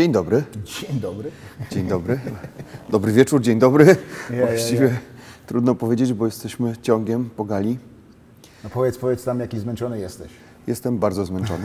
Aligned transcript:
Dzień 0.00 0.12
dobry. 0.12 0.44
Dzień 0.64 1.00
dobry. 1.00 1.30
Dzień 1.70 1.86
dobry. 1.88 2.20
Dobry 2.88 3.12
wieczór, 3.12 3.40
dzień 3.40 3.58
dobry. 3.58 3.96
Właściwie 4.46 4.98
trudno 5.46 5.74
powiedzieć, 5.74 6.12
bo 6.12 6.26
jesteśmy 6.26 6.76
ciągiem 6.82 7.30
po 7.36 7.44
gali. 7.44 7.78
No 8.64 8.70
powiedz, 8.70 8.98
powiedz 8.98 9.24
tam, 9.24 9.40
jaki 9.40 9.58
zmęczony 9.58 9.98
jesteś. 9.98 10.30
Jestem 10.66 10.98
bardzo 10.98 11.24
zmęczony. 11.24 11.64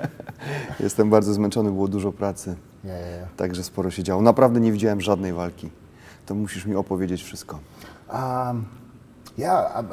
Jestem 0.80 1.10
bardzo 1.10 1.34
zmęczony, 1.34 1.70
było 1.70 1.88
dużo 1.88 2.12
pracy. 2.12 2.56
Także 3.36 3.64
sporo 3.64 3.90
się 3.90 4.02
działo. 4.02 4.22
Naprawdę 4.22 4.60
nie 4.60 4.72
widziałem 4.72 5.00
żadnej 5.00 5.32
walki. 5.32 5.70
To 6.26 6.34
musisz 6.34 6.66
mi 6.66 6.76
opowiedzieć 6.76 7.22
wszystko. 7.22 7.58
Um, 8.12 8.64
ja, 9.38 9.84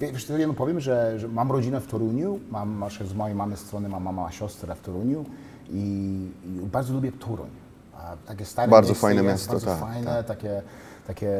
wiesz, 0.00 0.24
co, 0.24 0.38
jedno 0.38 0.54
powiem, 0.54 0.80
że, 0.80 1.18
że 1.18 1.28
mam 1.28 1.52
rodzinę 1.52 1.80
w 1.80 1.86
Toruniu, 1.86 2.40
mam, 2.50 2.84
z 3.04 3.14
mojej 3.14 3.36
mamy 3.36 3.56
strony, 3.56 3.88
mam 3.88 4.02
mama, 4.02 4.32
siostrę 4.32 4.74
w 4.74 4.80
Toruniu 4.80 5.24
i, 5.70 6.28
i 6.46 6.66
bardzo 6.66 6.94
lubię 6.94 7.12
Toruń. 7.12 7.50
A, 7.96 8.16
takie 8.26 8.44
stare 8.44 8.68
Bardzo 8.70 8.88
miejsce 8.88 9.00
fajne 9.06 9.22
jest, 9.22 9.32
miasto, 9.32 9.52
bardzo 9.52 9.66
tak, 9.66 9.80
fajne, 9.80 10.24
takie, 10.24 10.62
takie 11.06 11.30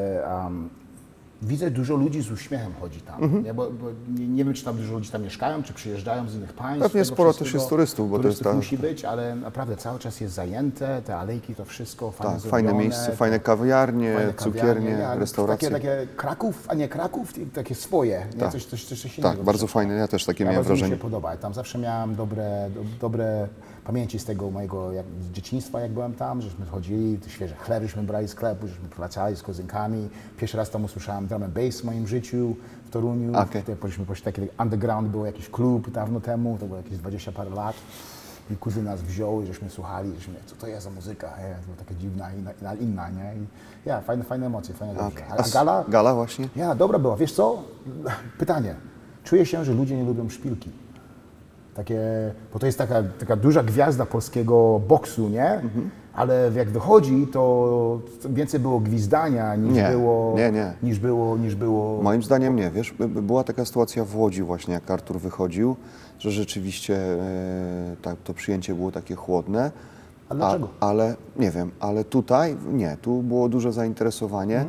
um, 0.45 0.71
widzę 1.43 1.71
dużo 1.71 1.97
ludzi 1.97 2.23
z 2.23 2.31
uśmiechem 2.31 2.73
chodzi 2.81 3.01
tam. 3.01 3.23
Mhm. 3.23 3.45
Nie, 3.45 3.55
bo, 3.55 3.71
bo 3.71 3.87
nie, 4.19 4.29
nie 4.29 4.45
wiem, 4.45 4.55
czy 4.55 4.65
tam 4.65 4.77
dużo 4.77 4.95
ludzi 4.95 5.11
tam 5.11 5.23
mieszkają, 5.23 5.63
czy 5.63 5.73
przyjeżdżają 5.75 6.29
z 6.29 6.35
innych 6.35 6.53
państw. 6.53 6.83
Pewnie 6.83 7.05
sporo 7.05 7.35
też 7.35 7.55
jest 7.55 7.69
turystów, 7.69 8.11
bo 8.11 8.19
to 8.19 8.29
jest 8.29 8.39
Turystów 8.39 8.53
ta- 8.53 8.57
musi 8.57 8.79
być, 8.79 9.05
ale 9.05 9.35
naprawdę 9.35 9.77
cały 9.77 9.99
czas 9.99 10.21
jest 10.21 10.35
zajęte, 10.35 11.03
te 11.03 11.17
alejki, 11.17 11.55
to 11.55 11.65
wszystko 11.65 12.11
fajnie 12.11 12.41
Tak, 12.41 12.51
fajne 12.51 12.75
miejsce, 12.75 13.13
fajne 13.17 13.41
kawiarnie, 13.41 14.15
Fajne 14.17 14.35
cukiernie, 14.35 14.91
kawiarnie, 14.91 15.21
restauracje. 15.21 15.71
Takie, 15.71 15.89
takie 15.89 16.07
Kraków, 16.17 16.65
a 16.69 16.75
nie 16.75 16.89
Kraków, 16.89 17.33
takie 17.55 17.75
swoje, 17.75 18.27
nie? 18.35 18.41
Tak. 18.41 18.53
Coś, 18.53 18.67
coś, 18.67 18.85
coś, 18.85 19.19
innego. 19.19 19.37
Tak, 19.37 19.45
bardzo 19.45 19.67
fajne. 19.67 19.95
Ja 19.95 20.09
też 20.09 20.25
takie 20.25 20.45
Ja 20.45 20.51
miałem 20.51 20.63
bardzo 20.65 20.75
mi 20.75 20.79
wrażenie. 20.79 20.97
się 20.97 21.03
podoba. 21.03 21.37
Tam 21.37 21.55
zawsze 21.55 21.79
miałem 21.79 22.15
dobre, 22.15 22.71
do, 22.75 22.81
dobre 23.01 23.49
pamięci 23.85 24.19
z 24.19 24.25
tego 24.25 24.51
mojego 24.51 24.93
jak, 24.93 25.07
z 25.21 25.31
dzieciństwa, 25.31 25.81
jak 25.81 25.93
byłem 25.93 26.15
tam, 26.15 26.43
żeśmy 26.43 26.67
chodzili, 26.67 27.19
świeże 27.27 27.55
chleb 27.55 27.83
żeśmy 27.83 28.03
brali 28.03 28.29
z 28.29 28.31
sklepu, 28.31 28.69
żeśmy 28.69 28.89
wracali 28.89 29.37
z 29.37 29.43
kozynkami. 29.43 30.09
Pierwszy 30.37 30.57
raz 30.57 30.71
tam 30.71 30.85
usłyszałem 30.85 31.27
drum 31.27 31.43
and 31.43 31.55
bass 31.55 31.81
w 31.81 31.85
moim 31.85 32.07
życiu 32.07 32.57
w 32.87 32.91
Toruniu. 32.91 33.31
Okej. 33.37 33.63
Wtedy 33.63 33.77
Poszliśmy 33.77 34.07
poszli 34.07 34.25
taki 34.25 34.41
underground, 34.61 35.09
był 35.09 35.27
jakiś 35.27 35.49
klub 35.49 35.91
dawno 35.91 36.21
temu, 36.21 36.57
to 36.61 36.67
było 36.67 36.77
jakieś 36.77 36.99
20 36.99 37.33
parę 37.33 37.51
lat. 37.51 37.77
I 38.51 38.57
kuzyn 38.57 38.85
nas 38.85 39.03
wziął 39.03 39.43
i 39.43 39.47
żeśmy 39.47 39.71
słuchali, 39.71 40.15
żeśmy, 40.15 40.35
co 40.47 40.57
to 40.57 40.67
jest 40.67 40.85
za 40.85 40.91
muzyka, 40.91 41.27
nie? 41.27 41.55
to 41.55 41.65
była 41.65 41.77
taka 41.77 41.95
dziwna, 41.95 42.33
inna, 42.33 42.75
inna, 42.75 43.09
nie? 43.11 43.35
I 43.43 43.47
ja, 43.87 44.01
fajne, 44.01 44.25
fajne 44.25 44.47
emocje, 44.47 44.75
fajne. 44.75 45.01
Okej. 45.01 45.25
A, 45.31 45.37
A 45.37 45.49
gala? 45.49 45.85
Gala 45.89 46.15
właśnie? 46.15 46.49
Ja, 46.57 46.75
dobra 46.75 46.99
była. 46.99 47.17
Wiesz 47.17 47.33
co? 47.33 47.63
Pytanie. 48.39 48.75
Czuję 49.25 49.47
się, 49.47 49.65
że 49.65 49.73
ludzie 49.73 49.97
nie 49.97 50.05
lubią 50.05 50.29
szpilki. 50.29 50.71
Takie, 51.75 52.01
bo 52.53 52.59
to 52.59 52.67
jest 52.67 52.79
taka, 52.79 53.03
taka 53.19 53.37
duża 53.37 53.63
gwiazda 53.63 54.07
polskiego 54.07 54.81
boksu, 54.89 55.29
nie? 55.29 55.51
Mhm. 55.53 55.91
Ale 56.15 56.51
jak 56.57 56.71
wychodzi, 56.71 57.27
to 57.33 58.01
więcej 58.31 58.61
było 58.61 58.81
gwizdania 58.81 59.57
niż 59.57 59.75
Nie, 59.75 59.89
było. 59.91 60.35
nie, 60.37 60.53
nie. 60.53 60.73
Niż 60.83 60.99
było, 60.99 61.37
niż 61.37 61.55
było. 61.55 62.03
Moim 62.03 62.23
zdaniem 62.23 62.57
nie, 62.57 62.71
wiesz, 62.71 62.93
by- 62.93 63.09
by- 63.09 63.23
była 63.23 63.45
taka 63.45 63.65
sytuacja 63.65 64.05
w 64.05 64.17
Łodzi 64.17 64.43
właśnie, 64.43 64.75
jak 64.75 64.91
Artur 64.91 65.19
wychodził, 65.21 65.77
że 66.19 66.31
rzeczywiście 66.31 66.97
e, 66.97 67.97
tak, 68.03 68.17
to 68.25 68.35
przyjęcie 68.35 68.75
było 68.75 68.93
takie 68.93 69.15
chłodne. 69.15 69.71
A 70.29 70.35
dlaczego? 70.35 70.69
ale, 70.81 71.15
nie 71.37 71.51
wiem, 71.51 71.71
ale 71.81 72.05
tutaj 72.05 72.57
nie, 72.73 72.97
tu 73.03 73.23
było 73.23 73.49
duże 73.49 73.73
zainteresowanie. 73.73 74.59
E, 74.61 74.65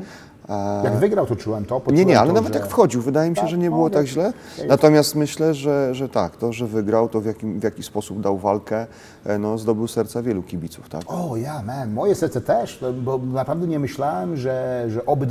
Jak 0.84 0.96
wygrał, 0.96 1.26
to 1.26 1.36
czułem 1.36 1.66
to. 1.66 1.82
nie, 1.92 2.06
nie, 2.06 2.20
ale 2.20 2.28
to, 2.28 2.34
nawet 2.34 2.54
że... 2.54 2.60
jak 2.60 2.68
wchodził, 2.70 3.02
wydaje 3.02 3.30
mi 3.30 3.36
się, 3.36 3.42
Tak, 3.42 3.50
że 3.50 3.58
nie 3.58 3.70
no, 3.70 3.76
było 3.76 3.90
tak 3.90 4.06
źle. 4.06 4.34
Natomiast 4.68 5.16
myślę, 5.16 5.54
że, 5.54 5.96
że 5.96 6.10
tak, 6.10 6.36
to, 6.38 6.54
że 6.54 6.68
wygrał, 6.68 7.10
to 7.10 7.22
w, 7.22 7.26
jakim, 7.26 7.60
w 7.60 7.64
jaki 7.64 7.84
sposób 7.84 8.22
dał 8.22 8.38
walkę, 8.38 8.88
e, 9.26 9.38
no, 9.38 9.58
zdobył 9.58 9.88
serca 9.88 10.22
wielu 10.22 10.44
kibiców, 10.44 10.90
tak? 10.90 11.02
O, 11.08 11.36
ja, 11.38 11.62
man, 11.64 11.94
moje 11.94 12.16
serce 12.16 12.42
też, 12.42 12.84
bo 13.04 13.18
naprawdę 13.18 13.68
nie 13.68 13.80
myślałem, 13.80 14.38
że, 14.38 14.86
że 14.90 15.06
obyd... 15.06 15.30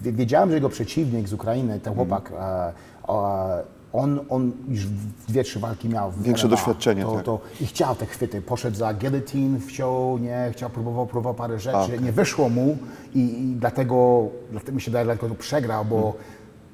Wiedziałem, 0.00 0.48
że 0.48 0.54
jego 0.54 0.68
przeciwnik 0.68 1.28
z 1.28 1.32
Ukrainy, 1.32 1.72
Mhm. 1.74 1.80
ten 1.80 1.94
chłopak, 1.94 2.32
e, 2.32 2.72
e, 3.08 3.62
on, 3.92 4.20
on 4.28 4.52
już 4.68 4.86
dwie, 5.28 5.44
trzy 5.44 5.58
walki 5.60 5.88
miał 5.88 6.10
w 6.10 6.22
Większe 6.22 6.46
MMA. 6.46 6.56
doświadczenie, 6.56 7.02
to, 7.02 7.14
tak. 7.14 7.24
to, 7.24 7.40
I 7.60 7.66
chciał 7.66 7.94
te 7.94 8.06
chwyty, 8.06 8.42
poszedł 8.42 8.76
za 8.76 8.94
guillotine, 8.94 9.60
wciął, 9.60 10.18
nie, 10.18 10.50
chciał, 10.52 10.70
próbował, 10.70 11.06
próbował 11.06 11.34
parę 11.34 11.58
rzeczy, 11.58 11.90
Tak. 11.92 12.00
nie 12.02 12.12
wyszło 12.12 12.48
mu 12.48 12.78
i, 13.14 13.18
i 13.20 13.56
dlatego, 13.56 14.26
dlatego 14.50 14.72
mi 14.76 14.80
się 14.80 14.90
daje, 14.90 15.04
dlatego 15.04 15.28
to 15.28 15.34
przegrał, 15.34 15.84
bo 15.84 15.96
Mhm. 15.96 16.14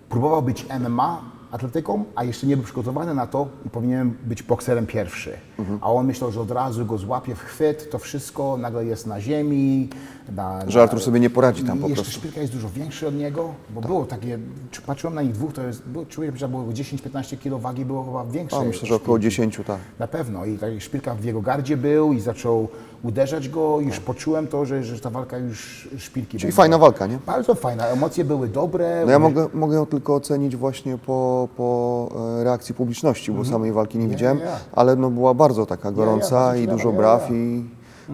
próbował 0.09 0.43
być 0.43 0.67
MMA 0.81 1.23
atletyką, 1.51 2.05
a 2.15 2.25
jeszcze 2.25 2.47
nie 2.47 2.57
był 2.57 2.65
przygotowany 2.65 3.15
na 3.15 3.27
to 3.27 3.49
i 3.67 3.71
powinien 3.71 4.15
być 4.25 4.43
bokserem 4.43 4.87
pierwszy. 4.87 5.33
Mhm. 5.59 5.79
A 5.83 5.93
on 5.93 6.07
myślał, 6.07 6.33
że 6.33 6.41
od 6.41 6.51
razu 6.51 6.87
go 6.87 6.99
złapie 6.99 7.35
w 7.35 7.41
chwyt, 7.41 7.91
to 7.91 7.99
wszystko 7.99 8.57
nagle 8.57 8.85
jest 8.85 9.07
na 9.07 9.21
ziemi. 9.21 9.89
Na, 10.37 10.71
Że 10.71 10.83
Artur 10.83 11.01
sobie 11.01 11.21
nie 11.21 11.31
poradzi 11.31 11.65
tam 11.65 11.79
i 11.79 11.81
po 11.81 11.89
jeszcze 11.89 12.03
prostu. 12.05 12.21
szpilka 12.21 12.41
jest 12.41 12.53
dużo 12.53 12.69
większy 12.69 13.09
od 13.09 13.15
niego, 13.15 13.55
bo 13.71 13.81
było 13.81 14.05
takie, 14.07 14.39
patrzyłem 14.87 15.15
na 15.15 15.23
nich 15.23 15.33
dwóch, 15.33 15.53
to 15.53 15.63
jest, 15.63 15.83
było, 15.83 16.07
czuję, 16.07 16.33
że 16.35 16.49
było 16.49 16.65
10-15 16.65 17.39
kg 17.39 17.63
wagi 17.63 17.85
było 17.85 18.05
chyba 18.05 18.25
większe. 18.25 18.57
A, 18.57 18.65
myślę, 18.65 18.89
że 18.89 18.95
około 18.95 19.19
szpilki. 19.19 19.37
10, 19.37 19.61
tak. 19.67 19.79
Na 19.99 20.07
pewno. 20.07 20.45
I 20.45 20.59
ta 20.59 20.67
szpilka 20.79 21.15
w 21.15 21.25
jego 21.25 21.43
gardzie 21.43 21.77
był 21.77 22.13
i 22.13 22.21
zaczął 22.21 22.69
uderzać 23.03 23.49
go 23.49 23.81
już 23.81 24.01
poczułem 24.01 24.47
to, 24.47 24.65
że, 24.65 24.85
że 24.85 25.01
ta 25.01 25.11
walka 25.11 25.39
już 25.39 25.89
szpilki 25.99 26.31
Czyli 26.31 26.43
będzie. 26.43 26.57
fajna 26.57 26.79
walka, 26.79 27.07
nie? 27.07 27.19
Bardzo 27.27 27.55
fajna, 27.55 27.87
emocje 27.87 28.25
były 28.25 28.49
dobre. 28.49 29.03
No 29.07 29.13
ja 29.13 29.19
mogę, 29.19 29.49
mogę 29.55 29.77
ją 29.77 29.87
tylko 29.87 30.15
ocenić 30.15 30.57
właśnie 30.57 30.99
po, 30.99 31.49
po 31.57 32.09
e, 32.41 32.45
reakcji 32.45 32.75
publiczności, 32.75 33.33
bo 33.33 33.45
samej 33.45 33.73
walki 33.73 33.99
nie 33.99 34.09
widziałem, 34.09 34.39
ja. 34.39 34.59
ale 34.73 34.97
no 34.97 35.11
była 35.11 35.35
bardzo 35.35 35.67
taka 35.67 35.93
gorąca 35.93 36.57
i 36.57 36.69
dużo 36.69 36.93
braw 36.93 37.31
i, 37.31 37.65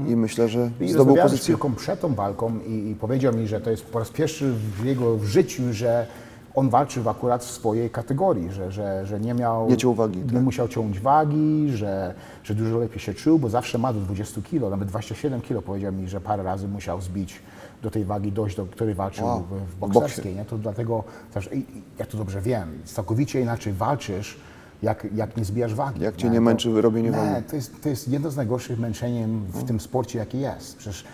i 0.09 0.17
myślę, 0.17 0.49
że 0.49 0.71
I 0.81 0.89
zdobył 0.89 1.17
z 1.17 1.21
pozycję. 1.21 1.43
Szpilką 1.45 1.75
przed 1.75 2.01
tą 2.01 2.15
walką 2.15 2.59
i, 2.67 2.91
i 2.91 2.95
powiedział 2.95 3.35
mi, 3.35 3.49
że 3.49 3.61
to 3.61 3.71
jest 3.71 3.85
po 3.85 3.99
raz 3.99 4.11
pierwszy 4.11 4.53
w 4.53 4.85
jego 4.85 5.17
w 5.17 5.25
życiu, 5.25 5.63
że 5.71 6.07
on 6.55 6.69
walczył 6.71 7.09
akurat 7.09 7.45
w 7.45 7.51
swojej 7.51 7.91
kategorii, 7.91 8.51
że, 8.53 8.71
że, 8.73 9.07
że 9.07 9.21
nie 9.21 9.35
miał... 9.35 9.69
Nie 9.69 9.77
ciął 9.77 9.95
wagi, 9.95 10.19
Nie 10.19 10.33
tak? 10.33 10.43
musiał 10.43 10.69
ciąć 10.69 11.01
wagi, 11.01 11.69
że, 11.75 12.15
że 12.45 12.55
dużo 12.55 12.79
lepiej 12.79 13.01
się 13.01 13.15
czuł, 13.15 13.39
bo 13.39 13.49
zawsze 13.49 13.79
ma 13.79 13.93
do 13.93 14.01
20 14.01 14.41
kg, 14.51 14.71
nawet 14.71 14.89
27 14.89 15.41
kg 15.41 15.63
powiedział 15.63 15.93
mi, 15.93 16.09
że 16.09 16.21
parę 16.21 16.43
razy 16.43 16.69
musiał 16.69 17.01
zbić 17.01 17.41
do 17.83 17.91
tej 17.91 18.05
wagi 18.05 18.33
dojść, 18.33 18.57
do 18.57 18.67
której 18.67 18.95
walczył 18.95 19.27
Wow. 19.27 19.43
w, 19.71 19.77
bokserskiej. 19.79 20.35
Nie? 20.35 20.45
To 20.45 20.59
dlatego, 20.59 21.05
też, 21.35 21.51
ja 21.99 22.07
to 22.07 22.19
dobrze 22.19 22.41
wiem, 22.41 22.79
całkowicie 22.85 23.41
inaczej 23.41 23.73
walczysz, 23.73 24.37
jak, 24.83 25.07
jak 25.15 25.37
nie 25.37 25.45
zbijasz 25.45 25.75
wagi. 25.75 26.01
Jak 26.03 26.17
cię 26.17 26.27
nie? 26.29 26.33
nie 26.35 26.41
męczy 26.41 26.83
robienie 26.83 27.11
nie, 27.11 27.17
wagi. 27.17 27.47
to 27.51 27.57
jest, 27.57 27.83
to 27.83 27.89
jest 27.89 28.09
jedno 28.09 28.31
z 28.31 28.37
najgorszych 28.37 28.79
męczeniem 28.79 29.45
w 29.45 29.65
tym 29.65 29.81
sporcie, 29.81 30.19
jakie 30.19 30.39
jest. 30.39 30.77
Przecież 30.77 31.05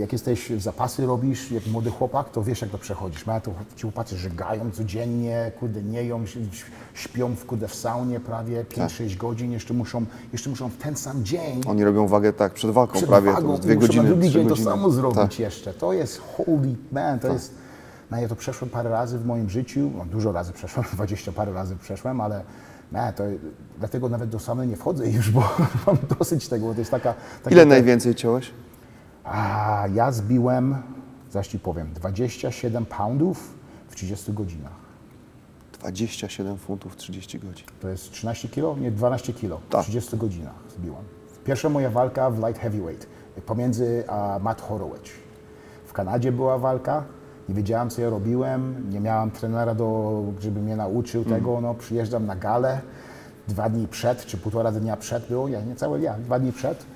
jak 0.00 0.12
jesteś, 0.12 0.50
zapasy 0.58 1.06
robisz, 1.06 1.50
jak 1.50 1.66
młody 1.66 1.90
chłopak, 1.90 2.30
to 2.30 2.42
wiesz, 2.42 2.60
jak 2.60 2.70
to 2.70 2.78
przechodzisz. 2.78 3.26
Ma 3.26 3.40
to 3.40 3.50
ci 3.76 3.82
chłopacy 3.82 4.16
żygają 4.16 4.70
codziennie, 4.70 5.52
kurde, 5.60 5.82
nie 5.82 6.04
ją, 6.04 6.22
ś- 6.22 6.36
ś- 6.36 6.64
śpią 6.94 7.34
w, 7.34 7.46
kurde, 7.46 7.68
w 7.68 7.74
saunie 7.74 8.20
prawie 8.20 8.64
5-6 8.64 9.16
godzin, 9.16 9.52
jeszcze 9.52 9.74
muszą, 9.74 10.04
jeszcze 10.32 10.50
muszą 10.50 10.68
w 10.68 10.76
ten 10.76 10.96
sam 10.96 11.24
dzień 11.24 11.60
Oni 11.66 11.84
robią 11.84 12.06
wagę 12.08 12.32
tak 12.32 12.52
przed 12.52 12.70
walką 12.70 12.92
przed 12.94 13.08
prawie, 13.08 13.32
wagą 13.32 13.52
to 13.56 13.58
dwie 13.62 13.76
godziny, 13.76 14.02
na 14.02 14.08
drugi 14.08 14.30
dzień 14.30 14.42
to 14.42 14.48
godziny. 14.48 14.70
samo 14.70 14.90
zrobić 14.90 15.16
Tak. 15.16 15.38
jeszcze. 15.38 15.74
To 15.74 15.92
jest 15.92 16.20
holy 16.36 16.74
man, 16.92 17.18
to 17.18 17.28
jest... 17.32 17.54
No 18.10 18.20
ja 18.20 18.28
to 18.28 18.36
przeszłem 18.36 18.70
parę 18.70 18.90
razy 18.90 19.18
w 19.18 19.26
moim 19.26 19.50
życiu, 19.50 19.90
no, 19.98 20.04
dużo 20.04 20.32
razy 20.32 20.52
przeszłem, 20.52 20.86
20 20.94 21.32
parę 21.32 21.52
razy 21.52 21.76
przeszłem, 21.76 22.20
ale 22.20 22.42
man, 22.92 23.12
to, 23.12 23.24
dlatego 23.78 24.08
nawet 24.08 24.30
do 24.30 24.38
samej 24.38 24.68
nie 24.68 24.76
wchodzę 24.76 25.10
już, 25.10 25.30
bo 25.30 25.40
mam 25.86 25.96
dosyć 26.18 26.48
tego, 26.48 26.66
bo 26.66 26.72
to 26.74 26.78
jest 26.78 26.90
taka... 26.90 27.14
taka 27.42 27.50
Ile 27.56 27.64
najwięcej 27.64 28.14
ciąłeś? 28.14 28.50
A 29.24 29.84
ja 29.94 30.12
zbiłem, 30.12 30.76
zaś 31.30 31.48
Ci 31.48 31.58
powiem, 31.58 31.92
27 31.92 32.86
poundów 32.86 33.54
w 33.88 33.94
30 33.94 34.32
godzinach. 34.32 34.84
27 35.80 36.56
funtów 36.58 36.96
30 36.96 37.38
godzin. 37.38 37.66
To 37.80 37.88
jest 37.88 38.10
13 38.10 38.48
kilo? 38.48 38.76
Nie, 38.76 38.90
12 38.90 39.32
kilo. 39.32 39.58
W 39.58 39.68
Tak. 39.68 39.82
30 39.82 40.16
godzinach 40.16 40.54
zbiłem. 40.78 41.02
Pierwsza 41.44 41.68
moja 41.68 41.90
walka 41.90 42.30
w 42.30 42.38
light 42.46 42.58
heavyweight 42.62 43.06
pomiędzy 43.46 44.04
a 44.08 44.38
Matt 44.42 44.60
Horowitz. 44.60 45.10
W 45.86 45.92
Kanadzie 45.92 46.32
była 46.32 46.58
walka. 46.58 47.04
Nie 47.48 47.54
wiedziałem, 47.54 47.90
co 47.90 48.02
ja 48.02 48.10
robiłem. 48.10 48.90
Nie 48.90 49.00
miałem 49.00 49.30
trenera, 49.30 49.74
do, 49.74 50.22
żeby 50.40 50.60
mnie 50.60 50.76
nauczył 50.76 51.22
Mm. 51.22 51.34
tego. 51.34 51.60
No, 51.60 51.74
przyjeżdżam 51.74 52.26
na 52.26 52.36
galę. 52.36 52.80
Dwa 53.48 53.68
dni 53.68 53.88
przed, 53.88 54.26
czy 54.26 54.38
półtora 54.38 54.72
dnia 54.72 54.96
przed 54.96 55.28
było, 55.28 55.48
ja 55.48 55.60
nie 55.60 55.76
całe 55.76 55.98
dnia, 55.98 56.14
dwa 56.18 56.38
dni 56.38 56.52
przed. 56.52 56.86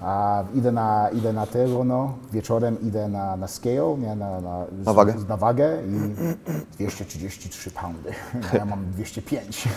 A 0.00 0.44
idę 0.54 0.72
na, 0.72 1.08
idę 1.08 1.32
na 1.32 1.46
tego, 1.46 1.84
no, 1.84 2.14
wieczorem 2.32 2.80
idę 2.82 3.08
na, 3.08 3.36
na 3.36 3.48
scale, 3.48 3.98
nie, 3.98 4.16
na, 4.16 4.40
na, 4.40 4.64
Na 4.84 4.92
wagę? 4.92 5.14
na 5.28 5.36
wagę 5.36 5.78
i 5.88 6.14
233 6.76 7.70
poundy. 7.70 8.10
A 8.52 8.56
ja 8.58 8.64
mam 8.64 8.90
205. 8.90 9.56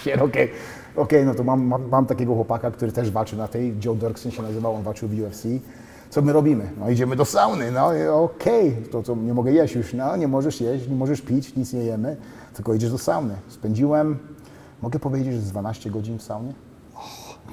Shit, 0.00 0.22
Okej, 0.22 0.50
Okej, 0.96 1.24
no 1.26 1.34
to 1.34 1.44
mam, 1.44 1.64
mam, 1.66 1.88
mam 1.88 2.06
takiego 2.06 2.34
chłopaka, 2.34 2.70
który 2.70 2.92
też 2.92 3.10
walczy 3.10 3.36
na 3.36 3.48
tej, 3.48 3.76
Joe 3.84 3.94
Dirksen 3.94 4.32
się 4.32 4.42
nazywał, 4.42 4.74
on 4.74 4.82
walczył 4.82 5.08
w 5.08 5.20
UFC. 5.20 5.42
Co 6.10 6.22
my 6.22 6.32
robimy? 6.32 6.70
No 6.80 6.90
idziemy 6.90 7.16
do 7.16 7.24
sauny, 7.24 7.70
no 7.70 7.90
okej, 8.24 8.76
to 8.90 9.02
co, 9.02 9.16
nie 9.16 9.34
mogę 9.34 9.52
jeść 9.52 9.74
już, 9.74 9.94
no 9.94 10.16
nie 10.16 10.28
możesz 10.28 10.60
jeść, 10.60 10.88
nie 10.88 10.96
możesz 10.96 11.20
pić, 11.22 11.56
nic 11.56 11.72
nie 11.72 11.80
jemy, 11.80 12.16
tylko 12.54 12.74
idziesz 12.74 12.90
do 12.90 12.98
sauny. 12.98 13.34
Spędziłem, 13.48 14.18
mogę 14.82 14.98
powiedzieć, 14.98 15.34
że 15.34 15.40
z 15.40 15.50
12 15.50 15.90
godzin 15.90 16.18
w 16.18 16.22
saunie? 16.22 16.52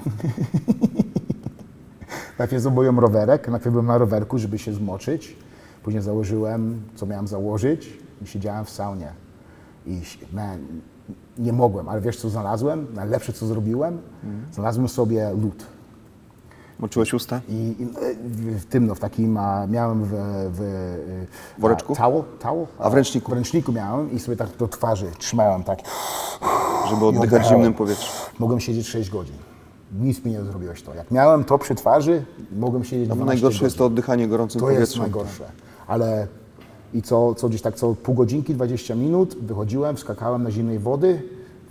Najpierw 2.38 2.62
zrobiłem 2.62 2.98
rowerek, 2.98 3.48
najpierw 3.48 3.72
byłem 3.72 3.86
na 3.86 3.98
rowerku, 3.98 4.38
żeby 4.38 4.58
się 4.58 4.72
zmoczyć. 4.72 5.36
Później 5.82 6.02
założyłem, 6.02 6.82
co 6.94 7.06
miałem 7.06 7.28
założyć 7.28 7.98
i 8.22 8.26
siedziałem 8.26 8.64
w 8.64 8.70
saunie. 8.70 9.12
I 9.86 10.00
man, 10.32 10.58
nie 11.38 11.52
mogłem, 11.52 11.88
ale 11.88 12.00
wiesz 12.00 12.16
co 12.16 12.30
znalazłem? 12.30 12.86
Najlepsze 12.94 13.32
co 13.32 13.46
zrobiłem? 13.46 13.98
Znalazłem 14.52 14.88
sobie 14.88 15.30
lód. 15.30 15.66
Moczyłeś 16.78 17.14
usta? 17.14 17.40
I, 17.48 17.74
i 17.78 17.86
w- 18.30 18.60
w 18.62 18.64
tym, 18.66 18.86
no, 18.86 18.94
w 18.94 19.00
takim 19.00 19.36
a, 19.36 19.66
miałem 19.66 20.04
w, 20.04 20.08
w 20.52 20.60
e, 21.58 21.60
Woreczku? 21.60 21.94
Towel, 21.96 22.22
towel? 22.38 22.66
A 22.78 22.90
w 22.90 22.94
ręczniku? 22.94 23.30
W 23.30 23.34
ręczniku 23.34 23.72
miałem 23.72 24.12
i 24.12 24.18
sobie 24.18 24.36
tak 24.36 24.48
do 24.58 24.68
twarzy 24.68 25.06
trzymałem 25.18 25.64
tak. 25.64 25.78
Żeby 26.90 27.04
oddychać 27.06 27.46
zimnym 27.48 27.74
powietrzem. 27.74 28.10
Mogłem 28.38 28.60
siedzieć 28.60 28.88
6 28.88 29.10
godzin. 29.10 29.36
Nic 30.00 30.24
mi 30.24 30.30
nie 30.32 30.42
zrobiłeś 30.44 30.82
to. 30.82 30.94
Jak 30.94 31.10
miałem 31.10 31.44
to 31.44 31.58
przy 31.58 31.74
twarzy, 31.74 32.24
mogłem 32.56 32.84
siedzieć 32.84 33.08
No, 33.08 33.14
12 33.14 33.34
najgorsze 33.34 33.54
godzin. 33.58 33.66
jest 33.66 33.78
to 33.78 33.86
oddychanie 33.86 34.28
gorącym 34.28 34.60
To 34.60 34.70
jest 34.70 34.76
powietrzem. 34.76 35.02
najgorsze. 35.02 35.44
Ale 35.86 36.26
i 36.94 37.02
co, 37.02 37.34
co 37.34 37.48
gdzieś 37.48 37.62
tak 37.62 37.74
co 37.74 37.94
pół 37.94 38.14
godzinki, 38.14 38.54
20 38.54 38.94
minut 38.94 39.36
wychodziłem, 39.42 39.98
skakałem 39.98 40.42
na 40.42 40.50
zimnej 40.50 40.78
wody, 40.78 41.22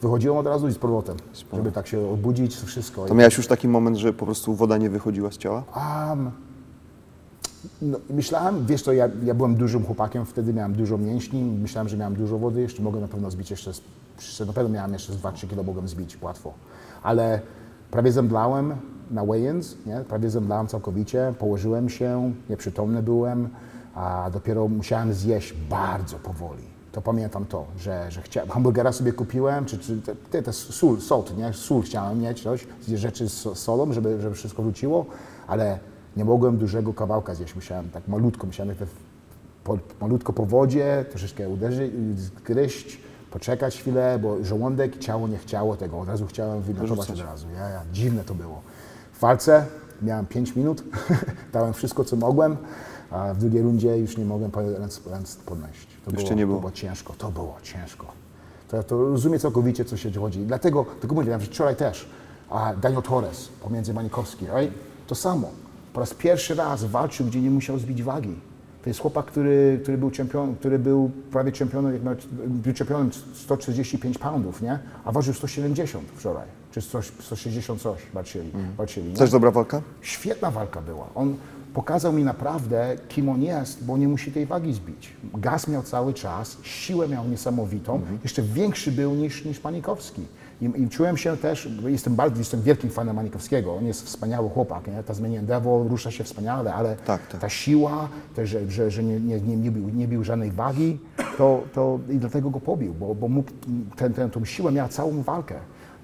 wychodziłem 0.02 0.38
od 0.38 0.48
razu 0.48 0.68
i 0.68 0.72
z 0.74 0.78
powrotem, 0.78 1.18
żeby 1.54 1.72
tak 1.72 1.88
się 1.88 2.10
obudzić, 2.10 2.56
wszystko. 2.56 3.06
To 3.06 3.14
miałeś 3.16 3.38
już 3.38 3.48
taki 3.48 3.68
moment, 3.68 3.98
że 3.98 4.14
po 4.14 4.26
prostu 4.26 4.54
woda 4.54 4.78
nie 4.78 4.90
wychodziła 4.90 5.32
z 5.32 5.38
ciała? 5.38 5.64
Um, 6.10 6.32
no, 7.82 7.98
myślałem, 8.10 8.66
wiesz 8.66 8.82
co, 8.82 8.94
ja, 8.94 9.10
ja 9.24 9.34
byłem 9.34 9.56
dużym 9.56 9.86
chłopakiem, 9.86 10.26
wtedy 10.26 10.54
miałem 10.54 10.74
dużo 10.74 10.98
mięśni, 10.98 11.44
myślałem, 11.44 11.90
że 11.90 11.98
miałem 11.98 12.16
dużo 12.16 12.38
wody, 12.38 12.62
jeszcze 12.62 12.82
mogę 12.84 13.00
na 13.00 13.08
pewno 13.08 13.32
zbić 13.32 13.52
jeszcze, 13.52 13.72
jeszcze 14.18 14.46
na 14.46 14.54
pewno 14.54 14.70
miałem 14.70 14.94
jeszcze 14.94 15.14
z 15.14 15.18
2-3 15.18 15.48
kilo, 15.50 15.64
mogłem 15.64 15.88
zbić 15.88 16.18
łatwo. 16.22 16.54
Ale 17.04 17.40
prawie 17.94 18.12
zemdlałem 18.12 18.76
na 19.12 19.26
weigh-ins, 19.26 19.76
prawie 20.08 20.30
zemdlałem 20.30 20.68
całkowicie, 20.68 21.34
położyłem 21.40 21.90
się, 21.90 22.34
nieprzytomny 22.50 23.04
byłem, 23.04 23.50
a 23.96 24.30
dopiero 24.34 24.68
musiałem 24.68 25.14
zjeść 25.14 25.54
bardzo 25.70 26.18
powoli. 26.18 26.64
To 26.92 27.02
pamiętam 27.02 27.46
to, 27.46 27.66
że, 27.78 28.12
że 28.12 28.22
chciałem, 28.22 28.50
hamburgera 28.50 28.92
sobie 28.92 29.14
kupiłem, 29.14 29.66
czy, 29.66 29.78
czy 29.78 30.02
te, 30.32 30.42
te, 30.44 30.54
sól, 30.54 31.02
salt, 31.02 31.38
nie? 31.38 31.54
Sól 31.54 31.82
chciałem 31.82 32.20
mieć, 32.22 32.44
coś, 32.44 32.68
rzeczy 32.88 33.30
z 33.30 33.34
so- 33.34 33.56
solą, 33.56 33.94
żeby, 33.94 34.22
żeby 34.22 34.36
wszystko 34.36 34.64
wróciło, 34.64 35.06
ale 35.48 35.80
nie 36.18 36.26
mogłem 36.26 36.58
dużego 36.58 36.94
kawałka 36.94 37.36
zjeść, 37.36 37.56
musiałem 37.56 37.90
tak 37.90 38.08
malutko, 38.08 38.48
musiałem 38.48 38.76
po, 39.64 39.78
malutko 40.02 40.34
po 40.34 40.46
wodzie, 40.46 41.06
troszeczkę 41.10 41.50
uderzyć, 41.50 41.92
zgryźć, 42.16 43.00
poczekać 43.34 43.78
chwilę, 43.78 44.20
bo 44.22 44.44
żołądek, 44.44 45.00
ciało 45.00 45.28
nie 45.28 45.38
chciało 45.38 45.78
tego, 45.78 46.00
od 46.00 46.08
razu 46.08 46.28
chciałem 46.28 46.62
wymiotować 46.62 47.12
od 47.12 47.20
razu, 47.20 47.48
ja, 47.56 47.70
ja, 47.70 47.82
dziwne 47.94 48.24
to 48.24 48.36
było. 48.36 48.62
W 49.14 49.20
walce 49.20 49.66
miałem 50.02 50.26
5 50.26 50.56
minut, 50.56 50.84
dałem 51.54 51.74
wszystko 51.74 52.04
co 52.04 52.16
mogłem, 52.16 52.58
a 53.12 53.34
w 53.34 53.38
drugiej 53.38 53.62
rundzie 53.62 53.98
już 53.98 54.18
nie 54.18 54.26
mogłem 54.26 54.52
ręce, 54.80 55.02
ręce 55.10 55.38
podnieść. 55.46 55.88
To 56.06 56.12
Jeszcze 56.12 56.36
nie 56.36 56.46
było. 56.46 56.58
To 56.58 56.62
było 56.62 56.72
ciężko, 56.72 57.14
to 57.18 57.32
było 57.32 57.58
ciężko. 57.64 58.06
To, 58.68 58.84
to 58.84 58.98
rozumiem 58.98 59.40
całkowicie, 59.40 59.86
co 59.86 59.98
się 59.98 60.12
chodzi. 60.12 60.40
Dlatego, 60.40 60.86
tylko 61.02 61.16
mówię, 61.16 61.40
że 61.40 61.40
wczoraj 61.40 61.76
też, 61.76 62.10
a 62.50 62.74
Daniel 62.74 63.02
Torres 63.02 63.50
pomiędzy 63.64 63.94
Manikowski, 63.94 64.46
right? 64.46 64.74
to 65.08 65.16
samo. 65.16 65.50
Po 65.94 66.00
raz 66.00 66.14
pierwszy 66.14 66.56
raz 66.56 66.84
walczył, 66.84 67.26
gdzie 67.26 67.42
nie 67.42 67.50
musiał 67.50 67.80
zbić 67.80 68.04
wagi. 68.04 68.36
To 68.84 68.90
jest 68.90 69.00
chłopak, 69.00 69.26
który, 69.26 69.80
który, 69.84 69.98
był, 69.98 70.12
czempion, 70.12 70.56
który 70.56 70.80
był 70.80 71.12
prawie 71.32 71.52
czempionem, 71.52 71.94
jak 71.94 72.04
miał, 72.04 72.16
był 72.48 72.74
czempionem 72.74 73.12
145 73.34 74.18
poundów, 74.18 74.62
nie? 74.62 74.80
a 75.06 75.12
ważył 75.12 75.34
170 75.34 76.04
wczoraj, 76.16 76.48
czy 76.72 76.82
100, 76.82 77.02
160 77.02 77.82
coś 77.82 78.02
walczyli. 78.14 78.52
walczyli 78.78 79.10
nie? 79.10 79.16
Też 79.16 79.32
dobra 79.32 79.52
walka? 79.52 79.82
Świetna 80.02 80.52
walka 80.52 80.82
była. 80.82 81.10
On 81.16 81.36
pokazał 81.74 82.14
mi 82.14 82.24
naprawdę, 82.24 82.96
kim 83.08 83.30
on 83.30 83.42
jest, 83.44 83.86
bo 83.86 83.98
nie 83.98 84.08
musi 84.08 84.32
tej 84.32 84.46
wagi 84.46 84.74
zbić. 84.74 85.14
Gaz 85.34 85.68
miał 85.68 85.84
cały 85.84 86.14
czas, 86.14 86.58
siłę 86.64 87.08
miał 87.08 87.28
niesamowitą, 87.28 88.02
jeszcze 88.24 88.42
większy 88.42 88.92
był 88.92 89.16
niż, 89.16 89.46
niż 89.46 89.60
Panikowski. 89.60 90.22
I, 90.64 90.82
I 90.84 90.90
czułem 90.90 91.18
się 91.18 91.38
też, 91.38 91.70
jestem 91.88 92.16
bardzo, 92.16 92.40
jestem 92.40 92.62
wielkim 92.62 92.90
fanem 92.90 93.16
Manikowskiego, 93.16 93.76
on 93.76 93.86
jest 93.86 94.06
wspaniały 94.06 94.50
chłopak, 94.50 94.88
nie? 94.88 95.04
Tasmanian 95.04 95.46
Devil 95.46 95.88
rusza 95.90 96.12
się 96.12 96.24
wspaniale, 96.24 96.74
ale 96.74 96.96
Tak, 96.96 97.28
tak. 97.28 97.42
ta 97.42 97.50
siła, 97.50 98.10
to, 98.36 98.46
że, 98.46 98.72
że, 98.72 98.92
że 98.92 99.04
nie, 99.04 99.20
nie, 99.20 99.42
nie, 99.42 99.58
nie, 99.58 99.72
bił, 99.72 99.90
nie 99.90 100.08
bił 100.08 100.24
żadnej 100.24 100.52
wagi, 100.52 101.00
to, 101.38 101.64
to 101.74 102.00
i 102.10 102.16
dlatego 102.16 102.50
go 102.50 102.60
pobił, 102.60 102.94
bo, 102.94 103.16
bo 103.16 103.28
mógł, 103.28 103.52
ten, 103.96 104.14
ten, 104.14 104.30
tą 104.30 104.46
siłę 104.46 104.72
miał 104.72 104.88
całą 104.88 105.22
walkę. 105.22 105.56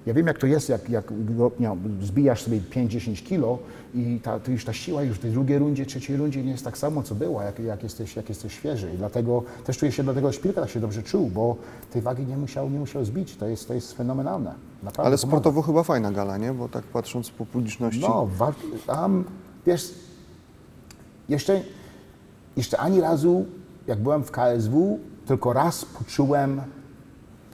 Ja 0.06 0.14
wiem, 0.14 0.26
jak 0.26 0.38
to 0.38 0.46
jest, 0.46 0.68
jak, 0.68 0.90
jak 0.90 1.12
nie, 1.60 1.76
zbijasz 2.02 2.42
sobie 2.42 2.60
5-10 2.60 3.22
kilo 3.22 3.58
i 3.94 4.20
ta, 4.22 4.40
już 4.48 4.64
ta 4.64 4.72
siła 4.72 5.02
już 5.02 5.16
w 5.16 5.20
tej 5.20 5.30
drugiej 5.30 5.58
rundzie, 5.58 5.86
trzeciej 5.86 6.16
rundzie 6.16 6.42
nie 6.42 6.50
jest 6.50 6.64
tak 6.64 6.78
samo, 6.78 7.02
co 7.02 7.14
była, 7.14 7.44
jak, 7.44 7.58
jak, 7.58 7.82
jesteś, 7.82 8.16
jak 8.16 8.28
jesteś 8.28 8.52
świeży. 8.52 8.94
I 8.94 8.96
dlatego 8.96 9.42
też 9.64 9.78
czuję 9.78 9.92
się, 9.92 10.02
dlatego 10.02 10.32
Szpilka 10.32 10.60
tak 10.60 10.70
się 10.70 10.80
dobrze 10.80 11.02
czuł, 11.02 11.30
bo 11.30 11.56
tej 11.92 12.02
wagi 12.02 12.26
nie 12.26 12.36
musiał, 12.36 12.70
nie 12.70 12.78
musiał 12.78 13.04
zbić. 13.04 13.36
To 13.36 13.46
jest, 13.46 13.68
to 13.68 13.74
jest 13.74 13.92
fenomenalne. 13.92 14.54
Naprawdę 14.82 15.06
Ale 15.06 15.18
pomaga. 15.18 15.28
sportowo 15.28 15.62
chyba 15.62 15.82
fajna 15.82 16.12
gala, 16.12 16.36
nie? 16.38 16.52
Bo 16.52 16.68
tak 16.68 16.84
patrząc 16.84 17.30
po 17.30 17.46
publiczności. 17.46 18.00
No, 18.00 18.28
um, 18.88 19.24
wiesz, 19.66 19.94
jeszcze, 21.28 21.60
jeszcze 22.56 22.78
ani 22.78 23.00
razu, 23.00 23.44
jak 23.86 23.98
byłem 23.98 24.24
w 24.24 24.30
KSW, 24.30 24.98
tylko 25.26 25.52
raz 25.52 25.84
poczułem 25.84 26.60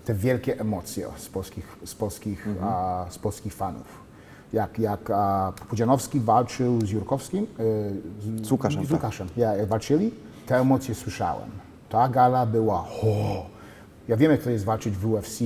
te 0.06 0.14
wielkie 0.14 0.60
emocje 0.60 1.08
z 1.16 1.28
polskich, 1.28 1.76
z 1.84 1.94
polskich, 1.94 2.48
a, 2.62 3.06
z 3.10 3.18
polskich 3.18 3.54
fanów. 3.54 4.06
Jak, 4.52 4.78
jak 4.78 5.10
a, 5.10 5.52
Pudzianowski 5.68 6.20
walczył 6.20 6.80
z 6.80 6.90
Jurkowskim, 6.90 7.44
e, 7.44 8.42
z, 8.42 8.46
Z 8.46 8.52
Łukaszem, 8.52 8.84
z 8.84 8.88
tak. 8.88 8.92
Łukaszem. 8.92 9.28
Ja, 9.36 9.54
jak 9.54 9.68
walczyli, 9.68 10.10
te 10.46 10.60
emocje 10.60 10.94
słyszałem. 10.94 11.50
Ta 11.88 12.08
gala 12.08 12.46
była 12.46 12.78
ho. 12.78 13.46
Ja 14.08 14.16
wiem, 14.16 14.30
jak 14.30 14.42
to 14.42 14.50
jest 14.50 14.64
walczyć 14.64 14.96
w 14.96 15.06
UFC. 15.06 15.38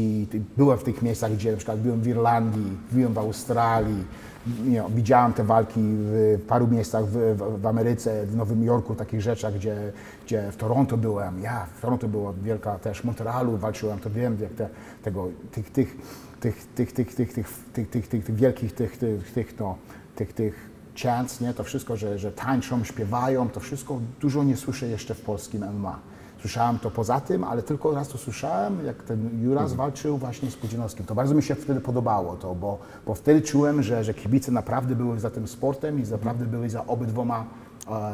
Byłem 0.57 0.79
w 0.79 0.83
tych 0.83 1.03
miejscach, 1.03 1.33
gdzie 1.33 1.51
na 1.51 1.57
przykład 1.57 1.79
byłem 1.79 2.01
w 2.01 2.07
Irlandii, 2.07 2.77
byłem 2.93 3.15
w 3.15 3.19
Australii. 3.19 4.05
Wiem, 4.47 4.85
widziałem 4.89 5.33
te 5.33 5.45
walki 5.45 5.81
w 5.83 6.39
paru 6.49 6.67
miejscach 6.67 7.07
w, 7.07 7.37
w, 7.37 7.61
w 7.61 7.67
Ameryce, 7.67 8.27
w 8.27 8.37
Nowym 8.37 8.65
Jorku, 8.65 8.95
takich 8.95 9.21
rzeczach, 9.21 9.55
gdzie, 9.55 9.93
gdzie 10.27 10.53
w 10.53 10.57
Toronto 10.57 10.97
byłem. 10.97 11.43
Ja, 11.43 11.67
w 11.77 11.81
Toronto 11.81 12.09
była 12.09 12.33
wielka 12.43 12.79
też, 12.79 13.01
w 13.01 13.05
Montrealu 13.05 13.57
walczyłem, 13.57 13.99
to 13.99 14.11
wiem, 14.11 14.37
jak 14.41 14.53
te, 14.53 14.69
tego, 15.03 15.29
tych, 15.53 15.71
tych, 15.71 15.97
tych, 16.41 16.67
tych, 16.75 16.93
tych, 16.93 17.15
tych, 17.15 17.15
tych, 17.15 17.33
tych, 17.35 17.49
tych, 17.73 17.91
tych, 17.91 18.09
tych 18.09 18.35
wielkich, 18.35 18.75
tych, 18.75 18.99
tych, 18.99 19.33
tych, 19.33 19.59
no, 19.59 19.77
tych, 20.17 20.33
tych 20.33 20.71
chants, 21.03 21.41
nie, 21.41 21.55
to 21.55 21.65
wszystko, 21.65 21.97
że, 21.97 22.19
że 22.19 22.33
tańczą, 22.33 22.85
śpiewają, 22.85 23.49
to 23.49 23.61
wszystko 23.61 24.01
dużo 24.21 24.45
nie 24.45 24.57
słyszę 24.57 24.89
jeszcze 24.89 25.15
w 25.15 25.21
polskim 25.21 25.65
MMA. 25.65 25.99
Słyszałem 26.41 26.79
to 26.79 26.91
poza 26.91 27.21
tym, 27.21 27.45
ale 27.45 27.63
tylko 27.63 27.95
raz 27.95 28.09
to 28.09 28.19
słyszałem, 28.19 28.87
jak 28.87 29.03
ten 29.03 29.43
Juras 29.43 29.73
walczył 29.73 30.19
właśnie 30.19 30.51
z 30.51 30.57
Pudzianowskim. 30.57 31.07
To 31.07 31.15
bardzo 31.15 31.35
mi 31.35 31.43
się 31.43 31.55
wtedy 31.55 31.81
podobało 31.81 32.37
to, 32.37 32.55
bo, 32.55 32.79
bo 33.07 33.15
wtedy 33.15 33.43
czułem, 33.43 33.83
że, 33.83 34.05
że 34.05 34.15
kibice 34.15 34.53
naprawdę 34.53 34.97
były 34.97 35.21
za 35.21 35.31
tym 35.31 35.49
sportem 35.49 36.01
i 36.01 36.09
naprawdę 36.11 36.47
byli 36.47 36.71
za 36.71 36.87
obydwoma 36.87 37.45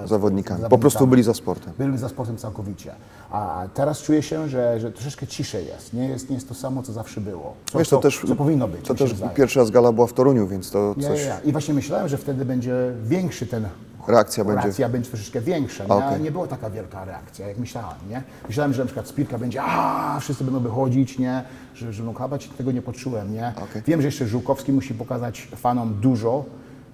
e, 0.04 0.08
Zawodnikami. 0.08 0.64
Po 0.70 0.78
prostu 0.78 1.06
byli 1.06 1.22
za 1.22 1.34
sportem. 1.34 1.72
byli 1.78 1.98
za 1.98 2.08
sportem 2.08 2.36
całkowicie. 2.36 2.92
A 3.30 3.64
teraz 3.74 4.02
czuję 4.02 4.22
się, 4.22 4.48
że, 4.48 4.80
że 4.80 4.92
troszeczkę 4.92 5.26
ciszej 5.26 5.66
jest. 5.66 5.92
Nie 5.92 6.08
jest, 6.08 6.28
nie 6.30 6.34
jest 6.34 6.48
to 6.48 6.54
samo, 6.54 6.82
co 6.82 6.92
zawsze 6.92 7.20
było. 7.20 7.54
Co, 7.72 7.78
Wiesz, 7.78 7.88
to 7.88 7.96
co, 7.96 8.02
też, 8.02 8.22
co 8.28 8.36
powinno 8.36 8.68
być. 8.68 8.86
To 8.86 8.94
też 8.94 9.14
wydaje. 9.14 9.34
pierwszy 9.36 9.58
raz 9.58 9.70
gala 9.70 9.92
była 9.92 10.06
w 10.06 10.12
Toruniu, 10.12 10.46
więc 10.46 10.70
to 10.70 10.94
Ja, 10.98 11.08
coś... 11.08 11.20
ja, 11.20 11.26
ja. 11.26 11.40
I 11.40 11.52
właśnie 11.52 11.74
myślałem, 11.74 12.08
że 12.08 12.16
wtedy 12.18 12.44
będzie 12.44 12.92
większy 13.04 13.46
ten. 13.46 13.68
Reakcja 14.08 14.44
będzie. 14.44 14.62
Reakcja 14.62 14.88
będzie 14.88 15.10
troszeczkę 15.10 15.40
większa. 15.40 15.84
Nie, 15.84 15.94
Okej. 15.94 16.20
nie 16.20 16.30
była 16.30 16.46
taka 16.46 16.70
wielka 16.70 17.04
reakcja, 17.04 17.48
jak 17.48 17.58
myślałem. 17.58 17.96
Nie? 18.10 18.22
Myślałem, 18.48 18.72
że 18.72 18.82
na 18.82 18.86
przykład 18.86 19.08
Spirka 19.08 19.38
będzie, 19.38 19.62
a 19.62 20.18
wszyscy 20.20 20.44
będą 20.44 20.60
wychodzić, 20.60 21.18
nie? 21.18 21.42
że, 21.74 21.92
że 21.92 22.12
klapać. 22.14 22.48
Tego 22.48 22.72
nie 22.72 22.82
poczułem. 22.82 23.32
Nie? 23.32 23.52
Okej. 23.56 23.82
Wiem, 23.86 24.00
że 24.00 24.08
jeszcze 24.08 24.26
Żółkowski 24.26 24.72
musi 24.72 24.94
pokazać 24.94 25.48
fanom 25.56 26.00
dużo, 26.00 26.44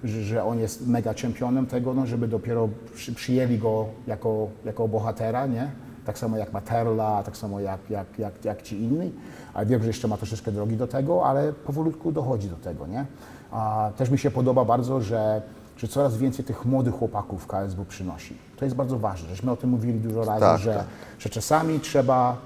że, 0.03 0.21
że 0.21 0.43
on 0.43 0.59
jest 0.59 0.87
mega 0.87 1.13
czempionem 1.13 1.65
tego, 1.65 1.93
no, 1.93 2.05
żeby 2.05 2.27
dopiero 2.27 2.69
przy, 2.95 3.13
przyjęli 3.13 3.57
go 3.57 3.85
jako, 4.07 4.47
jako 4.65 4.87
bohatera. 4.87 5.45
Nie? 5.45 5.71
Tak 6.05 6.17
samo 6.17 6.37
jak 6.37 6.53
Materla, 6.53 7.23
tak 7.23 7.37
samo 7.37 7.59
jak, 7.59 7.79
jak, 7.89 8.19
jak, 8.19 8.45
jak 8.45 8.61
ci 8.61 8.81
inni. 8.83 9.11
Ale 9.53 9.65
wiem, 9.65 9.81
że 9.81 9.87
jeszcze 9.87 10.07
ma 10.07 10.17
troszeczkę 10.17 10.51
drogi 10.51 10.77
do 10.77 10.87
tego, 10.87 11.25
ale 11.25 11.53
powolutku 11.53 12.11
dochodzi 12.11 12.49
do 12.49 12.55
tego. 12.55 12.87
Nie? 12.87 13.05
A 13.51 13.91
też 13.97 14.09
mi 14.09 14.17
się 14.17 14.31
podoba 14.31 14.65
bardzo, 14.65 15.01
że, 15.01 15.41
że 15.77 15.87
coraz 15.87 16.17
więcej 16.17 16.45
tych 16.45 16.65
młodych 16.65 16.93
chłopaków 16.93 17.47
KSW 17.47 17.85
przynosi. 17.85 18.37
To 18.57 18.65
jest 18.65 18.75
bardzo 18.77 18.99
ważne, 18.99 19.29
żeśmy 19.29 19.51
o 19.51 19.55
tym 19.55 19.69
mówili 19.69 19.99
dużo 19.99 20.25
razy, 20.25 20.39
Tak, 20.39 20.59
że, 20.61 20.73
tak. 20.75 20.85
że 21.19 21.29
czasami 21.29 21.79
trzeba 21.79 22.37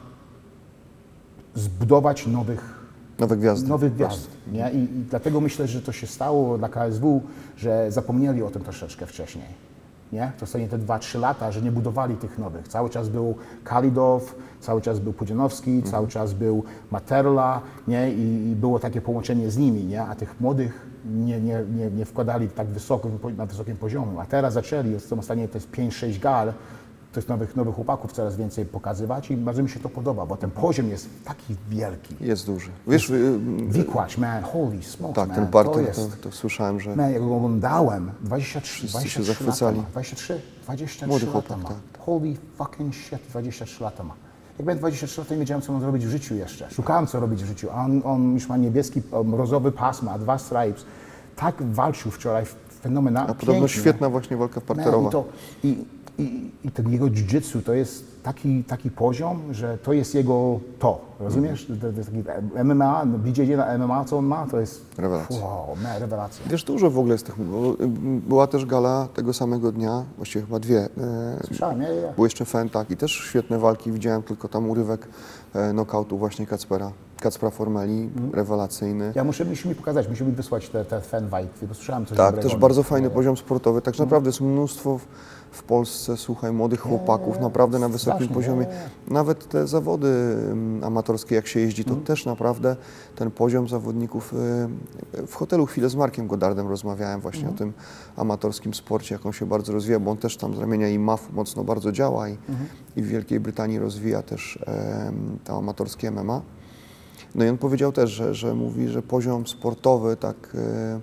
zbudować 1.56 2.28
nowych 2.28 2.78
Nowe 3.20 3.38
gwiazdy. 3.38 3.70
nowych 3.70 3.94
gwiazd. 3.94 4.28
Nie? 4.52 4.72
I, 4.72 4.78
I 4.78 5.04
dlatego 5.10 5.42
myślę, 5.42 5.68
że 5.68 5.82
to 5.82 5.92
się 5.92 6.08
stało 6.08 6.58
dla 6.58 6.70
KSW, 6.70 7.22
że 7.58 7.92
zapomnieli 7.92 8.44
o 8.44 8.50
tym 8.52 8.64
troszeczkę 8.64 9.06
wcześniej. 9.06 9.46
Nie? 10.12 10.32
To 10.40 10.44
ostatnie 10.44 10.68
te 10.68 10.78
2-3 10.80 11.20
lata, 11.20 11.52
że 11.52 11.62
nie 11.62 11.72
budowali 11.72 12.16
tych 12.16 12.38
nowych. 12.38 12.68
Cały 12.68 12.90
czas 12.90 13.10
był 13.10 13.36
Kalidow, 13.64 14.36
cały 14.62 14.82
czas 14.82 15.00
był 15.00 15.14
Pudzianowski, 15.14 15.84
cały 15.84 16.08
czas 16.08 16.34
był 16.34 16.64
Materla 16.92 17.62
nie? 17.88 18.12
I, 18.14 18.50
I 18.52 18.56
było 18.56 18.80
takie 18.80 19.02
połączenie 19.02 19.52
z 19.52 19.58
nimi, 19.58 19.84
nie? 19.84 20.02
a 20.04 20.16
tych 20.16 20.42
młodych 20.42 20.88
nie, 21.12 21.42
nie, 21.42 21.64
nie, 21.76 21.92
nie 21.92 22.06
wkładali 22.06 22.50
tak 22.50 22.68
wysoko, 22.68 23.10
na 23.38 23.46
wysokim 23.46 23.76
poziomie. 23.78 24.20
A 24.20 24.26
teraz 24.26 24.54
zaczęli, 24.54 25.00
są 25.00 25.20
ostatnie 25.20 25.48
to 25.48 25.58
jest 25.58 25.72
5-6 25.72 26.20
gal, 26.20 26.54
to 27.14 27.20
jest 27.20 27.30
nowych, 27.30 27.56
nowych 27.56 27.76
chłopaków 27.76 28.12
coraz 28.12 28.36
więcej 28.36 28.66
pokazywać 28.66 29.32
i 29.32 29.38
bardzo 29.38 29.64
mi 29.64 29.70
się 29.70 29.80
to 29.80 29.90
podoba, 29.90 30.26
bo 30.26 30.38
ten 30.38 30.52
poziom 30.52 30.90
jest 30.90 31.10
taki 31.26 31.56
wielki. 31.70 32.16
Jest 32.22 32.46
duży. 32.46 32.70
Wiesz, 32.88 33.10
y, 33.10 33.40
Wikłacz, 33.68 34.18
man, 34.18 34.44
holy 34.44 34.84
smokes, 34.84 35.16
tak, 35.16 35.28
man, 35.28 35.36
ten 35.36 35.46
to 35.46 35.52
parter, 35.52 35.74
to, 35.74 35.82
jest... 35.82 36.22
to, 36.22 36.32
słyszałem, 36.32 36.80
że 36.80 36.96
Man, 36.96 37.12
jak 37.14 37.22
go 37.24 37.36
oglądałem, 37.36 38.12
23, 38.22 38.74
Wszyscy 38.88 39.10
się 39.10 39.20
23 39.20 39.24
zachwycali. 39.24 39.78
lata 39.78 39.88
ma. 39.88 39.92
23, 39.92 40.42
23 40.64 41.08
Młody 41.08 41.26
lata 41.26 41.32
chłopak, 41.32 41.64
ma. 41.64 41.70
tak. 41.70 41.78
Holy 42.00 42.36
fucking 42.58 42.96
shit, 42.96 43.20
23 43.30 43.84
lata 43.84 44.04
ma. 44.04 44.14
Jak 44.60 44.68
miałem 44.68 44.80
23 44.80 45.22
lata, 45.22 45.34
nie 45.34 45.40
wiedziałem, 45.40 45.62
co 45.62 45.72
mam 45.72 45.82
zrobić 45.82 46.06
w 46.06 46.10
życiu 46.10 46.36
jeszcze. 46.36 46.70
Szukałem, 46.70 47.08
co 47.08 47.20
robić 47.20 47.44
w 47.44 47.48
życiu, 47.48 47.70
a 47.72 47.86
on, 47.86 48.02
on 48.06 48.34
już 48.34 48.50
ma 48.50 48.58
niebieski, 48.58 49.02
um, 49.12 49.36
rozowy 49.36 49.72
pas, 49.72 50.02
ma 50.02 50.18
dwa 50.18 50.38
stripes. 50.38 50.86
Tak 51.36 51.64
walczył 51.64 52.12
wczoraj, 52.12 52.46
fenomenalnie. 52.82 53.32
a 53.32 53.34
podobno 53.34 53.68
świetna 53.68 54.10
właśnie 54.10 54.38
walka 54.38 54.62
parterowa. 54.62 55.10
I, 55.10 55.12
to, 55.12 55.26
i, 55.64 55.86
i, 56.18 56.52
I 56.64 56.72
ten 56.72 56.92
jego 56.92 57.06
jiu-jitsu 57.06 57.62
to 57.64 57.74
jest 57.74 58.24
taki, 58.24 58.64
taki 58.64 58.92
poziom, 58.92 59.54
że 59.54 59.78
to 59.78 59.94
jest 59.94 60.16
jego 60.16 60.60
to, 60.80 61.02
rozumiesz? 61.20 61.70
Mhm. 61.70 61.80
To, 61.80 61.92
to 61.92 61.98
jest 61.98 62.10
taki 62.10 62.64
MMA, 62.66 63.06
no, 63.06 63.18
BJJ 63.18 63.56
na 63.56 63.78
MMA, 63.78 64.06
co 64.06 64.18
on 64.18 64.26
ma, 64.26 64.48
to 64.48 64.60
jest... 64.60 64.86
Rewelacja. 64.98 65.46
Wow, 65.46 65.68
man, 65.84 66.00
rewelacja. 66.00 66.46
Wiesz, 66.50 66.64
dużo 66.64 66.92
w 66.92 67.00
ogóle 67.00 67.14
jest 67.14 67.26
tych. 67.26 67.42
bo, 67.42 67.74
Była 68.28 68.48
też 68.48 68.66
gala 68.66 69.08
tego 69.14 69.34
samego 69.34 69.72
dnia, 69.72 70.04
właściwie 70.18 70.46
chyba 70.46 70.60
dwie. 70.60 70.80
e, 70.80 71.40
Słyszałem, 71.48 71.82
ja, 71.82 71.90
ja. 71.90 72.14
Był 72.14 72.24
jeszcze 72.24 72.46
Fen, 72.46 72.70
tak, 72.70 72.92
i 72.92 72.98
też 72.98 73.12
świetne 73.12 73.60
walki. 73.60 73.92
Widziałem 73.92 74.24
tylko 74.24 74.48
tam 74.48 74.70
urywek 74.70 75.08
e, 75.54 75.72
knockoutu 75.72 76.18
właśnie 76.18 76.48
Kacpera. 76.48 76.92
Kacpra 77.22 77.50
Formeli, 77.50 78.02
Mhm. 78.16 78.32
rewelacyjny. 78.34 79.12
Ja 79.16 79.24
muszę, 79.24 79.46
musi 79.46 79.68
mi 79.70 79.76
pokazać, 79.76 80.08
musi 80.10 80.24
mi 80.24 80.32
wysłać 80.32 80.70
te, 80.70 80.86
te 80.86 81.02
fanwajty, 81.02 81.68
bo 81.68 81.74
słyszałem 81.74 82.06
coś 82.06 82.18
Tak, 82.18 82.38
też 82.38 82.56
bardzo 82.56 82.84
fajny 82.84 83.10
poziom 83.10 83.38
sportowy. 83.38 83.82
Tak 83.82 84.00
naprawdę 84.00 84.30
jest 84.30 84.42
mnóstwo 84.42 84.98
w, 85.52 85.64
Polsce, 85.64 86.18
słuchaj, 86.18 86.52
młodych 86.52 86.80
chłopaków, 86.80 87.40
naprawdę 87.40 87.80
na 87.80 87.90
wysokim 87.90 88.14
strasznie, 88.28 88.36
poziomie. 88.36 88.66
Nawet 89.08 89.50
te 89.50 89.68
zawody 89.68 90.08
mm, 90.08 90.84
amatorskie, 90.84 91.36
jak 91.36 91.48
się 91.48 91.60
jeździ, 91.60 91.84
to 91.84 91.90
Mhm. 91.90 92.06
też 92.06 92.26
naprawdę 92.26 92.76
ten 93.16 93.32
poziom 93.32 93.68
zawodników. 93.68 94.34
y, 95.24 95.28
W 95.28 95.36
hotelu 95.36 95.66
chwilę 95.66 95.90
z 95.90 95.96
Markiem 95.96 96.28
Godardem 96.28 96.68
rozmawiałem 96.68 97.22
właśnie 97.22 97.40
Mhm. 97.48 97.56
o 97.56 97.58
tym 97.58 97.74
amatorskim 98.18 98.74
sporcie, 98.74 99.16
jak 99.16 99.26
on 99.26 99.34
się 99.34 99.46
bardzo 99.46 99.74
rozwija, 99.74 100.00
bo 100.00 100.12
on 100.12 100.18
też 100.18 100.38
tam 100.38 100.56
z 100.56 100.60
ramienia 100.60 100.90
IMAF 100.90 101.34
mocno 101.34 101.64
bardzo 101.64 101.92
działa 101.92 102.30
i, 102.30 102.38
Mhm. 102.50 102.70
i 102.96 103.02
w 103.02 103.08
Wielkiej 103.08 103.40
Brytanii 103.40 103.80
rozwija 103.80 104.22
też 104.22 104.60
em, 104.66 105.40
to 105.44 105.58
amatorskie 105.58 106.12
MMA. 106.12 106.42
No 107.36 107.46
i 107.46 107.50
on 107.50 107.58
powiedział 107.58 107.92
też, 107.92 108.12
że, 108.12 108.34
że 108.34 108.54
mówi, 108.54 108.88
że 108.88 109.02
poziom 109.02 109.48
sportowy 109.48 110.16
tak 110.16 110.36
e, 110.56 111.00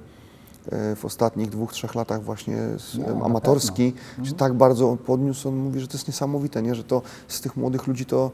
e, 0.76 0.97
w 0.97 1.04
ostatnich 1.04 1.50
dwóch, 1.50 1.73
trzech 1.73 1.95
latach 1.95 2.23
właśnie 2.23 2.57
na 2.99 3.25
amatorski 3.25 3.93
pewno. 3.93 4.25
się 4.31 4.35
tak 4.35 4.54
bardzo 4.54 4.97
podniósł. 5.07 5.49
On 5.49 5.57
mówi, 5.57 5.81
że 5.81 5.88
to 5.88 5.93
jest 5.93 6.09
niesamowite, 6.09 6.62
nie? 6.62 6.75
że 6.75 6.85
to 6.85 7.02
z 7.28 7.40
tych 7.40 7.57
młodych 7.57 7.87
ludzi 7.87 8.07
to, 8.07 8.31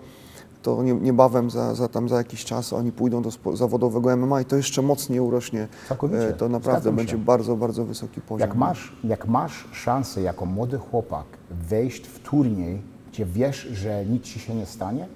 to 0.63 0.83
nie, 0.83 0.93
niebawem 0.93 1.51
za, 1.51 1.75
za, 1.75 1.89
tam 1.89 2.09
za 2.09 2.17
jakiś 2.17 2.45
czas 2.45 2.73
oni 2.73 2.93
pójdą 2.93 3.23
do 3.23 3.57
zawodowego 3.57 4.17
MMA 4.17 4.41
i 4.41 4.45
to 4.45 4.57
jeszcze 4.57 4.83
mocniej 4.83 5.21
urośnie. 5.21 5.69
Całkowicie. 5.89 6.33
To 6.33 6.49
naprawdę 6.49 6.93
będzie 6.93 7.19
bardzo, 7.19 7.57
bardzo 7.57 7.85
wysoki 7.85 8.21
poziom. 8.21 8.49
Jak 8.49 8.57
masz, 8.57 8.97
jak 9.05 9.29
masz 9.29 9.69
szansę 9.73 10.23
jako 10.23 10.47
młody 10.47 10.79
chłopak 10.79 11.27
wejść 11.51 12.07
w 12.07 12.19
turniej, 12.19 12.83
gdzie 13.13 13.27
wiesz, 13.27 13.69
że 13.73 14.07
nic 14.07 14.25
ci 14.25 14.41
się 14.41 14.55
nie 14.55 14.67
stanie, 14.67 15.09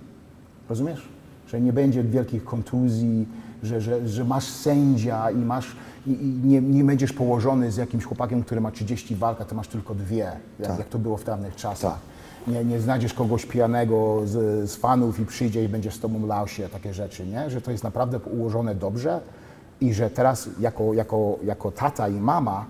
rozumiesz? 0.68 1.13
Że 1.54 1.60
nie 1.60 1.72
będzie 1.72 2.02
wielkich 2.02 2.44
kontuzji, 2.44 3.28
że, 3.62 3.80
że, 3.80 4.08
że 4.08 4.24
masz 4.24 4.44
sędzia 4.44 5.30
i 5.30 5.36
masz 5.36 5.76
i, 6.06 6.10
i 6.10 6.46
nie, 6.46 6.60
nie 6.60 6.84
będziesz 6.84 7.12
położony 7.12 7.72
z 7.72 7.76
jakimś 7.76 8.04
chłopakiem, 8.04 8.42
który 8.42 8.60
ma 8.60 8.70
30 8.70 9.16
walk, 9.16 9.40
a 9.40 9.44
ty 9.44 9.54
masz 9.54 9.68
tylko 9.68 9.94
dwie, 9.94 10.32
jak, 10.58 10.78
jak 10.78 10.88
to 10.88 10.98
było 10.98 11.16
w 11.16 11.24
dawnych 11.24 11.56
czasach. 11.56 11.98
Nie, 12.46 12.64
nie 12.64 12.80
znajdziesz 12.80 13.14
kogoś 13.14 13.46
pijanego 13.46 14.22
z, 14.24 14.70
z 14.70 14.76
fanów 14.76 15.20
i 15.20 15.26
przyjdzie 15.26 15.64
i 15.64 15.68
będzie 15.68 15.90
z 15.90 16.00
tobą 16.00 16.26
lał 16.26 16.48
się, 16.48 16.68
takie 16.68 16.94
rzeczy, 16.94 17.26
nie? 17.26 17.50
Że 17.50 17.60
to 17.60 17.70
jest 17.70 17.84
naprawdę 17.84 18.18
ułożone 18.18 18.74
dobrze 18.74 19.20
i 19.80 19.94
że 19.94 20.10
teraz 20.10 20.48
jako, 20.60 20.94
jako, 20.94 21.38
jako 21.44 21.70
tata 21.70 22.08
i 22.08 22.20
mama 22.20 22.66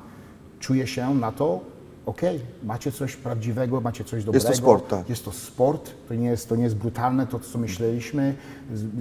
czuję 0.60 0.86
się 0.86 1.14
na 1.14 1.32
to, 1.32 1.60
okej, 2.06 2.40
macie 2.62 2.92
coś 2.92 3.16
prawdziwego, 3.16 3.80
macie 3.80 4.04
coś 4.04 4.24
dobrego. 4.24 4.46
to 4.48 4.54
sport, 4.54 4.88
tak. 4.88 5.08
Jest 5.08 5.24
to 5.24 5.32
sport, 5.32 5.90
to 6.08 6.14
nie 6.14 6.28
jest, 6.28 6.48
to 6.48 6.56
nie 6.56 6.64
jest 6.64 6.76
brutalne, 6.76 7.26
to 7.26 7.40
co 7.40 7.58
myśleliśmy. 7.58 8.34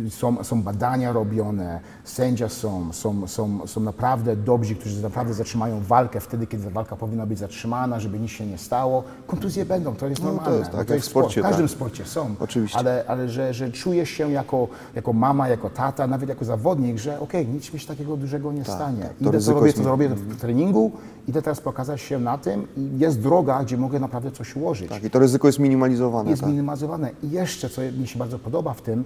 Są, 0.09 0.43
są 0.43 0.61
badania 0.61 1.13
robione, 1.13 1.79
sędzia 2.03 2.49
są, 2.49 2.93
są, 2.93 3.27
są, 3.27 3.67
są 3.67 3.79
naprawdę 3.81 4.35
dobrzy, 4.35 4.75
którzy 4.75 5.01
naprawdę 5.01 5.33
zatrzymają 5.33 5.81
walkę 5.81 6.19
wtedy, 6.19 6.47
kiedy 6.47 6.63
ta 6.63 6.69
walka 6.69 6.95
powinna 6.95 7.25
być 7.25 7.39
zatrzymana, 7.39 7.99
żeby 7.99 8.19
nic 8.19 8.31
się 8.31 8.45
nie 8.45 8.57
stało. 8.57 9.03
Kontuzje 9.27 9.65
będą, 9.65 9.95
to 9.95 10.07
jest 10.07 10.21
No, 10.21 10.27
to 10.27 10.33
normalne. 10.35 10.59
jest 10.59 10.71
tak, 10.71 10.79
bo 10.79 10.85
to 10.85 10.93
jest 10.93 11.07
w 11.07 11.09
sporcie, 11.09 11.31
sport. 11.41 11.45
W 11.45 11.49
każdym 11.49 11.67
tak. 11.67 11.75
sporcie 11.75 12.05
są. 12.05 12.35
Oczywiście. 12.39 12.79
Ale, 12.79 13.03
ale 13.07 13.29
że, 13.29 13.53
że 13.53 13.71
czujesz 13.71 14.09
się 14.09 14.31
jako, 14.31 14.67
jako 14.95 15.13
mama, 15.13 15.47
jako 15.49 15.69
tata, 15.69 16.07
nawet 16.07 16.29
jako 16.29 16.45
zawodnik, 16.45 16.97
że 16.97 17.19
okej, 17.19 17.47
nic 17.47 17.73
mi 17.73 17.79
się 17.79 17.87
takiego 17.87 18.17
dużego 18.17 18.51
nie 18.53 18.63
stanie. 18.63 19.01
tak. 19.03 19.13
To 19.13 19.21
Idę, 19.21 19.31
ryzyko 19.31 19.55
robię, 19.55 19.67
jest 19.67 19.77
co 19.77 19.83
robię 19.89 20.09
w 20.09 20.37
treningu, 20.37 20.91
idę 21.27 21.41
teraz 21.41 21.61
pokazać 21.61 22.01
się 22.01 22.19
na 22.19 22.37
tym 22.37 22.67
i 22.77 22.81
jest 22.97 23.19
droga, 23.21 23.63
gdzie 23.63 23.77
mogę 23.77 23.99
naprawdę 23.99 24.31
coś 24.31 24.55
ułożyć 24.55 24.89
Tak, 24.89 25.03
i 25.03 25.09
to 25.09 25.19
ryzyko 25.19 25.47
jest 25.47 25.59
minimalizowane. 25.59 26.29
jest 26.29 26.41
tak. 26.41 26.49
minimalizowane. 26.49 27.09
I 27.23 27.31
jeszcze, 27.31 27.69
co 27.69 27.81
mi 27.81 28.07
się 28.07 28.19
bardzo 28.19 28.39
podoba 28.39 28.73
w 28.73 28.81
tym, 28.81 29.03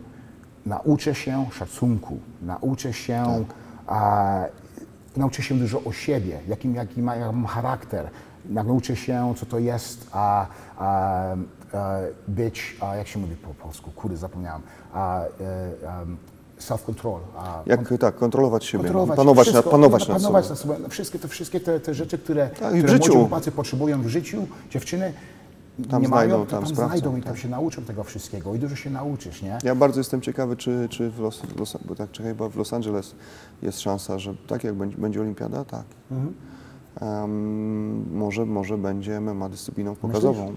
nauczę 0.66 1.16
się 1.16 1.46
szacunku, 1.52 2.18
nauczę 2.42 2.94
się, 2.94 3.24
Tak. 3.48 3.56
a, 3.88 4.44
nauczę 5.18 5.44
się 5.44 5.56
dużo 5.56 5.84
o 5.84 5.92
siebie, 5.92 6.40
jakim, 6.48 6.76
jaki 6.76 7.02
ma, 7.02 7.16
jak 7.16 7.34
mam 7.34 7.46
charakter, 7.46 8.10
nauczę 8.50 8.96
się, 8.96 9.34
co 9.38 9.46
to 9.46 9.60
jest 9.60 10.08
a, 10.12 10.46
a, 10.78 10.88
a, 11.74 11.98
być, 12.28 12.78
a, 12.82 12.96
jak 12.96 13.08
się 13.08 13.20
mówi 13.20 13.36
po 13.36 13.54
polsku, 13.54 13.92
kurde, 13.92 14.18
zapomniałem, 14.18 14.62
a, 14.94 15.22
e, 15.22 15.28
em, 16.02 16.18
self-control. 16.60 17.20
Jak 17.66 17.94
tak, 18.00 18.16
kontrolować 18.16 18.66
siebie, 18.66 18.84
kontrolować 18.84 19.18
panować, 19.18 19.48
wszystko, 19.48 19.64
nad, 19.64 19.72
panować 19.72 20.08
no, 20.08 20.14
nad 20.14 20.24
panować 20.24 20.50
nad 20.50 20.60
sobą. 20.60 20.76
Wszystkie 20.90 21.20
te, 21.20 21.28
wszystkie 21.28 21.60
te, 21.60 21.80
te 21.80 21.94
rzeczy, 21.94 22.18
które, 22.18 22.50
Tak, 22.50 22.70
które 22.70 22.88
życiu. 22.88 22.98
młodzi 22.98 23.12
chłopacy 23.12 23.52
potrzebują 23.52 24.02
w 24.02 24.08
życiu, 24.08 24.48
dziewczyny 24.70 25.14
Tam 25.90 26.02
nie 26.02 26.08
znajdą, 26.08 26.36
mają, 26.36 26.46
tam 26.46 26.64
tam, 26.64 26.76
znajdą 26.76 27.18
i 27.18 27.22
tam 27.22 27.34
tak. 27.34 27.42
się 27.42 27.50
nauczą 27.50 27.82
tego 27.82 28.04
wszystkiego 28.04 28.56
i 28.56 28.60
dużo 28.60 28.76
się 28.76 28.90
nauczysz, 28.90 29.42
nie? 29.42 29.58
Ja 29.64 29.76
bardzo 29.76 30.00
jestem 30.00 30.22
ciekawy, 30.22 30.56
czy, 30.56 30.88
czy 30.90 31.10
w, 31.10 31.20
Los, 31.20 31.42
Los, 31.60 31.78
bo 31.86 31.96
tak, 31.96 32.12
czekaj, 32.12 32.36
bo 32.36 32.50
w 32.50 32.56
Los 32.56 32.74
Angeles 32.74 33.16
jest 33.62 33.80
szansa, 33.80 34.20
że 34.20 34.36
tak 34.48 34.64
jak 34.64 34.76
będzie, 34.76 34.98
będzie 34.98 35.22
olimpiada, 35.22 35.66
tak. 35.66 35.86
Mhm. 36.12 36.34
Em, 37.02 38.18
może, 38.18 38.46
może 38.46 38.78
będzie 38.78 39.22
MMA 39.22 39.50
dyscypliną 39.50 39.96
pokazową. 39.96 40.54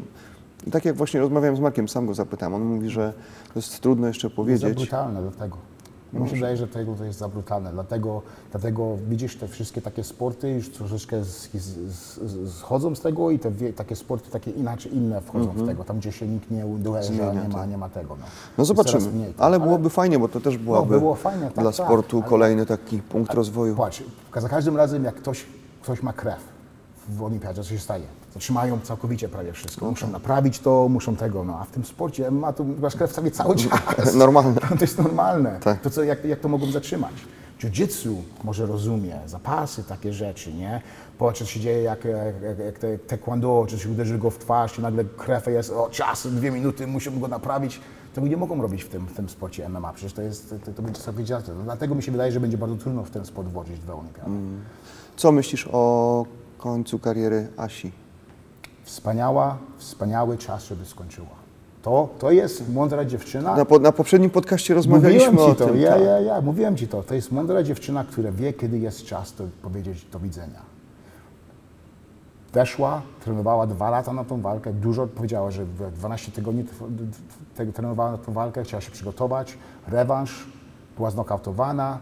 I 0.67 0.71
tak 0.71 0.85
jak 0.85 0.97
właśnie 0.97 1.21
rozmawiałem 1.21 1.57
z 1.57 1.61
Markiem, 1.61 1.89
sam 1.89 2.07
go 2.07 2.15
zapytałem, 2.15 2.55
on 2.55 2.65
mówi, 2.65 2.91
że 2.91 3.13
to 3.49 3.59
jest 3.59 3.81
trudno 3.81 4.07
jeszcze 4.07 4.27
Jest 4.27 4.37
powiedzieć. 4.37 4.75
brutalne 4.75 5.23
do 5.23 5.31
tego. 5.31 5.57
Mi 6.13 6.29
się 6.29 6.35
wydaje, 6.35 6.57
że 6.57 6.69
tego 6.69 6.95
to 6.95 7.05
jest 7.05 7.19
za 7.19 7.29
brutalne. 7.29 7.73
Dlatego, 7.73 8.23
dlatego 8.51 8.97
widzisz 9.09 9.37
te 9.37 9.49
wszystkie 9.49 9.83
takie 9.83 10.05
sporty 10.05 10.51
już 10.51 10.71
troszeczkę 10.71 11.25
z, 11.25 11.49
z, 11.55 11.61
z, 11.91 12.55
schodzą 12.55 12.95
z 12.95 13.01
tego 13.01 13.31
i 13.31 13.39
te 13.39 13.51
wie, 13.51 13.73
takie 13.73 13.97
sporty 13.97 14.31
takie 14.31 14.51
inaczej, 14.51 14.97
inne 14.97 15.21
wchodzą 15.21 15.47
w 15.47 15.67
tego. 15.67 15.85
Tam, 15.85 15.99
gdzie 15.99 16.13
się 16.13 16.29
nikt 16.29 16.51
nie 16.51 16.67
uderza, 16.67 17.13
Mhm. 17.13 17.49
Nie 17.49 17.57
ma, 17.57 17.67
nie 17.67 17.79
ma 17.79 17.89
tego. 17.89 18.17
No, 18.21 18.25
No 18.59 18.65
zobaczymy, 18.65 19.11
mniej, 19.13 19.33
tak. 19.35 19.43
ale 19.47 19.61
byłoby 19.61 19.91
fajnie, 19.91 20.19
bo 20.19 20.29
to 20.29 20.41
też 20.41 20.59
byłaby 20.59 20.99
było 20.99 21.15
fajnie, 21.15 21.45
tak, 21.45 21.55
dla 21.55 21.73
tak, 21.73 21.75
sportu 21.75 22.19
ale- 22.19 22.29
kolejny 22.29 22.67
taki 22.67 22.99
punkt 23.03 23.35
rozwoju. 23.35 23.77
Patrz, 23.77 24.03
za 24.37 24.49
każdym 24.49 24.77
razem 24.77 25.05
jak 25.05 25.15
ktoś, 25.15 25.45
ktoś 25.83 26.03
ma 26.03 26.13
krew 26.13 26.39
w 27.09 27.23
olimpiadzie, 27.23 27.63
co 27.63 27.69
się 27.69 27.79
staje? 27.79 28.05
Zatrzymają 28.35 28.81
całkowicie 28.81 29.29
prawie 29.29 29.53
wszystko. 29.53 29.85
No 29.85 29.91
Muszą 29.91 30.07
tak. 30.07 30.13
naprawić 30.13 30.59
to, 30.59 30.89
muszą 30.89 31.17
tego, 31.17 31.45
no 31.45 31.59
a 31.59 31.65
w 31.65 31.71
tym 31.71 31.85
sporcie 31.85 32.31
ma 32.31 32.53
tu 32.53 32.65
masz 32.65 32.97
krew 32.97 33.15
prawie 33.15 33.31
cały 33.31 33.57
czas. 33.69 34.15
Normalne. 34.15 34.61
To 34.79 34.81
jest 34.81 34.99
normalne. 34.99 35.59
Tak. 35.61 35.81
To 35.81 35.91
co, 35.91 36.03
jak, 36.03 36.25
jak 36.25 36.41
to 36.41 36.49
mogą 36.49 36.71
zatrzymać? 36.71 37.13
Jiu-jitsu 37.61 38.15
może 38.45 38.67
rozumie, 38.67 39.19
zapasy, 39.27 39.85
takie 39.85 40.13
rzeczy, 40.13 40.53
nie? 40.55 40.83
Patrz, 41.19 41.39
co 41.39 41.45
się 41.47 41.61
dzieje, 41.61 41.83
jak, 41.83 42.05
jak, 42.05 42.59
jak 42.59 42.79
te, 42.79 42.99
taekwondo, 42.99 43.67
czy 43.69 43.79
się 43.79 43.91
uderzy 43.91 44.19
go 44.19 44.31
w 44.31 44.39
twarz 44.39 44.79
i 44.79 44.83
nagle 44.83 45.05
krew 45.05 45.47
jest, 45.47 45.71
o 45.71 45.89
czas, 45.91 46.27
dwie 46.27 46.51
minuty, 46.51 46.87
musimy 46.87 47.21
go 47.21 47.29
naprawić. 47.29 47.81
Tego 48.15 48.27
nie 48.27 48.37
mogą 48.37 48.63
robić 48.63 48.85
w 48.85 48.89
tym, 48.89 49.07
w 49.07 49.13
tym 49.13 49.29
sporcie 49.29 49.69
MMA, 49.69 49.93
przecież 49.93 50.13
to 50.13 50.23
jest, 50.23 50.55
to, 50.65 50.73
to 50.73 50.83
będzie 50.83 51.01
całkowicie. 51.01 51.39
No, 51.49 51.65
dlatego 51.65 51.95
mi 51.95 52.03
się 52.03 52.13
wydaje, 52.13 52.33
że 52.33 52.41
będzie 52.41 52.59
bardzo 52.59 52.77
trudno 52.77 53.05
w 53.05 53.11
ten 53.11 53.25
sport 53.27 53.49
włożyć 53.49 53.79
dwa 53.81 53.95
olimpiady. 53.95 54.31
Co 55.17 55.33
myślisz 55.33 55.69
o 55.73 56.27
końcu 56.59 56.99
kariery 56.99 57.49
Asi? 57.57 57.93
Wspaniała, 58.91 59.57
wspaniały 59.79 60.39
czas, 60.39 60.65
żeby 60.65 60.85
skończyła. 60.85 61.29
To, 61.83 62.09
to 62.19 62.31
jest 62.31 62.73
mądra 62.73 63.05
dziewczyna. 63.05 63.57
Na, 63.57 63.65
po, 63.65 63.79
na 63.79 63.93
poprzednim 63.93 64.31
podcaście 64.31 64.75
rozmawialiśmy 64.75 65.33
Mówiłem 65.33 65.51
o 65.51 65.55
ci 65.55 65.59
to, 65.59 65.67
tym. 65.67 65.81
ja, 65.81 65.91
tak. 65.91 66.03
ja, 66.03 66.21
ja, 66.21 66.41
mówiłem 66.41 66.77
ci 66.77 66.89
to. 66.89 67.03
To 67.03 67.15
jest 67.15 67.33
mądra 67.33 67.63
dziewczyna, 67.63 68.05
która 68.05 68.33
wie, 68.33 68.53
kiedy 68.53 68.79
jest 68.79 69.05
czas 69.05 69.33
to 69.33 69.45
powiedzieć 69.63 70.05
do 70.13 70.19
widzenia. 70.19 70.61
Weszła, 72.53 73.03
trenowała 73.25 73.67
dwa 73.67 73.91
lata 73.91 74.13
na 74.13 74.25
tą 74.25 74.41
walkę, 74.41 74.73
dużo 74.73 75.07
powiedziała, 75.07 75.51
że 75.51 75.65
w 75.65 75.93
12 75.93 76.33
tygodni 76.33 76.65
trenowała 77.75 78.13
na 78.13 78.19
tą 78.19 78.33
walkę, 78.33 78.65
chciała 78.65 78.81
się 78.81 78.91
przygotować, 78.91 79.59
rewanż, 79.89 80.47
była 80.97 81.11
znokautowana. 81.11 81.99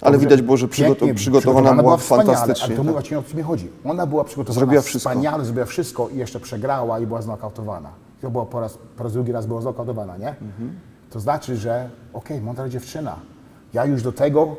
Ale 0.00 0.12
Dobrze, 0.12 0.26
widać 0.26 0.42
było, 0.42 0.56
że 0.56 0.68
pięknie 0.68 1.14
przygoto- 1.14 1.14
przygotowana 1.14 1.82
była 1.82 1.96
fantastycznie, 1.96 2.64
Ale 2.66 2.76
to 2.76 2.82
tak. 2.84 2.92
właśnie 2.92 3.18
o 3.18 3.22
co 3.22 3.36
mi 3.36 3.42
chodzi. 3.42 3.68
Ona 3.84 4.06
była 4.06 4.24
przygotowana 4.24 4.60
Zrobiła 4.60 4.82
wszystko. 4.82 5.10
wspaniale, 5.10 5.44
zrobiła 5.44 5.66
wszystko 5.66 6.08
i 6.08 6.16
jeszcze 6.18 6.40
przegrała 6.40 6.98
i 7.00 7.06
była 7.06 7.22
znokautowana. 7.22 7.88
To 8.20 8.30
było 8.30 8.46
po 8.46 8.60
raz, 8.60 8.78
po 8.96 9.04
raz 9.04 9.12
drugi 9.12 9.32
raz 9.32 9.46
była 9.46 9.60
znokautowana, 9.60 10.16
nie? 10.16 10.28
Mhm. 10.28 10.78
To 11.10 11.20
znaczy, 11.20 11.56
że 11.56 11.90
okej, 12.12 12.40
mądra 12.40 12.68
dziewczyna. 12.68 13.16
Ja 13.74 13.84
już 13.84 14.02
do 14.02 14.12
tego, 14.12 14.56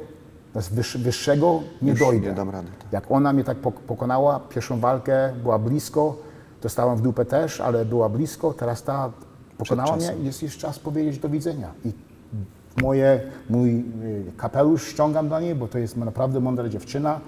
wyższ- 0.56 0.98
wyższego 0.98 1.60
nie 1.82 1.92
Już 1.92 2.00
dojdę. 2.00 2.28
nie 2.28 2.34
dam 2.34 2.50
rady, 2.50 2.68
tak. 2.80 2.92
Jak 2.94 3.12
ona 3.12 3.34
mnie 3.34 3.44
tak 3.44 3.58
pok- 3.62 3.80
pokonała, 3.88 4.40
pierwszą 4.40 4.80
walkę 4.80 5.34
była 5.44 5.60
blisko, 5.60 6.16
dostałam 6.62 6.98
w 6.98 7.02
dupę 7.02 7.26
też, 7.26 7.62
ale 7.62 7.86
była 7.86 8.10
blisko, 8.10 8.54
teraz 8.54 8.84
ta 8.84 9.12
pokonała 9.58 9.96
mnie 9.96 10.14
i 10.22 10.26
jest 10.26 10.44
już 10.44 10.58
czas 10.58 10.80
powiedzieć 10.80 11.20
do 11.20 11.30
widzenia. 11.30 11.72
I 11.86 11.92
moje, 12.82 13.22
mój 13.50 13.80
y, 13.80 13.84
kapelusz 14.38 14.88
ściągam 14.88 15.28
dla 15.28 15.40
niej, 15.40 15.56
bo 15.56 15.68
to 15.68 15.78
jest 15.78 15.98
naprawdę 15.98 16.40
mądra 16.40 16.70
dziewczyna. 16.70 17.20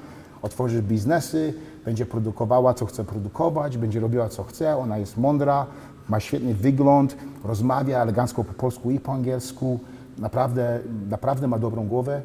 Otworzy 0.41 0.81
biznesy, 0.81 1.53
będzie 1.85 2.05
produkowała, 2.05 2.73
co 2.73 2.85
chce 2.85 3.03
produkować, 3.03 3.77
będzie 3.77 3.99
robiła, 3.99 4.29
co 4.29 4.43
chce. 4.43 4.77
Ona 4.77 4.97
jest 4.97 5.17
mądra, 5.17 5.65
ma 6.09 6.19
świetny 6.19 6.53
wygląd, 6.53 7.15
rozmawia 7.43 8.01
elegancko 8.01 8.43
po 8.43 8.53
polsku 8.53 8.91
i 8.91 8.99
po 8.99 9.11
angielsku. 9.13 9.79
Naprawdę, 10.17 10.79
naprawdę 11.09 11.47
ma 11.47 11.59
dobrą 11.59 11.87
głowę, 11.87 12.21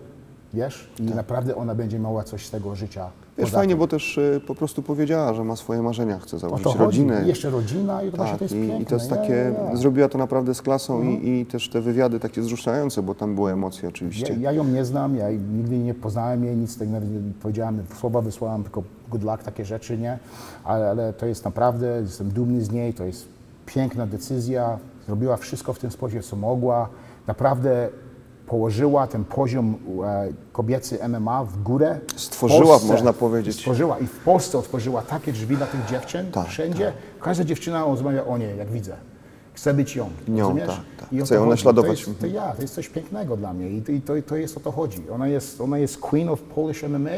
wiesz? 0.54 0.90
I 0.98 1.02
naprawdę 1.02 1.56
ona 1.56 1.74
będzie 1.74 1.98
miała 1.98 2.24
coś 2.24 2.46
z 2.46 2.50
tego 2.50 2.74
życia. 2.74 3.10
Wiesz, 3.38 3.50
fajnie, 3.50 3.72
tym. 3.72 3.78
bo 3.78 3.88
też 3.88 4.18
y, 4.18 4.40
po 4.46 4.54
prostu 4.54 4.82
powiedziała, 4.82 5.34
że 5.34 5.44
ma 5.44 5.56
swoje 5.56 5.82
marzenia, 5.82 6.18
chce 6.18 6.38
założyć 6.38 6.66
chodzi. 6.66 6.78
rodzinę. 6.78 7.22
I 7.24 7.28
jeszcze 7.28 7.50
rodzina 7.50 8.02
i 8.02 8.10
to 8.10 8.16
właśnie 8.16 8.30
Tak, 8.32 8.38
to 8.38 8.44
jest 8.44 8.54
i, 8.54 8.58
piękne. 8.58 8.80
i 8.80 8.86
to 8.86 8.94
jest 8.94 9.10
takie, 9.10 9.32
ja, 9.32 9.68
ja. 9.70 9.76
zrobiła 9.76 10.08
to 10.08 10.18
naprawdę 10.18 10.54
z 10.54 10.62
klasą 10.62 11.02
i, 11.02 11.28
i 11.28 11.46
też 11.46 11.68
te 11.70 11.80
wywiady 11.80 12.20
takie 12.20 12.40
wzruszające, 12.40 13.02
bo 13.02 13.14
tam 13.14 13.34
były 13.34 13.52
emocje 13.52 13.88
oczywiście. 13.88 14.32
Ja, 14.32 14.38
ja 14.40 14.52
ją 14.52 14.64
nie 14.64 14.84
znam, 14.84 15.16
ja 15.16 15.30
nigdy 15.30 15.78
nie 15.78 15.94
poznałem 15.94 16.44
jej, 16.44 16.56
nic 16.56 16.78
tak 16.78 16.88
nawet 16.88 17.10
nie 17.10 17.32
powiedziałem, 17.42 17.82
słowa 18.00 18.20
wysłałem, 18.20 18.62
tylko 18.62 18.82
good 19.10 19.22
luck, 19.24 19.42
takie 19.42 19.64
rzeczy, 19.64 19.98
nie? 19.98 20.18
Ale, 20.64 20.90
ale 20.90 21.12
to 21.12 21.26
jest 21.26 21.44
naprawdę, 21.44 22.00
jestem 22.02 22.28
dumny 22.30 22.64
z 22.64 22.70
niej, 22.70 22.94
to 22.94 23.04
jest 23.04 23.28
piękna 23.66 24.06
decyzja, 24.06 24.78
zrobiła 25.06 25.36
wszystko 25.36 25.72
w 25.72 25.78
ten 25.78 25.90
sposób, 25.90 26.22
co 26.22 26.36
mogła, 26.36 26.88
naprawdę 27.26 27.88
położyła 28.46 29.06
ten 29.06 29.24
poziom 29.24 29.74
e, 30.04 30.28
kobiecy 30.52 30.98
MMA 31.08 31.44
w 31.44 31.62
górę. 31.62 32.00
W 32.16 32.20
Stworzyła, 32.20 32.78
można 32.86 33.12
powiedzieć. 33.12 33.56
Stworzyła 33.56 33.98
i 33.98 34.06
w 34.06 34.18
Polsce 34.18 34.58
otworzyła 34.58 35.02
takie 35.02 35.32
drzwi 35.32 35.56
dla 35.56 35.66
tych 35.66 35.84
dziewczyn, 35.84 36.30
Tak, 36.32 36.48
wszędzie. 36.48 36.92
Każda 37.20 37.44
dziewczyna 37.44 37.84
rozmawia 37.84 38.24
o 38.24 38.38
niej, 38.38 38.58
jak 38.58 38.70
widzę. 38.70 38.96
Chce 39.54 39.74
być 39.74 39.96
ją, 39.96 40.10
Nią, 40.28 40.42
rozumiesz? 40.42 40.66
tak, 40.66 40.80
tak. 41.00 41.12
I 41.12 41.22
o 41.22 41.24
Chce 41.24 41.34
to 41.34 41.40
ją 41.40 41.50
naśladować. 41.50 42.04
To 42.04 42.10
jest, 42.10 42.20
to 42.20 42.26
ja, 42.26 42.52
to 42.52 42.62
jest 42.62 42.74
coś 42.74 42.88
pięknego 42.88 43.36
dla 43.36 43.52
mnie 43.52 43.70
i, 43.70 43.82
to- 43.82 43.92
i 43.92 44.00
to, 44.02 44.12
to 44.26 44.36
jest 44.36 44.56
o 44.56 44.60
to 44.60 44.72
chodzi. 44.72 45.10
Ona 45.10 45.28
jest, 45.28 45.60
ona 45.60 45.78
jest 45.78 45.98
queen 45.98 46.28
of 46.28 46.40
Polish 46.42 46.82
MMA 46.82 47.10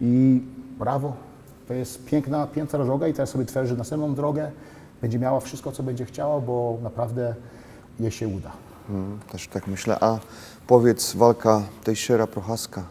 i 0.00 0.42
brawo. 0.78 1.12
To 1.68 1.74
jest 1.74 2.04
piękna, 2.04 2.46
piękna 2.46 2.78
droga 2.84 3.08
i 3.08 3.12
teraz 3.12 3.30
sobie 3.30 3.44
tworzy 3.44 3.76
następną 3.76 4.14
drogę. 4.14 4.50
Będzie 5.02 5.18
miała 5.18 5.40
wszystko, 5.40 5.72
co 5.72 5.82
będzie 5.82 6.04
chciała, 6.04 6.40
bo 6.40 6.78
naprawdę 6.82 7.34
jej 8.00 8.10
się 8.10 8.28
uda. 8.28 8.50
Mm, 8.90 9.18
też 9.32 9.48
tak 9.48 9.66
myślę. 9.66 9.98
A 10.00 10.18
powiedz, 10.70 11.16
walka 11.16 11.62
Tejsiera 11.84 12.26
Prochaska. 12.26 12.84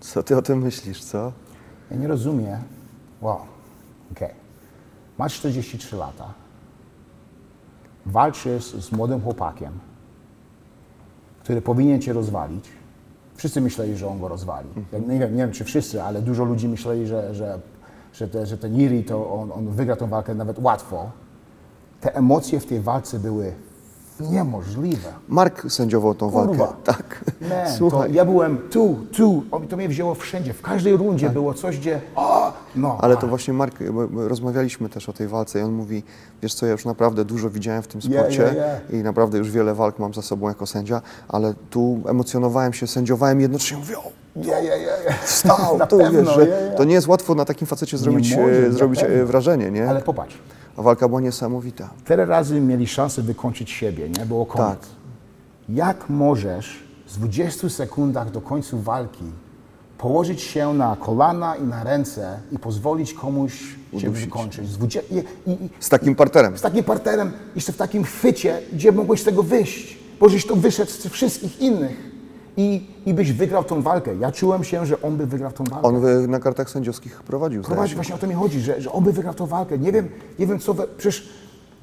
Co 0.00 0.22
ty 0.22 0.36
o 0.36 0.42
tym 0.42 0.58
myślisz, 0.58 1.04
co? 1.04 1.32
Ja 1.90 1.96
nie 1.96 2.08
rozumiem. 2.08 2.62
Wow, 3.20 3.40
okej. 4.12 4.30
Masz 5.18 5.34
43 5.34 5.96
lata. 5.96 6.34
Walczysz 8.06 8.64
z 8.64 8.92
młodym 8.92 9.20
chłopakiem, 9.20 9.72
który 11.42 11.62
powinien 11.62 12.02
cię 12.02 12.12
rozwalić. 12.12 12.64
Wszyscy 13.34 13.60
myśleli, 13.60 13.96
że 13.96 14.08
on 14.08 14.20
go 14.20 14.28
rozwali. 14.28 14.68
Ja 14.92 14.98
nie, 14.98 15.18
wiem, 15.18 15.36
nie 15.36 15.42
wiem, 15.42 15.52
czy 15.52 15.64
wszyscy, 15.64 16.02
ale 16.02 16.22
dużo 16.22 16.44
ludzi 16.44 16.68
myśleli, 16.68 17.06
że, 17.06 17.34
że, 17.34 17.60
że, 18.12 18.28
te, 18.28 18.46
że 18.46 18.58
ten 18.58 18.80
Iri 18.80 19.04
to 19.04 19.32
on, 19.32 19.52
on 19.52 19.68
wygra 19.68 19.96
tę 19.96 20.08
walkę 20.08 20.34
nawet 20.34 20.58
łatwo. 20.58 21.10
Te 22.00 22.14
emocje 22.14 22.60
w 22.60 22.66
tej 22.66 22.80
walce 22.80 23.18
były 23.18 23.54
niemożliwe. 24.20 25.08
Mark 25.28 25.62
sędziował 25.72 26.14
tą 26.14 26.30
Kurwa. 26.30 26.54
walkę. 26.66 26.74
Tak. 26.84 27.24
Man, 27.40 27.50
to 27.66 27.72
Słuchaj, 27.78 28.12
ja 28.14 28.24
byłem 28.24 28.58
tu, 28.70 28.96
tu, 29.12 29.42
on- 29.50 29.68
to 29.68 29.76
mnie 29.76 29.88
wzięło 29.88 30.14
wszędzie. 30.14 30.52
W 30.54 30.62
każdej 30.62 30.96
rundzie 30.96 31.30
było 31.30 31.54
coś, 31.54 31.78
gdzie 31.78 32.00
o, 32.16 32.52
no. 32.76 32.90
Tak. 32.90 33.04
ale 33.04 33.16
to 33.16 33.26
właśnie 33.26 33.54
Mark, 33.54 33.82
bo- 33.92 34.08
bo 34.08 34.28
rozmawialiśmy 34.28 34.88
też 34.88 35.08
o 35.08 35.12
tej 35.12 35.28
walce 35.28 35.58
i 35.60 35.62
on 35.62 35.72
mówi, 35.72 36.02
wiesz 36.42 36.54
co, 36.54 36.66
ja 36.66 36.72
już 36.72 36.84
naprawdę 36.84 37.24
dużo 37.24 37.50
widziałem 37.50 37.82
w 37.82 37.86
tym 37.86 38.00
Yeah, 38.04 38.24
sporcie 38.32 38.54
i 38.92 38.96
naprawdę 38.96 39.38
już 39.38 39.50
wiele 39.50 39.74
walk 39.74 39.98
mam 39.98 40.14
za 40.14 40.22
sobą 40.22 40.48
jako 40.48 40.66
sędzia, 40.66 41.02
ale 41.28 41.54
tu 41.70 42.00
emocjonowałem 42.08 42.72
się, 42.72 42.86
sędziowałem 42.86 43.40
jednocześnie, 43.40 43.76
mówię, 43.78 43.98
o, 43.98 44.10
Ja, 44.36 44.60
ja, 44.60 44.76
ja, 44.76 44.92
ja. 45.06 45.12
wstał, 45.24 45.78
Na 45.78 45.86
to 45.86 45.96
pewno, 45.98 46.20
wiesz, 46.24 46.34
że 46.34 46.48
ja, 46.48 46.60
ja. 46.60 46.74
to 46.76 46.84
nie 46.84 46.94
jest 46.94 47.08
łatwo 47.08 47.34
na 47.34 47.44
takim 47.44 47.66
facecie 47.66 47.98
zrobić, 47.98 48.36
może, 48.36 48.58
e, 48.58 48.68
na 48.68 48.70
zrobić 48.74 49.02
e, 49.02 49.06
pewno. 49.06 49.26
wrażenie, 49.26 49.70
nie? 49.70 49.88
Ale 49.90 50.00
popatrz, 50.02 50.38
A 50.78 50.82
walka 50.82 51.08
była 51.08 51.20
niesamowita. 51.20 51.90
tyle 52.04 52.26
razy 52.26 52.60
mieli 52.60 52.86
szansę 52.86 53.22
wykończyć 53.22 53.70
siebie, 53.70 54.08
nie? 54.08 54.26
Było 54.26 54.46
koniec. 54.46 54.68
Tak. 54.80 54.88
Jak 55.68 56.10
możesz 56.10 56.82
w 57.06 57.16
20 57.18 57.68
sekundach 57.68 58.30
do 58.30 58.40
końca 58.40 58.76
walki 58.76 59.24
położyć 59.98 60.40
się 60.40 60.74
na 60.74 60.96
kolana 60.96 61.56
i 61.56 61.62
na 61.62 61.84
ręce 61.84 62.38
i 62.52 62.58
pozwolić 62.58 63.14
komuś 63.14 63.76
Udusić. 63.92 64.24
wykończyć? 64.24 64.68
Z, 64.68 64.76
20, 64.78 65.00
i, 65.46 65.50
i, 65.50 65.56
Z 65.80 65.88
takim 65.88 66.14
parterem. 66.14 66.58
z 66.58 66.62
takim 66.62 66.84
partnerem, 66.84 67.32
jeszcze 67.56 67.72
w 67.72 67.76
takim 67.76 68.04
chwycie, 68.04 68.58
gdzie 68.72 68.92
mogłeś 68.92 69.20
z 69.20 69.24
tego 69.24 69.42
wyjść, 69.42 69.98
bo 70.20 70.28
żeś 70.28 70.46
to 70.46 70.56
wyszedł 70.56 70.90
z 70.90 71.06
wszystkich 71.06 71.60
innych 71.60 72.10
i, 72.58 72.86
i 73.06 73.14
byś 73.14 73.32
wygrał 73.32 73.64
tą 73.64 73.82
walkę. 73.82 74.16
Ja 74.16 74.32
czułem 74.32 74.64
się, 74.64 74.86
że 74.86 75.02
on 75.02 75.16
by 75.16 75.26
wygrał 75.26 75.52
tą 75.52 75.64
walkę. 75.64 75.88
On 75.88 76.06
e, 76.06 76.26
na 76.26 76.40
kartach 76.40 76.70
sędziowskich 76.70 77.22
prowadził, 77.22 77.62
Prowadzi, 77.62 77.94
właśnie 77.94 78.14
o 78.14 78.18
to 78.18 78.26
mi 78.26 78.34
chodzi, 78.34 78.60
że, 78.60 78.80
że 78.80 78.92
on 78.92 79.04
by 79.04 79.12
wygrał 79.12 79.34
tą 79.34 79.46
walkę. 79.46 79.78
Nie 79.78 79.92
wiem, 79.92 80.08
nie 80.38 80.46
wiem 80.46 80.58
co, 80.58 80.74
we, 80.74 80.88
przecież 80.88 81.28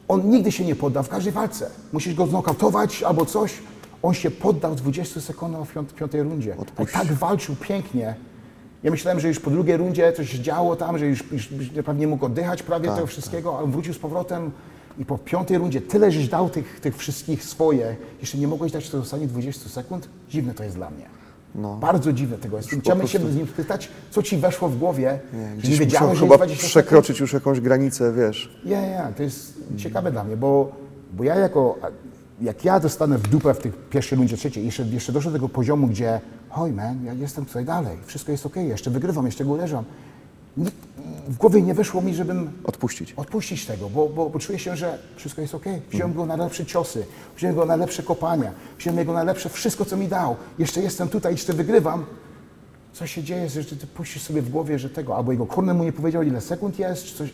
on 0.08 0.30
nigdy 0.30 0.52
się 0.52 0.66
nie 0.66 0.76
podda 0.76 1.04
w 1.04 1.10
każdej 1.10 1.34
walce. 1.34 1.70
Musisz 1.94 2.16
go 2.16 2.28
znokautować 2.28 3.04
albo 3.04 3.26
coś. 3.26 3.54
On 4.04 4.14
się 4.14 4.32
poddał 4.32 4.72
w 4.72 4.76
20 4.76 5.22
sekundach 5.22 5.66
w 5.68 5.74
piąt, 5.74 5.94
piątej 5.94 6.24
rundzie. 6.24 6.56
I 6.84 6.88
tak 6.88 7.08
walczył 7.08 7.56
pięknie. 7.56 8.16
Ja 8.84 8.92
myślałem, 8.92 9.20
że 9.20 9.28
już 9.28 9.40
po 9.40 9.52
drugiej 9.52 9.78
rundzie 9.78 10.14
coś 10.14 10.32
się 10.32 10.40
działo 10.40 10.76
tam, 10.76 10.98
że 10.98 11.06
już, 11.06 11.32
już, 11.32 11.52
już 11.52 11.72
naprawdę 11.72 12.00
nie 12.00 12.08
mógł 12.08 12.26
oddychać 12.26 12.64
prawie 12.64 12.88
Tak, 12.88 12.96
tego 12.96 13.08
wszystkiego, 13.08 13.58
ale 13.58 13.68
wrócił 13.68 13.94
z 13.94 14.00
powrotem 14.00 14.52
i 14.98 15.06
po 15.06 15.18
piątej 15.18 15.58
rundzie 15.58 15.82
tyle, 15.82 16.12
żeś 16.12 16.30
dał 16.30 16.50
tych, 16.50 16.80
tych 16.80 16.98
wszystkich 16.98 17.44
swoje, 17.44 17.96
jeszcze 18.20 18.38
nie 18.38 18.48
mogłeś 18.48 18.72
dać 18.72 18.90
w 18.90 18.96
ostatnich 18.96 19.30
20 19.30 19.70
sekund? 19.70 20.10
Dziwne 20.30 20.54
to 20.54 20.64
jest 20.64 20.76
dla 20.76 20.90
mnie. 20.90 21.06
No. 21.56 21.76
Bardzo 21.78 22.14
dziwne 22.14 22.38
tego 22.38 22.58
jest. 22.58 22.70
Chciałbym 22.70 23.08
się 23.08 23.20
z 23.20 23.36
nim 23.36 23.48
spytać, 23.48 23.90
co 24.12 24.24
ci 24.24 24.38
weszło 24.38 24.70
w 24.70 24.78
głowie, 24.78 25.20
Nie, 25.34 25.40
nie 25.40 25.58
gdzieś 25.58 25.80
wiedziałeś, 25.80 26.10
muszą 26.10 26.20
że 26.20 26.26
chyba 26.26 26.38
20 26.38 26.56
sekund? 26.58 26.70
przekroczyć 26.70 27.20
już 27.20 27.34
jakąś 27.34 27.60
granicę, 27.60 28.14
wiesz. 28.14 28.60
Ja, 28.66 28.82
ja, 28.82 29.12
to 29.12 29.24
jest 29.24 29.54
ciekawe 29.78 30.12
dla 30.12 30.24
mnie, 30.24 30.38
bo, 30.38 30.72
bo 31.14 31.24
ja 31.24 31.36
jako, 31.36 31.80
jak 32.42 32.66
ja 32.66 32.80
dostanę 32.80 33.18
w 33.18 33.28
dupę 33.28 33.54
w 33.54 33.58
tych 33.58 33.76
pierwszej 33.90 34.18
rundzie, 34.18 34.38
trzeciej, 34.38 34.66
jeszcze, 34.66 34.84
jeszcze 34.84 35.12
doszło 35.12 35.32
do 35.32 35.38
tego 35.38 35.50
poziomu, 35.50 35.88
gdzie 35.88 36.20
hoj 36.50 36.72
man, 36.72 37.06
ja 37.06 37.14
jestem 37.14 37.46
tutaj 37.46 37.66
dalej, 37.66 37.98
wszystko 38.06 38.32
jest 38.32 38.46
okej, 38.46 38.68
jeszcze 38.68 38.92
wygrywam, 38.92 39.26
jeszcze 39.26 39.46
go 39.46 39.52
uderzam. 39.52 39.84
W 41.28 41.38
głowie 41.38 41.62
nie 41.62 41.74
wyszło 41.74 42.02
mi, 42.02 42.16
żebym 42.16 42.50
Odpuścić. 42.64 43.14
odpuścić 43.14 43.66
tego, 43.66 43.90
bo, 43.90 44.10
bo, 44.10 44.30
bo 44.30 44.40
czuję 44.40 44.60
się, 44.60 44.76
że 44.76 44.98
wszystko 45.16 45.42
jest 45.42 45.56
okej. 45.56 45.82
Wziąłem 45.92 46.14
go 46.14 46.26
na 46.26 46.36
lepsze 46.36 46.66
ciosy, 46.66 47.06
wziąłem 47.38 47.56
go 47.56 47.66
na 47.66 47.76
lepsze 47.76 48.04
kopania, 48.04 48.52
wziąłem 48.80 49.06
go 49.06 49.14
na 49.14 49.24
lepsze 49.24 49.50
wszystko, 49.50 49.86
co 49.86 49.98
mi 49.98 50.08
dał. 50.08 50.36
Jeszcze 50.60 50.82
jestem 50.82 51.08
tutaj, 51.08 51.32
jeszcze 51.32 51.54
wygrywam. 51.54 52.06
Co 52.94 53.08
się 53.08 53.24
dzieje, 53.24 53.50
że 53.50 53.64
ty 53.64 53.88
puścisz 53.88 54.22
sobie 54.24 54.42
w 54.42 54.50
głowie, 54.50 54.80
że 54.80 54.90
tego, 54.90 55.16
albo 55.16 55.32
jego 55.32 55.46
korner 55.46 55.76
mu 55.76 55.84
nie 55.84 55.94
powiedział, 55.94 56.24
ile 56.24 56.42
sekund 56.42 56.80
jest, 56.80 57.04
czy 57.04 57.16
coś. 57.18 57.34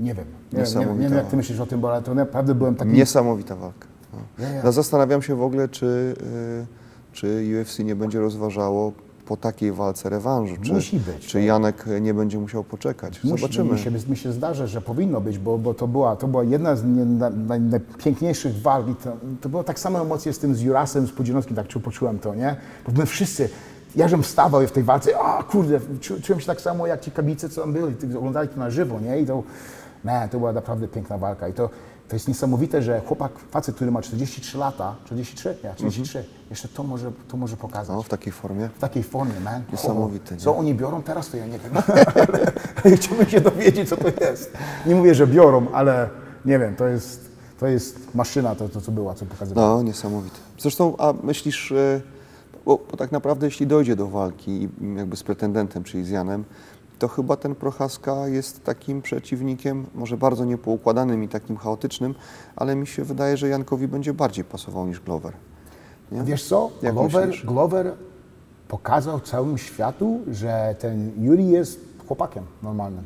Nie 0.00 0.14
wiem. 0.14 0.24
Nie, 0.52 0.62
wiem, 0.64 0.78
nie, 0.98 1.02
nie 1.02 1.08
wiem, 1.08 1.18
jak 1.18 1.28
ty 1.28 1.36
myślisz 1.36 1.60
o 1.60 1.66
tym, 1.66 1.80
bo 1.80 1.92
ale 1.92 2.02
to 2.02 2.14
naprawdę 2.14 2.54
byłem 2.54 2.74
taki... 2.74 2.90
Niesamowita 2.90 3.56
walka. 3.56 3.86
No. 4.12 4.18
Ja, 4.44 4.52
ja. 4.52 4.62
No, 4.64 4.72
zastanawiam 4.72 5.22
się 5.22 5.34
w 5.34 5.42
ogóle, 5.42 5.68
czy, 5.68 5.86
y, 5.86 6.66
czy 7.12 7.44
UFC 7.62 7.78
nie 7.78 7.96
będzie 7.96 8.20
rozważało 8.20 8.92
po 9.26 9.36
takiej 9.36 9.72
walce 9.72 10.08
rewanżu. 10.10 10.54
Czy, 10.62 10.72
Musi 10.72 11.00
być, 11.00 11.26
Czy 11.26 11.38
no. 11.38 11.44
Janek 11.44 11.84
nie 12.00 12.14
będzie 12.14 12.38
musiał 12.38 12.64
poczekać. 12.64 13.24
Musi, 13.24 13.42
Zobaczymy. 13.42 13.72
Mi 13.72 13.78
się, 13.78 13.90
mi 13.90 14.16
się 14.16 14.32
zdarza, 14.32 14.66
że 14.66 14.80
powinno 14.80 15.20
być, 15.20 15.38
bo, 15.38 15.58
bo 15.58 15.74
to, 15.74 15.88
była, 15.88 16.16
to 16.16 16.28
była 16.28 16.44
jedna 16.44 16.76
z 16.76 16.84
nie, 16.84 17.04
na, 17.04 17.30
na, 17.30 17.58
najpiękniejszych 17.58 18.60
walk. 18.62 18.88
I 18.88 18.94
to, 18.94 19.12
to 19.40 19.48
było 19.48 19.64
tak 19.64 19.78
samo 19.78 20.00
emocje 20.00 20.32
z 20.32 20.38
tym 20.38 20.54
z 20.54 20.60
Jurasem, 20.60 21.06
z 21.06 21.12
Pudzianowskim, 21.12 21.56
tak 21.56 21.68
czu, 21.68 21.80
poczułem 21.80 22.18
to, 22.18 22.34
nie? 22.34 22.56
Bo 22.86 22.92
my 23.00 23.06
wszyscy, 23.06 23.48
ja 23.96 24.08
żem 24.08 24.22
wstawał 24.22 24.66
w 24.66 24.72
tej 24.72 24.82
walce, 24.82 25.18
a 25.18 25.42
kurde, 25.42 25.80
czu, 26.00 26.20
czułem 26.22 26.40
się 26.40 26.46
tak 26.46 26.60
samo 26.60 26.86
jak 26.86 27.00
ci 27.00 27.10
kabice, 27.10 27.48
co 27.48 27.60
tam 27.60 27.72
byli, 27.72 28.16
oglądali 28.16 28.48
to 28.48 28.56
na 28.56 28.70
żywo, 28.70 29.00
nie? 29.00 29.20
I 29.20 29.26
to, 29.26 29.42
man, 30.04 30.28
to 30.28 30.38
była 30.38 30.52
naprawdę 30.52 30.88
piękna 30.88 31.18
walka. 31.18 31.48
I 31.48 31.52
to, 31.52 31.70
to 32.08 32.16
jest 32.16 32.28
niesamowite, 32.28 32.82
że 32.82 33.00
chłopak, 33.00 33.32
facet, 33.50 33.74
który 33.74 33.90
ma 33.90 34.02
43 34.02 34.58
lata, 34.58 34.94
43? 35.04 35.56
Ja, 35.64 35.74
43, 35.74 36.24
jeszcze 36.50 36.68
to 36.68 36.82
może, 36.82 37.12
to 37.28 37.36
może 37.36 37.56
pokazać. 37.56 37.96
No, 37.96 38.02
w 38.02 38.08
takiej 38.08 38.32
formie. 38.32 38.68
W 38.68 38.78
takiej 38.78 39.02
formie, 39.02 39.40
man. 39.40 39.62
Niesamowite, 39.72 40.34
nie? 40.34 40.40
Co 40.40 40.56
oni 40.56 40.74
biorą 40.74 41.02
teraz, 41.02 41.28
to 41.28 41.36
ja 41.36 41.46
nie 41.46 41.58
wiem. 41.58 41.72
Ale 42.84 42.96
Chciałbym 42.96 43.26
się 43.26 43.40
dowiedzieć, 43.40 43.88
co 43.88 43.96
to 43.96 44.24
jest. 44.24 44.52
Nie 44.86 44.94
mówię, 44.94 45.14
że 45.14 45.26
biorą, 45.26 45.66
ale 45.72 46.08
nie 46.44 46.58
wiem, 46.58 46.76
to 46.76 46.86
jest, 46.86 47.30
to 47.60 47.66
jest 47.66 48.14
maszyna, 48.14 48.54
to, 48.54 48.68
to 48.68 48.80
co 48.80 48.92
była, 48.92 49.14
co 49.14 49.26
pokazywała. 49.26 49.76
No, 49.76 49.82
niesamowite. 49.82 50.36
Zresztą, 50.58 50.96
a 50.98 51.14
myślisz, 51.22 51.70
y, 51.70 52.02
Bo, 52.64 52.78
bo 52.90 52.96
tak 52.96 53.12
naprawdę 53.12 53.46
jeśli 53.46 53.66
dojdzie 53.66 53.96
do 53.96 54.06
walki 54.06 54.50
i 54.62 54.68
jakby 54.96 55.16
z 55.16 55.22
pretendentem, 55.22 55.84
czyli 55.84 56.04
z 56.04 56.10
Janem, 56.10 56.44
to 56.98 57.08
chyba 57.08 57.36
ten 57.36 57.54
Prochaska 57.54 58.28
jest 58.28 58.64
takim 58.64 59.02
przeciwnikiem, 59.02 59.86
może 59.94 60.16
bardzo 60.16 60.44
niepoukładanym 60.44 61.24
i 61.24 61.28
takim 61.28 61.56
chaotycznym, 61.56 62.14
ale 62.56 62.76
mi 62.76 62.86
się 62.86 63.04
wydaje, 63.04 63.36
że 63.36 63.48
Jankowi 63.48 63.88
będzie 63.88 64.14
bardziej 64.14 64.44
pasował 64.44 64.86
niż 64.86 65.00
Glover. 65.00 65.32
Nie? 66.12 66.22
Wiesz 66.22 66.44
co? 66.44 66.70
Jak 66.82 66.94
Glover, 66.94 67.26
myślisz? 67.26 67.46
Glover 67.46 67.92
pokazał 68.68 69.20
całemu 69.20 69.58
światu, 69.58 70.20
że 70.30 70.74
ten 70.78 71.12
Yuri 71.18 71.48
jest 71.48 71.80
chłopakiem 72.06 72.44
normalnym. 72.62 73.04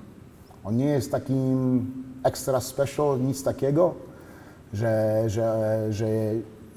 On 0.65 0.77
nie 0.77 0.85
jest 0.87 1.11
takim 1.11 1.87
extra 2.25 2.61
special, 2.61 3.21
nic 3.21 3.43
takiego, 3.43 3.95
że, 4.73 5.23
że, 5.27 5.87
że 5.91 6.07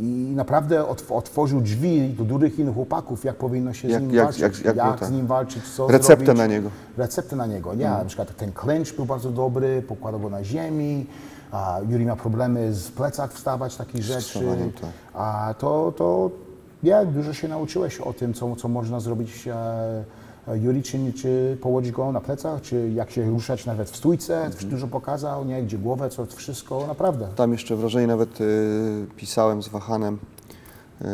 i 0.03 0.33
naprawdę 0.35 0.85
otw- 0.85 1.11
otworzył 1.11 1.61
drzwi 1.61 2.09
do 2.09 2.23
dużych 2.23 2.59
innych 2.59 2.75
chłopaków, 2.75 3.23
jak 3.23 3.35
powinno 3.35 3.73
się 3.73 3.87
Jak- 3.87 4.01
z 4.01 4.03
nim 4.05 4.13
jak- 4.15 4.23
walczyć, 4.23 4.41
jak- 4.41 4.65
jak 4.65 4.75
był 4.87 4.97
z 4.97 4.99
ten- 4.99 5.13
nim 5.15 5.27
walczyć, 5.27 5.63
co 5.67 5.87
Receptę 5.87 6.25
zrobić. 6.25 6.37
na 6.37 6.47
niego. 6.47 6.69
Receptę 6.97 7.35
na 7.35 7.45
niego, 7.45 7.73
nie? 7.75 7.89
Na 7.89 8.05
przykład 8.05 8.35
ten 8.37 8.51
clinch 8.61 8.95
był 8.95 9.05
bardzo 9.05 9.29
dobry, 9.31 9.81
pokładał 9.87 10.19
go 10.19 10.29
na 10.29 10.43
ziemi, 10.43 11.05
a 11.51 11.79
Yuri 11.89 12.05
miał 12.05 12.15
problemy 12.17 12.73
z 12.73 12.91
plecak 12.91 13.31
wstawać, 13.33 13.75
takich 13.75 14.03
rzeczy. 14.03 14.39
tak. 14.81 14.89
A 15.13 15.53
to, 15.57 15.93
to 15.97 16.31
ja 16.83 17.05
dużo 17.05 17.33
się 17.33 17.47
nauczyłeś 17.47 17.99
o 17.99 18.13
tym, 18.13 18.33
co, 18.33 18.55
co 18.55 18.67
można 18.67 18.99
zrobić 18.99 19.47
e, 19.47 20.03
Yuri, 20.47 20.83
czy, 20.83 21.13
czy 21.13 21.57
położyć 21.61 21.91
go 21.91 22.11
na 22.11 22.21
plecach, 22.21 22.61
czy 22.61 22.89
jak 22.89 23.11
się 23.11 23.29
ruszać 23.29 23.65
nawet 23.65 23.89
w 23.89 23.95
stójce, 23.97 24.45
Mhm. 24.45 24.69
dużo 24.69 24.87
pokazał, 24.87 25.45
nie? 25.45 25.63
Gdzie 25.63 25.77
głowę, 25.77 26.09
co 26.09 26.25
wszystko, 26.25 26.87
naprawdę. 26.87 27.27
Tam 27.35 27.51
jeszcze 27.51 27.75
wrażenie 27.75 28.07
nawet 28.07 28.41
y, 28.41 29.07
pisałem 29.17 29.63
z 29.63 29.67
Wahanem, 29.67 30.19
y, 31.01 31.05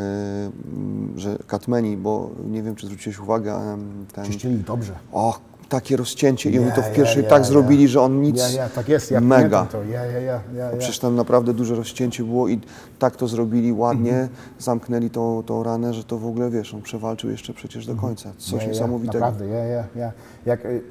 że 1.15 1.38
Katmeni, 1.48 1.98
bo 1.98 2.30
nie 2.48 2.63
wiem, 2.63 2.76
czy 2.76 2.86
zwróciłeś 2.88 3.20
uwagę, 3.20 3.78
ten... 4.13 4.26
Czyścili 4.26 4.58
dobrze. 4.58 4.94
O, 5.13 5.39
takie 5.69 5.97
rozcięcie 5.97 6.49
i 6.49 6.60
oni 6.60 6.71
to 6.71 6.82
w 6.82 6.91
pierwszej 6.93 7.23
tak 7.23 7.45
zrobili, 7.45 7.88
że 7.88 8.01
on 8.01 8.21
nic... 8.21 8.41
Tak 8.75 8.89
jest, 8.89 9.12
ja 9.12 9.21
mega. 9.21 9.65
to. 9.65 9.84
Ja, 9.84 10.05
ja, 10.05 10.19
ja, 10.19 10.41
ja, 10.55 10.71
ja. 10.71 10.77
Przecież 10.77 10.99
tam 10.99 11.15
naprawdę 11.15 11.53
duże 11.53 11.75
rozcięcie 11.75 12.23
było 12.23 12.47
i 12.47 12.60
tak 12.99 13.15
to 13.15 13.27
zrobili 13.27 13.73
ładnie, 13.73 14.12
Mhm. 14.12 14.29
zamknęli 14.60 15.10
tą, 15.10 15.43
tą 15.45 15.63
ranę, 15.63 15.93
że 15.93 16.03
to 16.03 16.17
w 16.17 16.25
ogóle, 16.25 16.49
wiesz, 16.49 16.73
on 16.73 16.82
przewalczył 16.82 17.29
jeszcze 17.29 17.53
przecież 17.53 17.86
do 17.86 17.95
końca. 17.95 18.29
Coś 18.38 18.53
Mhm. 18.53 18.62
Ja, 18.62 18.67
ja, 18.67 18.73
niesamowitego. 18.73 19.19
Naprawdę, 19.25 19.47
ja, 19.47 19.63
ja, 19.65 19.84
ja. 19.95 20.12
Jak, 20.45 20.65
y, 20.65 20.82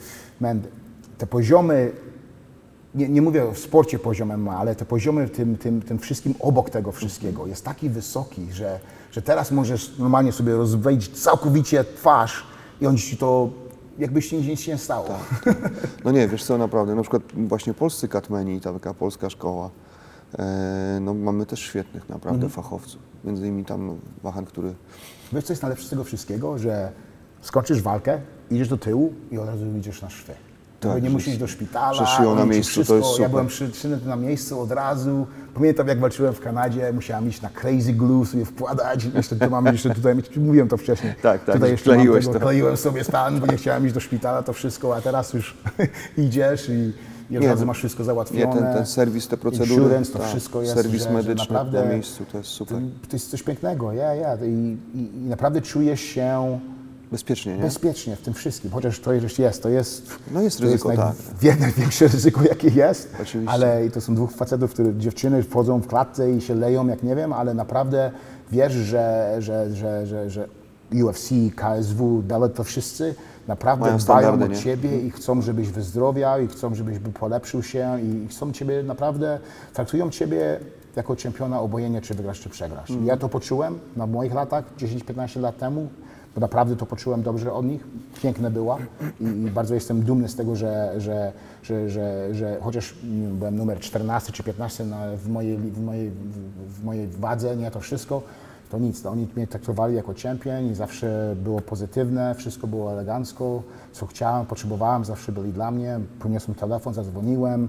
man, 0.40 0.62
te 1.18 1.26
poziomy, 1.26 1.92
nie, 2.94 3.08
nie 3.08 3.22
mówię 3.22 3.48
o 3.48 3.54
sporcie 3.54 3.98
poziomem 3.98 4.42
ma, 4.42 4.56
ale 4.56 4.74
te 4.74 4.84
poziomy 4.84 5.28
tym, 5.28 5.56
tym, 5.56 5.82
tym 5.82 5.98
wszystkim 5.98 6.34
obok 6.40 6.70
tego 6.70 6.92
wszystkiego 6.92 7.46
jest 7.46 7.64
taki 7.64 7.90
wysoki, 7.90 8.52
że, 8.52 8.80
że 9.12 9.22
teraz 9.22 9.50
możesz 9.50 9.98
normalnie 9.98 10.32
sobie 10.32 10.52
rozwejść 10.56 11.10
całkowicie 11.22 11.84
twarz 11.84 12.46
i 12.80 12.86
on 12.86 12.96
ci 12.96 13.16
to, 13.16 13.50
jakbyś 13.98 14.32
nic, 14.32 14.66
nie 14.66 14.78
stało. 14.78 15.08
No 16.04 16.10
nie, 16.10 16.28
wiesz 16.28 16.44
co, 16.44 16.58
naprawdę, 16.58 16.94
na 16.94 17.02
przykład 17.02 17.22
właśnie 17.34 17.74
polscy 17.74 18.08
katmeni, 18.08 18.60
ta 18.60 18.72
taka 18.72 18.94
polska 18.94 19.30
szkoła, 19.30 19.70
e, 20.38 20.98
no 21.00 21.14
mamy 21.14 21.46
też 21.46 21.60
świetnych 21.60 22.08
naprawdę 22.08 22.44
Mhm. 22.46 22.50
fachowców. 22.52 23.02
Między 23.24 23.42
innymi 23.46 23.64
tam 23.64 23.98
Wahan, 24.22 24.44
który 24.44 24.74
Wiesz, 25.32 25.44
co 25.44 25.52
jest 25.52 25.62
najlepsze 25.62 25.86
z 25.86 25.90
tego 25.90 26.04
wszystkiego? 26.04 26.58
Że 26.58 26.92
skończysz 27.40 27.82
walkę, 27.82 28.20
idziesz 28.50 28.68
do 28.68 28.76
tyłu 28.78 29.12
i 29.30 29.38
od 29.38 29.46
razu 29.48 29.66
idziesz 29.76 30.02
na 30.02 30.10
szwy. 30.10 30.32
Tak, 30.80 31.02
nie 31.02 31.10
musisz 31.10 31.28
iść 31.28 31.38
do 31.38 31.46
szpitala. 31.46 32.06
szyją 32.06 32.34
na 32.34 32.44
miejscu, 32.46 32.74
to 32.74 32.74
wszystko, 32.74 32.94
jest 32.96 33.08
super. 33.08 33.22
Ja 33.22 33.28
byłem 33.28 33.46
przy, 33.46 33.70
na 34.06 34.16
miejscu 34.16 34.60
od 34.60 34.72
razu. 34.72 35.26
Pamiętam, 35.54 35.88
jak 35.88 36.00
walczyłem 36.00 36.34
w 36.34 36.40
Kanadzie, 36.40 36.92
musiałem 36.92 37.28
iść 37.28 37.42
na 37.42 37.48
crazy 37.48 37.92
glue, 37.92 38.26
sobie 38.26 38.44
wkładać. 38.44 39.04
Jeszcze 39.14 39.36
tu 39.36 39.50
mam 39.50 39.66
jeszcze 39.66 39.94
tutaj, 39.94 40.14
mówiłem 40.36 40.68
to 40.68 40.76
wcześniej. 40.76 41.14
Tak, 41.22 41.44
tak, 41.44 41.54
Tutaj 41.54 41.70
jeszcze 41.70 41.84
kleiłeś 41.94 42.26
tego, 42.26 42.38
to. 42.38 42.44
kleiłem 42.44 42.76
sobie 42.76 43.04
stan, 43.04 43.40
bo 43.40 43.46
nie 43.46 43.56
chciałem 43.56 43.84
iść 43.84 43.94
do 43.94 44.00
szpitala, 44.00 44.42
to 44.42 44.52
wszystko, 44.52 44.96
a 44.96 45.00
teraz 45.00 45.34
już 45.34 45.56
idziesz 46.26 46.68
i, 46.68 46.92
i 47.30 47.36
od 47.36 47.42
Nie, 47.42 47.48
razu 47.48 47.66
masz 47.66 47.78
wszystko 47.78 48.02
nie, 48.02 48.06
załatwione. 48.06 48.52
ten, 48.62 48.74
ten 48.74 48.86
serwis, 48.86 49.28
te 49.28 49.36
procedury, 49.36 49.82
Insurance, 49.82 50.12
to 50.12 50.18
tak, 50.18 50.28
wszystko 50.28 50.62
jest, 50.62 50.74
serwis 50.74 51.02
że, 51.02 51.08
że 51.08 51.14
medyczny 51.14 51.34
naprawdę 51.54 51.84
na 51.84 51.92
miejscu, 51.92 52.24
to 52.32 52.38
jest 52.38 52.50
super. 52.50 52.78
To, 52.78 53.08
to 53.08 53.16
jest 53.16 53.30
coś 53.30 53.42
pięknego, 53.42 53.92
ja, 53.92 54.14
ja. 54.14 54.36
I, 54.36 54.76
i, 54.94 54.98
I 54.98 55.28
naprawdę 55.28 55.62
czujesz 55.62 56.00
się 56.00 56.58
Bezpiecznie, 57.12 57.56
nie? 57.56 57.62
bezpiecznie 57.62 58.16
w 58.16 58.20
tym 58.20 58.34
wszystkim, 58.34 58.70
chociaż 58.70 59.00
to 59.00 59.12
jest, 59.12 59.38
jest 59.38 59.62
to 59.62 59.68
jest, 59.68 60.10
No 60.32 60.42
jest 60.42 60.60
ryzyko, 60.60 60.96
tak. 60.96 61.14
Jest 61.42 61.60
największe 61.60 62.08
ryzyko, 62.08 62.42
jakie 62.42 62.68
jest, 62.68 63.14
Oczywiście. 63.22 63.52
ale 63.52 63.86
i 63.86 63.90
to 63.90 64.00
są 64.00 64.14
dwóch 64.14 64.32
facetów, 64.32 64.70
które 64.70 64.94
dziewczyny 64.96 65.42
wchodzą 65.42 65.80
w 65.80 65.86
klatce 65.86 66.32
i 66.32 66.40
się 66.40 66.54
leją, 66.54 66.86
jak 66.86 67.02
nie 67.02 67.16
wiem, 67.16 67.32
ale 67.32 67.54
naprawdę 67.54 68.10
wiesz, 68.52 68.72
że, 68.72 69.36
że, 69.38 69.74
że, 69.74 70.06
że, 70.06 70.30
że 70.30 70.48
UFC, 71.04 71.28
KSW, 71.56 72.22
dalej 72.22 72.50
to 72.50 72.64
wszyscy 72.64 73.14
naprawdę 73.48 73.96
dbają 73.98 74.32
o 74.32 74.46
nie? 74.46 74.56
Ciebie 74.56 75.00
i 75.00 75.10
chcą, 75.10 75.42
żebyś 75.42 75.68
wyzdrowiał 75.68 76.40
i 76.40 76.46
chcą, 76.46 76.74
żebyś 76.74 76.98
polepszył 77.20 77.62
się 77.62 78.00
i 78.00 78.28
chcą 78.28 78.52
Ciebie 78.52 78.82
naprawdę, 78.82 79.38
traktują 79.74 80.10
Ciebie 80.10 80.60
jako 80.96 81.16
czempiona 81.16 81.60
obojętnie, 81.60 82.00
czy 82.00 82.14
wygrasz, 82.14 82.40
czy 82.40 82.48
przegrasz. 82.48 82.90
Mhm. 82.90 83.06
Ja 83.06 83.16
to 83.16 83.28
poczułem 83.28 83.78
na 83.96 84.06
moich 84.06 84.34
latach, 84.34 84.64
10-15 84.78 85.40
lat 85.40 85.58
temu, 85.58 85.88
bo 86.34 86.40
naprawdę 86.40 86.76
to 86.76 86.86
poczułem 86.86 87.22
dobrze 87.22 87.52
od 87.52 87.66
nich, 87.66 87.86
piękne 88.22 88.50
była. 88.50 88.78
I, 89.20 89.24
bardzo 89.50 89.74
jestem 89.74 90.02
dumny 90.02 90.28
z 90.28 90.36
tego, 90.36 90.56
że, 90.56 90.94
że, 90.98 91.32
że, 91.62 91.90
że, 91.90 92.34
że 92.34 92.58
chociaż 92.62 92.94
wiem, 93.02 93.36
byłem 93.36 93.56
numer 93.56 93.80
14 93.80 94.32
czy 94.32 94.42
15 94.42 94.84
na, 94.84 95.16
w, 95.16 95.28
mojej, 95.28 95.56
w, 95.56 95.84
mojej, 95.84 96.10
w, 96.68 96.84
mojej 96.84 97.08
wadze, 97.08 97.56
nie 97.56 97.70
to 97.70 97.80
wszystko, 97.80 98.22
to 98.70 98.78
nic, 98.78 99.06
oni 99.06 99.28
mnie 99.36 99.46
traktowali 99.46 99.94
jako 99.94 100.14
czempion 100.14 100.70
i 100.70 100.74
zawsze 100.74 101.36
było 101.44 101.60
pozytywne, 101.60 102.34
wszystko 102.34 102.66
było 102.66 102.92
elegancko, 102.92 103.62
co 103.92 104.06
chciałem, 104.06 104.46
potrzebowałem, 104.46 105.04
zawsze 105.04 105.32
byli 105.32 105.52
dla 105.52 105.70
mnie, 105.70 106.00
poniosłem 106.18 106.54
telefon, 106.54 106.94
zadzwoniłem, 106.94 107.68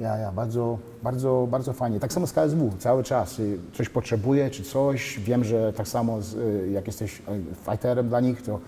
ja, 0.00 0.18
ja, 0.18 0.32
bardzo, 0.32 0.78
bardzo, 1.02 1.48
bardzo 1.50 1.72
fajnie. 1.72 2.00
Tak 2.00 2.12
samo 2.12 2.26
z 2.26 2.32
KSW, 2.32 2.72
cały 2.78 3.04
czas. 3.04 3.36
Coś 3.74 3.88
potrzebuję, 3.88 4.50
czy 4.50 4.62
coś. 4.62 5.18
Wiem, 5.18 5.44
że 5.44 5.72
tak 5.72 5.88
samo 5.88 6.22
z, 6.22 6.34
y, 6.34 6.70
jak 6.72 6.86
jesteś 6.86 7.18
y, 7.20 7.22
fighterem 7.70 8.08
dla 8.08 8.20
nich, 8.20 8.42
to 8.42 8.60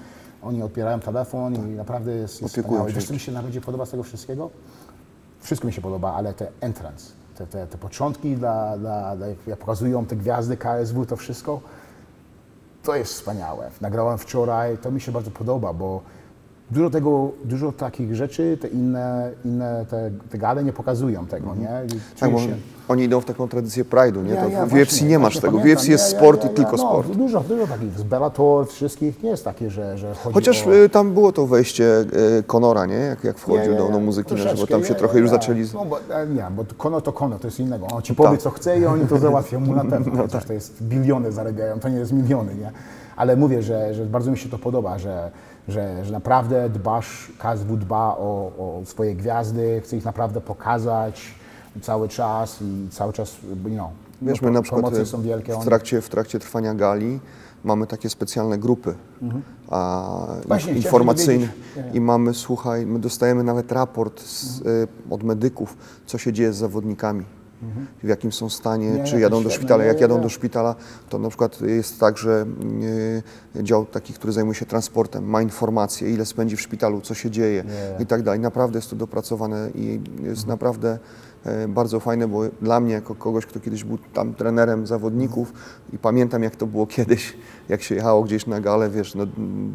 oni 0.42 0.62
odbierają 0.62 1.00
telefon 1.00 1.54
i 1.54 1.58
naprawdę 1.76 2.12
jest, 2.12 2.42
jest 2.42 2.56
wspaniałe. 2.56 2.90
się. 2.90 2.96
Wiesz, 2.96 3.10
mi 3.10 3.18
się 3.18 3.32
najbardziej 3.32 3.62
podoba 3.62 3.86
z 3.86 3.90
tego 3.90 4.02
wszystkiego? 4.02 4.50
Wszystko 5.40 5.66
mi 5.66 5.72
się 5.72 5.80
podoba, 5.80 6.14
ale 6.14 6.34
te 6.34 6.48
entrance, 6.60 7.12
te, 7.38 7.46
te, 7.46 7.66
te 7.66 7.78
początki, 7.78 8.36
dla, 8.36 8.78
dla, 8.78 9.16
dla, 9.16 9.26
jak 9.46 9.58
pokazują 9.58 10.06
te 10.06 10.16
gwiazdy 10.16 10.56
KSW, 10.56 11.06
to 11.06 11.16
wszystko, 11.16 11.60
to 12.82 12.96
jest 12.96 13.12
wspaniałe. 13.12 13.70
Nagrałem 13.80 14.18
wczoraj, 14.18 14.78
to 14.78 14.90
mi 14.90 15.00
się 15.00 15.12
bardzo 15.12 15.30
podoba, 15.30 15.72
bo 15.72 16.00
dużo 16.70 16.90
tego, 16.90 17.30
dużo 17.44 17.72
takich 17.72 18.14
rzeczy, 18.14 18.58
te 18.60 18.68
inne, 18.68 19.30
inne 19.44 19.86
te, 19.90 20.10
te 20.30 20.38
gale 20.38 20.64
nie 20.64 20.72
pokazują 20.72 21.26
tego, 21.26 21.54
nie? 21.54 21.68
Tak, 22.20 22.30
bo 22.32 22.38
się- 22.38 22.56
oni 22.88 23.02
idą 23.04 23.20
w 23.20 23.24
taką 23.24 23.48
tradycję 23.48 23.84
pride'u, 23.84 24.24
nie? 24.24 24.34
Ja, 24.34 24.48
ja, 24.48 24.66
w 24.66 24.68
właśnie, 24.68 24.82
UFC 24.82 25.02
nie 25.02 25.18
masz 25.18 25.38
tego. 25.40 25.58
W. 25.58 25.64
UFC 25.64 25.88
jest 25.88 26.12
Ja, 26.12 26.18
sport 26.18 26.44
i 26.44 26.48
tylko 26.48 26.72
ja, 26.72 26.78
sport. 26.78 27.08
No, 27.08 27.14
dużo, 27.14 27.40
dużo 27.40 27.66
takich. 27.66 27.98
Z 27.98 28.02
Bellator 28.02 28.66
wszystkich 28.68 29.22
nie 29.22 29.30
jest 29.30 29.44
takie, 29.44 29.70
że, 29.70 29.98
że 29.98 30.14
chodzi 30.14 30.34
Chociaż 30.34 30.66
o... 30.66 30.74
y, 30.74 30.88
tam 30.88 31.12
było 31.12 31.32
to 31.32 31.46
wejście 31.46 31.84
y, 32.38 32.42
Conora, 32.46 32.86
nie? 32.86 32.94
Jak, 32.94 33.24
jak 33.24 33.38
wchodził 33.38 33.76
do, 33.76 33.88
do 33.88 34.00
muzyki, 34.00 34.30
na 34.32 34.36
żywo, 34.36 34.48
Troszeczkę, 34.50 34.74
tam 34.74 34.84
się 34.84 34.94
trochę 34.94 35.18
już 35.18 35.30
zaczęli... 35.30 35.64
No, 35.74 35.84
bo, 35.84 35.98
nie, 36.34 36.44
bo 36.56 36.64
kono 36.78 37.00
to 37.00 37.12
kono, 37.12 37.38
to 37.38 37.46
jest 37.46 37.60
innego. 37.60 37.86
On 37.86 38.02
ci 38.02 38.14
powie, 38.14 38.30
Tak. 38.30 38.40
co 38.40 38.50
chce 38.50 38.78
i 38.78 38.86
oni 38.86 39.06
to 39.06 39.18
załatwią 39.18 39.60
mu 39.60 39.74
na 39.74 39.84
pewno. 39.96 40.12
No, 40.32 40.40
to 40.46 40.52
jest 40.52 40.82
biliony 40.82 41.32
zarabiają, 41.32 41.80
to 41.80 41.88
nie 41.88 41.98
jest 41.98 42.12
miliony, 42.12 42.54
nie? 42.54 42.70
Ale 43.16 43.36
mówię, 43.36 43.62
że, 43.62 43.94
że 43.94 44.04
bardzo 44.06 44.30
mi 44.30 44.38
się 44.38 44.48
to 44.48 44.58
podoba, 44.58 44.98
że, 44.98 45.30
że, 45.68 46.04
że 46.04 46.12
naprawdę 46.12 46.68
dbasz, 46.70 47.32
KSW 47.38 47.76
dba 47.76 48.08
o, 48.18 48.52
o 48.58 48.82
swoje 48.84 49.14
gwiazdy, 49.14 49.80
chce 49.84 49.96
ich 49.96 50.04
naprawdę 50.04 50.40
pokazać 50.40 51.20
cały 51.82 52.08
czas 52.08 52.62
i 52.62 52.88
cały 52.90 53.12
czas, 53.12 53.36
know, 53.74 53.90
Wiesz, 54.22 54.40
no, 54.42 54.48
my 54.48 54.54
na 54.54 54.62
pro- 54.62 54.72
przykład 54.72 54.94
y, 54.94 55.06
są 55.06 55.22
wielkie. 55.22 55.52
w 55.60 55.64
trakcie, 55.64 56.00
w 56.00 56.08
trakcie 56.08 56.38
trwania 56.38 56.74
gali 56.74 57.20
mamy 57.64 57.86
takie 57.86 58.10
specjalne 58.10 58.58
grupy 58.58 58.94
a, 59.70 60.16
Mhm. 60.18 60.42
Właśnie, 60.48 60.58
chciałem 60.64 60.76
informacyjne 60.76 61.48
i 61.92 62.00
mamy, 62.00 62.34
słuchaj, 62.34 62.86
my 62.86 62.98
dostajemy 62.98 63.42
nawet 63.44 63.72
raport 63.72 64.20
z, 64.20 64.58
Mhm. 64.58 64.76
y, 64.76 64.86
od 65.10 65.22
medyków, 65.22 65.76
co 66.06 66.18
się 66.18 66.32
dzieje 66.32 66.52
z 66.52 66.56
zawodnikami. 66.56 67.24
W 68.02 68.08
jakim 68.08 68.32
są 68.32 68.50
stanie, 68.50 68.90
Nie, 68.90 69.04
czy 69.04 69.20
jadą 69.20 69.42
do 69.42 69.50
szpitala. 69.50 69.84
Jak 69.84 70.00
jadą 70.00 70.20
do 70.20 70.28
szpitala, 70.28 70.74
to 71.08 71.18
na 71.18 71.28
przykład 71.28 71.60
jest 71.60 72.00
tak, 72.00 72.18
że 72.18 72.46
y, 73.56 73.62
dział 73.62 73.86
taki, 73.86 74.12
który 74.12 74.32
zajmuje 74.32 74.54
się 74.54 74.66
transportem, 74.66 75.24
ma 75.24 75.42
informacje, 75.42 76.10
ile 76.10 76.26
spędzi 76.26 76.56
w 76.56 76.60
szpitalu, 76.60 77.00
co 77.00 77.14
się 77.14 77.30
dzieje 77.30 77.64
i 77.98 78.06
tak 78.06 78.22
dalej. 78.22 78.40
Naprawdę 78.40 78.78
jest 78.78 78.90
to 78.90 78.96
dopracowane 78.96 79.70
i 79.74 80.00
jest 80.22 80.46
naprawdę 80.46 80.98
e, 81.44 81.68
bardzo 81.68 82.00
fajne, 82.00 82.28
bo 82.28 82.42
dla 82.62 82.80
mnie, 82.80 82.92
jako 82.92 83.14
kogoś, 83.14 83.46
kto 83.46 83.60
kiedyś 83.60 83.84
był 83.84 83.98
tam 84.12 84.34
trenerem 84.34 84.86
zawodników 84.86 85.52
i 85.92 85.98
pamiętam, 85.98 86.42
jak 86.42 86.56
to 86.56 86.66
było 86.66 86.86
kiedyś, 86.86 87.36
jak 87.68 87.82
się 87.82 87.94
jechało 87.94 88.22
gdzieś 88.22 88.46
na 88.46 88.60
galę, 88.60 88.90
wiesz, 88.90 89.14
no, 89.14 89.26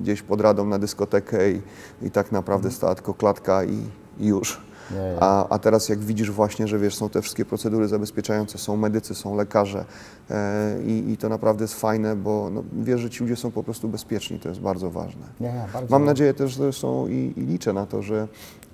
gdzieś 0.01 0.21
pod 0.21 0.41
radą 0.41 0.65
na 0.65 0.79
dyskotekę 0.79 1.51
i, 1.51 1.61
i 2.01 2.11
tak 2.11 2.31
naprawdę 2.31 2.71
stała 2.71 2.95
tylko 2.95 3.13
klatka 3.13 3.63
i, 3.63 3.77
i 4.19 4.27
już. 4.27 4.68
Nie, 4.91 4.97
nie. 4.97 5.17
A, 5.19 5.49
a 5.49 5.59
teraz 5.59 5.89
jak 5.89 5.99
widzisz 5.99 6.31
właśnie, 6.31 6.67
że 6.67 6.79
wiesz, 6.79 6.95
są 6.95 7.09
te 7.09 7.21
wszystkie 7.21 7.45
procedury 7.45 7.87
zabezpieczające, 7.87 8.57
są 8.57 8.77
medycy, 8.77 9.15
są 9.15 9.35
lekarze 9.35 9.85
e, 10.29 10.83
i, 10.83 11.11
i 11.11 11.17
to 11.17 11.29
naprawdę 11.29 11.63
jest 11.63 11.73
fajne, 11.73 12.15
bo 12.15 12.49
no, 12.53 12.63
wiesz, 12.73 13.01
że 13.01 13.09
ci 13.09 13.23
ludzie 13.23 13.35
są 13.35 13.51
po 13.51 13.63
prostu 13.63 13.87
bezpieczni, 13.87 14.39
to 14.39 14.49
jest 14.49 14.61
bardzo 14.61 14.91
ważne. 14.91 15.25
Nie, 15.39 15.65
bardzo. 15.73 15.91
Mam 15.91 16.05
nadzieję 16.05 16.33
też 16.33 16.55
zresztą 16.55 17.07
i, 17.07 17.33
i 17.37 17.41
liczę 17.41 17.73
na 17.73 17.85
to, 17.85 18.01
że, 18.01 18.27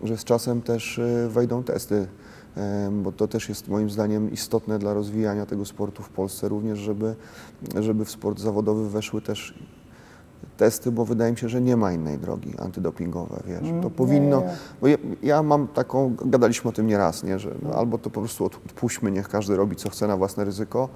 że 0.04 0.18
z 0.18 0.24
czasem 0.24 0.62
też 0.62 1.00
e, 1.00 1.30
wejdą 1.30 1.64
testy, 1.64 2.08
bo 2.92 3.12
to 3.12 3.28
też 3.28 3.50
jest 3.50 3.68
moim 3.68 3.90
zdaniem 3.90 4.32
istotne 4.32 4.80
dla 4.80 4.94
rozwijania 4.94 5.46
tego 5.46 5.66
sportu 5.66 6.04
w 6.04 6.10
Polsce 6.10 6.50
również, 6.50 6.80
żeby, 6.80 7.16
żeby 7.80 8.06
w 8.06 8.12
sport 8.12 8.40
zawodowy 8.40 8.90
weszły 8.90 9.22
też 9.22 9.54
testy, 10.58 10.92
bo 10.92 11.06
wydaje 11.06 11.32
mi 11.32 11.38
się, 11.38 11.50
że 11.50 11.62
nie 11.62 11.78
ma 11.78 11.92
innej 11.92 12.18
drogi 12.18 12.54
antydopingowe, 12.60 13.40
wiesz. 13.48 13.60
To 13.60 13.66
Mm, 13.68 13.90
powinno, 13.90 14.40
nie. 14.42 14.48
bo 14.82 14.88
ja, 14.88 14.98
ja 15.24 15.44
mam 15.44 15.68
taką, 15.68 16.16
gadaliśmy 16.26 16.70
o 16.70 16.74
tym 16.74 16.88
nieraz, 16.88 17.24
nie, 17.24 17.40
że 17.40 17.50
no, 17.62 17.70
albo 17.74 17.98
to 17.98 18.10
po 18.10 18.20
prostu 18.20 18.46
od- 18.46 18.56
odpuśćmy, 18.56 19.12
niech 19.12 19.30
każdy 19.30 19.56
robi 19.56 19.76
co 19.76 19.90
chce 19.90 20.08
na 20.08 20.18
własne 20.18 20.46
ryzyko, 20.46 20.90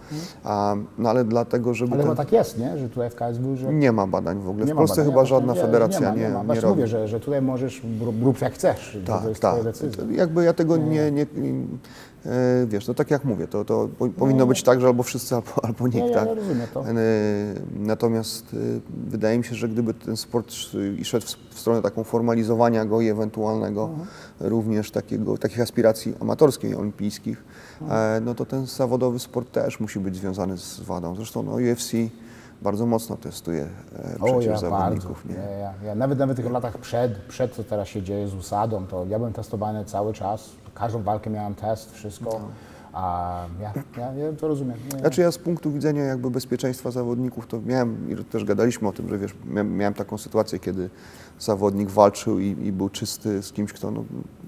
a, 0.43 0.75
no 0.97 1.09
ale 1.09 1.23
dlatego, 1.25 1.73
żeby 1.73 1.91
Ale 1.93 2.03
ten, 2.03 2.11
chyba 2.11 2.23
tak 2.23 2.31
jest, 2.31 2.57
nie? 2.57 2.77
Że 2.77 2.89
tutaj 2.89 3.09
w 3.09 3.15
KSW, 3.15 3.55
że 3.55 3.73
nie 3.73 3.91
ma 3.91 4.07
badań 4.07 4.39
w 4.39 4.49
ogóle. 4.49 4.65
nie 4.65 4.73
w 4.73 4.77
Polsce 4.77 4.95
badania, 4.95 5.11
chyba 5.13 5.25
żadna 5.25 5.53
nie, 5.53 5.61
federacja 5.61 5.99
nie, 5.99 6.05
ma, 6.07 6.13
nie, 6.15 6.21
nie, 6.37 6.43
ma. 6.43 6.53
nie 6.53 6.61
robi. 6.61 6.73
mówię, 6.75 6.87
że, 6.87 7.07
że 7.07 7.19
tutaj 7.19 7.41
możesz 7.41 7.81
rób, 8.23 8.41
jak 8.41 8.53
chcesz, 8.53 8.97
Tak, 9.05 9.21
to 9.23 9.29
jest 9.29 9.41
tak. 9.41 9.63
decyzja. 9.63 10.03
To 10.05 10.11
Jakby 10.11 10.43
ja 10.43 10.53
tego 10.53 10.77
nie, 10.77 11.11
nie, 11.11 11.25
wiesz, 12.67 12.87
no 12.87 12.93
tak 12.93 13.11
jak 13.11 13.25
mówię, 13.25 13.47
to, 13.47 13.65
to 13.65 13.89
po- 13.99 14.09
powinno 14.09 14.45
być 14.45 14.63
tak, 14.63 14.81
że 14.81 14.87
albo 14.87 15.03
wszyscy, 15.03 15.35
albo, 15.35 15.47
albo 15.67 15.87
nikt, 15.87 15.97
Nie, 15.97 16.03
nie, 16.07 16.13
tak? 16.13 16.27
ja 16.27 16.33
rozumiem 16.33 16.67
to. 16.73 16.83
E, 16.89 16.93
Natomiast 17.79 18.53
e, 18.53 18.57
wydaje 19.09 19.37
mi 19.37 19.43
się, 19.43 19.55
że 19.55 19.69
gdyby 19.69 19.93
ten 19.93 20.17
sport 20.17 20.51
szedł 21.03 21.25
w 21.51 21.59
stronę 21.59 21.81
taką 21.81 22.03
formalizowania 22.03 22.85
go 22.85 23.01
i 23.01 23.07
ewentualnego 23.09 23.83
Mhm. 23.83 24.07
również 24.39 24.91
takiego, 24.91 25.37
takich 25.37 25.61
aspiracji 25.61 26.13
amatorskich, 26.19 26.79
olimpijskich, 26.79 27.43
Mhm. 27.81 28.17
e, 28.17 28.21
no 28.25 28.35
to 28.35 28.45
ten 28.45 28.65
zawodowy 28.65 29.19
sport 29.19 29.51
też 29.51 29.79
musi 29.79 29.99
być 29.99 30.15
związany 30.15 30.57
z 30.57 30.79
wadą. 30.79 31.15
Zresztą 31.15 31.43
no, 31.43 31.51
UFC 31.51 31.91
bardzo 32.61 32.85
mocno 32.85 33.17
testuje 33.17 33.61
e, 34.15 34.15
O, 34.19 34.25
przecież 34.25 34.45
ja 34.45 34.51
bardzo. 34.51 34.69
zawodników. 34.69 35.25
Nie? 35.25 35.35
Ja, 35.35 35.49
ja, 35.51 35.73
ja 35.85 35.95
nawet, 35.95 36.19
nawet 36.19 36.37
w 36.39 36.41
tych 36.43 36.51
latach 36.51 36.77
przed, 36.77 37.17
przed, 37.17 37.55
co 37.55 37.63
teraz 37.63 37.87
się 37.87 38.01
dzieje 38.03 38.27
z 38.27 38.33
usadą, 38.33 38.87
to 38.87 39.05
ja 39.09 39.17
byłem 39.19 39.33
testowany 39.33 39.85
cały 39.85 40.13
czas. 40.13 40.49
Każdą 40.79 41.03
walkę 41.03 41.29
miałem 41.29 41.55
test, 41.55 41.91
wszystko. 41.95 42.41
A 42.93 43.45
ja, 43.61 43.73
ja, 43.97 44.13
ja 44.13 44.33
to 44.33 44.47
rozumiem. 44.47 44.77
Nie, 44.93 44.99
Znaczy 44.99 45.21
ja 45.21 45.31
z 45.31 45.37
punktu 45.37 45.71
widzenia 45.71 46.03
jakby 46.03 46.31
bezpieczeństwa 46.31 46.91
zawodników, 46.91 47.47
to 47.47 47.61
miałem, 47.65 48.11
i 48.11 48.25
też 48.25 48.43
gadaliśmy 48.45 48.87
o 48.87 48.91
tym, 48.91 49.09
że 49.09 49.17
wiesz, 49.17 49.35
miałem 49.63 49.93
taką 49.93 50.17
sytuację, 50.17 50.59
kiedy 50.59 50.89
zawodnik 51.39 51.89
walczył 51.89 52.39
i, 52.39 52.45
i 52.45 52.71
był 52.71 52.89
czysty 52.89 53.43
z 53.43 53.51
kimś, 53.51 53.73
kto 53.73 53.91
no, 53.91 54.03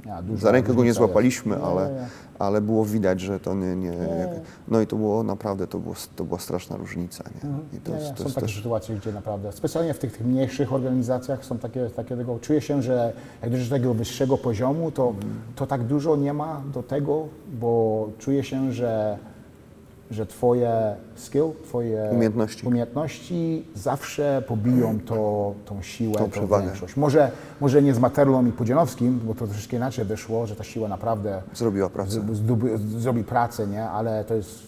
Ja, 0.05 0.23
za 0.35 0.51
rękę 0.51 0.73
go 0.73 0.83
nie 0.83 0.93
złapaliśmy, 0.93 1.55
jest. 1.55 1.65
ale, 1.67 1.87
Nie, 1.89 1.95
nie. 1.95 2.05
ale 2.39 2.61
było 2.61 2.85
widać, 2.85 3.21
że 3.21 3.39
to 3.39 3.53
nie, 3.53 3.75
nie, 3.75 3.87
jak, 3.87 4.29
no 4.67 4.81
i 4.81 4.87
to 4.87 4.95
było 4.95 5.23
naprawdę, 5.23 5.67
to, 5.67 5.79
było, 5.79 5.95
to 6.15 6.23
była 6.23 6.39
straszna 6.39 6.77
różnica, 6.77 7.23
nie? 7.35 7.49
I 7.77 7.81
to, 7.81 7.91
Nie, 7.91 7.97
jest- 7.97 8.09
nie, 8.09 8.13
to 8.13 8.17
są 8.17 8.23
jest 8.23 8.35
takie 8.35 8.47
też, 8.47 8.55
sytuacje, 8.55 8.95
gdzie 8.95 9.11
naprawdę, 9.11 9.51
specjalnie 9.51 9.93
w 9.93 9.99
tych, 9.99 10.11
tych 10.11 10.25
mniejszych 10.27 10.73
organizacjach 10.73 11.45
są 11.45 11.57
takie, 11.57 11.89
takie 11.89 12.17
tego, 12.17 12.39
czuję 12.39 12.61
się, 12.61 12.81
że 12.81 13.13
jak 13.41 13.51
do 13.51 13.69
tego 13.69 13.93
wyższego 13.93 14.37
poziomu, 14.37 14.91
to, 14.91 15.13
to 15.55 15.67
tak 15.67 15.83
dużo 15.83 16.15
nie 16.15 16.33
ma 16.33 16.61
do 16.73 16.83
tego, 16.83 17.27
bo 17.59 18.07
czuję 18.19 18.43
się, 18.43 18.71
że, 18.73 19.17
że 20.11 20.25
twoje 20.25 20.95
skill, 21.15 21.43
twoje 21.63 22.09
Umiejętności. 22.11 22.67
umiejętności 22.67 23.65
zawsze 23.75 24.43
pobiją 24.47 24.99
to, 25.05 25.53
tą 25.65 25.81
siłę, 25.81 26.13
Tą 26.17 26.23
tą, 26.25 26.29
przewagę. 26.31 26.65
większość. 26.65 26.95
Może, 26.97 27.31
może 27.61 27.81
nie 27.81 27.93
z 27.93 27.99
Materlą 27.99 28.45
i 28.45 28.51
Pudzianowskim, 28.51 29.19
bo 29.23 29.35
to 29.35 29.47
troszeczkę 29.47 29.77
inaczej 29.77 30.05
wyszło, 30.05 30.47
że 30.47 30.55
ta 30.55 30.63
siła 30.63 30.87
naprawdę 30.87 31.41
zrobiła 31.53 31.89
pracę. 31.89 32.11
z- 32.11 32.37
zdoby- 32.41 32.77
zrobi 32.77 33.23
pracę, 33.23 33.67
nie? 33.67 33.83
Ale 33.89 34.23
to 34.25 34.33
jest, 34.35 34.59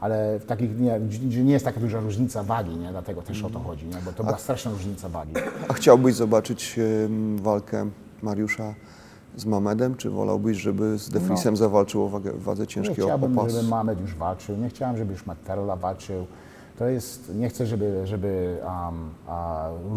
ale 0.00 0.38
w 0.38 0.44
takich, 0.44 0.78
nie, 0.80 1.00
nie 1.44 1.52
jest 1.52 1.64
taka 1.64 1.80
duża 1.80 2.00
różnica 2.00 2.42
wagi, 2.42 2.76
nie? 2.76 2.90
Dlatego 2.90 3.22
też 3.22 3.44
o 3.44 3.50
to 3.50 3.58
chodzi, 3.58 3.86
nie? 3.86 3.96
Bo 4.04 4.12
to 4.12 4.24
była 4.24 4.38
straszna 4.38 4.70
różnica 4.70 5.08
wagi. 5.08 5.32
A 5.68 5.72
chciałbyś 5.72 6.14
zobaczyć 6.14 6.80
walkę 7.36 7.86
Mariusza 8.22 8.74
z 9.36 9.44
Mamedem, 9.46 9.94
czy 9.94 10.10
wolałbyś, 10.10 10.58
żeby 10.58 10.98
z 10.98 11.10
Defrisem 11.10 11.56
zawalczył 11.56 12.04
o 12.04 12.08
wagę, 12.08 12.32
wadze 12.32 12.62
Nie 12.62 12.66
ciężkiej 12.66 13.04
o, 13.04 13.06
o 13.06 13.08
chciałbym, 13.08 13.34
pas? 13.34 13.52
żeby 13.52 13.68
Mamed 13.68 14.00
już 14.00 14.14
walczył, 14.14 14.56
nie 14.56 14.68
chciałem, 14.68 14.96
żeby 14.96 15.12
już 15.12 15.26
Materla 15.26 15.76
walczył. 15.76 16.26
To 16.78 16.86
jest, 16.86 17.34
nie 17.34 17.48
chcę, 17.48 17.66
żeby, 17.66 18.06
żeby 18.06 18.58
um, 18.64 19.10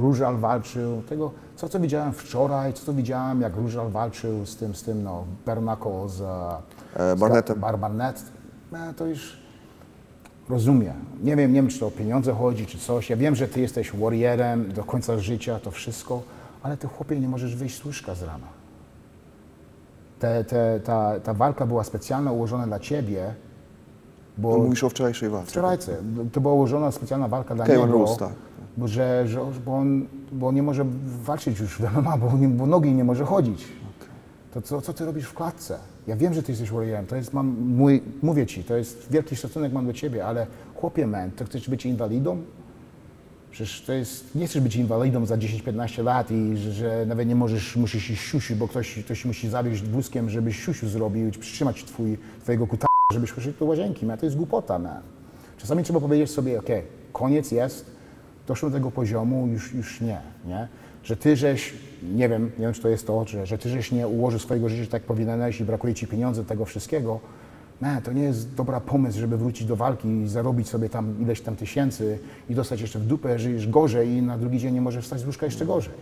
Różal 0.02 0.38
walczył. 0.38 1.02
Tego, 1.02 1.32
co 1.56 1.69
to 1.69 1.80
widziałem 1.80 2.13
wczoraj, 2.13 2.74
co 2.74 2.86
to 2.86 2.93
widziałem, 2.93 3.41
jak 3.41 3.56
Różal 3.56 3.89
walczył 3.89 4.46
z 4.46 4.56
tym, 4.56 4.76
z 4.76 4.84
tym, 4.84 5.04
no, 5.04 5.24
Bernako 5.46 6.10
z, 6.10 6.22
E, 6.96 7.17
z 7.17 7.19
Barnettem. 7.19 7.60
Bar 7.60 7.80
Barnett. 7.80 8.24
No, 8.72 8.78
to 8.98 9.06
już 9.06 9.38
rozumiem. 10.50 10.93
Nie 11.24 11.36
wiem, 11.36 11.54
nie 11.54 11.62
wiem, 11.62 11.69
czy 11.69 11.80
to 11.80 11.88
o 11.88 11.91
pieniądze 11.91 12.34
chodzi, 12.34 12.65
czy 12.65 12.78
coś. 12.78 13.10
Ja 13.10 13.17
wiem, 13.17 13.36
że 13.36 13.48
ty 13.48 13.62
jesteś 13.62 13.91
warriorem 13.91 14.72
do 14.74 14.84
końca 14.84 15.19
życia, 15.19 15.60
to 15.60 15.72
wszystko, 15.72 16.22
ale 16.63 16.78
ty 16.78 16.88
chłopie 16.88 17.19
nie 17.19 17.28
możesz 17.28 17.56
wyjść 17.56 17.82
z 17.82 17.86
łóżka 17.86 18.15
z 18.15 18.24
rana. 18.24 18.62
Te, 20.24 20.44
te, 20.44 20.80
ta, 20.80 21.20
ta 21.20 21.34
walka 21.34 21.66
była 21.66 21.84
specjalnie 21.84 22.32
ułożona 22.32 22.68
dla 22.68 22.80
ciebie, 22.80 23.34
bo 24.38 24.58
Mówisz 24.58 24.84
o 24.84 24.90
wczorajszej 24.90 25.30
walce. 25.30 25.52
wczorajce 25.52 25.98
to 26.32 26.42
była 26.42 26.54
ułożona 26.54 26.92
specjalna 26.92 27.28
walka 27.28 27.56
dla 27.56 27.66
Kevin 27.66 27.82
niego, 27.86 27.98
Rose, 28.00 28.20
tak. 28.20 28.34
bo, 28.78 28.88
że, 28.88 29.28
że, 29.28 29.40
bo, 29.66 29.78
on, 29.78 30.06
bo 30.32 30.48
on 30.48 30.56
nie 30.56 30.64
może 30.64 30.86
walczyć 31.24 31.60
już 31.60 31.78
w 31.78 31.98
MMA, 31.98 32.18
bo, 32.18 32.38
nie, 32.38 32.48
bo 32.48 32.66
nogi 32.66 32.94
nie 32.94 33.04
może 33.04 33.26
chodzić. 33.26 33.68
To 34.54 34.62
co, 34.62 34.82
co 34.82 34.94
ty 34.94 35.06
robisz 35.06 35.26
w 35.26 35.34
klatce? 35.34 35.78
Ja 36.08 36.16
wiem, 36.16 36.34
że 36.34 36.44
ty 36.44 36.52
jesteś 36.52 36.72
warriorem, 36.72 37.06
to 37.06 37.16
jest, 37.16 37.34
mam, 37.34 37.48
mój, 37.60 38.02
mówię 38.22 38.46
ci, 38.46 38.64
to 38.64 38.76
jest 38.76 39.12
wielki 39.12 39.36
szacunek 39.36 39.74
mam 39.74 39.86
do 39.86 39.94
ciebie, 39.94 40.26
ale 40.26 40.48
chłopie 40.76 41.08
man, 41.08 41.32
to 41.32 41.46
chcesz 41.46 41.70
być 41.70 41.86
inwalidą? 41.86 42.38
Przecież 43.54 43.82
to 43.82 43.94
jest, 43.94 44.36
nie 44.36 44.48
chcesz 44.48 44.62
być 44.62 44.76
inwalidą 44.76 45.26
za 45.26 45.38
10-15 45.38 46.04
lat 46.04 46.32
i 46.32 46.58
że, 46.58 46.72
że 46.72 47.06
nawet 47.06 47.28
nie 47.28 47.36
możesz, 47.36 47.76
musisz 47.76 48.10
iść 48.10 48.22
siusiu, 48.22 48.56
bo 48.56 48.68
ktoś, 48.68 49.00
ktoś 49.06 49.26
musi 49.26 49.50
zawieźć 49.50 49.84
wózkiem, 49.84 50.30
żebyś 50.30 50.66
siusiu 50.66 50.89
zrobił 50.89 51.28
i 51.28 51.32
przytrzymać 51.32 51.84
twój, 51.84 52.18
twojego 52.42 52.68
kuta, 52.68 52.88
żebyś 53.13 53.32
poszedł 53.32 53.60
do 53.60 53.66
łazienki, 53.66 54.06
man. 54.06 54.18
to 54.18 54.26
jest 54.26 54.38
głupota, 54.38 54.80
man. 54.80 55.02
Czasami 55.58 55.84
trzeba 55.84 56.00
powiedzieć 56.00 56.32
sobie, 56.32 56.60
ok, 56.60 56.68
koniec 57.13 57.52
jest, 57.52 57.86
doszło 58.48 58.70
do 58.70 58.76
tego 58.76 58.92
poziomu, 58.92 59.48
już, 59.48 59.74
już 59.74 60.02
nie, 60.02 60.22
nie? 60.46 60.68
Że 61.04 61.18
ty 61.18 61.36
żeś, 61.36 61.74
nie 62.16 62.30
wiem, 62.30 62.52
nie 62.58 62.66
wiem 62.66 62.74
czy 62.74 62.82
to 62.82 62.89
jest 62.89 63.08
to, 63.08 63.26
że, 63.28 63.46
że 63.46 63.58
ty 63.58 63.70
żeś 63.70 63.92
nie 63.92 64.08
ułożył 64.08 64.39
swojego 64.39 64.70
życia 64.70 64.92
tak 64.92 65.04
powinieneś 65.04 65.60
i 65.60 65.63
brakuje 65.63 65.94
ci 65.94 66.08
pieniędzy, 66.08 66.46
tego 66.46 66.66
wszystkiego, 66.66 67.20
nie, 67.84 68.02
to 68.02 68.13
nie 68.13 68.24
jest 68.24 68.56
dobra 68.56 68.80
pomysł, 68.80 69.19
żeby 69.19 69.38
wrócić 69.38 69.67
do 69.67 69.76
walki 69.76 70.08
i 70.08 70.28
zarobić 70.28 70.69
sobie 70.69 70.89
tam 70.89 71.22
ileś 71.22 71.41
tam 71.41 71.56
tysięcy 71.56 72.19
i 72.50 72.56
dostać 72.56 72.82
jeszcze 72.82 73.00
w 73.00 73.06
dupę, 73.06 73.39
żyjesz 73.39 73.67
gorzej 73.67 74.10
i 74.10 74.22
na 74.22 74.38
drugi 74.38 74.60
dzień 74.60 74.74
nie 74.74 74.82
możesz 74.82 75.04
wstać 75.04 75.19
z 75.19 75.26
łóżka 75.26 75.46
jeszcze 75.46 75.65
gorzej. 75.65 75.93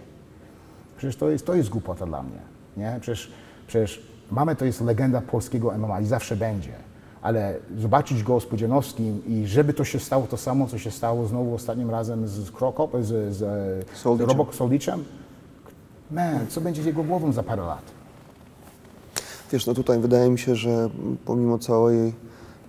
Przecież 0.97 1.15
to 1.15 1.29
jest, 1.29 1.45
to 1.45 1.55
jest 1.55 1.69
głupota 1.69 2.05
dla 2.05 2.23
mnie. 2.23 2.39
Nie? 2.77 2.97
Przecież, 3.01 3.31
przecież 3.67 4.01
mamy 4.31 4.55
to 4.55 4.65
jest 4.65 4.81
legenda 4.81 5.21
polskiego 5.21 5.77
MMA 5.77 6.01
i 6.01 6.05
zawsze 6.05 6.35
będzie. 6.35 6.73
Ale 7.21 7.55
zobaczyć 7.77 8.23
go 8.23 8.39
z 8.39 8.45
Pudzianowskim 8.45 9.21
i 9.27 9.47
żeby 9.47 9.73
to 9.73 9.83
się 9.83 9.99
stało 9.99 10.27
to 10.27 10.37
samo, 10.37 10.67
co 10.67 10.77
się 10.77 10.91
stało 10.91 11.27
znowu 11.27 11.55
ostatnim 11.55 11.89
razem 11.89 12.27
z 12.27 12.51
Krokop, 12.51 12.91
z, 13.01 13.35
z, 13.35 13.37
z 13.97 13.97
Soldiczem. 14.51 15.03
Man, 16.11 16.47
co 16.47 16.61
będzie 16.61 16.83
z 16.83 16.85
jego 16.85 17.03
głową 17.03 17.31
za 17.31 17.43
parę 17.43 17.61
lat? 17.61 18.00
Wiesz, 19.51 19.65
no 19.67 19.73
tutaj 19.73 19.99
wydaje 19.99 20.29
mi 20.29 20.39
się, 20.39 20.55
że 20.55 20.89
pomimo 21.25 21.57
całej 21.59 22.13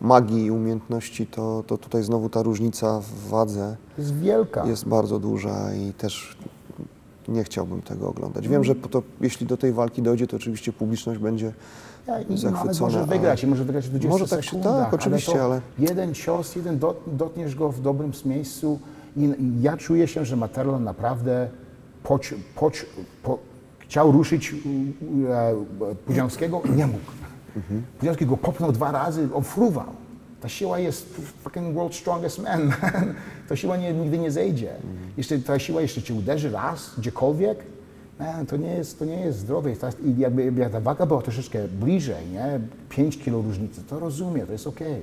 magii 0.00 0.44
i 0.44 0.50
umiejętności, 0.50 1.26
to, 1.26 1.64
to 1.66 1.78
tutaj 1.78 2.02
znowu 2.02 2.28
ta 2.28 2.42
różnica 2.42 3.00
w 3.00 3.28
wadze 3.28 3.76
jest 3.98 4.16
wielka. 4.18 4.66
jest 4.66 4.88
bardzo 4.88 5.18
duża 5.18 5.74
i 5.74 5.92
też 5.92 6.36
nie 7.28 7.44
chciałbym 7.44 7.82
tego 7.82 8.08
oglądać. 8.08 8.48
Wiem, 8.48 8.64
że 8.64 8.74
to, 8.74 9.02
jeśli 9.20 9.46
do 9.46 9.56
tej 9.56 9.72
walki 9.72 10.02
dojdzie, 10.02 10.26
to 10.26 10.36
oczywiście 10.36 10.72
publiczność 10.72 11.20
będzie 11.20 11.52
Ja, 12.06 12.20
i 12.20 12.38
zachwycona. 12.38 12.86
Może 12.86 12.98
ale- 12.98 13.06
wygrać 13.06 13.42
i 13.42 13.46
może 13.46 13.64
wygrać 13.64 13.84
w 13.86 13.90
20 13.90 14.10
Może 14.10 14.28
tak 14.36 14.44
się- 14.44 14.60
tak, 14.60 14.94
oczywiście, 14.94 15.32
ale, 15.32 15.42
ale- 15.42 15.60
Jeden 15.78 16.14
cios, 16.14 16.56
jeden 16.56 16.78
dot, 16.78 16.96
dotniesz 17.06 17.54
go 17.54 17.68
w 17.72 17.80
dobrym 17.80 18.12
miejscu 18.24 18.78
i, 19.16 19.30
ja 19.60 19.76
czuję 19.76 20.08
się, 20.08 20.24
że 20.24 20.36
Materlo 20.36 20.78
naprawdę 20.78 21.48
poć, 22.04 22.34
po, 23.22 23.38
chciał 23.92 24.12
ruszyć 24.12 24.54
e, 25.28 25.94
Pudzianowskiego 26.06 26.62
i 26.64 26.70
nie 26.70 26.86
mógł. 26.86 27.10
Mhm. 27.56 27.82
Pudzianowski 27.98 28.26
go 28.26 28.36
popchnął 28.36 28.72
dwa 28.72 28.92
razy, 28.92 29.28
ofruwał. 29.34 29.86
Ta 30.40 30.48
siła 30.48 30.78
jest 30.78 31.20
fucking 31.42 31.74
world 31.74 31.94
strongest 31.94 32.38
man. 32.38 32.72
Ta 33.48 33.56
siła 33.56 33.76
nie, 33.76 33.92
nigdy 33.92 34.18
nie 34.18 34.30
zejdzie. 34.30 34.74
Mhm. 34.74 34.96
Jeszcze, 35.16 35.38
ta 35.38 35.58
siła 35.58 35.80
jeszcze 35.82 36.02
cię 36.02 36.14
uderzy 36.14 36.50
raz, 36.50 36.90
gdziekolwiek, 36.98 37.58
man, 38.18 38.46
to, 38.46 38.56
nie 38.56 38.74
jest, 38.74 38.98
to 38.98 39.04
nie 39.04 39.20
jest 39.20 39.38
zdrowe. 39.38 39.76
Ta, 39.76 39.90
jakby, 40.18 40.44
jakby 40.44 40.70
ta 40.70 40.80
waga 40.80 41.06
była 41.06 41.22
troszeczkę 41.22 41.68
bliżej, 41.68 42.26
nie? 42.32 42.60
5 42.88 43.18
kilo 43.18 43.42
różnicy, 43.42 43.82
to 43.82 43.98
rozumiem, 43.98 44.46
to 44.46 44.52
jest 44.52 44.66
okej. 44.66 45.02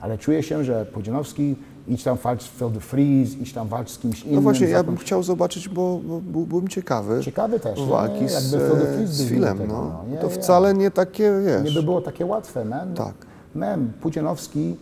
Ale 0.00 0.18
czuję 0.18 0.42
się, 0.42 0.64
że 0.64 0.86
Pudzianowski 0.86 1.56
idź 1.88 2.02
tam 2.02 2.16
walcz 2.16 2.50
de 2.60 2.80
Vries, 2.80 3.38
idź 3.38 3.52
tam 3.52 3.68
walcz 3.68 3.90
z 3.90 3.98
kimś 3.98 4.22
innym. 4.22 4.34
No 4.34 4.40
właśnie, 4.40 4.66
z 4.66 4.70
ja 4.70 4.82
bym 4.82 4.96
chciał 4.96 5.22
zobaczyć, 5.22 5.68
bo, 5.68 6.00
bo 6.04 6.20
był- 6.20 6.46
byłem 6.46 6.68
ciekawy. 6.68 7.20
Ciekawy 7.24 7.60
też, 7.60 7.78
nie? 7.78 7.86
Walki 7.86 8.28
z, 8.28 8.54
e, 8.54 8.58
Vries 8.96 9.10
z 9.10 9.28
Filem, 9.28 9.58
tego, 9.58 9.72
no. 9.72 9.84
no. 10.06 10.12
Nie, 10.12 10.18
To 10.18 10.26
nie. 10.26 10.32
wcale 10.32 10.74
nie 10.74 10.90
takie, 10.90 11.32
Nie 11.58 11.62
wiesz... 11.64 11.74
by 11.74 11.82
było 11.82 12.00
takie 12.00 12.26
łatwe, 12.26 12.64
man. 12.64 12.94
Tak. 12.94 13.14
Man, 13.54 13.92
Pudzianowski, 14.00 14.76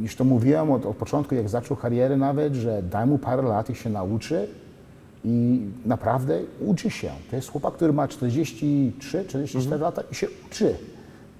już 0.00 0.16
to 0.16 0.24
mówiłem 0.24 0.70
od, 0.70 0.86
od 0.86 0.96
początku, 0.96 1.34
jak 1.34 1.48
zaczął 1.48 1.76
karierę 1.76 2.16
nawet, 2.16 2.54
że 2.54 2.82
daj 2.82 3.06
mu 3.06 3.18
parę 3.18 3.42
lat 3.42 3.70
i 3.70 3.74
się 3.74 3.90
nauczy 3.90 4.48
i 5.24 5.60
naprawdę 5.86 6.38
uczy 6.66 6.90
się. 6.90 7.10
To 7.30 7.36
jest 7.36 7.48
chłopak, 7.50 7.74
który 7.74 7.92
ma 7.92 8.08
43, 8.08 9.24
44 9.28 9.82
lata 9.82 10.02
i 10.12 10.14
się 10.14 10.26
uczy. 10.50 10.74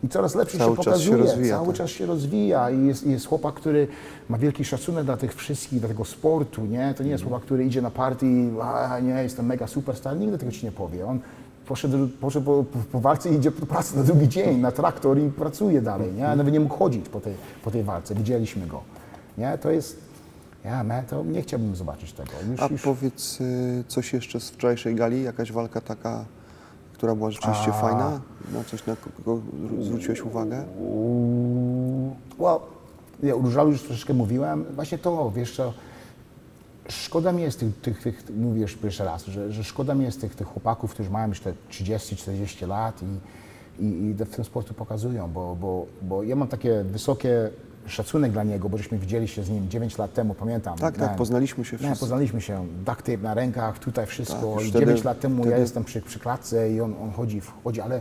I 0.06 0.08
coraz 0.08 0.34
lepszy 0.34 0.56
Mhm. 0.56 0.74
Cały 0.74 0.84
się 0.84 0.90
czas 0.90 1.00
się 1.00 1.10
pokazuje, 1.10 1.50
cały 1.50 1.66
tak. 1.66 1.76
czas 1.76 1.90
się 1.90 2.06
rozwija 2.06 2.70
i 2.70 2.86
jest, 2.86 3.06
jest 3.06 3.26
chłopak, 3.26 3.54
który 3.54 3.88
ma 4.28 4.38
wielki 4.38 4.64
szacunek 4.64 5.04
dla 5.04 5.16
tych 5.16 5.34
wszystkich, 5.34 5.78
dla 5.78 5.88
tego 5.88 6.04
sportu, 6.04 6.66
nie? 6.66 6.94
To 6.96 7.02
nie 7.02 7.10
jest 7.10 7.24
chłopak, 7.24 7.42
który 7.42 7.64
idzie 7.64 7.82
na 7.82 7.90
party 7.90 8.26
i 8.26 8.50
a, 8.62 9.00
nie, 9.00 9.22
jestem 9.22 9.46
mega 9.46 9.66
superstar, 9.66 10.16
nigdy 10.16 10.38
tego 10.38 10.52
ci 10.52 10.66
nie 10.66 10.72
powie. 10.72 11.06
On 11.06 11.20
poszedł, 11.66 12.08
poszedł 12.08 12.64
po, 12.64 12.64
po, 12.92 13.00
walce 13.00 13.30
i 13.30 13.34
idzie 13.34 13.50
do 13.50 13.66
pracy 13.66 13.96
na 13.96 14.02
drugi 14.02 14.28
dzień, 14.28 14.60
na 14.60 14.72
traktor 14.72 15.18
i 15.18 15.30
pracuje 15.30 15.82
dalej, 15.82 16.12
nie? 16.12 16.36
Nawet 16.36 16.52
nie 16.52 16.60
mógł 16.60 16.76
chodzić 16.76 17.08
po 17.08 17.20
tej, 17.20 17.34
po 17.64 17.70
tej 17.70 17.82
walce, 17.82 18.14
widzieliśmy 18.14 18.66
go, 18.66 18.80
nie? 19.38 19.58
To 19.58 19.70
jest, 19.70 19.96
ja, 20.64 20.84
man, 20.84 21.04
to 21.04 21.24
nie 21.24 21.42
chciałbym 21.42 21.76
zobaczyć 21.76 22.12
tego. 22.12 22.30
Już, 22.50 22.60
A 22.62 22.66
już, 22.66 22.82
powiedz 22.82 23.40
y, 23.40 23.84
coś 23.88 24.12
jeszcze 24.12 24.40
z 24.40 24.50
wczorajszej 24.50 24.94
gali, 24.94 25.22
jakaś 25.22 25.52
walka 25.52 25.80
taka, 25.80 26.24
która 26.96 27.14
była 27.14 27.30
rzeczywiście 27.30 27.72
fajna? 27.72 28.20
Na 28.52 28.64
coś, 28.64 28.86
na 28.86 28.96
kogo 28.96 29.40
zwróciłeś 29.80 30.20
uwagę? 30.20 30.64
Well, 32.38 32.58
ja 33.22 33.34
o 33.34 33.38
Różalu 33.38 33.70
już 33.70 33.82
troszeczkę 33.82 34.14
mówiłem. 34.14 34.64
Właśnie 34.74 34.98
to, 34.98 35.30
wiesz 35.30 35.56
co, 35.56 35.72
szkoda 36.88 37.32
mi 37.32 37.42
jest 37.42 37.60
tych, 37.60 37.80
tych, 37.80 38.02
tych 38.02 38.24
mówisz 38.36 38.74
pierwszy 38.74 39.04
raz, 39.04 39.26
że, 39.26 39.52
że 39.52 39.64
szkoda 39.64 39.94
mi 39.94 40.04
jest 40.04 40.20
tych, 40.20 40.34
tych 40.34 40.46
chłopaków, 40.46 40.90
którzy 40.90 41.10
mają 41.10 41.28
myślę 41.28 41.52
30-40 41.70 42.68
lat 42.68 43.02
i, 43.02 43.84
i, 43.84 43.86
i 43.86 44.14
w 44.14 44.36
tym 44.36 44.44
sportu 44.44 44.74
pokazują, 44.74 45.32
bo, 45.32 45.56
bo, 45.60 45.86
bo 46.02 46.22
ja 46.22 46.36
mam 46.36 46.48
takie 46.48 46.84
wysokie 46.84 47.50
szacunek 47.86 48.32
dla 48.32 48.44
niego, 48.44 48.68
bo 48.68 48.78
żeśmy 48.78 48.98
widzieli 48.98 49.28
się 49.28 49.42
z 49.42 49.50
nim 49.50 49.68
9 49.68 49.98
lat 49.98 50.14
temu, 50.14 50.34
pamiętam. 50.34 50.78
Tak, 50.78 50.96
tak, 50.96 51.16
poznaliśmy 51.16 51.64
się 51.64 51.72
nie, 51.76 51.78
wszyscy. 51.78 52.00
poznaliśmy 52.00 52.40
się. 52.40 52.66
Duct 52.86 52.98
tape 52.98 53.18
na 53.18 53.34
rękach, 53.34 53.78
tutaj 53.78 54.06
wszystko. 54.06 54.36
Tak, 54.36 54.54
już 54.54 54.64
I 54.66 54.70
wtedy- 54.70 54.86
9 54.86 55.04
lat 55.04 55.20
temu 55.20 55.36
ja 55.36 55.42
wtedy- 55.46 55.60
jestem 55.60 55.84
przy, 55.84 56.02
przy 56.02 56.18
klatce 56.20 56.72
i 56.72 56.80
on, 56.80 56.94
on 57.02 57.10
chodzi, 57.10 57.40
chodzi, 57.64 57.80
ale 57.80 58.00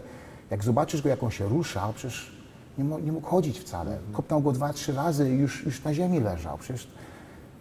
jak 0.52 0.64
zobaczysz 0.64 1.02
go, 1.02 1.10
jak 1.10 1.24
on 1.24 1.32
się 1.32 1.50
rusza, 1.50 1.94
przecież 1.96 2.32
nie, 2.78 2.84
nie 2.84 3.12
mógł 3.12 3.28
chodzić 3.28 3.60
wcale. 3.60 3.98
Kopnął 4.14 4.42
go 4.42 4.52
dwa, 4.52 4.74
trzy 4.74 4.94
razy 4.94 5.30
i 5.30 5.38
już, 5.38 5.66
już 5.66 5.84
na 5.84 5.94
ziemi 5.94 6.20
leżał. 6.20 6.58
Przecież, 6.58 6.88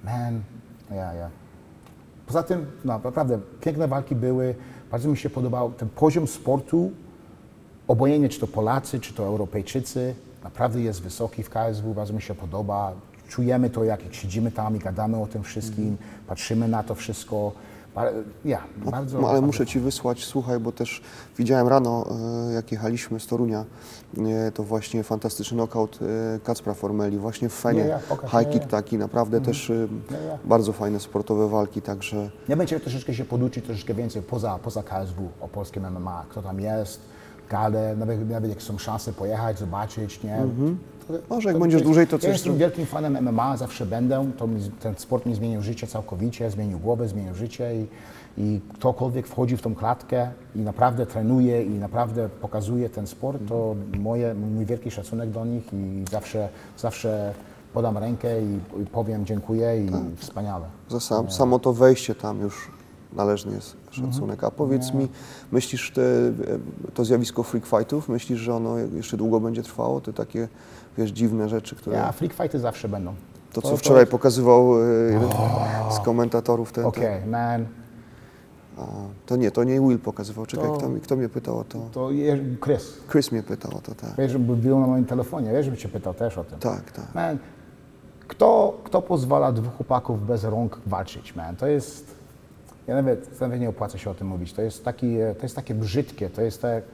man, 0.04 0.42
ja, 0.90 1.14
ja. 1.14 1.30
Poza 2.26 2.42
tym, 2.42 2.66
no 2.84 3.00
naprawdę, 3.04 3.38
piękne 3.60 3.88
walki 3.88 4.14
były. 4.14 4.54
Bardzo 4.90 5.08
mi 5.08 5.16
się 5.16 5.30
podobał 5.30 5.72
ten 5.72 5.88
poziom 5.88 6.26
sportu, 6.26 6.90
obojętnie 7.88 8.28
czy 8.28 8.40
to 8.40 8.46
Polacy, 8.46 9.00
czy 9.00 9.14
to 9.14 9.24
Europejczycy, 9.24 10.14
naprawdę 10.44 10.80
jest 10.80 11.02
wysoki 11.02 11.42
w 11.42 11.50
KSW, 11.50 11.94
bardzo 11.94 12.12
mi 12.12 12.22
się 12.22 12.34
podoba. 12.34 12.92
Czujemy 13.28 13.70
to, 13.70 13.84
jak 13.84 14.00
siedzimy 14.10 14.50
tam 14.50 14.76
i 14.76 14.78
gadamy 14.78 15.22
o 15.22 15.26
tym 15.26 15.42
wszystkim, 15.42 15.96
patrzymy 16.26 16.68
na 16.68 16.82
to 16.82 16.94
wszystko. 16.94 17.52
Ja, 18.44 18.62
bardzo. 18.76 19.20
No, 19.20 19.28
ale 19.28 19.32
bardzo 19.32 19.46
muszę 19.46 19.66
Ci 19.66 19.80
wysłać, 19.80 20.24
słuchaj, 20.24 20.60
bo 20.60 20.72
też 20.72 21.02
widziałem 21.38 21.68
rano, 21.68 22.06
e, 22.50 22.52
jak 22.52 22.72
jechaliśmy 22.72 23.20
z 23.20 23.26
Torunia, 23.26 23.64
e, 24.18 24.52
to 24.52 24.62
właśnie 24.62 25.02
fantastyczny 25.02 25.56
knockout 25.56 25.98
e, 26.02 26.40
Kacpra 26.40 26.74
Formeli, 26.74 27.18
właśnie 27.18 27.48
w 27.48 27.52
Fenie. 27.52 27.82
Nie, 27.82 27.88
ja, 27.88 27.98
pokaż, 28.08 28.30
High 28.30 28.46
nie, 28.46 28.52
kick 28.52 28.66
taki, 28.66 28.98
naprawdę 28.98 29.40
też 29.40 29.70
e, 29.70 29.74
Nie, 30.10 30.26
ja. 30.26 30.38
bardzo 30.44 30.72
fajne 30.72 31.00
sportowe 31.00 31.48
walki, 31.48 31.82
także 31.82 32.30
Ja 32.48 32.56
będziemy 32.56 32.80
troszeczkę 32.80 33.14
się 33.14 33.24
poduczyć, 33.24 33.64
troszeczkę 33.64 33.94
więcej 33.94 34.22
poza, 34.22 34.58
poza 34.58 34.82
KSW 34.82 35.28
o 35.40 35.48
polskim 35.48 35.90
MMA, 35.90 36.24
kto 36.30 36.42
tam 36.42 36.60
jest, 36.60 37.00
gale, 37.50 37.96
nawet, 37.96 38.30
nawet 38.30 38.50
jak 38.50 38.62
są 38.62 38.78
szanse 38.78 39.12
pojechać, 39.12 39.58
zobaczyć, 39.58 40.22
nie? 40.22 40.38
To, 41.08 41.14
Może 41.34 41.48
jak 41.48 41.58
będziesz 41.58 41.82
dłużej, 41.82 42.06
to 42.06 42.16
Ja 42.16 42.20
coś 42.20 42.30
jestem 42.30 42.52
zrób- 42.52 42.58
wielkim 42.58 42.86
fanem 42.86 43.18
MMA, 43.28 43.56
zawsze 43.56 43.86
będę. 43.86 44.30
To 44.38 44.46
mi, 44.46 44.60
ten 44.80 44.94
sport 44.96 45.26
mi 45.26 45.34
zmienił 45.34 45.62
życie 45.62 45.86
całkowicie, 45.86 46.50
zmienił 46.50 46.78
głowę, 46.78 47.08
zmienił 47.08 47.34
życie 47.34 47.70
i, 47.76 47.86
i 48.38 48.60
ktokolwiek 48.74 49.26
wchodzi 49.26 49.56
w 49.56 49.62
tą 49.62 49.74
klatkę 49.74 50.30
i 50.56 50.58
naprawdę 50.58 51.06
trenuje 51.06 51.62
i 51.62 51.70
naprawdę 51.70 52.28
pokazuje 52.28 52.88
ten 52.90 53.06
sport, 53.06 53.38
to 53.48 53.74
moje, 53.98 54.34
mój 54.34 54.66
wielki 54.66 54.90
szacunek 54.90 55.30
do 55.30 55.44
nich 55.44 55.72
i 55.72 56.04
zawsze, 56.10 56.48
zawsze 56.78 57.34
podam 57.74 57.98
rękę 57.98 58.42
i, 58.42 58.82
i 58.82 58.86
powiem 58.86 59.26
dziękuję 59.26 59.84
i 59.84 59.88
Tak. 59.88 60.00
wspaniale. 60.16 60.64
za 60.88 61.00
sam, 61.00 61.30
samo 61.30 61.58
to 61.58 61.72
wejście 61.72 62.14
tam 62.14 62.40
już 62.40 62.70
należny 63.14 63.52
jest 63.54 63.76
szacunek. 63.90 64.44
A 64.44 64.50
powiedz 64.50 64.94
mi, 64.94 65.08
myślisz, 65.52 65.90
te, 65.90 66.02
e, 66.02 66.32
to 66.94 67.04
zjawisko 67.04 67.42
freak 67.42 67.66
fightów, 67.66 68.08
myślisz, 68.08 68.40
że 68.40 68.54
ono 68.54 68.78
jeszcze 68.78 69.16
długo 69.16 69.40
będzie 69.40 69.62
trwało? 69.62 70.00
Te 70.00 70.12
takie, 70.12 70.48
wiesz, 70.98 71.10
dziwne 71.10 71.48
rzeczy, 71.48 71.76
które... 71.76 71.96
Ja, 71.96 72.12
freak 72.12 72.32
fighty 72.32 72.58
zawsze 72.58 72.88
będą. 72.88 73.14
To, 73.52 73.62
co 73.62 73.76
wczoraj 73.76 74.06
pokazywał 74.06 74.82
e, 74.82 74.86
jeden 75.12 75.28
z 75.90 75.98
komentatorów, 76.04 76.72
ten, 76.72 76.84
Okej, 76.84 77.20
ten, 77.20 77.30
man, 77.30 77.66
a, 78.78 78.86
to 79.26 79.36
nie, 79.36 79.50
to 79.50 79.64
nie 79.64 79.80
Will 79.80 79.98
pokazywał. 79.98 80.46
Czekaj, 80.46 80.66
To- 80.66 80.76
kto, 80.76 80.88
kto 81.02 81.16
mnie 81.16 81.28
pytał 81.28 81.58
o 81.58 81.64
to? 81.64 81.78
to 81.92 82.08
Chris, 82.64 82.92
Chris 83.10 83.32
mnie 83.32 83.42
pytał 83.42 83.72
o 83.76 83.80
to, 83.80 83.94
tak. 83.94 84.10
wiesz, 84.18 84.32
żeby 84.32 84.56
był 84.56 84.80
na 84.80 84.86
moim 84.86 85.04
telefonie, 85.04 85.52
wiesz, 85.52 85.64
żeby 85.64 85.76
cię 85.76 85.88
pytał 85.88 86.14
też 86.14 86.38
o 86.38 86.44
tym. 86.44 86.58
Tak, 86.58 86.92
tak. 86.92 87.14
Man, 87.14 87.38
kto, 88.28 88.78
kto 88.84 89.02
pozwala 89.02 89.52
dwóch 89.52 89.76
chłopaków 89.76 90.26
bez 90.26 90.44
rąk 90.44 90.80
walczyć, 90.86 91.36
man? 91.36 91.56
To 91.56 91.66
jest, 91.66 92.13
ja 92.86 92.94
nawet, 92.94 93.40
nawet 93.40 93.60
nie 93.60 93.68
opłaca 93.68 93.98
się 93.98 94.10
o 94.10 94.14
tym 94.14 94.26
mówić, 94.26 94.52
to 94.52 94.62
jest, 94.62 94.84
taki, 94.84 95.16
to 95.38 95.42
jest 95.42 95.56
takie 95.56 95.74
brzydkie, 95.74 96.30
to 96.30 96.42
jest 96.42 96.62
tak, 96.62 96.84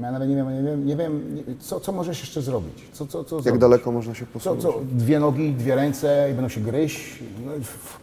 ja 0.00 0.12
nawet 0.12 0.28
nie 0.28 0.36
wiem, 0.36 0.54
nie 0.54 0.62
wiem, 0.62 0.86
nie 0.86 0.96
wiem 0.96 1.22
co, 1.60 1.80
co 1.80 1.92
możesz 1.92 2.20
jeszcze 2.20 2.42
zrobić, 2.42 2.88
co, 2.92 3.06
co, 3.06 3.24
co 3.24 3.36
Jak 3.36 3.42
zrobić? 3.44 3.60
daleko 3.60 3.92
można 3.92 4.14
się 4.14 4.26
Co, 4.26 4.32
posunąć? 4.32 4.62
co, 4.62 4.80
dwie 4.92 5.20
nogi, 5.20 5.52
dwie 5.52 5.74
ręce 5.74 6.28
i 6.30 6.34
będą 6.34 6.48
się 6.48 6.60
gryźć? 6.60 7.22
No, 7.46 7.52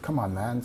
come 0.08 0.22
on, 0.24 0.34
man. 0.34 0.62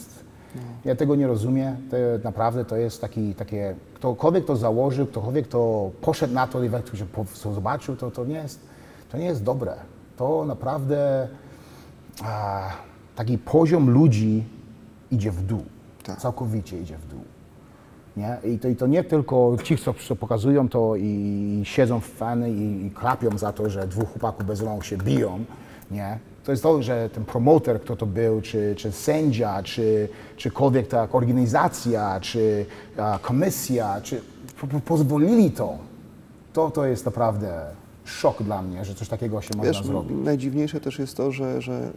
Ja 0.84 0.96
tego 0.96 1.16
nie 1.16 1.26
rozumiem. 1.26 1.76
To 1.90 1.96
naprawdę 2.24 2.64
to 2.64 2.76
jest 2.76 3.00
taki, 3.00 3.34
takie, 3.34 3.74
ktokolwiek 3.94 4.44
to 4.44 4.56
założył, 4.56 5.06
ktokolwiek 5.06 5.48
to 5.48 5.90
poszedł 6.00 6.34
na 6.34 6.46
to 6.46 6.64
i 6.64 6.70
się 6.94 7.06
zobaczył, 7.54 7.96
to, 7.96 8.10
to, 8.10 8.24
nie 8.24 8.34
jest, 8.34 8.60
to 9.12 9.18
nie 9.18 9.24
jest 9.24 9.42
dobre. 9.44 9.74
To 10.16 10.44
naprawdę 10.44 11.28
a, 12.24 12.62
taki 13.16 13.38
poziom 13.38 13.90
ludzi 13.90 14.44
idzie 15.10 15.30
w 15.30 15.42
dół. 15.42 15.64
Tak. 16.02 16.20
Całkowicie 16.20 16.80
idzie 16.80 16.96
w 16.98 17.06
dół. 17.06 17.20
Nie? 18.16 18.36
I, 18.44 18.58
to, 18.58 18.68
I 18.68 18.76
to 18.76 18.86
nie 18.86 19.04
tylko 19.04 19.56
ci, 19.62 19.76
co, 19.76 19.94
co 20.08 20.16
pokazują 20.16 20.68
to 20.68 20.96
i 20.96 21.60
siedzą 21.64 22.00
w 22.00 22.06
fany 22.06 22.50
i, 22.50 22.86
i 22.86 22.90
klapią 22.90 23.38
za 23.38 23.52
to, 23.52 23.70
że 23.70 23.88
dwóch 23.88 24.08
chłopaków 24.08 24.46
bez 24.46 24.60
rąk 24.60 24.84
się 24.84 24.96
biją. 24.96 25.44
Nie? 25.90 26.18
To 26.44 26.52
jest 26.52 26.62
to, 26.62 26.82
że 26.82 27.10
ten 27.10 27.24
promoter, 27.24 27.80
kto 27.80 27.96
to 27.96 28.06
był, 28.06 28.40
czy, 28.40 28.74
czy 28.76 28.92
sędzia, 28.92 29.62
czy 29.62 30.08
czykolwiek 30.36 30.88
ta 30.88 31.08
organizacja, 31.12 32.20
czy 32.20 32.66
a, 32.98 33.18
komisja, 33.22 34.00
czy 34.00 34.20
po, 34.60 34.66
po, 34.66 34.80
pozwolili 34.80 35.50
to. 35.50 35.78
to. 36.52 36.70
To 36.70 36.86
jest 36.86 37.04
naprawdę 37.04 37.62
szok 38.04 38.42
dla 38.42 38.62
mnie, 38.62 38.84
że 38.84 38.94
coś 38.94 39.08
takiego 39.08 39.40
się 39.40 39.56
można 39.56 39.72
Wiesz, 39.72 39.86
zrobić. 39.86 40.16
najdziwniejsze 40.24 40.80
też 40.80 40.98
jest 40.98 41.16
to, 41.16 41.32
że, 41.32 41.62
że 41.62 41.72
y, 41.72 41.90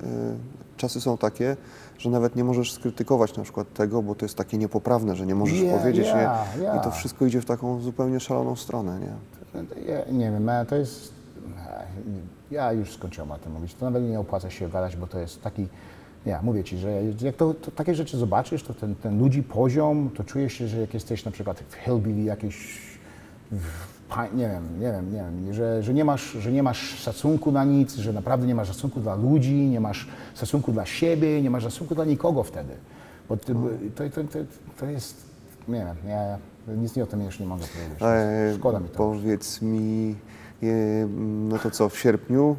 czasy 0.78 1.02
są 1.02 1.18
takie, 1.18 1.58
że 1.98 2.10
nawet 2.10 2.36
nie 2.36 2.44
możesz 2.44 2.72
skrytykować 2.72 3.38
na 3.38 3.44
przykład 3.44 3.74
tego, 3.74 4.02
bo 4.02 4.16
to 4.16 4.26
jest 4.26 4.38
takie 4.38 4.58
niepoprawne, 4.58 5.16
że 5.16 5.26
nie 5.26 5.36
możesz 5.36 5.60
Yeah, 5.60 5.80
powiedzieć, 5.82 6.06
yeah, 6.08 6.56
nie? 6.58 6.64
yeah. 6.64 6.78
I 6.78 6.84
to 6.84 6.92
wszystko 6.92 7.26
idzie 7.26 7.42
w 7.42 7.46
taką 7.46 7.82
zupełnie 7.82 8.20
szaloną 8.20 8.56
stronę, 8.56 9.00
nie? 9.00 9.14
Ja, 9.94 10.12
nie 10.12 10.32
wiem, 10.32 10.50
to 10.68 10.76
jest. 10.76 11.14
Ja 12.52 12.72
już 12.72 12.94
skończyłem 12.94 13.32
o 13.32 13.38
tym 13.38 13.52
mówić. 13.52 13.74
To 13.74 13.86
nawet 13.86 14.04
nie 14.04 14.20
opłaca 14.20 14.50
się 14.50 14.70
gadać, 14.70 14.96
bo 14.96 15.08
to 15.08 15.20
jest 15.20 15.42
taki. 15.42 15.68
Ja 16.26 16.42
mówię 16.42 16.64
ci, 16.64 16.78
że 16.78 17.02
jak 17.22 17.36
to, 17.36 17.54
to 17.54 17.72
takie 17.72 17.96
rzeczy 17.96 18.18
zobaczysz, 18.18 18.64
to 18.64 18.74
ten, 18.74 18.96
ten 18.96 19.20
ludzi 19.20 19.44
poziom, 19.44 20.10
to 20.16 20.24
czujesz 20.24 20.54
się, 20.54 20.68
że 20.68 20.80
jak 20.82 20.94
jesteś 20.94 21.26
na 21.26 21.32
przykład 21.32 21.60
w 21.70 21.74
Hillbilly 21.76 22.24
jakiś. 22.24 22.82
w 23.52 23.93
Nie 24.34 24.50
wiem, 24.50 24.80
nie 24.80 24.92
wiem, 24.92 25.14
nie 25.14 25.18
wiem, 25.18 25.54
że, 25.54 25.84
że, 25.84 25.94
nie 25.94 26.06
masz, 26.06 26.32
że 26.32 26.52
nie 26.52 26.64
masz 26.64 26.80
szacunku 26.80 27.52
na 27.52 27.64
nic, 27.64 27.96
że 27.96 28.14
naprawdę 28.14 28.48
nie 28.48 28.56
masz 28.56 28.68
szacunku 28.68 29.00
dla 29.00 29.16
ludzi, 29.16 29.54
nie 29.54 29.80
masz 29.80 30.08
szacunku 30.36 30.72
dla 30.72 30.86
siebie, 30.86 31.42
nie 31.42 31.50
masz 31.50 31.64
szacunku 31.64 31.96
dla 31.96 32.06
nikogo 32.06 32.44
wtedy. 32.44 32.74
Bo 33.30 33.38
to, 33.38 33.54
to, 33.96 34.04
to, 34.10 34.40
to 34.80 34.86
jest, 34.86 35.24
nie 35.68 35.80
wiem, 35.80 36.10
ja 36.10 36.38
nic 36.78 36.96
nie 36.96 37.04
o 37.04 37.06
tym 37.06 37.24
już 37.24 37.40
nie 37.40 37.46
mogę 37.46 37.64
powiedzieć. 37.68 38.00
Szkoda 38.60 38.80
mi 38.80 38.90
to. 38.90 38.98
Powiedz 38.98 39.62
mi, 39.62 40.16
e, 40.64 40.68
no 41.50 41.60
to 41.60 41.72
co, 41.72 41.90
w 41.90 42.00
sierpniu 42.00 42.56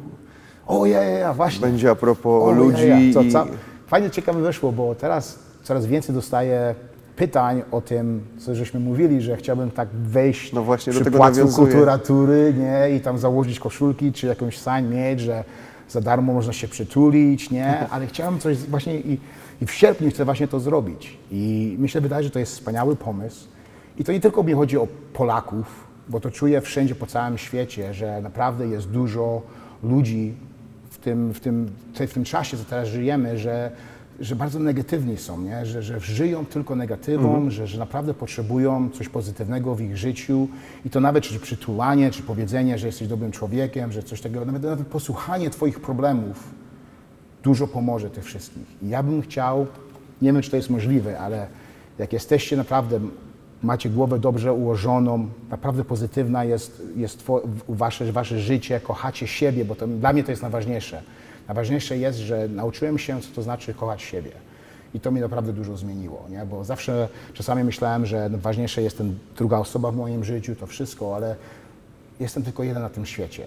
O 0.67 0.85
ja, 0.85 1.03
ja, 1.03 1.19
ja, 1.19 1.33
właśnie. 1.33 1.61
będzie 1.61 1.91
a 1.91 1.95
propos 1.95 2.43
O, 2.43 2.51
ludzi 2.51 2.87
ja, 2.87 2.99
ja. 2.99 3.13
Co, 3.13 3.45
i... 3.45 3.49
Fajnie 3.87 4.09
ciekawe 4.09 4.41
wyszło, 4.41 4.71
bo 4.71 4.95
teraz 4.95 5.39
coraz 5.63 5.85
więcej 5.85 6.15
dostaję 6.15 6.75
pytań 7.15 7.61
o 7.71 7.81
tym, 7.81 8.21
co 8.37 8.55
żeśmy 8.55 8.79
mówili, 8.79 9.21
że 9.21 9.37
chciałbym 9.37 9.71
tak 9.71 9.89
wejść 9.89 10.53
No 10.53 10.63
właśnie, 10.63 10.93
do 10.93 10.99
przy 10.99 11.05
tego 11.05 11.17
placu 11.17 11.39
nawiązuję. 11.39 11.67
kulturatury, 11.67 12.53
nie, 12.57 12.95
i 12.95 12.99
tam 12.99 13.17
założyć 13.17 13.59
koszulki, 13.59 14.13
czy 14.13 14.27
jakąś 14.27 14.55
sign 14.57 14.89
mieć, 14.89 15.19
że 15.19 15.43
za 15.89 16.01
darmo 16.01 16.33
można 16.33 16.53
się 16.53 16.67
przytulić, 16.67 17.51
nie? 17.51 17.79
Ale 17.91 18.07
chciałem 18.07 18.39
coś 18.39 18.57
właśnie 18.57 18.99
i, 18.99 19.19
i 19.61 19.65
w 19.65 19.71
sierpniu 19.71 20.09
chcę 20.09 20.25
właśnie 20.25 20.47
to 20.47 20.59
zrobić. 20.59 21.17
I 21.31 21.75
myślę, 21.79 22.01
wydaje, 22.01 22.23
że 22.23 22.29
to 22.29 22.39
jest 22.39 22.51
wspaniały 22.53 22.95
pomysł. 22.95 23.47
I 23.97 24.03
to 24.03 24.11
nie 24.11 24.19
tylko 24.19 24.43
mi 24.43 24.53
chodzi 24.53 24.77
o 24.77 24.87
Polaków, 25.13 25.65
bo 26.09 26.19
to 26.19 26.31
czuję 26.31 26.61
wszędzie 26.61 26.95
po 26.95 27.05
całym 27.05 27.37
świecie, 27.37 27.93
że 27.93 28.21
naprawdę 28.21 28.67
jest 28.67 28.89
dużo 28.89 29.41
ludzi 29.83 30.33
w 30.89 30.97
tym, 30.97 31.33
w 31.33 31.39
tym, 31.39 31.69
w 32.07 32.13
tym 32.13 32.23
czasie, 32.23 32.57
co 32.57 32.63
teraz 32.63 32.87
żyjemy, 32.87 33.37
że, 33.37 33.71
że 34.19 34.35
bardzo 34.35 34.59
negatywni 34.59 35.17
są, 35.17 35.41
nie? 35.41 35.65
Że, 35.65 35.83
że 35.83 35.99
żyją 35.99 36.45
tylko 36.45 36.75
negatywą, 36.75 37.49
że, 37.49 37.67
że 37.67 37.79
naprawdę 37.79 38.13
potrzebują 38.13 38.89
coś 38.89 39.09
pozytywnego 39.09 39.75
w 39.75 39.81
ich 39.81 39.97
życiu 39.97 40.47
i 40.85 40.89
to 40.89 40.99
nawet 40.99 41.23
czy 41.23 41.39
przytulanie, 41.39 42.11
czy 42.11 42.23
powiedzenie, 42.23 42.77
że 42.77 42.87
jesteś 42.87 43.07
dobrym 43.07 43.31
człowiekiem, 43.31 43.91
że 43.91 44.03
coś 44.03 44.21
takiego, 44.21 44.45
nawet, 44.45 44.63
nawet 44.63 44.87
posłuchanie 44.87 45.49
Twoich 45.49 45.79
problemów 45.79 46.43
dużo 47.43 47.67
pomoże 47.67 48.09
tych 48.09 48.23
wszystkich. 48.23 48.83
I 48.83 48.89
ja 48.89 49.03
bym 49.03 49.21
chciał, 49.21 49.67
nie 50.21 50.33
wiem 50.33 50.41
czy 50.41 50.51
to 50.51 50.57
jest 50.57 50.69
możliwe, 50.69 51.19
ale 51.19 51.47
jak 51.99 52.13
jesteście 52.13 52.57
naprawdę, 52.57 52.99
macie 53.63 53.89
głowę 53.89 54.19
dobrze 54.19 54.53
ułożoną, 54.53 55.29
naprawdę 55.49 55.83
pozytywna 55.83 56.43
jest, 56.43 56.83
jest 56.95 57.23
wasze, 57.69 58.11
wasze 58.11 58.39
życie, 58.39 58.79
kochacie 58.79 59.27
siebie, 59.27 59.65
bo 59.65 59.75
to, 59.75 59.87
dla 59.87 60.13
mnie 60.13 60.23
to 60.23 60.31
jest 60.31 60.41
najważniejsze. 60.41 61.01
Najważniejsze 61.47 61.97
jest, 61.97 62.19
że 62.19 62.47
nauczyłem 62.47 62.97
się, 62.97 63.21
co 63.21 63.27
to 63.35 63.41
znaczy 63.41 63.73
kochać 63.73 64.01
siebie. 64.01 64.31
I 64.93 64.99
to 64.99 65.11
mi 65.11 65.21
naprawdę 65.21 65.53
dużo 65.53 65.77
zmieniło, 65.77 66.25
nie? 66.29 66.45
bo 66.45 66.63
zawsze 66.63 67.07
czasami 67.33 67.63
myślałem, 67.63 68.05
że 68.05 68.29
ważniejsza 68.29 68.81
jest 68.81 68.97
ten 68.97 69.17
druga 69.37 69.57
osoba 69.57 69.91
w 69.91 69.95
moim 69.95 70.23
życiu, 70.23 70.55
to 70.55 70.67
wszystko, 70.67 71.15
ale 71.15 71.35
jestem 72.19 72.43
tylko 72.43 72.63
jeden 72.63 72.83
na 72.83 72.89
tym 72.89 73.05
świecie. 73.05 73.43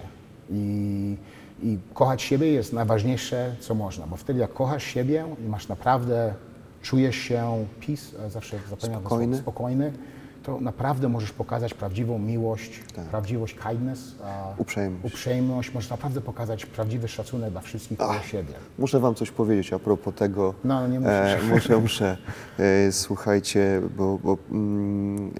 I, 0.49 1.17
I 1.63 1.77
kochać 1.93 2.21
siebie 2.21 2.47
jest 2.47 2.73
najważniejsze, 2.73 3.55
co 3.59 3.75
można, 3.75 4.07
bo 4.07 4.15
wtedy 4.15 4.39
jak 4.39 4.53
kochasz 4.53 4.83
siebie 4.83 5.25
i 5.45 5.49
masz 5.49 5.67
naprawdę, 5.67 6.33
czujesz 6.81 7.15
się 7.15 7.65
e, 8.25 8.29
zawsze 8.29 8.57
zapomniałem 8.69 9.05
Spokojny. 9.05 9.37
spokojny, 9.37 9.93
to 10.49 10.59
naprawdę 10.61 11.09
możesz 11.09 11.31
pokazać 11.31 11.73
prawdziwą 11.73 12.19
miłość, 12.19 12.79
prawdziwość, 13.11 13.55
kindness, 13.55 14.15
Uprzejmość. 14.57 15.05
uprzejmość, 15.13 15.73
możesz 15.73 15.89
naprawdę 15.89 16.21
pokazać 16.21 16.65
prawdziwy 16.65 17.07
szacunek 17.07 17.51
dla 17.51 17.61
wszystkich 17.61 17.97
koło 17.97 18.19
siebie. 18.19 18.53
Muszę 18.79 18.99
Wam 18.99 19.15
coś 19.15 19.31
powiedzieć 19.31 19.73
a 19.73 19.79
propos 19.79 20.15
tego. 20.15 20.53
No, 20.63 20.87
nie 20.87 20.97
E, 20.97 21.35
musisz. 21.37 21.49
muszę, 21.49 21.77
muszę. 21.77 22.17
E, 22.59 22.91
słuchajcie, 22.91 23.81
bo, 23.97 24.19
bo 24.23 24.37
mm, 24.51 25.31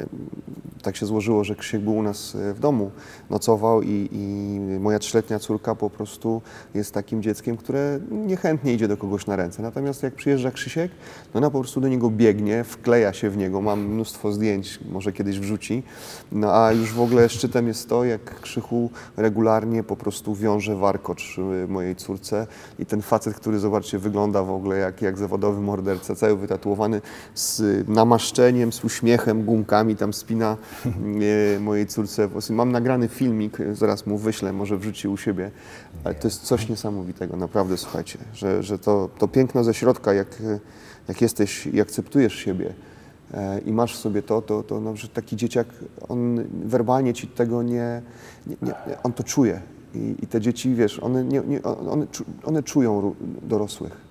tak 0.81 0.95
się 0.95 1.05
złożyło, 1.05 1.43
że 1.43 1.55
Krzysiek 1.55 1.81
był 1.81 1.95
u 1.95 2.03
nas 2.03 2.35
e, 2.35 2.53
w 2.53 2.59
domu, 2.59 2.91
nocował 3.29 3.81
i, 3.81 4.09
i 4.11 4.59
moja 4.79 4.99
trzyletnia 4.99 5.39
córka 5.39 5.75
po 5.75 5.89
prostu 5.89 6.41
jest 6.73 6.93
takim 6.93 7.23
dzieckiem, 7.23 7.57
które 7.57 7.99
niechętnie 8.11 8.73
idzie 8.73 8.87
do 8.87 8.97
kogoś 8.97 9.27
na 9.27 9.35
ręce. 9.35 9.61
Natomiast 9.61 10.03
jak 10.03 10.13
przyjeżdża 10.13 10.51
Krzysiek, 10.51 10.91
no 11.33 11.37
ona 11.37 11.49
po 11.49 11.59
prostu 11.59 11.81
do 11.81 11.87
niego 11.87 12.09
biegnie, 12.09 12.63
wkleja 12.63 13.13
się 13.13 13.29
w 13.29 13.37
niego. 13.37 13.61
Mam 13.61 13.79
mnóstwo 13.79 14.31
zdjęć, 14.31 14.79
może 14.91 15.11
kiedyś 15.11 15.39
wrzuci. 15.39 15.83
No 16.31 16.53
a 16.53 16.71
już 16.71 16.93
w 16.93 17.01
ogóle 17.01 17.29
szczytem 17.29 17.67
jest 17.67 17.89
to, 17.89 18.05
jak 18.05 18.41
Krzychu 18.41 18.89
regularnie 19.17 19.83
po 19.83 19.95
prostu 19.95 20.35
wiąże 20.35 20.75
warkocz 20.75 21.37
y, 21.37 21.67
mojej 21.67 21.95
córce 21.95 22.47
i 22.79 22.85
ten 22.85 23.01
facet, 23.01 23.35
który 23.35 23.59
zobaczcie 23.59 23.99
wygląda 23.99 24.43
w 24.43 24.51
ogóle 24.51 24.77
jak, 24.77 25.01
jak 25.01 25.17
zawodowy 25.17 25.61
morderca, 25.61 26.15
cały 26.15 26.37
wytatuowany 26.37 27.01
z 27.35 27.61
namaszczeniem, 27.87 28.73
z 28.73 28.83
uśmiechem, 28.83 29.43
gumkami 29.43 29.95
tam 29.95 30.13
spina 30.13 30.57
mojej 31.59 31.87
córce. 31.87 32.29
Mam 32.49 32.71
nagrany 32.71 33.07
filmik, 33.07 33.57
zaraz 33.73 34.05
mu 34.05 34.17
wyślę, 34.17 34.53
może 34.53 34.77
wrzuci 34.77 35.07
u 35.07 35.17
siebie, 35.17 35.51
ale 36.03 36.15
to 36.15 36.27
jest 36.27 36.41
coś 36.41 36.69
niesamowitego, 36.69 37.37
naprawdę 37.37 37.77
słuchajcie, 37.77 38.19
że, 38.33 38.63
że 38.63 38.79
to, 38.79 39.09
to 39.17 39.27
piękno 39.27 39.63
ze 39.63 39.73
środka, 39.73 40.13
jak, 40.13 40.27
jak 41.07 41.21
jesteś 41.21 41.67
i 41.67 41.81
akceptujesz 41.81 42.33
siebie, 42.33 42.73
e, 43.33 43.59
i 43.59 43.71
masz 43.71 43.95
sobie 43.95 44.21
to, 44.21 44.41
to, 44.41 44.63
to 44.63 44.79
no, 44.79 44.95
że 44.95 45.07
taki 45.07 45.35
dzieciak, 45.35 45.67
on 46.09 46.43
werbalnie 46.65 47.13
ci 47.13 47.27
tego 47.27 47.63
nie, 47.63 48.01
nie, 48.47 48.55
nie 48.61 48.73
on 49.03 49.13
to 49.13 49.23
czuje. 49.23 49.61
I, 49.95 50.15
I 50.21 50.27
te 50.27 50.41
dzieci, 50.41 50.75
wiesz, 50.75 50.99
one, 50.99 51.23
nie, 51.23 51.41
nie, 51.47 51.63
one, 51.63 52.07
one 52.43 52.63
czują 52.63 53.15
dorosłych. 53.41 54.08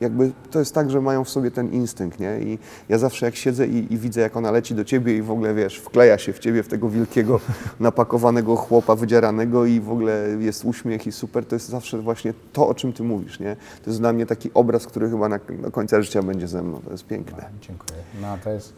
Jakby 0.00 0.32
to 0.50 0.58
jest 0.58 0.74
tak, 0.74 0.90
że 0.90 1.00
mają 1.00 1.24
w 1.24 1.30
sobie 1.30 1.50
ten 1.50 1.72
instynkt, 1.72 2.20
nie? 2.20 2.38
I 2.40 2.58
ja 2.88 2.98
zawsze 2.98 3.26
jak 3.26 3.36
siedzę 3.36 3.66
i, 3.66 3.92
i 3.92 3.98
widzę, 3.98 4.20
jak 4.20 4.36
ona 4.36 4.50
leci 4.50 4.74
do 4.74 4.84
ciebie 4.84 5.16
i 5.16 5.22
w 5.22 5.30
ogóle, 5.30 5.54
wiesz, 5.54 5.76
wkleja 5.76 6.18
się 6.18 6.32
w 6.32 6.38
ciebie, 6.38 6.62
w 6.62 6.68
tego 6.68 6.88
wielkiego, 6.88 7.40
napakowanego 7.80 8.56
chłopa, 8.56 8.94
wydzieranego 8.94 9.66
i 9.66 9.80
w 9.80 9.90
ogóle 9.90 10.28
jest 10.40 10.64
uśmiech 10.64 11.06
i 11.06 11.12
super, 11.12 11.46
to 11.46 11.56
jest 11.56 11.68
zawsze 11.68 11.98
właśnie 11.98 12.34
to, 12.52 12.68
o 12.68 12.74
czym 12.74 12.92
ty 12.92 13.02
mówisz, 13.02 13.40
nie? 13.40 13.56
To 13.84 13.90
jest 13.90 14.00
dla 14.00 14.12
mnie 14.12 14.26
taki 14.26 14.50
obraz, 14.54 14.86
który 14.86 15.10
chyba 15.10 15.28
na, 15.28 15.38
do 15.62 15.70
końca 15.70 16.02
życia 16.02 16.22
będzie 16.22 16.48
ze 16.48 16.62
mną. 16.62 16.80
To 16.84 16.90
jest 16.90 17.06
piękne. 17.06 17.44
Dziękuję. 17.60 17.98
No 18.22 18.38
to 18.44 18.50
jest... 18.50 18.72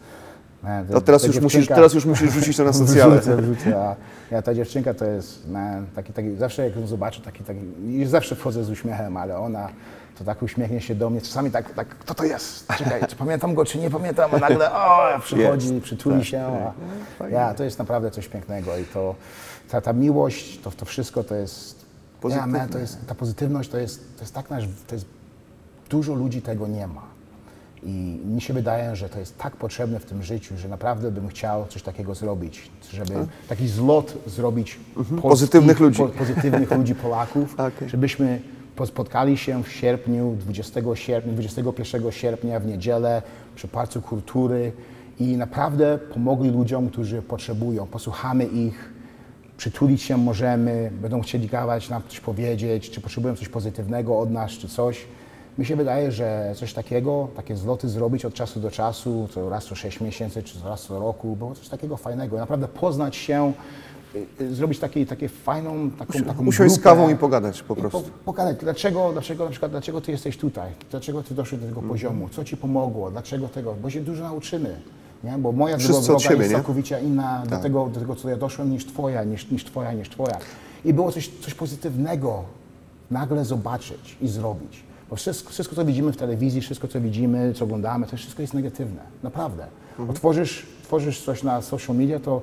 nie, 0.63 0.93
To 0.93 1.01
teraz 1.01 1.21
ta 1.21 1.27
już, 1.27 1.39
musisz, 1.41 1.67
teraz 1.67 1.93
już 1.93 2.05
musisz 2.05 2.31
rzucić 2.31 2.57
to 2.57 2.63
na 2.63 2.73
socjale. 2.83 3.19
Wrzucę, 3.19 3.41
wrzucę. 3.41 3.81
A 3.81 3.95
ja, 4.31 4.41
ta 4.41 4.53
dziewczynka 4.53 4.93
to 4.93 5.05
jest 5.05 5.49
man, 5.49 5.85
taki, 5.95 6.13
taki, 6.13 6.35
zawsze 6.35 6.63
jak 6.63 6.75
ją 6.75 6.87
zobaczę, 6.87 7.21
taki, 7.21 7.43
taki, 7.43 7.61
zawsze 8.05 8.35
wchodzę 8.35 8.63
z 8.63 8.69
uśmiechem, 8.69 9.17
ale 9.17 9.37
ona 9.37 9.69
to 10.17 10.23
tak 10.23 10.41
uśmiechnie 10.43 10.81
się 10.81 10.95
do 10.95 11.09
mnie, 11.09 11.21
czasami 11.21 11.51
tak, 11.51 11.73
tak 11.73 11.87
kto 11.87 12.13
to 12.13 12.23
jest? 12.23 12.67
Czekaj, 12.77 13.01
czy 13.09 13.15
pamiętam 13.15 13.55
go, 13.55 13.65
czy 13.65 13.77
nie 13.77 13.89
pamiętam, 13.89 14.31
a 14.35 14.37
nagle 14.37 14.71
o, 14.73 15.19
przychodzi, 15.21 15.73
Jest, 15.73 15.85
przytuli 15.85 16.17
tak, 16.17 16.25
się. 16.25 16.71
Fajnie. 17.19 17.35
ja, 17.35 17.53
to 17.53 17.63
jest 17.63 17.79
naprawdę 17.79 18.11
coś 18.11 18.27
pięknego 18.27 18.77
i 18.77 18.83
to, 18.83 19.15
ta, 19.69 19.81
ta 19.81 19.93
miłość, 19.93 20.59
to, 20.59 20.71
to 20.71 20.85
wszystko 20.85 21.23
to 21.23 21.35
jest, 21.35 21.85
ja, 22.29 22.47
man, 22.47 22.69
to 22.69 22.79
jest, 22.79 23.07
ta 23.07 23.15
pozytywność 23.15 23.69
to 23.69 23.77
jest, 23.77 24.15
to 24.17 24.21
jest 24.23 24.33
tak 24.33 24.49
nasz, 24.49 24.63
to 24.87 24.95
jest, 24.95 25.05
dużo 25.89 26.13
ludzi 26.13 26.41
tego 26.41 26.67
nie 26.67 26.87
ma. 26.87 27.01
I 27.83 28.19
mi 28.25 28.41
się 28.41 28.53
wydaje, 28.53 28.95
że 28.95 29.09
to 29.09 29.19
jest 29.19 29.37
tak 29.37 29.55
potrzebne 29.55 29.99
w 29.99 30.05
tym 30.05 30.23
życiu, 30.23 30.57
że 30.57 30.67
naprawdę 30.67 31.11
bym 31.11 31.27
chciał 31.27 31.65
coś 31.67 31.83
takiego 31.83 32.15
zrobić, 32.15 32.71
żeby 32.93 33.13
taki 33.49 33.67
zlot 33.67 34.13
zrobić 34.27 34.71
polskich, 34.75 34.93
Tak. 34.95 34.99
Mhm. 35.11 35.21
Pozytywnych 35.21 35.79
ludzi. 35.79 35.97
Po, 35.97 36.07
pozytywnych 36.07 36.71
ludzi 36.71 36.95
Polaków, 37.05 37.53
Okej. 37.59 37.89
żebyśmy 37.89 38.39
po- 38.43 38.56
spotkali 38.85 39.37
się 39.37 39.63
w 39.63 39.71
sierpniu, 39.71 40.35
20 40.39 40.81
sierpnia, 40.95 41.33
21 41.33 42.11
sierpnia 42.11 42.59
w 42.59 42.65
niedzielę 42.65 43.21
przy 43.55 43.67
Parcu 43.67 44.01
Kultury 44.01 44.71
i 45.19 45.37
naprawdę 45.37 45.97
pomogli 46.13 46.49
ludziom, 46.49 46.89
którzy 46.89 47.21
potrzebują. 47.21 47.87
Posłuchamy 47.87 48.45
ich, 48.45 48.93
przytulić 49.57 50.01
się 50.01 50.17
możemy, 50.17 50.91
będą 51.01 51.21
chcieli 51.21 51.47
gadać, 51.47 51.89
nam 51.89 52.01
coś 52.07 52.19
powiedzieć, 52.19 52.89
czy 52.89 53.01
potrzebują 53.01 53.35
coś 53.35 53.49
pozytywnego 53.49 54.19
od 54.19 54.31
nas, 54.31 54.51
czy 54.51 54.67
coś. 54.67 55.05
Mi 55.57 55.65
się 55.65 55.75
wydaje, 55.75 56.11
że 56.11 56.53
coś 56.55 56.73
takiego, 56.73 57.27
takie 57.35 57.55
zloty 57.55 57.89
zrobić 57.89 58.25
od 58.25 58.33
czasu 58.33 58.59
do 58.59 58.71
czasu, 58.71 59.27
co 59.31 59.49
raz 59.49 59.65
co 59.65 59.75
6 59.75 60.01
miesięcy, 60.01 60.43
czy 60.43 60.57
raz 60.65 60.81
co 60.81 60.99
roku, 60.99 61.35
było 61.35 61.55
coś 61.55 61.69
takiego 61.69 61.97
fajnego. 61.97 62.37
Naprawdę 62.37 62.67
poznać 62.67 63.15
się, 63.15 63.53
zrobić 64.51 64.79
takie, 64.79 65.05
takie 65.05 65.29
fajną, 65.29 65.91
taką, 65.91 66.19
taką 66.19 66.45
Usiąść 66.45 66.73
z 66.73 66.77
grupę 66.77 66.89
kawą 66.89 67.09
i 67.09 67.15
pogadać 67.15 67.63
po 67.63 67.75
prostu. 67.75 68.01
Po, 68.01 68.09
pogadać, 68.25 68.57
dlaczego, 68.57 69.09
dlaczego, 69.13 69.45
na 69.45 69.51
przykład, 69.51 69.71
dlaczego 69.71 70.01
ty 70.01 70.11
jesteś 70.11 70.37
tutaj, 70.37 70.71
dlaczego 70.91 71.23
ty 71.23 71.35
doszedłeś 71.35 71.61
do 71.61 71.67
tego 71.75 71.81
Mhm. 71.81 71.89
poziomu, 71.89 72.29
co 72.29 72.43
ci 72.43 72.57
pomogło, 72.57 73.11
dlaczego 73.11 73.47
tego, 73.47 73.75
bo 73.81 73.89
się 73.89 74.01
dużo 74.01 74.23
nauczymy. 74.23 74.79
Nie? 75.23 75.37
Bo 75.37 75.51
moja 75.51 75.77
Wszyscy 75.77 76.01
droga 76.01 76.13
od 76.15 76.21
siebie, 76.21 76.35
jest 76.35 76.49
nie? 76.49 76.55
Tak. 76.55 76.65
całkowicie 76.65 76.99
inna 77.01 77.43
do, 77.49 77.57
tego, 77.57 77.89
do 77.93 77.99
tego, 77.99 78.15
co 78.15 78.29
ja 78.29 78.37
doszłem, 78.37 78.71
niż 78.71 78.85
twoja, 78.85 79.23
niż, 79.23 79.51
niż 79.51 79.65
twoja, 79.65 79.93
niż 79.93 80.09
twoja. 80.09 80.37
I 80.85 80.93
było 80.93 81.11
coś, 81.11 81.29
coś 81.41 81.53
pozytywnego 81.53 82.43
nagle 83.11 83.45
zobaczyć 83.45 84.17
i 84.21 84.27
zrobić. 84.27 84.83
Bo 85.09 85.15
wszystko, 85.15 85.49
wszystko, 85.49 85.75
co 85.75 85.85
widzimy 85.85 86.11
w 86.11 86.17
telewizji, 86.17 86.61
wszystko, 86.61 86.87
co 86.87 87.01
widzimy, 87.01 87.53
co 87.53 87.65
oglądamy, 87.65 88.07
to 88.07 88.17
wszystko 88.17 88.41
jest 88.41 88.53
negatywne. 88.53 89.01
Naprawdę. 89.23 89.65
Mhm. 89.89 90.09
Otworzysz 90.09 90.65
tworzysz 90.83 91.21
coś 91.21 91.43
na 91.43 91.61
social 91.61 91.95
media, 91.95 92.19
to 92.19 92.41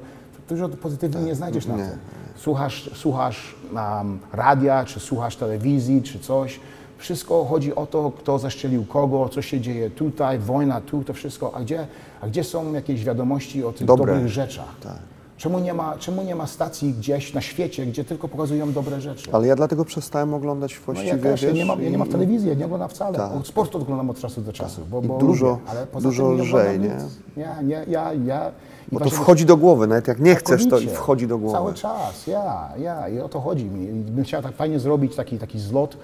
dużo 0.48 0.68
pozytywnego 0.68 1.26
nie 1.26 1.34
znajdziesz 1.34 1.66
na 1.66 1.74
Tak. 1.74 1.82
Nie. 1.84 1.90
tym. 1.90 1.98
Słuchasz, 2.36 2.90
słuchasz 2.94 3.54
um, 3.74 4.18
radia, 4.32 4.84
czy 4.84 5.00
słuchasz 5.00 5.36
telewizji, 5.36 6.02
czy 6.02 6.18
coś. 6.18 6.60
Wszystko 6.98 7.44
chodzi 7.44 7.74
o 7.74 7.86
to, 7.86 8.12
kto 8.18 8.38
zaszczelił 8.38 8.84
kogo, 8.84 9.28
co 9.28 9.42
się 9.42 9.60
dzieje 9.60 9.90
tutaj, 9.90 10.38
wojna 10.38 10.80
tu, 10.80 11.04
to 11.04 11.12
wszystko. 11.12 11.52
A 11.54 11.60
gdzie, 11.60 11.86
a 12.20 12.26
gdzie 12.26 12.44
są 12.44 12.72
jakieś 12.72 13.04
wiadomości 13.04 13.64
o 13.64 13.72
tych 13.72 13.86
Dobre. 13.86 14.12
dobrych 14.14 14.28
rzeczach? 14.32 14.74
Tak. 14.82 14.98
Czemu, 15.36 15.58
nie 15.58 15.74
ma, 15.74 15.98
czemu 15.98 16.22
nie 16.22 16.34
ma 16.34 16.46
stacji 16.46 16.92
gdzieś 16.94 17.34
na 17.34 17.40
świecie, 17.40 17.86
gdzie 17.86 18.04
tylko 18.04 18.28
pokazują 18.28 18.72
dobre 18.72 19.00
rzeczy? 19.00 19.30
Ale 19.32 19.46
ja 19.46 19.56
dlatego 19.56 19.84
przestałem 19.84 20.34
oglądać 20.34 20.74
No 20.74 20.84
właściwie, 20.94 21.16
też, 21.18 21.42
ja 21.42 21.48
wiesz, 21.48 21.58
nie, 21.58 21.64
mam, 21.64 21.82
ja 21.82 21.90
nie 21.90 21.98
mam 21.98 22.08
telewizji, 22.08 22.48
ja 22.48 22.54
nie 22.54 22.64
oglądam 22.64 22.88
wcale. 22.88 23.18
Tak. 23.18 23.32
Od 23.32 23.46
sportu 23.46 23.78
oglądam 23.78 24.10
od 24.10 24.18
czasu 24.20 24.40
do 24.40 24.52
czasu. 24.52 24.80
Bo, 24.90 25.02
bo 25.02 25.18
dużo- 25.18 25.46
lubię, 25.50 25.62
ale 25.66 25.86
poza 25.86 26.08
dużo 26.08 26.22
tym 26.28 26.36
nie 26.36 26.42
lżej, 26.42 26.80
nie? 26.80 26.96
Ja, 27.36 27.62
nie, 27.62 27.84
ja, 27.88 28.12
ja. 28.12 28.50
Bo 28.92 29.00
to 29.00 29.10
wchodzi 29.10 29.46
do 29.46 29.56
głowy, 29.56 29.86
nawet 29.86 30.08
jak 30.08 30.20
nie 30.20 30.34
chcesz, 30.34 30.68
to 30.68 30.78
wchodzi 30.78 31.26
do 31.26 31.38
głowy. 31.38 31.54
Cały 31.54 31.74
czas, 31.74 32.26
ja, 32.26 32.68
ja. 32.78 33.08
I 33.08 33.20
o 33.20 33.28
to 33.28 33.40
chodzi 33.40 33.64
mi. 33.64 33.86
Bym 33.86 34.24
chciał 34.24 34.42
tak 34.42 34.56
fajnie 34.56 34.80
zrobić 34.80 35.16
taki, 35.16 35.38
taki 35.38 35.60
zlot 35.60 35.96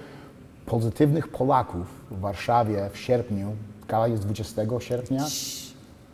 pozytywnych 0.65 1.27
Polaków 1.27 1.87
w 2.11 2.19
Warszawie 2.19 2.89
w 2.93 2.97
sierpniu. 2.97 3.47
Gala 3.87 4.07
jest 4.07 4.23
20 4.23 4.61
sierpnia. 4.79 5.25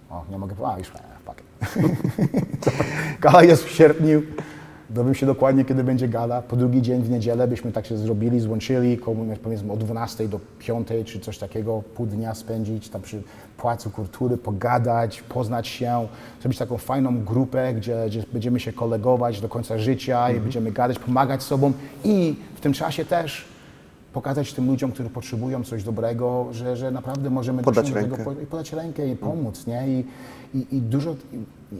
O, 0.09 0.23
nie 0.31 0.37
mogę 0.37 0.55
powiedzieć. 0.55 0.75
A, 0.75 0.79
już, 0.79 0.91
fuck 1.25 1.41
it. 1.41 2.73
Gala 3.21 3.43
jest 3.43 3.63
w 3.63 3.71
sierpniu. 3.71 4.21
Dowiem 4.89 5.15
się 5.15 5.25
dokładnie, 5.25 5.65
kiedy 5.65 5.83
będzie 5.83 6.07
gala. 6.07 6.41
Po 6.41 6.55
drugi 6.55 6.81
dzień 6.81 7.01
w 7.03 7.09
niedzielę 7.09 7.47
byśmy 7.47 7.71
tak 7.71 7.85
się 7.85 7.97
zrobili, 7.97 8.39
złączyli, 8.39 8.97
komu- 8.97 9.37
powiedzmy 9.43 9.71
od 9.73 9.79
12 9.79 10.27
do 10.27 10.39
5 10.59 10.87
czy 11.05 11.19
coś 11.19 11.37
takiego, 11.37 11.83
pół 11.95 12.05
dnia 12.05 12.35
spędzić 12.35 12.89
tam 12.89 13.01
przy 13.01 13.21
Pałacu 13.57 13.89
Kultury, 13.89 14.37
pogadać, 14.37 15.21
poznać 15.21 15.67
się, 15.67 16.07
zrobić 16.41 16.59
taką 16.59 16.77
fajną 16.77 17.23
grupę, 17.23 17.73
gdzie, 17.73 18.03
gdzie 18.07 18.23
będziemy 18.33 18.59
się 18.59 18.73
kolegować 18.73 19.41
do 19.41 19.49
końca 19.49 19.77
życia 19.77 20.31
i 20.31 20.39
będziemy 20.39 20.71
gadać, 20.71 20.99
pomagać 20.99 21.43
sobą 21.43 21.73
i 22.03 22.35
w 22.55 22.59
tym 22.61 22.73
czasie 22.73 23.05
też 23.05 23.45
pokazać 24.17 24.53
tym 24.53 24.67
ludziom, 24.67 24.91
którzy 24.91 25.09
potrzebują 25.09 25.63
coś 25.63 25.83
dobrego, 25.83 26.47
że, 26.51 26.77
że 26.77 26.91
naprawdę 26.91 27.29
możemy 27.29 27.63
Podać 27.63 27.91
rękę. 27.91 28.17
tego, 28.17 28.31
podać 28.49 28.73
rękę 28.73 29.07
i 29.09 29.15
pomóc, 29.15 29.67
nie? 29.67 29.87
I, 29.87 30.05
i, 30.57 30.75
i 30.75 30.81
dużo, 30.81 31.15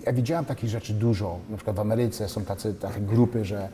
ja 0.06 0.14
widziałem 0.14 0.46
takich 0.46 0.70
rzeczy 0.70 0.94
dużo, 0.94 1.40
na 1.50 1.58
przykład 1.58 1.76
w 1.76 1.80
Ameryce 1.80 2.30
są 2.30 2.46
tacy, 2.46 2.74
takie 2.74 3.02
grupy, 3.02 3.46
że 3.46 3.70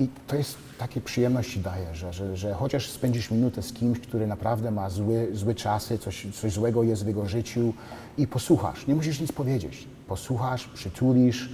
i 0.00 0.08
to 0.26 0.36
jest 0.36 0.54
takie 0.78 1.00
przyjemności 1.00 1.60
daje, 1.60 1.94
że, 1.94 2.12
że, 2.12 2.36
że 2.36 2.54
chociaż 2.54 2.90
spędzisz 2.90 3.30
minutę 3.30 3.62
z 3.62 3.72
kimś, 3.72 4.00
który 4.00 4.26
naprawdę 4.26 4.70
ma 4.70 4.90
zły, 4.90 5.28
złe 5.32 5.54
czasy, 5.54 5.98
coś, 5.98 6.26
coś 6.40 6.52
złego 6.52 6.82
jest 6.82 7.04
w 7.04 7.06
jego 7.06 7.26
życiu 7.26 7.72
i 8.18 8.26
posłuchasz, 8.26 8.86
nie 8.86 8.94
musisz 8.94 9.20
nic 9.20 9.32
powiedzieć, 9.32 9.86
posłuchasz, 10.08 10.68
przytulisz, 10.74 11.50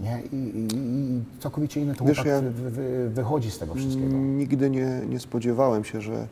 nie? 0.00 0.22
I, 0.32 0.36
i, 0.36 0.68
i 0.76 1.22
całkowicie 1.40 1.80
inny 1.80 1.94
to 1.94 2.04
Wiesz, 2.04 2.24
ja- 2.24 2.40
wy, 2.40 2.50
wy, 2.50 2.70
wy, 2.70 3.10
wychodzi 3.10 3.50
z 3.50 3.58
tego 3.58 3.74
wszystkiego. 3.74 4.16
Nigdy 4.16 4.70
nie, 4.70 5.00
nie 5.08 5.20
spodziewałem 5.20 5.84
się, 5.84 6.00
że, 6.00 6.26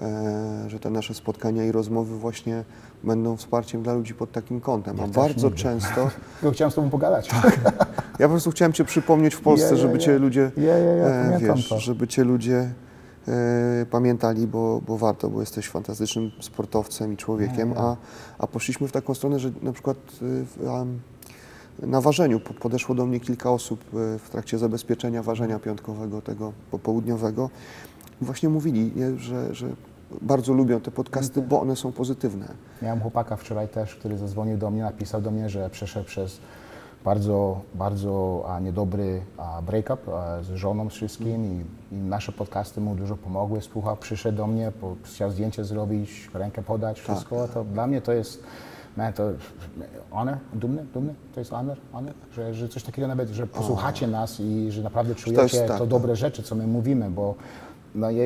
e, 0.00 0.64
że 0.70 0.80
te 0.80 0.90
nasze 0.90 1.14
spotkania 1.14 1.64
i 1.64 1.72
rozmowy 1.72 2.18
właśnie 2.18 2.64
będą 3.04 3.36
wsparciem 3.36 3.82
dla 3.82 3.94
ludzi 3.94 4.14
pod 4.14 4.32
takim 4.32 4.60
kątem. 4.60 5.00
A 5.00 5.02
też 5.02 5.10
bardzo 5.10 5.46
nigdy. 5.48 5.62
często, 5.62 6.10
No, 6.42 6.50
chciałem 6.50 6.70
z 6.70 6.74
Tobą 6.74 6.90
pogadać. 6.90 7.30
ja 8.18 8.26
po 8.26 8.28
prostu 8.28 8.50
chciałem 8.50 8.72
Cię 8.72 8.84
przypomnieć 8.84 9.34
w 9.34 9.40
Polsce, 9.40 9.66
Ja, 9.66 9.70
ja, 9.72 9.76
żeby 9.76 9.92
ja. 9.94 9.98
Cię 10.00 10.18
ludzie, 10.18 10.50
Ja, 10.56 10.78
ja, 10.78 10.94
ja, 10.94 11.04
e, 11.06 11.38
wiesz, 11.40 11.68
to. 11.68 11.78
żeby 11.80 12.08
Cię 12.08 12.24
ludzie 12.24 12.70
pamiętali, 13.90 14.46
bo, 14.46 14.80
bo 14.86 14.98
warto, 14.98 15.30
bo 15.30 15.40
jesteś 15.40 15.68
fantastycznym 15.68 16.30
sportowcem 16.40 17.12
i 17.12 17.16
człowiekiem, 17.16 17.72
a, 17.76 17.96
a 18.38 18.46
poszliśmy 18.46 18.88
w 18.88 18.92
taką 18.92 19.14
stronę, 19.14 19.38
że 19.38 19.50
na 19.62 19.72
przykład 19.72 19.96
e, 20.62 20.66
na 21.82 22.00
ważeniu 22.00 22.40
po- 22.40 22.54
podeszło 22.54 22.94
do 22.94 23.06
mnie 23.06 23.20
kilka 23.20 23.50
osób 23.50 23.80
e, 23.94 24.18
w 24.18 24.30
trakcie 24.30 24.58
zabezpieczenia 24.58 25.22
ważenia 25.22 25.58
piątkowego, 25.58 26.22
tego 26.22 26.52
popołudniowego. 26.70 27.50
I 28.22 28.24
właśnie 28.24 28.48
mówili, 28.48 28.92
nie, 28.96 29.16
że, 29.18 29.54
że 29.54 29.68
bardzo 30.22 30.52
lubią 30.52 30.80
te 30.80 30.90
podcasty, 30.90 31.42
bo 31.42 31.60
one 31.60 31.76
są 31.76 31.92
pozytywne. 31.92 32.46
Miałem 32.82 33.00
chłopaka 33.00 33.36
wczoraj 33.36 33.68
też, 33.68 33.94
który 33.94 34.18
zadzwonił 34.18 34.56
do 34.58 34.70
mnie, 34.70 34.82
napisał 34.82 35.20
do 35.20 35.30
mnie, 35.30 35.48
że 35.50 35.70
przeszedł 35.70 36.06
przez 36.06 36.40
bardzo, 37.04 37.60
bardzo 37.74 38.44
a, 38.48 38.60
niedobry 38.60 39.22
a, 39.36 39.62
break-up 39.62 39.98
a, 40.16 40.42
z 40.42 40.48
żoną, 40.48 40.90
z 40.90 40.92
wszystkim 40.92 41.44
i, 41.46 41.94
i 41.94 41.98
nasze 41.98 42.32
podcasty 42.32 42.80
mu 42.80 42.94
dużo 42.94 43.16
pomogły. 43.16 43.60
Słuchał, 43.60 43.96
przyszedł 43.96 44.38
do 44.38 44.46
mnie, 44.46 44.72
po, 44.80 44.96
chciał 45.02 45.30
zdjęcie 45.30 45.64
zrobić, 45.64 46.30
rękę 46.34 46.62
podać, 46.62 47.00
wszystko. 47.00 47.48
To 47.48 47.64
dla 47.64 47.86
mnie 47.86 48.00
to 48.00 48.12
jest, 48.12 48.42
man, 48.98 49.12
to 49.12 49.32
honor, 50.10 50.38
dumny, 50.52 50.84
dumny, 50.94 51.14
to 51.34 51.40
jest 51.40 51.50
honor, 51.50 51.78
honor? 51.92 52.14
Że, 52.32 52.54
że 52.54 52.68
coś 52.68 52.82
takiego 52.82 53.08
nawet, 53.08 53.28
że 53.28 53.46
posłuchacie 53.46 54.06
nas 54.06 54.40
i 54.40 54.70
że 54.70 54.82
naprawdę 54.82 55.14
czujecie 55.14 55.60
to 55.60 55.78
tak. 55.78 55.88
dobre 55.88 56.16
rzeczy, 56.16 56.42
co 56.42 56.54
my 56.54 56.66
mówimy, 56.66 57.10
bo 57.10 57.34
no 57.94 58.10
ja, 58.10 58.24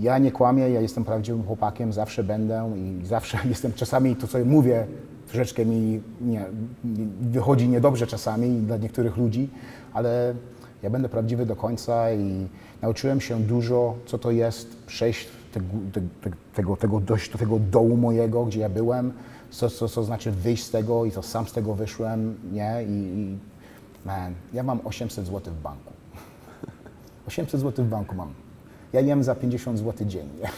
ja 0.00 0.18
nie 0.18 0.32
kłamię, 0.32 0.70
ja 0.70 0.80
jestem 0.80 1.04
prawdziwym 1.04 1.42
chłopakiem, 1.42 1.92
zawsze 1.92 2.24
będę 2.24 2.72
i 2.76 3.06
zawsze 3.06 3.38
jestem, 3.48 3.72
czasami 3.72 4.16
to, 4.16 4.26
co 4.26 4.38
mówię, 4.44 4.86
troszeczkę 5.26 5.66
mi 5.66 6.00
nie, 6.20 6.44
nie, 6.84 7.06
wychodzi 7.20 7.68
niedobrze 7.68 8.06
czasami 8.06 8.60
dla 8.60 8.76
niektórych 8.76 9.16
ludzi, 9.16 9.50
ale 9.92 10.34
ja 10.82 10.90
będę 10.90 11.08
prawdziwy 11.08 11.46
do 11.46 11.56
końca 11.56 12.12
i 12.12 12.48
nauczyłem 12.82 13.20
się 13.20 13.40
dużo, 13.40 13.94
co 14.06 14.18
to 14.18 14.30
jest 14.30 14.76
przejść 14.86 15.28
te, 15.52 15.60
te, 15.92 16.00
te, 16.00 16.36
tego, 16.54 16.76
tego, 16.76 17.00
dość 17.00 17.32
do 17.32 17.38
tego 17.38 17.58
dołu 17.58 17.96
mojego, 17.96 18.44
gdzie 18.44 18.60
ja 18.60 18.68
byłem, 18.68 19.12
co, 19.50 19.70
co, 19.70 19.88
co 19.88 20.04
znaczy 20.04 20.30
wyjść 20.30 20.64
z 20.64 20.70
tego 20.70 21.04
i 21.04 21.10
to 21.10 21.22
sam 21.22 21.48
z 21.48 21.52
tego 21.52 21.74
wyszłem, 21.74 22.34
nie, 22.52 22.84
i, 22.88 22.92
i 22.92 23.38
man, 24.06 24.34
ja 24.52 24.62
mam 24.62 24.80
800 24.84 25.26
zł 25.26 25.54
w 25.54 25.62
banku. 25.62 25.92
800 27.28 27.60
zł 27.60 27.84
w 27.84 27.88
banku 27.88 28.14
mam. 28.16 28.28
Ja 28.92 29.00
jem 29.00 29.22
za 29.24 29.34
50 29.34 29.78
zł 29.78 30.06
dziennie. 30.08 30.48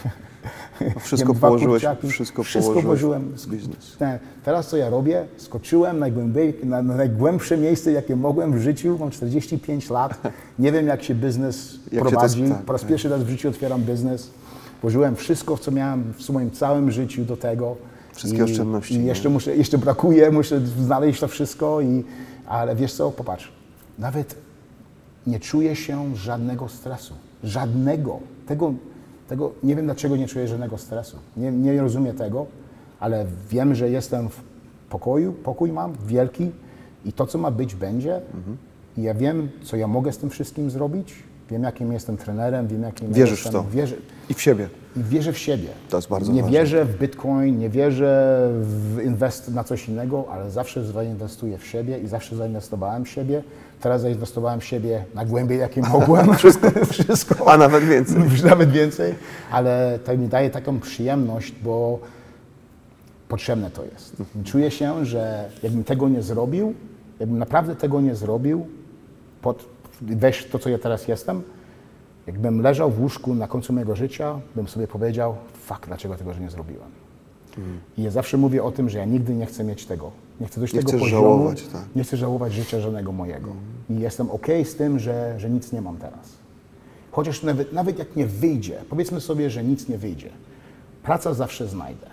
wszystko 0.99 1.29
Jem 1.29 1.37
dwa 1.37 1.47
położyłeś- 1.47 1.83
wszystko 2.09 2.43
wszystko 2.43 2.81
położyłem. 2.81 3.33
biznes. 3.47 3.95
Te- 3.99 4.19
Teraz 4.43 4.67
co 4.67 4.77
ja 4.77 4.89
robię? 4.89 5.25
Skoczyłem 5.37 5.99
najgłębiej, 5.99 6.53
na, 6.63 6.81
na 6.81 6.95
najgłębsze 6.95 7.57
miejsce, 7.57 7.91
jakie 7.91 8.15
mogłem 8.15 8.53
w 8.53 8.61
życiu. 8.61 8.97
Mam 8.99 9.11
45 9.11 9.89
lat. 9.89 10.21
Nie 10.59 10.71
wiem, 10.71 10.87
jak 10.87 11.03
się 11.03 11.15
biznes 11.15 11.73
Jak 11.73 11.83
się 11.93 11.99
to 11.99 12.05
prowadzi. 12.11 12.43
tak, 12.49 12.61
po 12.61 12.71
raz 12.73 12.81
tak. 12.81 12.89
pierwszy 12.89 13.09
raz 13.09 13.23
w 13.23 13.29
życiu 13.29 13.49
otwieram 13.49 13.81
biznes. 13.81 14.29
Włożyłem 14.81 15.15
wszystko, 15.15 15.57
co 15.57 15.71
miałem 15.71 16.13
w 16.13 16.29
moim 16.29 16.51
całym 16.51 16.91
życiu 16.91 17.25
do 17.25 17.37
tego. 17.37 17.75
Wszystkie 18.21 18.39
I, 18.39 18.43
oszczędności, 18.43 18.93
I 18.93 18.99
nie? 18.99 19.05
jeszcze, 19.05 19.29
muszę, 19.29 19.55
jeszcze 19.55 19.77
brakuje, 19.77 20.31
muszę 20.31 20.59
znaleźć 20.59 21.19
to 21.19 21.27
wszystko. 21.27 21.81
I, 21.81 22.03
ale 22.47 22.75
wiesz 22.75 22.93
co, 22.93 23.11
popatrz, 23.11 23.51
nawet 23.99 24.35
nie 25.27 25.39
czuję 25.39 25.75
się 25.75 26.15
żadnego 26.15 26.69
stresu. 26.69 27.13
Żadnego. 27.43 28.19
Tego, 28.47 28.73
tego, 29.27 29.51
nie 29.63 29.75
wiem 29.75 29.85
dlaczego 29.85 30.17
nie 30.17 30.27
czuję 30.27 30.47
żadnego 30.47 30.77
stresu. 30.77 31.17
Nie, 31.37 31.51
nie 31.51 31.81
rozumiem 31.81 32.15
tego, 32.15 32.45
ale 32.99 33.25
wiem, 33.49 33.75
że 33.75 33.89
jestem 33.89 34.29
w 34.29 34.41
pokoju, 34.89 35.33
pokój 35.33 35.71
mam 35.71 35.93
wielki 36.07 36.51
i 37.05 37.13
to, 37.13 37.27
co 37.27 37.37
ma 37.37 37.51
być, 37.51 37.75
będzie. 37.75 38.21
I 38.97 39.01
ja 39.01 39.13
wiem, 39.13 39.49
co 39.63 39.77
ja 39.77 39.87
mogę 39.87 40.11
z 40.11 40.17
tym 40.17 40.29
wszystkim 40.29 40.71
zrobić. 40.71 41.13
Wiem, 41.51 41.63
jakim 41.63 41.93
jestem 41.93 42.17
trenerem, 42.17 42.67
wiem, 42.67 42.81
jakim 42.83 43.07
ja 43.09 43.13
Wierzysz 43.15 43.41
w 43.41 43.45
jestem. 43.45 43.63
to. 43.63 43.69
Wierzę, 43.71 43.95
I 44.29 44.33
w 44.33 44.41
siebie. 44.41 44.69
i 44.95 45.03
wierzę 45.03 45.33
w 45.33 45.37
siebie. 45.37 45.67
To 45.89 45.97
jest 45.97 46.09
bardzo 46.09 46.31
Nie 46.31 46.41
ważne. 46.41 46.57
wierzę 46.59 46.85
w 46.85 46.99
Bitcoin, 46.99 47.57
nie 47.59 47.69
wierzę 47.69 48.49
w 48.61 48.99
inwest 49.05 49.53
na 49.53 49.63
coś 49.63 49.87
innego, 49.89 50.25
ale 50.31 50.51
zawsze 50.51 50.83
zainwestuję 50.85 51.57
w 51.57 51.65
siebie 51.65 51.99
i 51.99 52.07
zawsze 52.07 52.35
zainwestowałem 52.35 53.05
w 53.05 53.09
siebie. 53.09 53.43
Teraz 53.81 54.01
zainwestowałem 54.01 54.59
w 54.59 54.65
siebie 54.65 55.03
na 55.15 55.25
głębiej, 55.25 55.59
jakie 55.59 55.81
mogłem. 55.93 56.33
wszystko, 56.37 56.67
wszystko. 56.93 57.51
A 57.51 57.57
nawet 57.57 57.83
więcej. 57.83 58.17
Nawet 58.45 58.71
więcej, 58.71 59.15
ale 59.51 59.99
to 60.05 60.17
mi 60.17 60.27
daje 60.27 60.49
taką 60.49 60.79
przyjemność, 60.79 61.53
bo 61.63 61.99
potrzebne 63.27 63.71
to 63.71 63.83
jest. 63.85 64.15
Czuję 64.45 64.71
się, 64.71 65.05
że 65.05 65.49
jakbym 65.63 65.83
tego 65.83 66.09
nie 66.09 66.21
zrobił, 66.21 66.73
jakbym 67.19 67.37
naprawdę 67.39 67.75
tego 67.75 68.01
nie 68.01 68.15
zrobił, 68.15 68.65
pod, 69.41 69.65
weź 70.01 70.45
to, 70.45 70.59
co 70.59 70.69
ja 70.69 70.77
teraz 70.77 71.07
jestem, 71.07 71.41
jakbym 72.27 72.61
leżał 72.61 72.91
w 72.91 73.01
łóżku 73.01 73.35
na 73.35 73.47
końcu 73.47 73.73
mojego 73.73 73.95
życia, 73.95 74.39
bym 74.55 74.67
sobie 74.67 74.87
powiedział, 74.87 75.35
fuck, 75.53 75.87
dlaczego 75.87 76.15
tego 76.15 76.33
że 76.33 76.39
nie 76.39 76.49
zrobiłem. 76.49 76.87
I 77.97 78.03
ja 78.03 78.11
zawsze 78.11 78.37
mówię 78.37 78.63
o 78.63 78.71
tym, 78.71 78.89
że 78.89 78.97
ja 78.97 79.05
nigdy 79.05 79.33
nie 79.35 79.45
chcę 79.45 79.63
mieć 79.63 79.85
tego. 79.85 80.11
Nie 80.41 80.47
chcę 80.47 80.59
dojść 80.59 80.73
Nie 80.73 80.79
tego 80.83 80.91
poziomu. 80.91 81.09
żałować, 81.09 81.63
tak. 81.67 81.81
Nie 81.95 82.03
chcę 82.03 82.17
żałować 82.17 82.53
życia 82.53 82.79
żadnego 82.81 83.11
mojego. 83.11 83.51
I 83.89 83.99
jestem 83.99 84.31
okej 84.31 84.65
z 84.65 84.75
tym, 84.75 84.99
że, 84.99 85.39
że 85.39 85.49
nic 85.49 85.71
nie 85.71 85.81
mam 85.81 85.97
teraz. 85.97 86.29
Chociaż 87.11 87.43
nawet, 87.43 87.73
nawet 87.73 87.99
jak 87.99 88.15
nie 88.15 88.25
wyjdzie, 88.27 88.77
powiedzmy 88.89 89.21
sobie, 89.21 89.49
że 89.49 89.63
nic 89.63 89.89
nie 89.89 89.97
wyjdzie, 89.97 90.29
praca 91.03 91.33
zawsze 91.33 91.67
znajdę. 91.67 92.07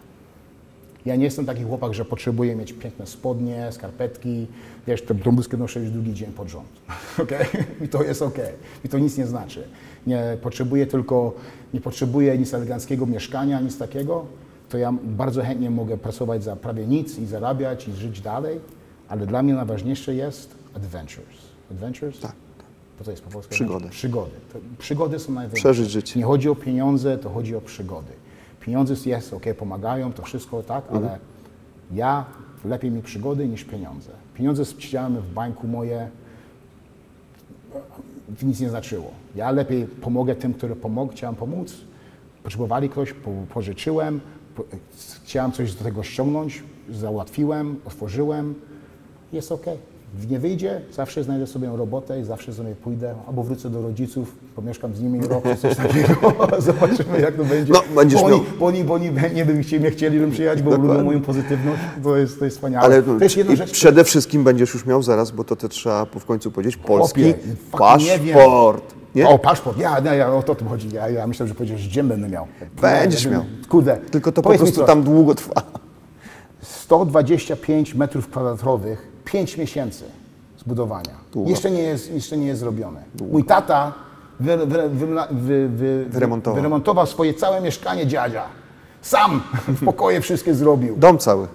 Ja 1.09 1.17
nie 1.17 1.25
jestem 1.25 1.47
taki 1.47 1.63
chłopak, 1.63 1.95
że 1.95 2.05
potrzebuję 2.05 2.57
mieć 2.57 2.73
piękne 2.73 3.07
spodnie, 3.07 3.69
skarpetki. 3.73 4.47
Wiesz, 4.87 5.03
tę 5.03 5.15
bluzkę 5.15 5.57
noszę 5.57 5.81
już 5.81 5.91
drugi 5.91 6.15
dzień 6.15 6.33
pod 6.33 6.49
rząd. 6.49 6.69
Okay? 7.23 7.47
I 7.85 7.89
to 7.89 8.03
jest 8.03 8.23
okej. 8.23 8.53
I 8.85 8.89
to 8.89 8.99
nic 8.99 9.19
nie 9.19 9.27
znaczy. 9.27 9.69
Nie 10.07 10.37
potrzebuję 10.43 10.87
tylko, 10.87 11.35
nie 11.75 11.81
potrzebuję 11.81 12.39
nic 12.39 12.55
eleganckiego 12.55 13.07
mieszkania, 13.07 13.61
nic 13.61 13.79
takiego. 13.79 14.27
To 14.69 14.79
ja 14.79 14.93
bardzo 15.03 15.43
chętnie 15.43 15.71
mogę 15.71 15.99
pracować 15.99 16.45
za 16.45 16.57
prawie 16.57 16.87
nic 16.87 17.19
i 17.19 17.27
zarabiać 17.27 17.89
i 17.89 17.93
żyć 17.93 18.21
dalej. 18.21 18.61
Ale 19.09 19.27
dla 19.27 19.43
mnie 19.43 19.55
najważniejsze 19.55 20.15
jest 20.15 20.55
adventures. 20.75 21.39
Adventures? 21.71 22.21
Tak. 22.21 22.33
To 22.99 23.05
co 23.05 23.11
jest 23.11 23.23
po 23.23 23.31
polsku? 23.31 23.51
Przygody. 23.51 23.89
Przygody. 23.89 24.31
To, 24.53 24.59
przygody 24.79 25.19
są 25.19 25.33
najważniejsze. 25.33 25.69
Przeżyć 25.69 25.91
życie. 25.91 26.19
Nie 26.19 26.27
chodzi 26.27 26.49
o 26.49 26.55
pieniądze, 26.55 27.19
to 27.19 27.31
chodzi 27.31 27.57
o 27.57 27.61
przygody. 27.61 28.13
Pieniądze 28.69 28.95
jest, 29.11 29.33
ok, 29.33 29.43
pomagają, 29.59 30.13
to 30.13 30.23
wszystko 30.23 30.63
tak, 30.63 30.85
Mhm. 30.85 31.05
ale 31.05 31.19
ja 31.93 32.25
lepiej 32.65 32.91
mi 32.91 33.03
przygody 33.03 33.49
niż 33.49 33.65
pieniądze. 33.65 34.11
Pieniądze 34.35 34.65
siedziałem 34.65 35.17
w 35.17 35.33
bańku 35.33 35.69
moje, 35.69 36.09
nic 38.43 38.61
nie 38.61 38.69
znaczyło. 38.71 39.11
Ja 39.37 39.51
lepiej 39.51 39.85
pomogę 39.87 40.35
tym, 40.35 40.55
którzy 40.55 40.77
pomog, 40.77 41.13
chciałem 41.13 41.37
pomóc. 41.37 41.75
Potrzebowali 42.43 42.89
ktoś, 42.91 43.13
po, 43.13 43.31
pożyczyłem, 43.55 44.21
po, 44.57 44.65
chciałem 45.25 45.53
coś 45.53 45.75
do 45.75 45.85
tego 45.85 46.03
ściągnąć, 46.03 46.63
załatwiłem, 46.91 47.77
otworzyłem. 47.85 48.55
Jest 49.33 49.53
ok. 49.53 49.65
Nie 50.31 50.39
wyjdzie, 50.39 50.81
zawsze 50.93 51.25
znajdę 51.25 51.47
sobie 51.47 51.69
robotę 51.77 52.21
i 52.21 52.25
zawsze 52.25 52.53
sobie 52.53 52.75
pójdę, 52.75 53.15
albo 53.29 53.43
wrócę 53.43 53.71
do 53.71 53.83
rodziców, 53.83 54.37
pomieszkam 54.57 54.95
z 54.95 55.01
nimi 55.01 55.21
rok 55.27 55.45
coś 55.63 55.77
takiego, 55.77 56.33
zobaczymy 56.59 57.21
jak 57.21 57.35
to 57.35 57.45
będzie. 57.45 57.73
No, 57.73 57.83
będziesz 57.95 58.21
bo, 58.21 58.27
oni, 58.27 58.37
miał- 58.37 58.45
bo, 58.59 58.67
oni, 58.67 58.85
bo 58.85 58.95
oni 58.95 59.11
nie 59.35 59.45
by 59.45 59.63
chcieli, 59.63 59.85
nie 59.85 59.91
chcieli, 59.91 60.17
żebym 60.19 60.31
przyjechać, 60.31 60.63
bo 60.63 60.71
lubią 60.77 61.05
moją 61.05 61.21
pozytywność, 61.21 61.81
to 62.03 62.17
jest, 62.17 62.39
to 62.39 62.45
jest 62.45 62.57
wspaniałe. 62.57 62.85
Ale 62.85 63.03
to 63.03 63.25
jest 63.25 63.37
jedna 63.37 63.57
rzecz, 63.57 63.73
przede 63.73 64.05
wszystkim 64.05 64.45
będziesz 64.45 64.75
już 64.75 64.87
miał 64.87 65.03
zaraz, 65.03 65.31
bo 65.31 65.45
to, 65.45 65.57
to 65.57 65.69
trzeba 65.69 66.05
w 66.05 66.25
końcu 66.25 66.51
powiedzieć, 66.51 66.77
polski 66.77 67.23
Chłopie, 67.23 67.39
paszport. 67.71 68.95
Nie? 69.15 69.29
O, 69.29 69.39
paszport, 69.39 69.79
ja, 69.79 70.01
ja, 70.05 70.15
ja 70.15 70.35
o 70.35 70.43
to 70.43 70.55
tu 70.55 70.65
chodzi, 70.65 70.91
ja, 70.95 71.09
ja 71.09 71.27
myślę, 71.27 71.47
że 71.47 71.55
powiedziesz, 71.55 71.81
że 71.81 71.89
gdzie 71.89 72.05
będę 72.05 72.29
miał. 72.29 72.47
Będziesz 72.81 73.27
miał. 73.27 73.45
Kurde. 73.69 73.97
Tylko 74.11 74.33
to 74.33 74.43
po 74.43 74.55
prostu 74.55 74.85
tam 74.85 75.03
długo 75.03 75.35
trwa. 75.35 75.63
125 76.63 77.95
metrów 77.95 78.29
kwadratowych, 78.29 79.08
5 79.33 79.57
miesięcy 79.57 80.05
zbudowania. 80.59 81.15
Długo. 81.33 81.51
Jeszcze 81.51 81.71
nie 81.71 81.83
jest, 81.83 82.13
jeszcze 82.13 82.37
nie 82.37 82.47
jest 82.47 82.61
zrobione. 82.61 83.03
Mój 83.33 83.45
tata 83.45 83.93
wy, 84.41 84.57
wy, 84.67 84.89
wy, 85.31 85.69
wy, 85.69 86.07
Wyremontował. 86.09 86.57
wyremontował 86.57 87.07
swoje 87.07 87.35
całe 87.35 87.61
mieszkanie 87.61 88.07
dziadzia. 88.07 88.45
Sam 89.03 89.43
w 89.69 89.85
pokoje 89.85 90.21
wszystkie 90.21 90.55
zrobił. 90.55 90.97
Dom 90.97 91.19
cały. 91.19 91.47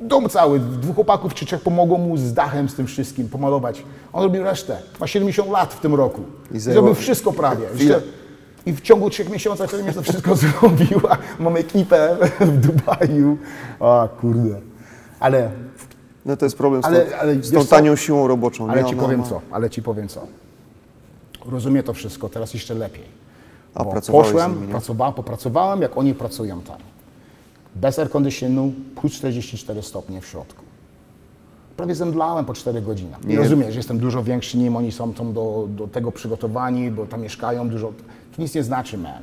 Dom 0.00 0.28
cały, 0.28 0.60
dwóch 0.60 0.94
chłopaków 0.94 1.34
czy 1.34 1.46
trzech 1.46 1.60
pomogło 1.60 1.98
mu 1.98 2.16
z 2.16 2.32
dachem, 2.34 2.68
z 2.68 2.74
tym 2.74 2.86
wszystkim, 2.86 3.28
pomalować. 3.28 3.84
On 4.12 4.22
robił 4.22 4.44
resztę. 4.44 4.78
Ma 5.00 5.06
70 5.06 5.50
lat 5.50 5.74
w 5.74 5.80
tym 5.80 5.94
roku. 5.94 6.22
I 6.54 6.58
zrobił 6.58 6.94
wszystko 6.94 7.32
prawie. 7.32 7.66
Jeszcze, 7.76 8.02
I 8.66 8.72
w 8.72 8.80
ciągu 8.80 9.10
trzech 9.10 9.30
miesięcy 9.30 9.64
to 9.94 10.02
wszystko 10.02 10.36
zrobił. 10.42 11.00
a 11.10 11.42
Mam 11.42 11.56
ekipę 11.56 12.16
w 12.40 12.56
Dubaju. 12.58 13.38
O 13.80 14.08
kurde. 14.20 14.60
Ale, 15.20 15.50
No 16.26 16.36
to 16.36 16.46
jest 16.46 16.56
problem 16.56 16.82
z, 16.82 16.84
tą, 16.84 17.16
ale 17.20 17.42
z 17.42 17.52
tą 17.52 17.66
tanią 17.66 17.96
siłą 17.96 18.26
roboczą. 18.26 18.70
ale 18.70 18.82
nie? 18.82 18.90
ci 18.90 18.96
powiem 18.96 19.20
ma- 19.20 19.26
co, 19.26 19.40
ale 19.50 19.70
ci 19.70 19.82
powiem 19.82 20.08
co. 20.08 20.26
Rozumiem 21.46 21.82
to 21.82 21.92
wszystko, 21.92 22.28
teraz 22.28 22.54
jeszcze 22.54 22.74
lepiej. 22.74 23.04
A 23.74 23.84
poszłem, 23.84 24.54
nimi, 24.54 24.68
pracowałem, 24.68 25.14
popracowałem, 25.14 25.82
jak 25.82 25.98
oni 25.98 26.14
pracują 26.14 26.60
tam. 26.60 26.76
Bez 27.74 27.98
air 27.98 28.10
conditionu, 28.10 28.72
plus 28.96 29.12
44 29.12 29.82
stopnie 29.82 30.20
w 30.20 30.26
środku. 30.26 30.62
Prawie 31.76 31.94
zemdlałem 31.94 32.44
po 32.44 32.54
4 32.54 32.82
godziny. 32.82 33.16
Nie 33.24 33.44
że 33.72 33.76
jestem 33.78 33.98
dużo 33.98 34.22
większy 34.22 34.58
nim, 34.58 34.76
oni 34.76 34.92
są 34.92 35.12
tam 35.12 35.32
do, 35.32 35.66
do 35.68 35.88
tego 35.88 36.12
przygotowani, 36.12 36.90
bo 36.90 37.06
tam 37.06 37.20
mieszkają 37.20 37.68
dużo. 37.68 37.92
To 38.36 38.42
nic 38.42 38.54
nie 38.54 38.62
znaczy, 38.62 38.98
man. 38.98 39.22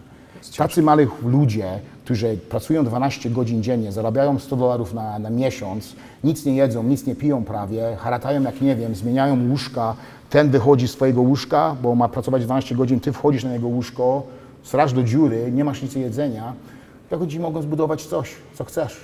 Tacy 0.57 0.81
mali 0.81 1.07
ludzie, 1.23 1.79
którzy 2.09 2.37
pracują 2.49 2.85
12 2.85 3.29
godzin 3.29 3.63
dziennie, 3.63 3.91
zarabiają 3.91 4.39
100 4.39 4.55
dolarów 4.55 4.93
na, 4.93 5.19
na 5.19 5.29
miesiąc, 5.29 5.95
nic 6.23 6.45
nie 6.45 6.55
jedzą, 6.55 6.83
nic 6.83 7.05
nie 7.05 7.15
piją 7.15 7.43
prawie, 7.43 7.97
haratają 7.99 8.41
jak 8.41 8.61
nie 8.61 8.75
wiem, 8.75 8.95
zmieniają 8.95 9.49
łóżka, 9.49 9.95
ten 10.29 10.49
wychodzi 10.49 10.87
z 10.87 10.91
swojego 10.91 11.21
łóżka, 11.21 11.75
bo 11.81 11.95
ma 11.95 12.09
pracować 12.09 12.43
12 12.43 12.75
godzin, 12.75 12.99
ty 12.99 13.13
wchodzisz 13.13 13.43
na 13.43 13.53
jego 13.53 13.67
łóżko, 13.67 14.23
srasz 14.63 14.93
do 14.93 15.03
dziury, 15.03 15.51
nie 15.51 15.63
masz 15.63 15.81
nic 15.81 15.95
jedzenia, 15.95 16.53
jak 17.11 17.27
ci 17.27 17.39
mogą 17.39 17.61
zbudować 17.61 18.05
coś, 18.05 18.31
co 18.53 18.63
chcesz. 18.63 18.97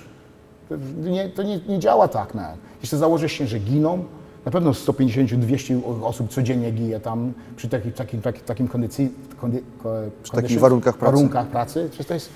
To 0.68 0.76
nie, 1.08 1.28
to 1.28 1.42
nie, 1.42 1.60
nie 1.68 1.78
działa 1.78 2.08
tak, 2.08 2.34
man. 2.34 2.56
Jeśli 2.82 2.98
założysz 2.98 3.32
się, 3.32 3.46
że 3.46 3.58
giną, 3.58 4.04
na 4.44 4.52
pewno 4.52 4.70
150-200 4.70 5.80
osób 6.02 6.30
codziennie 6.30 6.70
gije 6.70 7.00
tam 7.00 7.32
przy 7.56 7.68
takich, 7.68 7.94
takim, 7.94 8.20
takim, 8.46 8.68
kondycji, 8.68 9.10
kondy, 9.40 9.62
ko, 9.82 9.92
conditions, 10.32 10.60
warunkach 10.60 10.96
pracy. 10.96 11.14
warunkach 11.16 11.46
pracy. 11.46 11.88
Przecież 11.90 12.06
to 12.06 12.14
jest, 12.14 12.30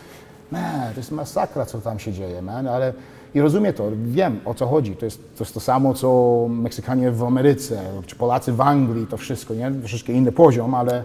man, 0.52 0.92
to 0.94 1.00
jest 1.00 1.10
masakra, 1.10 1.66
co 1.66 1.80
tam 1.80 1.98
się 1.98 2.12
dzieje, 2.12 2.42
man, 2.42 2.66
ale 2.66 2.92
i 3.34 3.40
rozumiem 3.40 3.72
to, 3.72 3.90
wiem 4.04 4.40
o 4.44 4.54
co 4.54 4.66
chodzi. 4.66 4.96
To 4.96 5.04
jest, 5.04 5.36
to 5.38 5.44
jest 5.44 5.54
to 5.54 5.60
samo, 5.60 5.94
co 5.94 6.46
Meksykanie 6.48 7.10
w 7.10 7.22
Ameryce, 7.24 7.82
czy 8.06 8.16
Polacy 8.16 8.52
w 8.52 8.60
Anglii, 8.60 9.06
to 9.06 9.16
wszystko, 9.16 9.54
nie? 9.54 9.70
Troszeczkę 9.70 10.12
inny 10.12 10.32
poziom, 10.32 10.74
ale, 10.74 11.04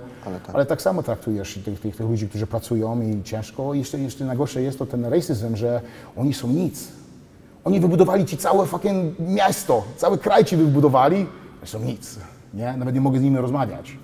ale, 0.54 0.66
tak. 0.66 0.82
samo 0.82 1.04
traktujesz 1.04 1.54
tych, 1.66 1.80
tych, 1.80 1.96
tych 1.96 2.10
ludzi, 2.10 2.30
którzy 2.30 2.48
pracują 2.48 3.02
i 3.02 3.24
ciężko. 3.24 3.74
I 3.74 3.80
jeszcze, 3.80 4.00
jeszcze 4.00 4.26
najgorsze 4.26 4.62
jest 4.62 4.80
to 4.80 4.86
ten 4.86 5.06
racism, 5.06 5.56
że 5.56 5.82
oni 6.18 6.34
są 6.34 6.48
nic. 6.48 6.88
Oni 7.64 7.80
wybudowali 7.80 8.26
ci 8.26 8.38
całe 8.38 8.66
fucking 8.66 9.20
miasto, 9.20 9.84
cały 9.98 10.18
kraj 10.18 10.46
ci 10.46 10.58
wybudowali, 10.58 11.26
a 11.64 11.66
są 11.66 11.80
nic, 11.80 12.20
nie? 12.54 12.78
Nawet 12.78 12.96
nie 12.96 13.02
mogę 13.02 13.20
z 13.20 13.22
nimi 13.22 13.38
rozmawiać. 13.38 13.98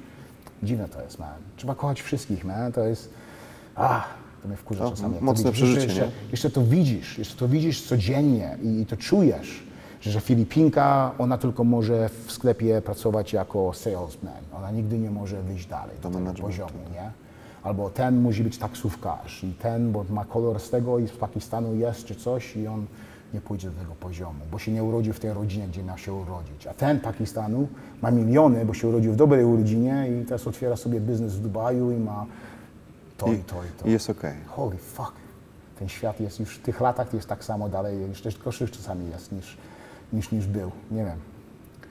Dziwne 0.64 0.90
to 0.90 1.02
jest, 1.02 1.20
man. 1.20 1.34
Trzeba 1.58 1.76
kochać 1.76 2.02
wszystkich, 2.02 2.46
man. 2.46 2.72
To 2.72 2.84
jest, 2.84 3.14
ah, 3.76 4.04
to 4.42 4.48
mnie 4.48 4.58
wkurza 4.58 4.84
To 4.84 4.90
czasami. 4.90 5.16
mocne 5.22 5.52
przeżycie, 5.52 5.84
jeszcze, 5.86 6.12
jeszcze 6.32 6.50
to 6.50 6.62
widzisz, 6.64 7.18
jeszcze 7.18 7.36
to 7.38 7.48
widzisz 7.48 7.82
codziennie 7.82 8.58
i, 8.64 8.82
i 8.82 8.86
to 8.86 8.98
czujesz, 8.98 9.64
że, 10.02 10.22
Filipinka, 10.22 11.12
ona 11.18 11.38
tylko 11.38 11.64
może 11.64 12.10
w 12.10 12.32
sklepie 12.32 12.82
pracować 12.82 13.34
jako 13.34 13.74
salesman. 13.74 14.34
Ona 14.58 14.72
nigdy 14.72 15.00
nie 15.00 15.12
może 15.12 15.42
wyjść 15.44 15.66
dalej 15.68 15.96
do 16.04 16.10
tego 16.10 16.34
poziomu, 16.34 16.80
nie? 16.94 17.12
Albo 17.64 17.90
ten 17.90 18.22
musi 18.22 18.44
być 18.44 18.58
taksówkarz 18.58 19.44
i 19.44 19.54
ten, 19.54 19.92
bo 19.92 20.06
ma 20.10 20.26
kolor 20.26 20.60
z 20.60 20.70
tego 20.70 21.00
i 21.00 21.08
z 21.08 21.12
Pakistanu 21.12 21.76
jest 21.76 22.06
czy 22.06 22.16
coś 22.16 22.58
i 22.58 22.68
on 22.68 22.86
nie 23.34 23.42
pójdzie 23.42 23.70
do 23.70 23.80
tego 23.82 23.96
poziomu, 24.00 24.40
bo 24.52 24.60
się 24.60 24.72
nie 24.72 24.84
urodził 24.84 25.14
w 25.14 25.20
tej 25.20 25.34
rodzinie, 25.34 25.68
gdzie 25.68 25.84
miał 25.84 25.98
się 25.98 26.14
urodzić. 26.14 26.68
A 26.68 26.74
ten 26.74 27.00
Pakistanu 27.00 27.68
ma 28.02 28.12
miliony, 28.12 28.66
bo 28.66 28.74
się 28.74 28.88
urodził 28.88 29.14
w 29.14 29.16
dobrej 29.16 29.44
rodzinie 29.44 30.08
i 30.22 30.26
teraz 30.26 30.48
otwiera 30.48 30.76
sobie 30.76 31.00
biznes 31.00 31.36
w 31.36 31.42
Dubaju 31.42 31.92
i 31.92 31.96
ma 31.98 32.26
to 33.26 33.34
i, 33.34 33.38
to 33.44 33.56
i 33.64 33.82
to. 33.82 33.88
I 33.88 33.92
jest 33.92 34.10
okej. 34.10 34.36
Holy 34.48 34.78
fuck. 34.78 35.12
Ten 35.80 35.90
świat 35.90 36.20
jest 36.20 36.40
już 36.40 36.58
w 36.58 36.62
tych 36.62 36.82
latach 36.82 37.14
jest 37.14 37.28
tak 37.28 37.44
samo 37.44 37.70
dalej, 37.70 38.02
jeszcze 38.10 38.30
gorszy 38.44 38.70
czasami 38.70 39.10
jest 39.10 39.32
niż, 39.32 39.58
niż, 40.14 40.32
niż 40.32 40.48
był. 40.48 40.72
Nie 40.92 41.06
wiem. 41.06 41.18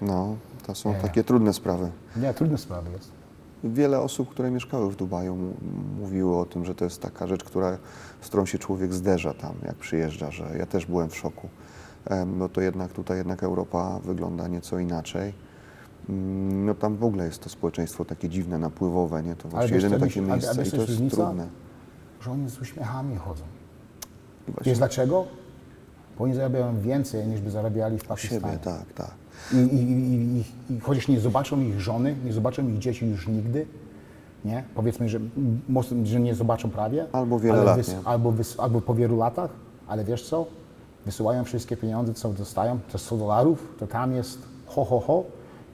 No, 0.01 0.37
to 0.66 0.74
są 0.74 0.93
Nie. 0.93 1.01
takie 1.01 1.24
trudne 1.24 1.53
sprawy. 1.53 1.91
Nie, 2.16 2.35
trudne 2.35 2.59
sprawy 2.59 2.91
jest. 2.93 3.11
Wiele 3.64 4.01
osób, 4.01 4.31
które 4.31 4.51
mieszkały 4.51 4.91
w 4.91 4.97
Dubaju, 4.97 5.37
mówiło 6.01 6.41
o 6.41 6.47
tym, 6.47 6.64
że 6.64 6.74
to 6.74 6.85
jest 6.85 7.03
taka 7.03 7.26
rzecz, 7.26 7.45
która, 7.45 7.78
z 8.20 8.26
którą 8.26 8.47
się 8.47 8.59
człowiek 8.59 8.95
zderza 8.95 9.35
tam, 9.35 9.55
jak 9.66 9.76
przyjeżdża, 9.76 10.31
że 10.31 10.57
ja 10.59 10.66
też 10.66 10.87
byłem 10.87 11.11
w 11.11 11.16
szoku. 11.16 11.49
No 12.26 12.49
to 12.49 12.61
jednak 12.61 12.93
tutaj 12.93 13.18
jednak 13.18 13.43
Europa 13.43 14.01
wygląda 14.05 14.49
nieco 14.49 14.78
inaczej. 14.78 15.33
Mm, 16.11 16.64
No 16.66 16.74
tam 16.74 16.96
w 16.96 17.04
ogóle 17.04 17.24
jest 17.26 17.38
to 17.42 17.48
społeczeństwo 17.48 18.04
takie 18.04 18.28
dziwne, 18.28 18.58
napływowe, 18.58 19.22
nie? 19.22 19.36
To 19.36 19.48
właśnie 19.48 19.76
jedyne 19.76 20.00
takie 20.00 20.20
miejsce 20.20 20.54
wiesz, 20.58 20.68
i 20.68 20.70
co 20.70 20.76
to 20.76 20.82
jest 20.82 20.92
różnica? 20.94 21.16
trudne. 21.16 21.46
Że 22.20 22.30
oni 22.32 22.50
z 22.50 22.58
uśmiechami 22.61 23.16
chodzą. 23.16 23.44
I 24.48 24.64
Wiesz 24.64 24.78
dlaczego? 24.78 25.24
Bo 26.18 26.24
oni 26.24 26.34
zarabiają 26.34 26.80
więcej 26.80 27.26
niż 27.26 27.40
by 27.40 27.50
zarabiali 27.50 27.98
w 27.98 28.04
Pakistanie. 28.04 28.40
siebie, 28.40 28.58
tak, 28.64 28.92
tak. 28.94 29.11
I, 29.52 29.56
i, 29.56 29.82
i, 29.90 30.38
i, 30.38 30.44
I 30.74 30.80
chociaż 30.80 31.08
nie 31.08 31.20
zobaczą 31.20 31.61
ich 31.61 31.80
żony, 31.80 32.16
nie 32.24 32.32
zobaczą 32.32 32.68
ich 32.68 32.78
dzieci 32.78 33.06
już 33.06 33.28
nigdy, 33.28 33.66
nie? 34.44 34.64
Powiedzmy, 34.74 35.08
że, 35.08 35.20
że 36.04 36.20
nie 36.20 36.34
zobaczą 36.34 36.70
prawie. 36.70 37.06
Albo 37.12 37.38
wiele 37.40 37.54
ale 37.54 37.64
lat, 37.64 37.78
wys- 37.80 37.94
albo, 38.04 38.32
wys- 38.32 38.61
albo 38.62 38.80
po 38.80 38.94
wielu 38.94 39.16
latach, 39.16 39.50
ale 39.88 40.04
wiesz 40.04 40.28
co? 40.28 40.46
Wysyłają 41.06 41.44
wszystkie 41.44 41.76
pieniądze, 41.76 42.14
co 42.14 42.32
dostają, 42.32 42.78
te 42.92 42.98
100 42.98 43.16
dolarów, 43.16 43.74
to 43.78 43.86
tam 43.86 44.12
jest 44.12 44.38
ho, 44.66 44.84
ho, 44.84 45.00
ho 45.00 45.24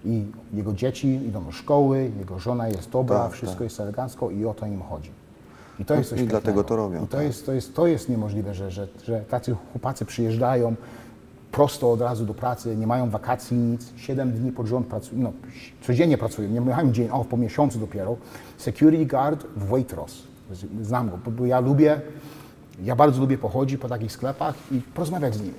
i 0.07 0.25
jego 0.55 0.73
dzieci 0.73 1.09
idą 1.09 1.45
do 1.45 1.53
szkoły, 1.53 2.11
jego 2.19 2.39
żona 2.39 2.69
jest 2.69 2.91
dobra, 2.91 3.19
Tak, 3.19 3.33
wszystko 3.33 3.59
tak. 3.59 3.65
jest 3.65 3.81
elegancko 3.81 4.31
i 4.31 4.45
o 4.45 4.55
to 4.55 4.67
im 4.67 4.83
chodzi. 4.83 5.11
I 5.81 5.85
to 5.85 5.95
No 5.95 5.99
jest 5.99 6.11
coś 6.11 6.21
i 6.21 6.27
dlatego 6.27 6.65
to 6.65 6.77
robią, 6.77 7.05
I 7.05 7.07
to, 7.09 7.17
tak. 7.17 7.27
jest, 7.27 7.47
to, 7.47 7.53
jest, 7.53 7.75
to 7.75 7.87
jest 7.87 8.09
niemożliwe, 8.09 8.55
że, 8.55 8.71
że, 8.71 8.89
że 9.05 9.21
tacy 9.21 9.57
chłopacy 9.73 10.05
przyjeżdżają 10.05 10.75
prosto 11.53 11.93
od 11.93 12.01
razu 12.01 12.25
do 12.27 12.35
pracy, 12.35 12.77
nie 12.77 12.87
mają 12.87 13.11
wakacji, 13.11 13.57
nic, 13.57 13.93
7 13.97 14.33
dni 14.33 14.53
pod 14.53 14.67
rząd 14.67 14.87
pracują, 14.87 15.23
no, 15.23 15.33
codziennie 15.83 16.19
pracują, 16.19 16.49
nie 16.49 16.61
mają 16.61 16.93
dzień 16.93 17.09
off 17.11 17.27
po 17.27 17.37
miesiącu 17.37 17.79
dopiero. 17.79 18.17
Security 18.59 19.07
guard 19.07 19.47
w 19.57 19.69
Waitrose, 19.69 20.23
znam 20.83 21.11
go, 21.11 21.19
bo 21.31 21.47
ja 21.47 21.61
lubię, 21.61 22.01
ja 22.85 22.97
bardzo 22.97 23.20
lubię 23.20 23.39
pochodzić 23.39 23.81
po 23.81 23.89
takich 23.89 24.12
sklepach 24.12 24.55
i 24.72 24.81
porozmawiać 24.81 25.35
z 25.35 25.41
nimi. 25.41 25.55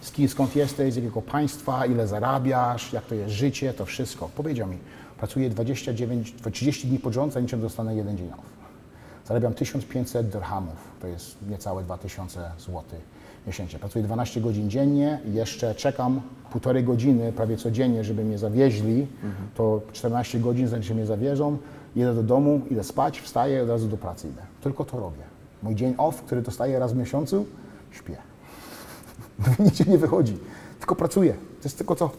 Z 0.00 0.12
kim, 0.12 0.28
skąd 0.28 0.56
jesteś, 0.56 0.92
z 0.92 0.96
jakiego 0.96 1.22
państwa, 1.22 1.86
ile 1.86 2.06
zarabiasz, 2.06 2.92
jak 2.92 3.06
to 3.06 3.14
jest 3.14 3.34
życie, 3.34 3.74
to 3.74 3.84
wszystko. 3.84 4.30
Powiedział 4.36 4.68
mi, 4.68 4.78
pracuję 5.18 5.50
29, 5.50 6.34
30 6.52 6.88
dni 6.88 6.98
pod 6.98 7.12
rząd, 7.12 7.32
zanim 7.32 7.60
dostanę 7.60 7.96
jeden 7.96 8.16
dzień 8.16 8.28
off. 8.28 8.56
Zarabiam 9.24 9.54
1500 9.54 10.28
dirhamów, 10.28 10.76
to 11.00 11.06
jest 11.06 11.36
niecałe 11.48 11.82
2000 11.82 12.50
zł 12.58 12.82
miesięcznie. 13.46 13.78
Pracuję 13.78 14.04
12 14.04 14.40
godzin 14.40 14.70
dziennie 14.70 15.20
jeszcze 15.32 15.74
czekam 15.74 16.20
półtorej 16.50 16.84
godziny 16.84 17.32
prawie 17.32 17.56
codziennie, 17.56 18.04
żeby 18.04 18.24
mnie 18.24 18.38
zawieźli. 18.38 19.06
To 19.54 19.80
14 19.92 20.40
godzin, 20.40 20.68
zanim 20.68 20.82
się 20.82 20.94
mnie 20.94 21.06
zawieżą, 21.06 21.58
jedę 21.96 22.14
do 22.14 22.22
domu, 22.22 22.60
idę 22.70 22.84
spać, 22.84 23.20
wstaję 23.20 23.58
i 23.58 23.60
od 23.60 23.68
razu 23.68 23.88
do 23.88 23.96
pracy 23.96 24.28
idę. 24.28 24.42
Tylko 24.60 24.84
to 24.84 25.00
robię. 25.00 25.35
Mój 25.62 25.74
dzień 25.74 25.94
off, 25.98 26.22
który 26.22 26.42
dostaję 26.42 26.78
raz 26.78 26.92
w 26.92 26.96
miesiącu, 26.96 27.46
śpię. 27.90 28.16
Nic 29.64 29.86
nie 29.86 29.98
wychodzi, 29.98 30.38
tylko 30.78 30.96
pracuję. 30.96 31.32
To 31.32 31.64
jest 31.64 31.78
tylko 31.78 31.94
co? 31.94 32.10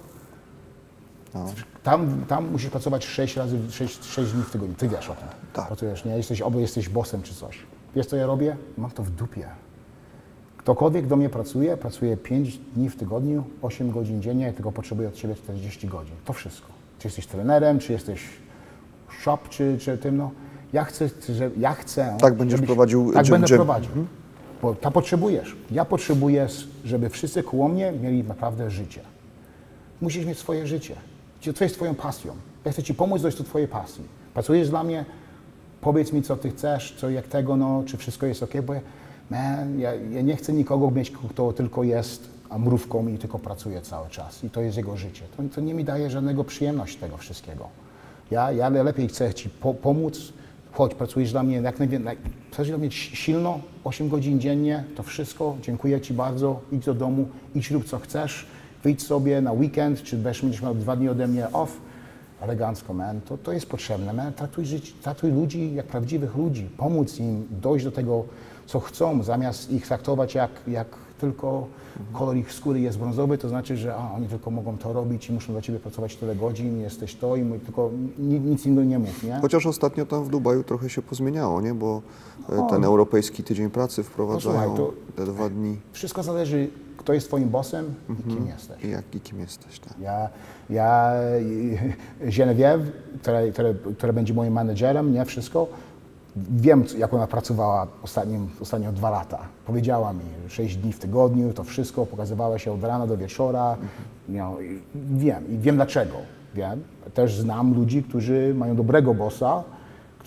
Tam, 1.84 2.26
tam 2.28 2.52
musisz 2.52 2.70
pracować 2.70 3.06
6 3.06 3.38
razy, 3.38 3.72
6, 3.72 4.06
6 4.06 4.32
dni 4.32 4.44
w 4.44 4.50
tygodniu. 4.50 4.76
Ty 4.76 4.90
wiesz 4.90 5.10
o 5.10 5.16
tym. 5.16 5.28
Tak. 5.54 5.68
Pracujesz, 5.68 6.06
nie? 6.06 6.18
Jesteś, 6.18 6.42
albo 6.42 6.60
jesteś 6.60 6.90
bossem 6.90 7.22
czy 7.22 7.36
coś. 7.36 7.60
Wiesz, 7.96 8.06
co 8.06 8.16
ja 8.16 8.26
robię? 8.26 8.58
Mam 8.78 8.92
to 8.92 9.04
w 9.04 9.10
dupie. 9.10 9.48
Ktokolwiek 10.58 11.08
do 11.08 11.16
mnie 11.16 11.30
pracuje, 11.30 11.78
pracuje 11.78 12.18
5 12.18 12.58
dni 12.58 12.90
w 12.90 12.96
tygodniu, 12.96 13.44
8 13.62 13.92
godzin 13.92 14.22
dziennie, 14.22 14.54
tylko 14.54 14.72
potrzebuje 14.72 15.08
od 15.08 15.16
Ciebie 15.16 15.36
40 15.36 15.88
godzin. 15.88 16.16
To 16.26 16.34
wszystko. 16.34 16.68
Czy 17.00 17.08
jesteś 17.08 17.28
trenerem, 17.28 17.80
czy 17.80 17.94
jesteś 17.94 18.22
shop, 19.20 19.38
czy, 19.50 19.78
czy 19.80 19.98
tym, 19.98 20.18
no. 20.18 20.32
Ja 20.74 20.84
chcę, 20.84 21.10
że, 21.30 21.50
ja 21.58 21.74
chcę... 21.74 22.18
Tak 22.22 22.34
będziesz 22.34 22.62
prowadził 22.62 23.14
Tak 23.14 23.26
gym- 23.26 23.32
będę 23.32 23.48
gym. 23.48 23.58
prowadził. 23.58 23.92
Bo 24.62 24.76
ta 24.76 24.92
potrzebujesz. 24.92 25.56
Ja 25.72 25.86
potrzebuję, 25.86 26.48
żeby 26.86 27.10
wszyscy 27.10 27.44
koło 27.44 27.68
mnie 27.68 27.92
mieli 27.92 28.24
naprawdę 28.24 28.72
życie. 28.72 29.02
Musisz 30.02 30.26
mieć 30.26 30.38
swoje 30.40 30.68
życie. 30.68 30.96
Co 31.56 31.64
jest 31.64 31.76
Twoją 31.76 31.96
pasją? 31.96 32.34
Ja 32.66 32.72
chcę 32.72 32.84
Ci 32.84 32.94
pomóc 32.94 33.22
dojść 33.22 33.38
do 33.38 33.44
Twojej 33.44 33.68
pasji. 33.68 34.04
Pracujesz 34.34 34.70
dla 34.70 34.84
mnie, 34.84 35.06
powiedz 35.82 36.14
mi, 36.14 36.22
co 36.24 36.36
Ty 36.38 36.50
chcesz, 36.50 36.96
co 36.98 37.10
jak 37.10 37.28
tego, 37.28 37.56
no, 37.56 37.84
czy 37.86 37.98
wszystko 37.98 38.26
jest 38.26 38.44
ok, 38.44 38.52
bo 38.68 38.74
ja, 38.74 38.82
man, 39.32 39.80
ja, 39.80 39.96
ja 39.96 40.22
nie 40.22 40.36
chcę 40.36 40.54
nikogo 40.54 40.92
mieć, 40.92 41.12
kto 41.12 41.54
tylko 41.54 41.84
jest 41.84 42.30
mrówką 42.60 43.08
i 43.08 43.18
tylko 43.18 43.40
pracuje 43.40 43.82
cały 43.82 44.10
czas 44.10 44.44
i 44.44 44.50
to 44.50 44.62
jest 44.62 44.78
jego 44.78 44.98
życie. 44.98 45.24
To, 45.38 45.44
to 45.56 45.62
nie 45.62 45.74
mi 45.74 45.84
daje 45.84 46.10
żadnego 46.10 46.44
przyjemności 46.44 46.98
tego 47.00 47.18
wszystkiego. 47.18 47.68
Ja, 48.32 48.52
ja 48.52 48.70
lepiej 48.70 49.08
chcę 49.08 49.34
Ci 49.34 49.50
po, 49.50 49.74
pomóc, 49.74 50.34
chodź, 50.72 50.96
pracujesz 50.96 51.32
dla 51.32 51.44
mnie 51.44 51.56
jak 51.56 51.80
najwięcej, 51.80 52.18
chcesz 52.52 52.68
dla 52.68 52.78
mnie 52.78 52.92
silno, 52.92 53.60
8 53.84 54.10
godzin 54.10 54.40
dziennie, 54.40 54.84
to 54.96 55.04
wszystko, 55.04 55.58
dziękuję 55.62 56.02
Ci 56.02 56.14
bardzo, 56.14 56.60
idź 56.72 56.86
do 56.86 56.94
domu, 56.94 57.28
idź 57.56 57.72
rób 57.72 57.86
co 57.86 58.00
chcesz, 58.00 58.46
wyjdź 58.84 59.04
sobie 59.04 59.42
na 59.42 59.52
weekend, 59.52 60.04
czy 60.04 60.18
też 60.18 60.42
będziesz 60.42 60.62
miał 60.62 60.76
dwa 60.76 60.96
dni 60.96 61.10
ode 61.10 61.28
mnie 61.28 61.52
off, 61.52 61.78
elegancko, 62.42 62.94
man, 62.94 63.22
to, 63.22 63.38
to 63.38 63.52
jest 63.52 63.70
potrzebne, 63.70 64.14
man. 64.14 64.34
Traktuj, 64.34 64.66
żyć, 64.66 64.94
traktuj 65.02 65.32
ludzi 65.32 65.74
jak 65.74 65.86
prawdziwych 65.86 66.36
ludzi, 66.36 66.70
pomóc 66.78 67.20
im 67.20 67.48
dojść 67.52 67.86
do 67.86 67.92
tego, 67.92 68.24
co 68.66 68.80
chcą, 68.80 69.24
zamiast 69.24 69.72
ich 69.72 69.88
traktować 69.88 70.36
jak, 70.36 70.52
jak 70.68 70.88
tylko 71.18 71.68
kolor 72.14 72.36
ich 72.36 72.54
skóry 72.54 72.80
jest 72.80 72.98
brązowy, 73.00 73.38
to 73.38 73.50
znaczy, 73.50 73.78
że 73.78 73.96
a, 73.96 74.12
oni 74.12 74.28
tylko 74.28 74.52
mogą 74.52 74.78
to 74.78 74.94
robić 74.94 75.30
i 75.30 75.34
muszą 75.34 75.54
dla 75.54 75.62
Ciebie 75.62 75.80
pracować 75.80 76.16
tyle 76.16 76.36
godzin, 76.36 76.80
jesteś 76.80 77.16
to 77.16 77.36
i 77.36 77.44
my 77.44 77.60
tylko 77.60 77.92
ni, 78.20 78.40
nic 78.40 78.66
innego 78.66 78.88
nie 78.88 79.00
mów, 79.00 79.24
nie? 79.24 79.40
Chociaż 79.42 79.66
ostatnio 79.66 80.06
tam 80.06 80.24
w 80.24 80.30
Dubaju 80.30 80.64
trochę 80.64 80.90
się 80.90 81.02
pozmieniało, 81.02 81.62
nie? 81.62 81.74
Bo 81.74 82.02
e, 82.50 82.68
ten 82.70 82.84
europejski 82.84 83.44
tydzień 83.44 83.70
pracy 83.70 84.04
wprowadzają 84.04 84.78
No 84.78 84.92
te 85.16 85.26
dwa 85.26 85.50
dni. 85.50 85.78
Wszystko 85.92 86.24
zależy, 86.24 86.70
kto 86.98 87.14
jest 87.14 87.28
Twoim 87.28 87.50
bossem 87.50 87.94
i 88.20 88.30
kim 88.30 88.48
jesteś. 88.48 88.84
I 88.84 88.90
jak 88.90 89.16
i 89.16 89.20
kim 89.20 89.40
jesteś, 89.40 89.80
tak? 89.80 90.00
Ja, 90.00 90.30
ja 90.70 91.12
Genevieve, 92.38 92.86
która, 93.22 93.40
która, 93.54 93.70
która 93.98 94.14
będzie 94.14 94.34
moim 94.34 94.54
menedżerem, 94.54 95.14
nie 95.14 95.26
wszystko, 95.26 95.68
wiem, 96.52 96.84
jak 96.98 97.14
ona 97.14 97.28
pracowała 97.28 97.88
ostatnim, 98.04 98.50
ostatnio 98.62 98.92
dwa 98.92 99.10
lata. 99.10 99.40
Powiedziała 99.66 100.14
mi, 100.14 100.20
sześć 100.48 100.76
dni 100.76 100.94
w 100.94 101.00
tygodniu, 101.00 101.54
to 101.54 101.64
wszystko, 101.64 102.06
pokazywała 102.06 102.60
się 102.60 102.72
od 102.72 102.84
rana 102.84 103.08
do 103.08 103.18
wieczora. 103.18 103.78
No, 104.30 104.62
i 104.62 104.80
wiem 104.96 105.44
i 105.50 105.58
wiem 105.58 105.76
dlaczego. 105.76 106.16
Wiem. 106.56 106.84
Też 107.14 107.36
znam 107.36 107.74
ludzi, 107.74 108.04
którzy 108.04 108.54
mają 108.58 108.76
dobrego 108.76 109.14
bossa, 109.14 109.64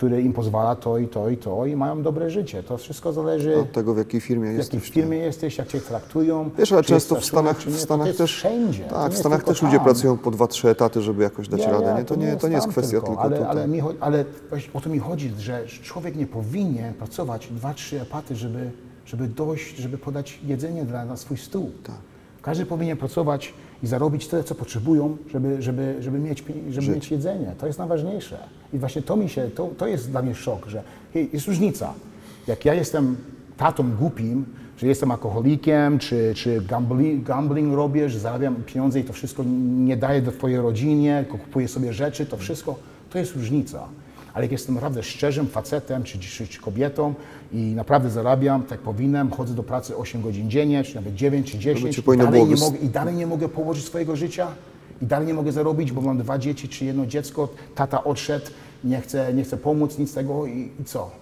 który 0.01 0.21
im 0.21 0.33
pozwala 0.33 0.75
to 0.75 0.97
i 0.97 1.07
to 1.07 1.29
i 1.29 1.37
to 1.37 1.65
i 1.65 1.75
mają 1.75 2.01
dobre 2.03 2.29
życie. 2.29 2.63
To 2.63 2.77
wszystko 2.77 3.13
zależy, 3.13 3.57
Od 3.59 3.71
tego, 3.71 3.93
w 3.93 3.97
jakiej 3.97 4.21
firmie 4.21 4.51
w 4.51 4.55
jesteś. 4.55 4.73
jakiej 4.73 4.91
firmie 4.91 5.17
jesteś, 5.17 5.57
jak 5.57 5.67
cię 5.67 5.81
traktują. 5.81 6.49
Wiesz, 6.57 6.71
ale 6.71 6.79
jest 6.79 6.89
często 6.89 7.15
w 7.15 7.25
Stanach, 7.25 7.65
nie, 7.65 7.71
w 7.71 7.75
to 7.75 7.81
Stanach 7.81 8.07
jest 8.07 8.17
też. 8.17 8.35
wszędzie. 8.35 8.83
To 8.83 8.85
nie 8.85 8.89
Tak, 8.89 9.07
w 9.09 9.11
jest 9.11 9.19
Stanach 9.19 9.39
tylko 9.39 9.51
też 9.51 9.61
ludzie 9.61 9.75
tam. 9.77 9.85
pracują 9.85 10.17
po 10.17 10.31
dwa, 10.31 10.47
trzy 10.47 10.69
etaty, 10.69 11.01
żeby 11.01 11.23
jakoś 11.23 11.47
dać 11.47 11.65
radę. 11.65 11.95
Nie? 11.97 12.05
To 12.05 12.15
nie, 12.15 12.35
to 12.35 12.47
nie 12.47 12.53
jest 12.53 12.65
tam 12.65 12.71
kwestia 12.71 13.01
tylko, 13.01 13.19
ale, 13.21 13.37
tutaj. 13.37 13.51
ale, 13.51 13.67
mi, 13.67 13.81
ale 13.99 14.25
o 14.73 14.81
to 14.81 14.89
mi 14.89 14.99
chodzi, 14.99 15.31
że 15.39 15.65
człowiek 15.67 16.15
nie 16.15 16.27
powinien 16.27 16.93
pracować 16.93 17.47
dwa, 17.51 17.73
trzy 17.73 18.01
etaty, 18.01 18.35
żeby, 18.35 18.71
żeby 19.05 19.27
dojść, 19.27 19.77
żeby 19.77 19.97
podać 19.97 20.39
jedzenie 20.45 20.85
dla, 20.85 21.05
na 21.05 21.17
swój 21.17 21.37
stół. 21.37 21.71
Tak. 21.83 21.95
Każdy 22.41 22.65
powinien 22.65 22.97
pracować 22.97 23.53
i 23.83 23.87
zarobić 23.87 24.27
tyle, 24.27 24.43
co 24.43 24.55
potrzebują, 24.55 25.17
żeby, 25.31 25.61
żeby, 25.61 25.95
żeby, 25.99 26.19
mieć, 26.19 26.43
żeby 26.69 26.85
Żyć. 26.85 26.95
mieć 26.95 27.11
jedzenie. 27.11 27.55
To 27.59 27.67
jest 27.67 27.79
najważniejsze. 27.79 28.37
I 28.73 28.77
właśnie 28.77 29.01
to 29.01 29.15
mi 29.15 29.29
się, 29.29 29.49
to, 29.55 29.69
to 29.77 29.87
jest 29.87 30.11
dla 30.11 30.21
mnie 30.21 30.35
szok, 30.35 30.67
że 30.67 30.83
hej, 31.13 31.29
jest 31.33 31.47
różnica. 31.47 31.93
Jak 32.47 32.65
ja 32.65 32.73
jestem 32.73 33.17
tatą 33.57 33.91
głupim, 33.91 34.45
że 34.77 34.87
jestem 34.87 35.11
alkoholikiem, 35.11 35.99
czy, 35.99 36.33
czy 36.35 36.61
gambling, 36.61 37.23
gambling 37.23 37.73
robię, 37.75 38.09
że 38.09 38.19
zarabiam 38.19 38.55
pieniądze 38.55 38.99
i 38.99 39.03
to 39.03 39.13
wszystko 39.13 39.43
nie 39.77 39.97
daję 39.97 40.21
do 40.21 40.31
twojej 40.31 40.57
rodzinie, 40.57 41.25
kupuję 41.31 41.67
sobie 41.67 41.93
rzeczy, 41.93 42.25
to 42.25 42.37
wszystko, 42.37 42.75
to 43.09 43.19
jest 43.19 43.35
różnica. 43.35 43.87
Ale 44.33 44.45
jak 44.45 44.51
jestem 44.51 44.75
naprawdę 44.75 45.03
szczerzym 45.03 45.47
facetem 45.47 46.03
czy, 46.03 46.19
czy, 46.19 46.47
czy 46.47 46.61
kobietą 46.61 47.13
i 47.53 47.57
naprawdę 47.57 48.09
zarabiam, 48.09 48.63
tak 48.63 48.79
powinnam, 48.79 49.31
chodzę 49.31 49.53
do 49.53 49.63
pracy 49.63 49.97
8 49.97 50.21
godzin 50.21 50.49
dziennie, 50.49 50.83
czy 50.83 50.95
nawet 50.95 51.15
9 51.15 51.51
czy 51.51 51.59
10 51.59 51.95
ci 51.95 52.01
i 52.13 52.17
dalej, 52.17 52.45
nie 52.45 52.55
mogę, 52.55 52.77
i 52.77 52.89
dalej 52.89 53.15
nie 53.15 53.27
mogę 53.27 53.49
położyć 53.49 53.85
swojego 53.85 54.15
życia 54.15 54.47
i 55.01 55.05
dalej 55.05 55.27
nie 55.27 55.33
mogę 55.33 55.51
zarobić, 55.51 55.91
bo 55.91 56.01
mam 56.01 56.17
dwa 56.17 56.37
dzieci 56.37 56.69
czy 56.69 56.85
jedno 56.85 57.05
dziecko, 57.05 57.49
tata 57.75 58.03
odszedł, 58.03 58.45
nie 58.83 59.01
chce, 59.01 59.33
nie 59.33 59.43
chce 59.43 59.57
pomóc, 59.57 59.97
nic 59.97 60.11
z 60.11 60.13
tego 60.13 60.45
i, 60.45 60.69
i 60.79 60.83
co? 60.85 61.20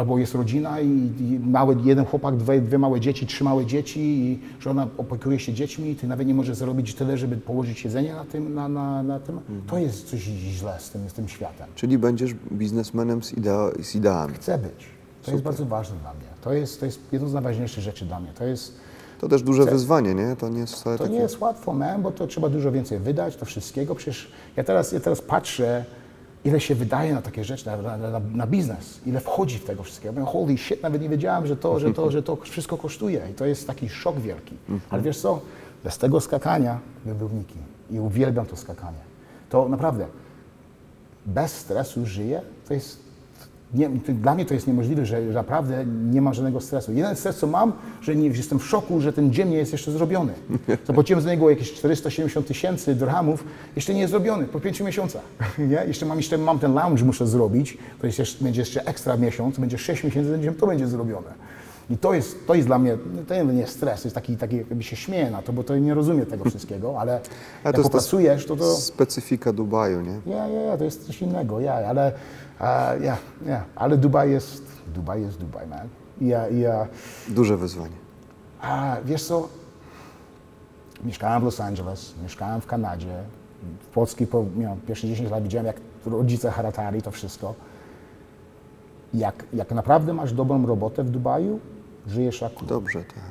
Albo 0.00 0.18
jest 0.18 0.34
rodzina 0.34 0.80
i, 0.80 0.86
i 1.20 1.40
mały, 1.42 1.76
jeden 1.84 2.04
chłopak, 2.04 2.36
dwie, 2.36 2.60
dwie 2.60 2.78
małe 2.78 3.00
dzieci, 3.00 3.26
trzy 3.26 3.44
małe 3.44 3.66
dzieci 3.66 4.00
i 4.00 4.38
żona 4.60 4.86
opiekuje 4.98 5.38
się 5.38 5.52
dziećmi 5.52 5.90
i 5.90 5.96
ty 5.96 6.06
nawet 6.06 6.26
nie 6.26 6.34
możesz 6.34 6.56
zarobić 6.56 6.94
tyle, 6.94 7.18
żeby 7.18 7.36
położyć 7.36 7.84
jedzenie 7.84 8.14
na 8.14 8.24
tym, 8.24 8.54
na, 8.54 8.68
na, 8.68 9.02
na 9.02 9.20
tym. 9.20 9.40
To 9.66 9.78
jest 9.78 10.10
coś 10.10 10.20
źle 10.20 10.76
z 10.78 10.90
tym, 10.90 11.10
z 11.10 11.12
tym 11.12 11.28
światem. 11.28 11.68
Czyli 11.74 11.98
będziesz 11.98 12.34
biznesmenem 12.52 13.22
z, 13.22 13.32
idea, 13.32 13.70
z 13.82 13.94
ideami. 13.94 14.34
Chcę 14.34 14.58
być. 14.58 14.86
To 15.24 15.30
jest 15.30 15.42
bardzo 15.42 15.66
ważne 15.66 15.96
dla 15.96 16.14
mnie. 16.14 16.28
To 16.40 16.52
jest, 16.52 16.80
to 16.80 16.86
jest 16.86 17.00
jedno 17.12 17.28
z 17.28 17.34
najważniejszych 17.34 17.84
rzeczy 17.84 18.04
dla 18.04 18.20
mnie. 18.20 18.32
To 18.32 18.44
jest, 18.44 18.74
To 19.20 19.28
też 19.28 19.42
duże 19.42 19.64
wyzwanie, 19.64 20.14
nie? 20.14 20.36
To 20.36 20.48
nie 20.48 20.60
jest 20.60 20.74
wcale 20.74 20.98
To 20.98 21.04
takie... 21.04 21.16
nie 21.16 21.22
jest 21.22 21.40
łatwo, 21.40 21.72
man, 21.72 22.02
bo 22.02 22.10
to 22.10 22.26
trzeba 22.26 22.48
dużo 22.48 22.72
więcej 22.72 22.98
wydać, 22.98 23.36
to 23.36 23.44
wszystkiego. 23.44 23.94
Przecież 23.94 24.30
ja 24.56 24.64
teraz, 24.64 24.92
ja 24.92 25.00
teraz 25.00 25.22
patrzę, 25.22 25.84
ile 26.44 26.60
się 26.60 26.74
wydaje 26.74 27.14
na 27.14 27.22
takie 27.22 27.44
rzeczy, 27.44 27.66
na, 27.66 27.76
na, 27.76 27.96
na, 27.96 28.20
na 28.34 28.46
biznes, 28.46 29.00
ile 29.06 29.20
wchodzi 29.20 29.58
w 29.58 29.64
tego 29.64 29.82
wszystkiego. 29.82 30.20
Ja 30.20 30.26
holy 30.26 30.58
shit, 30.58 30.82
nawet 30.82 31.02
nie 31.02 31.08
wiedziałem, 31.08 31.46
że 31.46 31.56
to, 31.56 31.80
że 31.80 31.92
to, 31.92 32.10
że 32.10 32.22
to 32.22 32.36
wszystko 32.36 32.76
kosztuje. 32.76 33.28
I 33.30 33.34
to 33.34 33.46
jest 33.46 33.66
taki 33.66 33.88
szok 33.88 34.18
wielki. 34.20 34.54
Ale 34.90 35.02
wiesz 35.02 35.18
co, 35.20 35.40
bez 35.84 35.98
tego 35.98 36.20
skakania 36.20 36.78
bym 37.04 37.18
był 37.18 37.28
nikim. 37.28 37.62
I 37.90 38.00
uwielbiam 38.00 38.46
to 38.46 38.56
skakanie. 38.56 38.98
To 39.50 39.68
naprawdę, 39.68 40.06
bez 41.26 41.52
stresu 41.52 42.06
żyję, 42.06 42.42
to 42.68 42.74
jest 42.74 43.09
nie, 43.74 43.88
dla 44.08 44.34
mnie 44.34 44.44
to 44.44 44.54
jest 44.54 44.66
niemożliwe, 44.66 45.06
że 45.06 45.20
naprawdę 45.20 45.84
nie 45.86 46.22
mam 46.22 46.34
żadnego 46.34 46.60
stresu. 46.60 46.92
Jeden 46.92 47.16
stres, 47.16 47.36
co 47.36 47.46
mam, 47.46 47.72
że 48.02 48.16
nie, 48.16 48.28
jestem 48.28 48.58
w 48.58 48.66
szoku, 48.66 49.00
że 49.00 49.12
ten 49.12 49.32
dzień 49.32 49.48
nie 49.48 49.56
jest 49.56 49.72
jeszcze 49.72 49.92
zrobiony. 49.92 50.32
Zapłaciłem 50.86 51.22
za 51.22 51.30
niego 51.30 51.50
jakieś 51.50 51.72
470 51.72 52.46
tysięcy 52.46 52.94
dirhamów, 52.94 53.44
jeszcze 53.76 53.94
nie 53.94 54.00
jest 54.00 54.10
zrobiony, 54.10 54.44
po 54.44 54.60
pięciu 54.60 54.84
miesiącach. 54.84 55.22
Nie? 55.58 55.84
Jeszcze, 55.86 56.06
mam, 56.06 56.16
jeszcze 56.16 56.38
mam 56.38 56.58
ten 56.58 56.74
lounge, 56.74 57.04
muszę 57.04 57.26
zrobić, 57.26 57.78
to 58.00 58.06
jest 58.06 58.18
jeszcze, 58.18 58.44
będzie 58.44 58.60
jeszcze 58.60 58.86
ekstra 58.86 59.16
miesiąc, 59.16 59.58
będzie 59.58 59.78
6 59.78 60.04
miesięcy, 60.04 60.52
to 60.60 60.66
będzie 60.66 60.86
zrobione. 60.86 61.30
I 61.90 61.98
to 61.98 62.14
jest, 62.14 62.46
to 62.46 62.54
jest 62.54 62.68
dla 62.68 62.78
mnie, 62.78 62.98
to 63.28 63.42
nie 63.42 63.60
jest 63.60 63.76
stres, 63.76 64.02
to 64.02 64.06
jest 64.08 64.14
taki, 64.14 64.36
taki 64.36 64.56
jakby 64.56 64.82
się 64.82 64.96
śmieję 64.96 65.30
na 65.30 65.42
to, 65.42 65.52
bo 65.52 65.64
to 65.64 65.78
nie 65.78 65.94
rozumie 65.94 66.26
tego 66.26 66.44
wszystkiego, 66.44 67.00
ale 67.00 67.20
jak 67.64 67.76
to 67.76 67.82
popracujesz, 67.82 68.46
to 68.46 68.56
to... 68.56 68.76
Specyfika 68.76 69.52
Dubaju, 69.52 70.00
nie? 70.00 70.20
Ja, 70.26 70.48
ja, 70.48 70.60
ja, 70.60 70.78
to 70.78 70.84
jest 70.84 71.06
coś 71.06 71.22
innego, 71.22 71.60
ja, 71.60 71.74
ale, 71.74 72.12
a, 72.58 72.92
ja, 73.02 73.16
ja, 73.46 73.64
ale 73.76 73.96
Dubaj 73.96 74.30
jest, 74.30 74.62
Dubaj 74.94 75.22
jest 75.22 75.38
Dubaj, 75.38 75.66
man. 75.66 75.88
Ja, 76.20 76.48
ja, 76.48 76.86
Duże 77.28 77.56
wyzwanie. 77.56 77.96
a 78.60 78.96
wiesz 79.04 79.24
co, 79.24 79.48
mieszkałem 81.04 81.40
w 81.40 81.44
Los 81.44 81.60
Angeles, 81.60 82.14
mieszkałem 82.22 82.60
w 82.60 82.66
Kanadzie, 82.66 83.16
w 83.80 83.86
Polsce 83.86 84.26
po, 84.26 84.44
miałem 84.56 84.80
pierwsze 84.80 85.06
10 85.08 85.30
lat 85.30 85.42
widziałem, 85.42 85.66
jak 85.66 85.76
rodzice 86.06 86.50
haratali 86.50 87.02
to 87.02 87.10
wszystko. 87.10 87.54
Jak, 89.14 89.44
jak 89.52 89.72
naprawdę 89.72 90.12
masz 90.12 90.32
dobrą 90.32 90.66
robotę 90.66 91.04
w 91.04 91.10
Dubaju, 91.10 91.60
żyjesz 92.10 92.40
jak 92.40 92.54
król. 92.54 92.68
Dobrze, 92.68 92.98
tak. 92.98 93.24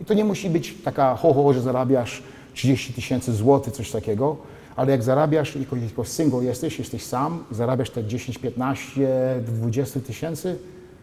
I 0.00 0.04
to 0.04 0.14
nie 0.14 0.24
musi 0.24 0.50
być 0.50 0.74
taka 0.84 1.16
ho, 1.16 1.34
ho, 1.34 1.52
że 1.52 1.60
zarabiasz 1.60 2.22
30 2.54 2.92
tysięcy 2.92 3.32
złotych, 3.32 3.72
coś 3.72 3.90
takiego, 3.90 4.36
ale 4.76 4.90
jak 4.92 5.02
zarabiasz, 5.02 5.56
jako, 5.56 5.76
jako 5.76 6.04
single 6.04 6.44
jesteś, 6.44 6.78
jesteś 6.78 7.02
sam, 7.04 7.44
zarabiasz 7.50 7.90
te 7.90 8.04
10, 8.04 8.38
15, 8.38 9.08
20 9.46 10.00
tysięcy, 10.00 10.58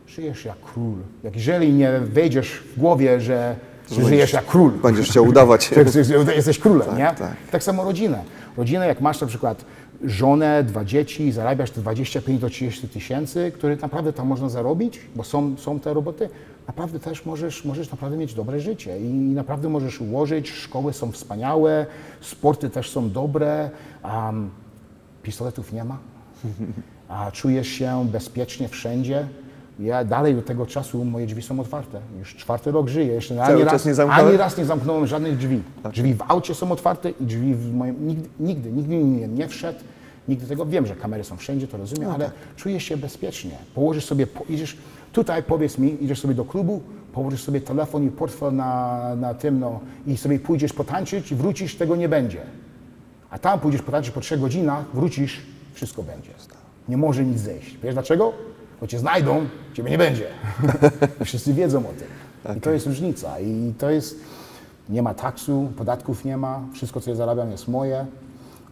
żyjesz 0.08 0.46
jak 0.46 0.58
król. 0.74 0.96
Jak 1.24 1.36
jeżeli 1.36 1.74
nie 1.74 2.00
wejdziesz 2.00 2.52
w 2.52 2.80
głowie, 2.80 3.22
że, 3.22 3.56
żyjesz 3.92 4.34
jak 4.34 4.46
król, 4.46 4.72
Będziesz 4.72 5.10
chciał 5.10 5.26
udawać. 5.26 5.70
że 6.26 6.36
jesteś, 6.36 6.60
królem, 6.60 6.98
nie? 6.98 7.14
tak. 7.18 7.36
tak 7.52 7.64
samo 7.64 7.84
rodzinę. 7.84 8.24
Rodzinę, 8.58 8.88
jak 8.88 9.02
masz 9.02 9.22
na 9.22 9.28
przykład 9.28 9.66
żonę, 10.04 10.64
dwa 10.64 10.86
dzieci, 10.86 11.32
zarabiasz 11.32 11.72
te 11.72 11.82
25 11.82 12.42
do 12.42 12.50
30 12.50 12.90
tysięcy, 12.90 13.52
które 13.56 13.76
naprawdę 13.76 14.14
tam 14.14 14.28
można 14.28 14.50
zarobić, 14.50 15.00
bo 15.16 15.24
są, 15.24 15.58
są 15.58 15.80
te 15.80 15.94
roboty, 15.94 16.30
naprawdę 16.68 17.00
też 17.00 17.26
możesz, 17.26 17.66
możesz 17.66 17.92
naprawdę 17.92 18.18
mieć 18.18 18.34
dobre 18.34 18.60
życie 18.60 19.00
i 19.00 19.10
naprawdę 19.14 19.70
możesz 19.70 20.02
ułożyć, 20.02 20.50
szkoły 20.50 20.94
są 20.94 21.12
wspaniałe, 21.12 21.86
sporty 22.22 22.70
też 22.70 22.92
są 22.92 23.12
dobre, 23.12 23.70
pistoletów 25.24 25.74
nie 25.74 25.84
ma, 25.84 25.98
a 27.08 27.32
czujesz 27.32 27.68
się 27.68 28.08
bezpiecznie 28.12 28.68
wszędzie. 28.68 29.28
Ja 29.80 30.04
dalej 30.04 30.38
od 30.40 30.46
tego 30.46 30.66
czasu 30.66 31.06
moje 31.06 31.26
drzwi 31.28 31.42
są 31.42 31.60
otwarte. 31.60 32.00
Już 32.20 32.36
czwarty 32.36 32.72
rok 32.72 32.88
żyję. 32.88 33.14
Jeszcze 33.14 33.36
Cały 33.36 33.54
ani, 33.54 33.64
raz, 33.64 33.86
nie 33.86 33.94
zamknąłeś? 33.94 34.28
ani 34.30 34.38
raz 34.38 34.58
nie 34.58 34.66
zamknąłem 34.66 35.08
żadnych 35.08 35.38
drzwi. 35.38 35.62
Drzwi 35.94 36.14
w 36.14 36.22
aucie 36.28 36.56
są 36.56 36.72
otwarte 36.72 37.10
i 37.10 37.26
drzwi 37.26 37.56
w 37.56 37.74
moim... 37.74 38.08
Nigdy, 38.08 38.30
nigdy, 38.40 38.72
nigdy 38.72 38.96
nie, 38.96 39.28
nie 39.28 39.48
wszedł. 39.48 39.80
Nigdy 40.28 40.48
tego 40.48 40.66
wiem, 40.66 40.86
że 40.86 40.96
kamery 40.96 41.24
są 41.24 41.38
wszędzie, 41.38 41.68
to 41.68 41.78
rozumiem, 41.78 42.12
ale 42.12 42.32
czuję 42.56 42.80
się 42.80 42.98
bezpiecznie. 42.98 43.52
Położysz 43.76 44.06
sobie, 44.06 44.28
po, 44.28 44.44
idziesz 44.50 44.78
tutaj, 45.14 45.44
powiedz 45.44 45.78
mi, 45.78 46.04
idziesz 46.04 46.20
sobie 46.20 46.34
do 46.34 46.46
klubu, 46.46 46.82
położysz 47.14 47.44
sobie 47.44 47.62
telefon 47.62 48.04
i 48.04 48.10
portfel 48.10 48.56
na, 48.56 49.16
na 49.16 49.34
tym, 49.34 49.60
no, 49.60 49.80
i 50.08 50.18
sobie 50.18 50.40
pójdziesz 50.40 50.74
potańczyć 50.74 51.32
i 51.32 51.36
wrócisz, 51.36 51.76
tego 51.76 51.96
nie 51.96 52.10
będzie. 52.10 52.42
A 53.30 53.40
tam 53.40 53.60
pójdziesz 53.60 53.82
potańczyć 53.82 54.14
po 54.14 54.22
trzech 54.22 54.40
godzinach, 54.40 54.86
wrócisz, 54.94 55.42
wszystko 55.74 56.04
będzie. 56.04 56.30
Nie 56.90 56.98
może 56.98 57.24
nic 57.24 57.40
zejść. 57.40 57.78
Wiesz 57.84 57.94
dlaczego? 57.94 58.34
Bo 58.82 58.88
cię 58.88 59.00
znajdą, 59.00 59.48
ciebie 59.74 59.92
nie 59.92 59.98
będzie. 59.98 60.28
Wszyscy 61.26 61.54
wiedzą 61.54 61.80
o 61.80 61.94
tym. 61.94 62.58
I 62.58 62.62
to 62.62 62.72
jest 62.72 62.88
różnica. 62.88 63.40
I 63.40 63.74
to 63.78 63.90
jest, 63.90 64.20
nie 64.90 65.02
ma 65.02 65.14
taksu, 65.14 65.72
podatków 65.78 66.26
nie 66.26 66.38
ma, 66.38 66.62
wszystko 66.74 67.02
co 67.02 67.10
ja 67.10 67.16
zarabiam 67.16 67.52
jest 67.52 67.68
moje. 67.68 68.06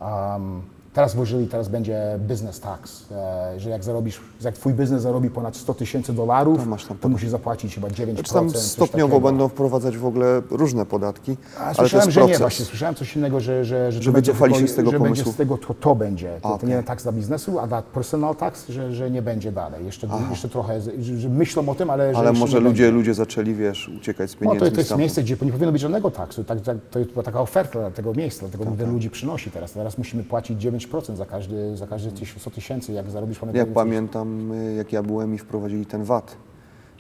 Um, 0.02 0.62
teraz 0.94 1.16
włożyli, 1.16 1.48
teraz 1.48 1.68
będzie 1.68 2.20
business 2.28 2.60
tax, 2.60 3.06
e, 3.12 3.60
że 3.60 3.70
jak 3.70 3.84
zarobisz, 3.84 4.22
jak 4.42 4.56
twój 4.56 4.74
biznes 4.74 5.02
zarobi 5.02 5.30
ponad 5.30 5.56
100 5.58 5.74
tysięcy 5.74 6.14
dolarów, 6.14 6.60
To 6.60 6.66
masz 6.66 6.86
tam 6.86 6.98
to 6.98 7.10
musisz 7.10 7.30
zapłacić 7.30 7.76
chyba 7.76 7.88
9%. 7.88 8.14
Znaczy 8.16 8.34
tam 8.34 8.50
stopniowo 8.50 9.20
będą 9.20 9.48
wprowadzać 9.48 9.98
w 9.98 10.06
ogóle 10.06 10.42
różne 10.50 10.86
podatki, 10.86 11.38
A, 11.58 11.64
ale 11.64 11.76
to 11.76 11.82
słyszałem, 11.82 12.12
że 12.12 12.20
nie, 12.22 12.26
proces. 12.26 12.40
właśnie 12.42 12.66
słyszałem 12.66 12.96
coś 12.96 13.16
innego, 13.16 13.40
że, 13.40 13.66
że, 13.66 13.92
że, 13.92 14.00
to 14.00 14.04
Że 14.04 14.12
będzie 14.12 14.32
wycofali 14.34 14.56
się 14.56 14.68
z 14.68 14.76
tego 14.76 14.92
że 14.92 14.98
pomysłu. 14.98 15.16
będzie 15.16 15.32
z 15.34 15.36
tego 15.38 15.58
to, 15.58 15.74
to 15.74 15.96
będzie. 15.96 16.40
To, 16.42 16.50
to 16.50 16.56
Okej. 16.56 16.70
nie 16.70 16.84
tax 16.84 17.04
dla 17.04 17.12
biznesu, 17.12 17.60
a 17.60 17.68
dla 17.68 17.82
personal 17.82 18.36
tax, 18.36 18.70
że, 18.70 18.92
że 18.94 19.12
nie 19.12 19.22
będzie 19.22 19.52
dalej. 19.52 19.86
Jeszcze, 19.86 20.08
jeszcze 20.30 20.50
trochę, 20.50 20.82
że, 21.02 21.30
myślą 21.30 21.70
o 21.70 21.76
tym, 21.76 21.90
ale 21.90 22.14
że 22.14 22.20
Ale 22.20 22.34
może 22.34 22.58
nie 22.58 22.64
ludzie, 22.64 22.84
będzie. 22.84 22.92
ludzie 22.92 23.14
zaczęli, 23.14 23.54
wiesz, 23.54 23.92
uciekać 23.98 24.30
z 24.30 24.34
No 24.34 24.40
pieniędzmi 24.40 24.70
to, 24.70 24.76
to 24.76 24.82
jest 24.82 24.98
miejsce, 24.98 25.24
gdzie 25.24 25.38
nie 25.42 25.52
powinno 25.52 25.72
być 25.72 25.82
żadnego 25.82 26.12
taksu. 26.12 26.44
Tak, 26.44 26.62
tak, 26.62 26.78
to 26.92 27.00
była 27.00 27.24
taka 27.24 27.42
oferta 27.42 27.80
dla 27.80 27.92
tego 27.92 28.14
miejsca, 28.14 28.40
dlatego 28.42 28.64
Tak, 28.66 28.76
wiele 28.76 28.92
ludzi 28.92 29.10
przynosi 29.10 29.52
teraz. 29.52 29.72
Teraz 29.72 29.98
musimy 29.98 30.24
płacić 30.24 30.66
9% 30.66 30.83
za 31.14 31.26
każdy, 31.26 31.78
za 31.78 31.88
każdy 31.88 32.12
100 32.38 32.52
tysięcy, 32.52 32.94
jak 32.94 33.10
zarobisz 33.10 33.40
ponad 33.40 33.56
Jak 33.56 33.66
9 33.66 33.76
pamiętam, 33.76 34.52
y, 34.52 34.74
jak 34.74 34.94
ja 34.94 35.04
byłem 35.04 35.36
i 35.36 35.38
wprowadzili 35.38 35.86
ten 35.86 36.04
VAT. 36.04 36.38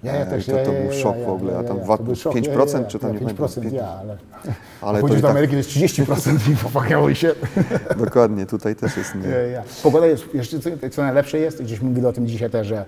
Ja, 0.04 0.16
ja 0.16 0.22
E, 0.22 0.26
też, 0.26 0.46
to, 0.46 0.52
ja, 0.52 0.66
to 0.66 0.74
ja, 0.74 0.82
był 0.82 0.92
ja, 0.92 0.98
szok 0.98 1.16
ja, 1.18 1.26
w 1.26 1.30
ogóle, 1.30 1.52
ja, 1.52 1.60
a 1.60 1.62
ja, 1.62 1.68
tam 1.68 1.78
ja, 1.78 1.84
VAT 1.84 1.98
to 1.98 2.04
był 2.04 2.14
był 2.14 2.22
szok, 2.22 2.36
5%, 2.36 2.44
ja, 2.46 2.52
ja, 2.74 2.80
ja, 2.80 2.88
czy 2.88 3.00
tam 3.00 3.10
ja, 3.10 3.14
nie 3.14 3.20
pamiętam, 3.20 3.46
5%, 3.48 3.74
ja, 3.74 3.88
ale... 3.88 4.18
Ale 4.44 4.54
ale 4.82 5.00
to 5.00 5.02
Pójdziesz 5.02 5.20
i 5.20 5.22
do 5.22 5.28
tak- 5.28 5.32
Ameryki, 5.32 5.52
to 5.52 5.58
jest 5.58 5.70
30% 5.70 6.52
i 6.52 6.56
popakały 6.56 7.16
się. 7.16 7.32
Dokładnie, 8.06 8.46
tutaj 8.46 8.76
też 8.76 8.98
jest 8.98 9.16
nie. 9.16 9.30
Ja, 9.30 9.38
ja. 9.38 9.64
Pogoda 9.84 10.06
jest, 10.06 10.34
jeszcze 10.34 10.60
co, 10.60 10.70
co 10.92 11.02
najlepsze 11.02 11.38
jest, 11.40 11.64
gdzieś 11.64 11.82
mówili 11.82 12.06
o 12.08 12.14
tym 12.14 12.28
dzisiaj 12.28 12.50
też, 12.50 12.68
że, 12.68 12.86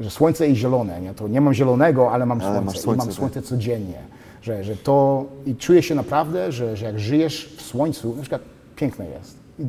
że 0.00 0.10
słońce 0.10 0.48
i 0.48 0.56
zielone, 0.56 1.00
nie? 1.00 1.14
To 1.14 1.28
nie 1.28 1.40
mam 1.40 1.54
zielonego, 1.54 2.12
ale 2.12 2.26
mam 2.26 2.40
Ale 2.40 2.50
słońce. 2.50 2.64
masz 2.64 2.78
słońce, 2.80 2.98
mam 2.98 3.08
tak. 3.08 3.16
słońce 3.16 3.42
codziennie. 3.42 3.98
Że, 4.42 4.64
że 4.64 4.76
to, 4.76 5.24
i 5.46 5.56
czuję 5.56 5.82
się 5.82 5.94
naprawdę, 5.94 6.52
że, 6.52 6.76
że 6.76 6.86
jak 6.86 6.98
żyjesz 7.00 7.54
w 7.56 7.62
słońcu, 7.62 8.14
na 8.16 8.22
przykład 8.22 8.42
piękne 8.76 9.06
jest. 9.06 9.37
I 9.58 9.64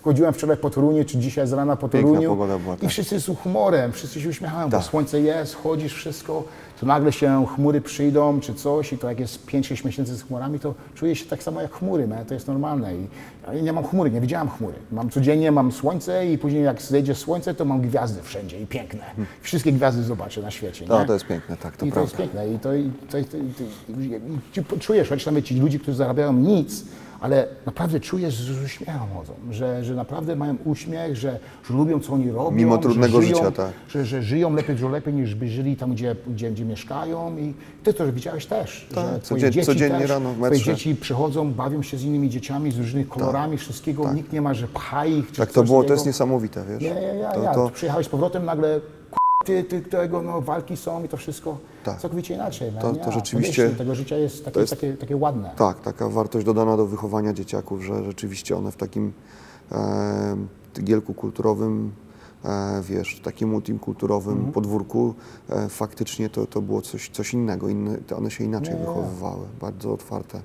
wchodziłem 0.00 0.32
wczoraj 0.32 0.56
po 0.56 0.70
Toruniu, 0.70 1.04
czy 1.04 1.18
dzisiaj 1.18 1.46
z 1.46 1.52
rana 1.52 1.76
po 1.76 1.88
Toruniu 1.88 2.30
pogoda 2.30 2.58
była, 2.58 2.74
i 2.74 2.78
tak. 2.78 2.90
wszyscy 2.90 3.20
z 3.20 3.26
humorem, 3.42 3.92
wszyscy 3.92 4.20
się 4.20 4.28
uśmiechają, 4.28 4.66
bo 4.70 4.76
Tak. 4.76 4.86
słońce 4.86 5.20
jest, 5.20 5.54
chodzisz, 5.54 5.94
wszystko, 5.94 6.44
to 6.80 6.86
nagle 6.86 7.12
się 7.12 7.46
chmury 7.54 7.80
przyjdą, 7.80 8.40
czy 8.40 8.54
coś 8.54 8.92
i 8.92 8.98
to 8.98 9.08
jak 9.08 9.20
jest 9.20 9.46
5-6 9.46 9.84
miesięcy 9.86 10.16
z 10.16 10.22
chmurami, 10.22 10.60
to 10.60 10.74
czuję 10.94 11.16
się 11.16 11.26
tak 11.26 11.42
samo 11.42 11.60
jak 11.60 11.72
chmury, 11.72 12.08
man. 12.08 12.24
to 12.24 12.34
jest 12.34 12.46
normalne. 12.48 12.94
I, 12.94 13.06
ja 13.54 13.60
nie 13.60 13.72
mam 13.72 13.84
chmury, 13.84 14.10
nie 14.10 14.20
widziałam 14.20 14.48
chmury. 14.50 14.74
Mam 14.92 15.10
codziennie, 15.10 15.52
mam 15.52 15.72
słońce 15.72 16.26
i 16.26 16.38
później 16.38 16.62
jak 16.64 16.82
zejdzie 16.82 17.14
słońce, 17.14 17.54
to 17.54 17.64
mam 17.64 17.80
gwiazdy 17.80 18.22
wszędzie 18.22 18.60
i 18.60 18.66
piękne. 18.66 19.00
Wszystkie 19.42 19.72
gwiazdy 19.72 20.02
zobaczę 20.02 20.42
na 20.42 20.50
świecie, 20.50 20.84
No, 20.88 21.04
to 21.04 21.12
jest 21.12 21.26
piękne, 21.26 21.56
tak, 21.56 21.76
to 21.76 21.86
I 21.86 21.88
to 21.88 21.94
prawda. 21.94 22.00
jest 22.00 22.16
piękne. 22.16 22.48
I 22.54 22.58
to, 22.58 22.74
i 22.74 22.90
to, 23.10 23.18
i 23.18 23.24
to, 23.24 23.36
i 23.36 23.40
to, 23.42 23.62
i, 24.00 24.04
i, 24.04 24.76
i 24.76 24.80
czujesz, 24.80 25.08
chociaż 25.08 25.26
nawet 25.26 25.44
ci 25.44 25.60
ludzie, 25.60 25.78
którzy 25.78 25.96
zarabiają 25.96 26.32
nic, 26.32 26.84
ale 27.20 27.46
naprawdę 27.66 28.00
czujesz, 28.00 28.34
że 28.34 28.54
z 28.54 28.64
uśmiechem 28.64 28.98
chodzą, 29.14 29.32
że, 29.50 29.84
że 29.84 29.94
naprawdę 29.94 30.36
mają 30.36 30.56
uśmiech, 30.64 31.16
że, 31.16 31.38
że 31.68 31.74
lubią, 31.74 32.00
co 32.00 32.12
oni 32.12 32.30
robią. 32.30 32.50
Mimo 32.50 32.74
że 32.76 32.82
trudnego 32.82 33.22
żyją, 33.22 33.36
życia, 33.36 33.50
tak. 33.50 33.72
Że, 33.88 34.04
że 34.04 34.22
żyją 34.22 34.54
lepiej, 34.54 34.74
dużo 34.76 34.88
lepiej 34.88 35.14
niż 35.14 35.34
by 35.34 35.48
żyli 35.48 35.76
tam, 35.76 35.92
gdzie, 35.92 36.16
gdzie, 36.28 36.50
gdzie 36.50 36.64
mieszkają. 36.64 37.36
I 37.38 37.54
ty 37.84 37.94
to 37.94 38.12
widziałeś 38.12 38.46
też, 38.46 38.86
Tak, 38.94 39.04
że 39.14 39.20
twoje 39.20 39.40
codzien- 39.40 39.52
dzieci 39.52 39.66
codziennie 39.66 39.98
też, 39.98 40.10
rano 40.10 40.30
w 40.30 40.36
twoje 40.36 40.50
metrze. 40.50 40.64
dzieci 40.74 40.94
przychodzą, 40.96 41.52
bawią 41.52 41.82
się 41.82 41.96
z 41.98 42.02
innymi 42.04 42.30
dzieciami, 42.30 42.72
z 42.72 42.78
różnymi 42.78 43.06
kolorami, 43.06 43.56
wszystkiego. 43.58 44.12
Nikt 44.12 44.32
nie 44.32 44.40
ma, 44.42 44.54
że 44.54 44.68
pcha 44.68 45.06
ich. 45.06 45.30
Czy 45.32 45.36
Tak 45.36 45.52
to 45.52 45.62
było, 45.62 45.78
to 45.78 45.82
takiego. 45.82 45.94
jest 45.94 46.06
niesamowite, 46.06 46.64
wiesz. 46.68 46.82
Ja, 46.82 47.00
ja, 47.00 47.14
ja, 47.14 47.32
to, 47.32 47.42
ja. 47.42 47.54
to, 47.54 47.70
przyjechałeś 47.70 48.06
z 48.06 48.08
powrotem, 48.10 48.44
nagle 48.44 48.80
ty, 49.44 49.64
ty 49.64 49.80
tego, 49.82 50.22
no, 50.22 50.40
walki 50.40 50.76
są 50.76 51.04
i 51.04 51.08
to 51.08 51.16
wszystko 51.16 51.58
Tak. 51.84 52.00
całkowicie 52.00 52.34
inaczej. 52.34 52.72
To- 52.80 52.86
man. 52.86 52.96
to 52.96 53.00
Ja, 53.06 53.10
rzeczywiście- 53.12 53.62
powierzchnia 53.62 53.78
tego 53.78 53.94
życia 53.94 54.16
jest 54.16 54.44
takie, 54.44 54.60
jest- 54.60 54.70
takie, 54.70 54.94
takie 54.96 55.16
ładne. 55.16 55.50
tak, 55.56 55.80
taka 55.80 56.08
wartość 56.08 56.46
dodana 56.46 56.76
do 56.76 56.86
wychowania 56.86 57.32
dzieciaków, 57.32 57.82
że 57.82 58.04
rzeczywiście 58.04 58.56
one 58.56 58.70
w 58.72 58.76
takim 58.76 59.12
e, 59.72 60.36
tygielku 60.72 61.14
kulturowym, 61.14 61.92
e, 62.44 62.82
wiesz, 62.82 63.20
takim 63.24 63.48
multikulturowym 63.48 64.34
Mhm. 64.34 64.52
podwórku, 64.52 65.14
e, 65.50 65.68
faktycznie 65.68 66.30
to, 66.30 66.46
to 66.46 66.62
było 66.62 66.82
coś, 66.82 67.08
coś 67.10 67.34
innego, 67.34 67.68
inne, 67.68 67.98
to 67.98 68.16
one 68.16 68.30
się 68.30 68.44
inaczej 68.44 68.74
nie. 68.74 68.80
wychowywały, 68.80 69.46
bardzo 69.60 69.92
otwarte. 69.92 70.40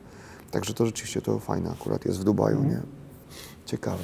Także 0.52 0.74
to 0.74 0.86
rzeczywiście 0.86 1.22
to 1.22 1.40
fajne 1.40 1.72
akurat 1.72 2.06
jest 2.06 2.20
w 2.20 2.24
Dubaju, 2.24 2.58
Mhm. 2.58 2.74
nie? 2.76 2.82
Ciekawe. 3.66 4.04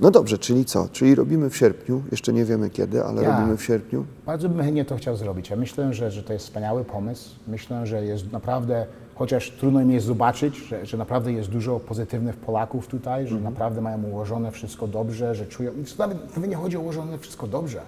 No 0.00 0.10
dobrze, 0.10 0.38
czyli 0.38 0.64
co? 0.64 0.88
Czyli 0.92 1.14
robimy 1.14 1.50
w 1.50 1.56
sierpniu, 1.56 2.02
jeszcze 2.10 2.32
nie 2.32 2.44
wiemy 2.44 2.70
kiedy, 2.70 3.04
ale 3.04 3.22
Ja. 3.22 3.36
robimy 3.36 3.56
w 3.56 3.64
sierpniu. 3.64 4.04
Bardzo 4.26 4.48
bym 4.48 4.62
chętnie 4.62 4.84
to 4.84 4.96
chciał 4.96 5.16
zrobić. 5.16 5.50
Ja 5.50 5.56
myślę, 5.56 5.92
że, 5.94 6.10
że 6.10 6.22
to 6.22 6.32
jest 6.32 6.44
wspaniały 6.44 6.84
pomysł. 6.84 7.30
Myślę, 7.48 7.86
że 7.86 8.04
jest 8.04 8.32
naprawdę, 8.32 8.86
chociaż 9.14 9.50
trudno 9.50 9.84
mi 9.84 9.94
jest 9.94 10.06
zobaczyć, 10.06 10.56
że, 10.56 10.86
że 10.86 10.96
naprawdę 10.96 11.32
jest 11.32 11.50
dużo 11.50 11.80
pozytywnych 11.80 12.36
Polaków 12.36 12.86
tutaj, 12.86 13.26
że 13.28 13.34
naprawdę 13.40 13.80
mają 13.80 14.02
ułożone 14.02 14.50
wszystko 14.52 14.86
dobrze, 14.88 15.34
że 15.34 15.46
czują. 15.46 15.72
i 15.72 15.84
to 15.84 15.94
Nawet, 15.98 16.36
nawet 16.36 16.50
nie 16.50 16.56
chodzi 16.56 16.76
o 16.76 16.80
ułożone 16.80 17.18
wszystko 17.18 17.46
dobrze. 17.46 17.80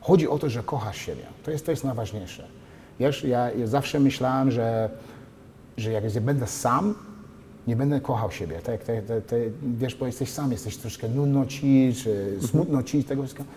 Chodzi 0.00 0.28
o 0.28 0.38
to, 0.38 0.50
że 0.50 0.62
kochasz 0.62 0.96
siebie. 0.98 1.22
To 1.44 1.50
jest, 1.50 1.64
to 1.66 1.70
jest 1.70 1.84
najważniejsze. 1.84 2.44
Wiesz, 3.00 3.24
ja, 3.24 3.50
ja 3.52 3.66
zawsze 3.66 4.00
myślałem, 4.00 4.50
że, 4.50 4.90
że 5.76 5.92
jak 5.92 6.14
ja 6.14 6.20
będę 6.20 6.46
sam, 6.46 6.94
nie 7.68 7.76
będę 7.76 8.00
kochał 8.00 8.30
siebie. 8.30 8.60
Tak, 8.64 8.84
tak, 8.84 9.04
tak, 9.06 9.26
tak, 9.26 9.38
wiesz, 9.78 9.94
bo 9.94 10.06
jesteś 10.06 10.30
sam, 10.30 10.52
jesteś 10.52 10.76
troszkę 10.76 11.08
nudno 11.08 11.46
ci, 11.46 11.94
czy 12.02 12.38
smutno 12.50 12.82
ci, 12.82 13.04
tego 13.04 13.22
wszystkiego. 13.22 13.48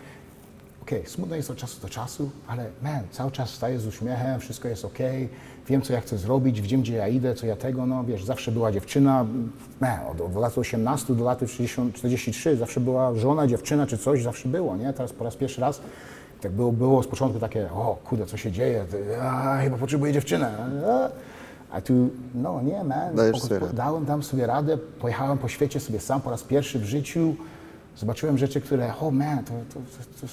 Okej, 0.81 1.03
smutno 1.05 1.35
jest 1.35 1.51
od 1.51 1.57
czasu 1.57 1.81
do 1.81 1.89
czasu, 1.89 2.29
ale 2.47 2.65
man, 2.83 3.01
cały 3.11 3.31
czas 3.31 3.49
staję 3.49 3.79
z 3.79 3.87
uśmiechem, 3.87 4.39
wszystko 4.39 4.67
jest 4.67 4.85
okej, 4.85 5.29
wiem 5.67 5.81
co 5.81 5.93
ja 5.93 6.01
chcę 6.01 6.17
zrobić, 6.17 6.61
wiem 6.61 6.81
gdzie 6.81 6.93
ja 6.93 7.07
idę, 7.07 7.35
co 7.35 7.45
ja 7.45 7.55
tego, 7.55 7.85
no 7.85 8.03
wiesz, 8.03 8.23
zawsze 8.23 8.51
była 8.51 8.71
dziewczyna, 8.71 9.25
man, 9.79 9.99
od, 10.11 10.21
od 10.21 10.35
lat 10.35 10.57
18 10.57 11.15
do 11.15 11.23
lat 11.23 11.39
60, 11.39 11.95
43, 11.95 12.57
zawsze 12.57 12.79
była 12.79 13.15
żona, 13.15 13.47
dziewczyna 13.47 13.87
czy 13.87 13.97
coś, 13.97 14.23
zawsze 14.23 14.49
było, 14.49 14.77
nie? 14.77 14.93
Teraz 14.93 15.13
po 15.13 15.23
raz 15.23 15.35
pierwszy 15.35 15.61
raz 15.61 15.81
tak 16.41 16.51
było, 16.51 16.71
było 16.71 17.03
z 17.03 17.07
początku 17.07 17.39
takie, 17.39 17.71
o 17.71 17.97
kurde, 18.03 18.25
co 18.25 18.37
się 18.37 18.51
dzieje, 18.51 18.85
Ty, 18.91 19.21
a, 19.21 19.57
chyba 19.57 19.77
potrzebuję 19.77 20.13
dziewczynę. 20.13 20.51
A, 20.87 21.30
a 21.71 21.81
tu, 21.81 22.09
no 22.35 22.61
nie, 22.61 22.83
man, 22.83 23.15
Dajesz 23.15 23.41
sobie 23.41 23.59
dałem 23.73 24.05
tam 24.05 24.23
sobie 24.23 24.47
radę, 24.47 24.77
pojechałem 24.77 25.37
po 25.37 25.47
świecie 25.47 25.79
sobie 25.79 25.99
sam 25.99 26.21
po 26.21 26.29
raz 26.29 26.43
pierwszy 26.43 26.79
w 26.79 26.83
życiu, 26.85 27.35
zobaczyłem 27.97 28.37
rzeczy, 28.37 28.61
które, 28.61 28.93
oh 29.01 29.11
man, 29.11 29.43
to, 29.43 29.51
to, 29.51 29.73
to, 29.73 29.81
to 30.21 30.25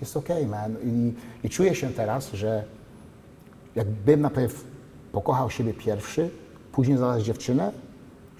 jest- 0.00 0.16
okej, 0.16 0.46
man. 0.46 0.76
I, 0.84 1.14
I 1.46 1.50
czuję 1.50 1.74
się 1.74 1.90
teraz, 1.90 2.32
że 2.32 2.64
jakbym 3.74 4.20
najpierw 4.20 4.64
pokochał 5.12 5.50
siebie 5.50 5.74
pierwszy, 5.74 6.30
później 6.72 6.96
znalazł 6.96 7.24
dziewczynę, 7.24 7.72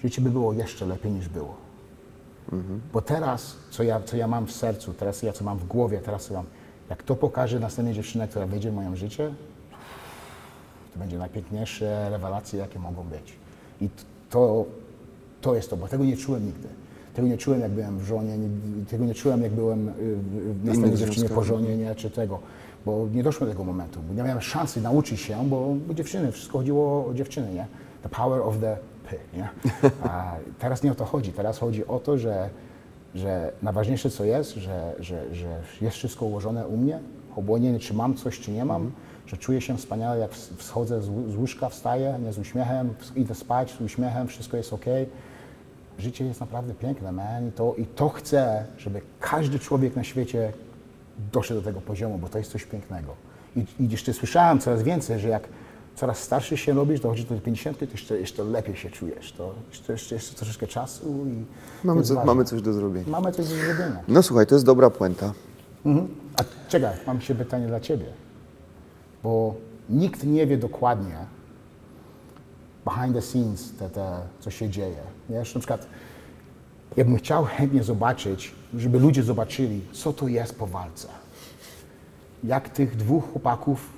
życie 0.03 0.21
by 0.21 0.29
było 0.29 0.53
jeszcze 0.53 0.85
lepiej 0.85 1.11
niż 1.11 1.29
było. 1.29 1.55
Bo 2.93 3.01
teraz, 3.01 3.55
co 3.69 3.83
ja, 3.83 4.01
co 4.05 4.17
ja 4.17 4.27
mam 4.27 4.45
w 4.47 4.51
sercu, 4.51 4.93
teraz 4.93 5.23
ja 5.23 5.33
co 5.33 5.43
mam 5.43 5.57
w 5.57 5.67
głowie, 5.67 5.99
teraz 5.99 6.25
co 6.25 6.33
mam, 6.33 6.45
jak 6.89 7.03
to 7.03 7.15
pokaże 7.15 7.59
następnej 7.59 7.93
dziewczynie, 7.95 8.27
która 8.27 8.45
wejdzie 8.45 8.71
w 8.71 8.73
moje 8.75 8.95
życie, 8.95 9.33
to 10.95 10.99
będzie 10.99 11.17
najpiękniejsze 11.17 12.09
rewelacje, 12.09 12.59
jakie 12.59 12.79
mogą 12.79 13.03
być. 13.03 13.33
I 13.81 13.89
to, 14.29 14.65
to 15.41 15.55
jest 15.55 15.69
to, 15.69 15.77
bo 15.77 15.87
tego 15.87 16.05
nie 16.05 16.17
czułem 16.17 16.45
nigdy. 16.45 16.67
Tego 17.13 17.27
nie 17.27 17.37
czułem, 17.37 17.61
jak 17.61 17.71
byłem 17.71 17.99
w 17.99 18.03
żonie, 18.03 18.37
nie, 18.37 18.49
tego 18.89 19.05
nie 19.05 19.13
czułem, 19.13 19.41
jak 19.41 19.51
byłem 19.51 19.89
y, 19.89 19.93
w 20.53 20.65
następnej 20.65 20.97
dziewczynie 20.97 21.29
po 21.29 21.43
żonie, 21.43 21.77
nie, 21.77 21.95
czy 21.95 22.09
tego, 22.09 22.39
bo 22.85 23.07
nie 23.13 23.23
doszło 23.23 23.45
do 23.45 23.51
tego 23.51 23.63
momentu, 23.63 23.99
bo 24.07 24.13
nie 24.13 24.23
miałem 24.23 24.41
szansy 24.41 24.81
nauczyć 24.81 25.21
się, 25.21 25.37
bo, 25.49 25.75
bo 25.87 25.93
dziewczyny, 25.93 26.31
wszystko 26.31 26.57
chodziło 26.57 27.07
o 27.07 27.13
dziewczyny, 27.13 27.53
nie? 27.53 27.67
The 28.03 28.09
power 28.09 28.41
of 28.41 28.59
the 28.59 28.77
py, 29.09 29.17
nie? 29.33 29.49
A 30.09 30.35
teraz 30.59 30.83
nie 30.83 30.91
o 30.91 30.95
to 30.95 31.05
chodzi, 31.05 31.33
teraz 31.33 31.57
chodzi 31.57 31.87
o 31.87 31.99
to, 31.99 32.17
że, 32.17 32.49
że 33.15 33.51
najważniejsze 33.61 34.09
co 34.09 34.23
jest, 34.25 34.55
że, 34.55 34.95
że, 34.99 35.35
że 35.35 35.61
jest 35.81 35.97
wszystko 35.97 36.25
ułożone 36.25 36.67
u 36.67 36.77
mnie, 36.77 36.99
obłonienie, 37.35 37.79
czy 37.79 37.93
mam 37.93 38.15
coś, 38.15 38.39
czy 38.39 38.51
nie 38.51 38.65
mam, 38.65 38.91
że 39.27 39.37
czuję 39.37 39.61
się 39.61 39.77
wspaniale, 39.77 40.19
jak 40.19 40.31
ws- 40.31 40.49
wschodzę 40.57 41.01
z, 41.01 41.09
łó- 41.09 41.31
z 41.31 41.35
łóżka, 41.35 41.69
wstaję, 41.69 42.19
nie 42.23 42.33
z 42.33 42.37
uśmiechem, 42.39 42.93
idę 43.15 43.35
spać 43.35 43.71
z 43.71 43.81
uśmiechem, 43.81 44.27
wszystko 44.27 44.57
jest 44.57 44.73
ok. 44.73 44.85
Życie 45.99 46.25
jest 46.25 46.39
naprawdę 46.39 46.73
piękne, 46.73 47.11
man, 47.11 47.47
i 47.47 47.51
to, 47.51 47.75
i 47.77 47.85
to 47.85 48.09
chcę, 48.09 48.65
żeby 48.77 49.01
każdy 49.19 49.59
człowiek 49.59 49.95
na 49.95 50.03
świecie 50.03 50.53
doszedł 51.31 51.61
do 51.61 51.65
tego 51.65 51.81
poziomu, 51.81 52.17
bo 52.17 52.29
to 52.29 52.37
jest 52.37 52.51
coś 52.51 52.63
pięknego. 52.65 53.13
I, 53.55 53.59
I 53.79 53.89
jeszcze 53.89 54.13
słyszałem 54.13 54.59
coraz 54.59 54.83
więcej, 54.83 55.19
że 55.19 55.29
jak 55.29 55.47
coraz 55.95 56.17
starszy 56.19 56.57
się 56.57 56.73
robisz, 56.73 56.99
dochodzi 56.99 57.25
do 57.25 57.39
50, 57.39 57.79
to 57.79 57.85
jeszcze, 57.85 58.19
jeszcze 58.19 58.43
lepiej 58.43 58.75
się 58.75 58.89
czujesz. 58.89 59.31
To 59.31 59.53
jeszcze, 59.71 59.93
jeszcze, 59.93 60.15
jeszcze 60.15 60.35
troszeczkę 60.35 60.67
czasu 60.67 61.25
i 61.27 61.45
Mamy, 61.87 62.03
co, 62.03 62.25
mamy 62.25 62.45
coś 62.45 62.61
do 62.61 62.73
zrobienia. 62.73 63.05
mamy 63.09 63.31
coś 63.31 63.47
do 63.49 63.55
zrobienia. 63.55 64.03
No 64.07 64.23
słuchaj, 64.23 64.47
to 64.47 64.55
jest 64.55 64.65
dobra 64.65 64.89
puenta. 64.89 65.33
Mhm. 65.85 66.07
A 66.39 66.43
czekaj, 66.69 66.93
mam 67.07 67.15
jeszcze 67.17 67.35
pytanie 67.35 67.67
dla 67.67 67.79
Ciebie. 67.79 68.05
Bo 69.25 69.55
nikt 69.89 70.23
nie 70.23 70.47
wie 70.47 70.57
dokładnie 70.57 71.15
behind 72.85 73.15
the 73.15 73.21
scenes, 73.21 73.73
te, 73.79 73.89
te, 73.89 74.19
co 74.39 74.51
się 74.51 74.69
dzieje. 74.69 74.97
Wiesz, 75.29 75.55
na 75.55 75.59
przykład 75.59 75.87
ja 76.97 77.05
bym 77.05 77.17
chciał 77.17 77.45
chętnie 77.45 77.83
zobaczyć, 77.83 78.51
żeby 78.77 78.99
ludzie 78.99 79.23
zobaczyli, 79.23 79.81
co 79.91 80.13
to 80.13 80.27
jest 80.27 80.55
po 80.59 80.67
walce. 80.67 81.07
Jak 82.43 82.69
tych 82.69 82.95
dwóch 82.95 83.31
chłopaków 83.31 83.89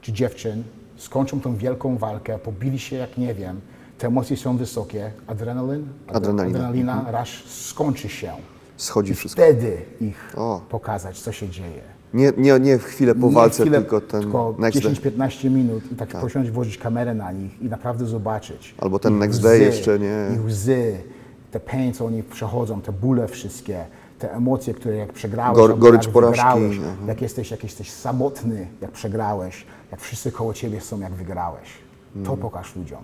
czy 0.00 0.12
dziewczyn 0.12 0.62
skończą 0.96 1.40
tą 1.40 1.56
wielką 1.56 1.96
walkę, 1.98 2.38
pobili 2.38 2.78
się 2.78 2.96
jak 2.96 3.18
nie 3.18 3.34
wiem, 3.34 3.60
te 3.98 4.06
emocje 4.06 4.36
są 4.36 4.56
wysokie, 4.56 5.12
adrenalin, 5.26 5.88
Adrenalina. 6.08 6.58
adrenalina 6.58 7.10
rasz 7.10 7.44
skończy 7.44 8.08
się. 8.08 8.32
Schodzi 8.76 9.14
wszystko. 9.14 9.42
Wtedy 9.42 9.82
ich 10.00 10.32
O. 10.36 10.60
pokazać, 10.68 11.20
co 11.20 11.32
się 11.32 11.48
dzieje. 11.48 11.95
Nie, 12.14 12.32
nie, 12.36 12.60
nie 12.60 12.78
w 12.78 12.84
chwilę 12.84 13.14
po 13.14 13.30
walce, 13.30 13.62
chwilę, 13.62 13.78
tylko 13.78 14.00
ten 14.00 14.20
tylko 14.22 14.54
next 14.58 14.82
day. 14.82 14.92
10-15 14.92 15.50
minut 15.50 15.92
i 15.92 15.94
tak, 15.94 16.08
posiąść, 16.08 16.50
włożyć 16.50 16.78
kamerę 16.78 17.14
na 17.14 17.32
nich 17.32 17.62
i 17.62 17.64
naprawdę 17.64 18.06
zobaczyć. 18.06 18.74
Albo 18.78 18.98
ten 18.98 19.14
Ich 19.14 19.20
next 19.20 19.42
day 19.42 19.58
jeszcze 19.58 19.98
nie. 19.98 20.28
Ich 20.34 20.44
łzy, 20.44 20.98
te 21.50 21.60
pain, 21.60 21.92
co 21.92 22.06
oni 22.06 22.22
przechodzą, 22.22 22.80
te 22.80 22.92
bóle 22.92 23.28
wszystkie, 23.28 23.84
te 24.18 24.34
emocje, 24.34 24.74
które 24.74 24.96
jak 24.96 25.12
przegrałeś, 25.12 25.58
Gor- 25.58 25.78
gorycz 25.78 26.04
jak 26.04 26.12
porażki, 26.12 26.36
wygrałeś, 26.36 26.76
aha. 26.82 26.96
jak 27.06 27.22
jesteś, 27.22 27.50
jak 27.50 27.62
jesteś 27.62 27.90
samotny, 27.90 28.66
jak 28.80 28.90
przegrałeś, 28.90 29.66
jak 29.90 30.00
wszyscy 30.00 30.32
koło 30.32 30.54
ciebie 30.54 30.80
są, 30.80 31.00
jak 31.00 31.12
wygrałeś. 31.12 31.68
Mm. 32.16 32.26
To 32.26 32.36
pokaż 32.36 32.76
ludziom. 32.76 33.00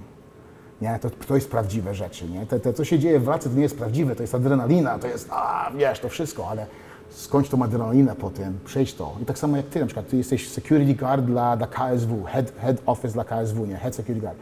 Nie, 0.82 0.98
to, 1.02 1.10
to 1.10 1.34
jest 1.34 1.50
prawdziwe 1.50 1.94
rzeczy, 1.94 2.28
nie? 2.28 2.46
To, 2.46 2.60
to, 2.60 2.72
co 2.72 2.84
się 2.84 2.98
dzieje 2.98 3.20
w 3.20 3.24
walce, 3.24 3.50
to 3.50 3.56
nie 3.56 3.62
jest 3.62 3.76
prawdziwe, 3.76 4.16
to 4.16 4.22
jest 4.22 4.34
adrenalina, 4.34 4.98
to 4.98 5.06
jest, 5.06 5.28
a 5.30 5.70
wiesz, 5.76 6.00
to 6.00 6.08
wszystko, 6.08 6.48
ale 6.48 6.66
skończ 7.14 7.48
tą 7.48 7.62
adrenalinę 7.62 8.14
potem, 8.14 8.58
przejdź 8.64 8.94
to. 8.94 9.16
I 9.22 9.24
tak 9.24 9.38
samo 9.38 9.56
jak 9.56 9.66
ty, 9.66 9.80
na 9.80 9.86
przykład, 9.86 10.08
ty 10.08 10.16
jesteś 10.16 10.48
security 10.48 10.94
guard 10.94 11.24
dla, 11.24 11.56
dla 11.56 11.66
KSW, 11.66 12.24
head, 12.24 12.52
head 12.60 12.76
office 12.86 13.14
dla 13.14 13.24
KSW, 13.24 13.66
nie? 13.66 13.76
Head 13.76 13.94
security 13.94 14.20
guard. 14.20 14.38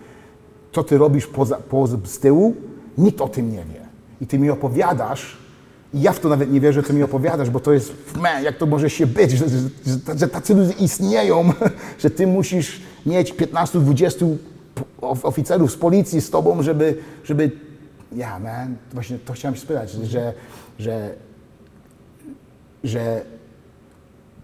Co 0.72 0.84
ty 0.84 0.98
robisz 0.98 1.26
poza, 1.26 1.56
poza, 1.56 1.96
z 2.04 2.18
tyłu, 2.18 2.54
nikt 2.98 3.20
o 3.20 3.28
tym 3.28 3.52
nie 3.52 3.64
wie. 3.64 3.80
I 4.20 4.26
ty 4.26 4.38
mi 4.38 4.50
opowiadasz, 4.50 5.36
i 5.94 6.02
ja 6.02 6.12
w 6.12 6.20
to 6.20 6.28
nawet 6.28 6.52
nie 6.52 6.60
wierzę, 6.60 6.82
ty 6.82 6.92
mi 6.92 7.02
opowiadasz, 7.02 7.50
bo 7.50 7.60
to 7.60 7.72
jest, 7.72 7.92
man, 8.16 8.44
jak 8.44 8.56
to 8.56 8.66
może 8.66 8.90
się 8.90 9.06
być, 9.06 9.30
że, 9.30 9.48
że, 9.48 9.58
że, 9.86 10.18
że 10.18 10.28
tacy 10.28 10.54
ludzie 10.54 10.72
istnieją, 10.72 11.52
że 12.02 12.10
ty 12.10 12.26
musisz 12.26 12.82
mieć 13.06 13.34
15-20 13.34 14.36
of- 15.00 15.24
oficerów 15.24 15.72
z 15.72 15.76
policji 15.76 16.20
z 16.20 16.30
tobą, 16.30 16.62
żeby, 16.62 16.98
żeby, 17.24 17.50
ja 18.16 18.38
man, 18.38 18.76
właśnie 18.92 19.18
to 19.18 19.32
chciałem 19.32 19.54
się 19.54 19.60
spytać, 19.60 19.90
że, 19.90 20.32
że, 20.78 21.14
że 22.84 23.22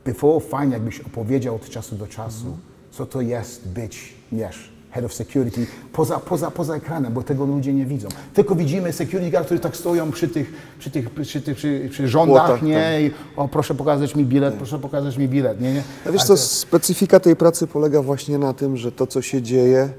before 0.04 0.40
fajnie 0.40 0.72
jakbyś 0.72 1.00
opowiedział 1.00 1.54
od 1.54 1.68
czasu 1.70 1.96
do 1.96 2.06
czasu, 2.06 2.56
co 2.90 3.06
to 3.06 3.20
jest 3.20 3.68
być, 3.68 4.14
wiesz, 4.32 4.72
head 4.90 5.04
of 5.04 5.14
security, 5.14 5.66
poza, 5.92 6.18
poza, 6.18 6.50
poza 6.50 6.76
ekranem, 6.76 7.12
bo 7.12 7.22
tego 7.22 7.44
ludzie 7.44 7.72
nie 7.72 7.86
widzą. 7.86 8.08
Tylko 8.34 8.54
widzimy 8.54 8.92
security 8.92 9.30
guard, 9.30 9.46
którzy 9.46 9.60
tak 9.60 9.76
stoją 9.76 10.10
przy 10.10 10.28
tych, 10.28 10.52
przy 10.78 10.90
tych, 10.90 11.10
przy 11.10 11.40
tych, 11.42 11.56
przy, 11.56 11.88
przy 11.90 12.08
rządach, 12.08 12.62
nie, 12.62 13.02
i 13.02 13.10
o 13.36 13.48
proszę 13.48 13.74
pokazać 13.74 14.14
mi 14.14 14.24
bilet, 14.24 14.54
proszę 14.54 14.78
pokazać 14.78 15.16
mi 15.16 15.28
bilet, 15.28 15.60
nie, 15.60 15.72
nie. 15.74 15.82
A 16.06 16.10
wiesz 16.12 16.22
co, 16.22 16.28
to- 16.28 16.36
specyfika 16.36 17.20
tej 17.20 17.36
pracy 17.36 17.66
polega 17.66 18.02
właśnie 18.02 18.38
na 18.38 18.52
tym, 18.54 18.76
że 18.76 18.92
to, 18.92 19.06
co 19.06 19.22
się 19.22 19.42
dzieje, 19.42 19.90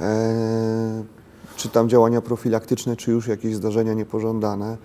e, 0.00 1.04
czy 1.56 1.68
tam 1.68 1.88
działania 1.88 2.20
profilaktyczne, 2.20 2.96
czy 2.96 3.10
już 3.10 3.26
jakieś 3.28 3.54
zdarzenia 3.54 3.94
niepożądane, 3.94 4.76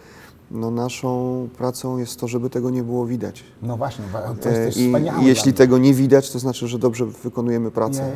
no 0.51 0.71
naszą 0.71 1.49
pracą 1.57 1.97
jest 1.97 2.19
to, 2.19 2.27
żeby 2.27 2.49
tego 2.49 2.69
nie 2.69 2.83
było 2.83 3.05
widać. 3.05 3.43
No 3.61 3.77
właśnie, 3.77 4.05
to 4.41 4.49
jest 4.49 4.61
E, 4.61 4.65
też 4.65 4.77
I 4.77 4.85
wspaniałe. 4.85 5.23
jeśli 5.23 5.53
tego 5.53 5.77
nie 5.77 5.93
widać, 5.93 6.31
to 6.31 6.39
znaczy, 6.39 6.67
że 6.67 6.79
dobrze 6.79 7.05
wykonujemy 7.05 7.71
pracę. 7.71 8.11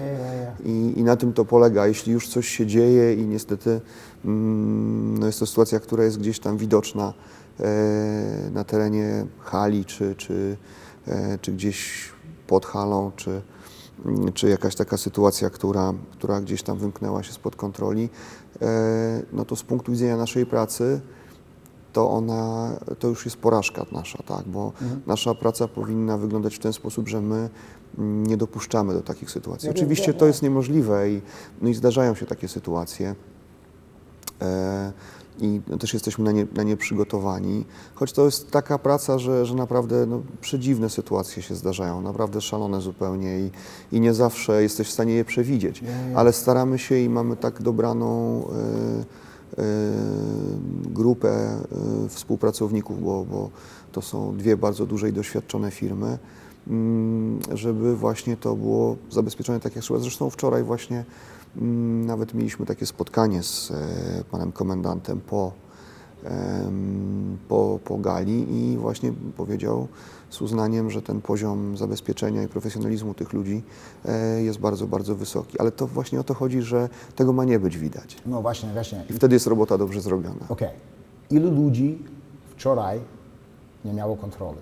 I, 0.65 0.93
I 0.97 1.03
na 1.03 1.15
tym 1.15 1.34
to 1.34 1.45
polega. 1.45 1.88
Jeśli 1.88 2.13
już 2.13 2.27
coś 2.27 2.47
się 2.47 2.67
dzieje 2.67 3.13
i 3.13 3.25
niestety 3.25 3.81
mm, 4.25 5.17
no 5.17 5.25
jest 5.25 5.39
to 5.39 5.45
sytuacja, 5.45 5.79
która 5.79 6.03
jest 6.03 6.19
gdzieś 6.19 6.39
tam 6.39 6.57
widoczna 6.57 7.13
e, 7.59 8.49
na 8.53 8.63
terenie 8.63 9.25
hali, 9.39 9.86
czy, 9.86 10.15
czy, 10.15 10.57
e, 11.07 11.38
czy 11.41 11.51
gdzieś 11.51 12.09
pod 12.47 12.65
halą, 12.65 13.11
czy, 13.15 13.41
mm, 14.05 14.34
czy 14.34 14.49
jakaś 14.49 14.75
taka 14.75 14.97
sytuacja, 14.97 15.49
która, 15.49 15.93
która 16.11 16.41
gdzieś 16.41 16.63
tam 16.63 16.77
wymknęła 16.77 17.23
się 17.23 17.34
spod 17.34 17.55
kontroli, 17.55 18.09
e, 18.61 19.21
no 19.34 19.45
to 19.45 19.55
z 19.55 19.63
punktu 19.63 19.91
widzenia 19.91 20.17
naszej 20.17 20.45
pracy 20.45 21.01
to 21.93 22.09
ona, 22.09 22.71
to 22.99 23.07
już 23.07 23.25
jest 23.25 23.37
porażka 23.37 23.85
nasza, 23.91 24.23
tak, 24.23 24.43
bo 24.47 24.71
nasza 25.07 25.35
praca 25.35 25.67
powinna 25.67 26.17
wyglądać 26.17 26.55
w 26.55 26.59
ten 26.59 26.73
sposób, 26.73 27.09
że 27.09 27.21
my 27.21 27.49
nie 27.97 28.37
dopuszczamy 28.37 28.93
do 28.93 29.01
takich 29.01 29.31
sytuacji. 29.31 29.69
Oczywiście 29.69 30.13
to 30.13 30.25
jest 30.25 30.41
niemożliwe 30.41 31.11
i, 31.11 31.21
no 31.61 31.69
i 31.69 31.73
zdarzają 31.73 32.15
się 32.15 32.25
takie 32.25 32.47
sytuacje. 32.47 33.15
E, 34.41 34.93
I 35.39 35.61
no, 35.67 35.77
też 35.77 35.93
jesteśmy 35.93 36.23
na 36.23 36.31
nie, 36.31 36.47
na 36.55 36.63
nie 36.63 36.77
przygotowani, 36.77 37.65
choć 37.95 38.13
to 38.13 38.25
jest 38.25 38.51
taka 38.51 38.79
praca, 38.79 39.19
że, 39.19 39.45
że 39.45 39.55
naprawdę 39.55 40.05
no, 40.05 40.21
przedziwne 40.41 40.89
sytuacje 40.89 41.43
się 41.43 41.55
zdarzają, 41.55 42.01
naprawdę 42.01 42.41
szalone 42.41 42.81
zupełnie 42.81 43.39
i, 43.39 43.51
i 43.91 43.99
nie 43.99 44.13
zawsze 44.13 44.61
jesteś 44.61 44.87
w 44.87 44.91
stanie 44.91 45.13
je 45.13 45.25
przewidzieć, 45.25 45.83
ale 46.15 46.33
staramy 46.33 46.79
się 46.79 46.97
i 46.97 47.09
mamy 47.09 47.35
tak 47.35 47.61
dobraną 47.61 48.43
e, 48.47 49.32
grupę 50.86 51.30
e, 51.30 52.10
współpracowników, 52.10 53.04
bo, 53.04 53.26
bo 53.26 53.49
to 53.91 54.01
są 54.01 54.38
dwie 54.38 54.58
bardzo 54.58 54.86
duże 54.86 55.10
i 55.10 55.14
doświadczone 55.14 55.72
firmy, 55.72 56.18
mm, 56.68 57.39
żeby 57.54 57.95
właśnie 57.95 58.38
to 58.38 58.56
było 58.56 58.95
zabezpieczone 59.10 59.60
tak 59.60 59.76
jak 59.76 59.84
trzeba. 59.84 59.99
Zresztą 59.99 60.30
wczoraj 60.30 60.64
właśnie 60.64 61.06
mm, 61.58 62.06
nawet 62.06 62.34
mieliśmy 62.34 62.66
takie 62.66 62.86
spotkanie 62.86 63.43
z 63.43 63.72
e, 63.72 64.24
panem 64.32 64.51
komendantem 64.51 65.22
po, 65.22 65.51
po, 67.47 67.80
po 67.84 67.97
gali 67.97 68.45
i 68.56 68.78
właśnie 68.78 69.14
powiedział 69.38 69.88
z 70.34 70.41
uznaniem, 70.41 70.89
że 70.89 71.01
ten 71.01 71.21
poziom 71.21 71.77
zabezpieczenia 71.77 72.43
i 72.43 72.47
profesjonalizmu 72.47 73.13
tych 73.13 73.34
ludzi 73.34 73.63
e, 74.05 74.43
jest 74.43 74.59
bardzo, 74.59 74.88
bardzo 74.88 75.15
wysoki. 75.15 75.59
Ale 75.59 75.71
to 75.71 75.88
właśnie 75.88 76.19
o 76.19 76.23
to 76.23 76.34
chodzi, 76.34 76.61
że 76.61 76.89
tego 77.15 77.34
ma 77.34 77.45
nie 77.45 77.59
być 77.59 77.77
widać. 77.77 78.17
No 78.25 78.41
właśnie, 78.41 78.69
właśnie. 78.73 79.03
I 79.09 79.13
wtedy 79.13 79.36
jest 79.36 79.47
robota 79.47 79.77
dobrze 79.77 80.01
zrobiona. 80.01 80.45
Okej. 80.49 80.69
Ilu 81.29 81.51
ludzi 81.51 81.97
wczoraj 82.55 82.99
nie 83.86 83.93
miało 83.93 84.15
kontroli? 84.15 84.57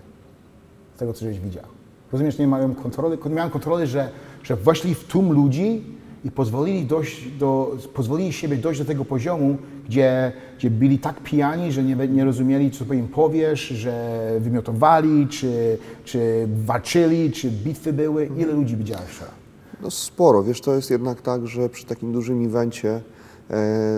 Z 0.96 1.00
tego, 1.00 1.14
co 1.14 1.26
żeś 1.26 1.40
widział. 1.40 1.64
Rozumiesz, 2.12 2.38
nie 2.38 2.48
mają 2.48 2.76
kontroli, 2.76 3.18
nie 3.26 3.36
mają 3.36 3.50
kontroli, 3.50 3.88
że, 3.88 4.12
że 4.44 4.56
weszli 4.56 4.96
w 4.96 5.04
tłum 5.04 5.32
ludzi 5.32 5.84
i 6.26 6.32
pozwolili, 6.32 6.86
dojść 6.86 7.32
do, 7.40 7.78
pozwolili 7.94 8.34
siebie 8.34 8.58
dojść 8.58 8.80
do 8.80 8.86
tego 8.86 9.06
poziomu, 9.06 9.58
gdzie, 9.86 10.32
gdzie 10.58 10.70
byli 10.70 11.00
tak 11.00 11.24
pijani, 11.24 11.72
że 11.72 11.84
nie, 11.84 11.96
nie 11.96 12.26
rozumieli, 12.26 12.72
co 12.72 12.94
im 12.94 13.08
powiesz, 13.08 13.62
że 13.62 14.20
wymiotowali, 14.40 15.28
czy, 15.28 15.78
czy 16.04 16.48
walczyli, 16.66 17.32
czy 17.32 17.52
bitwy 17.52 17.94
były. 17.94 18.30
Ile 18.38 18.54
ludzi 18.54 18.78
widziałeś 18.78 19.10
wczoraj? 19.10 19.34
No 19.82 19.92
sporo, 19.92 20.44
wiesz, 20.44 20.62
to 20.62 20.76
jest 20.76 20.92
jednak 20.92 21.22
tak, 21.22 21.48
że 21.48 21.70
przy 21.70 21.86
takim 21.86 22.12
dużym 22.12 22.46
evencie 22.46 23.02
e, 23.50 23.54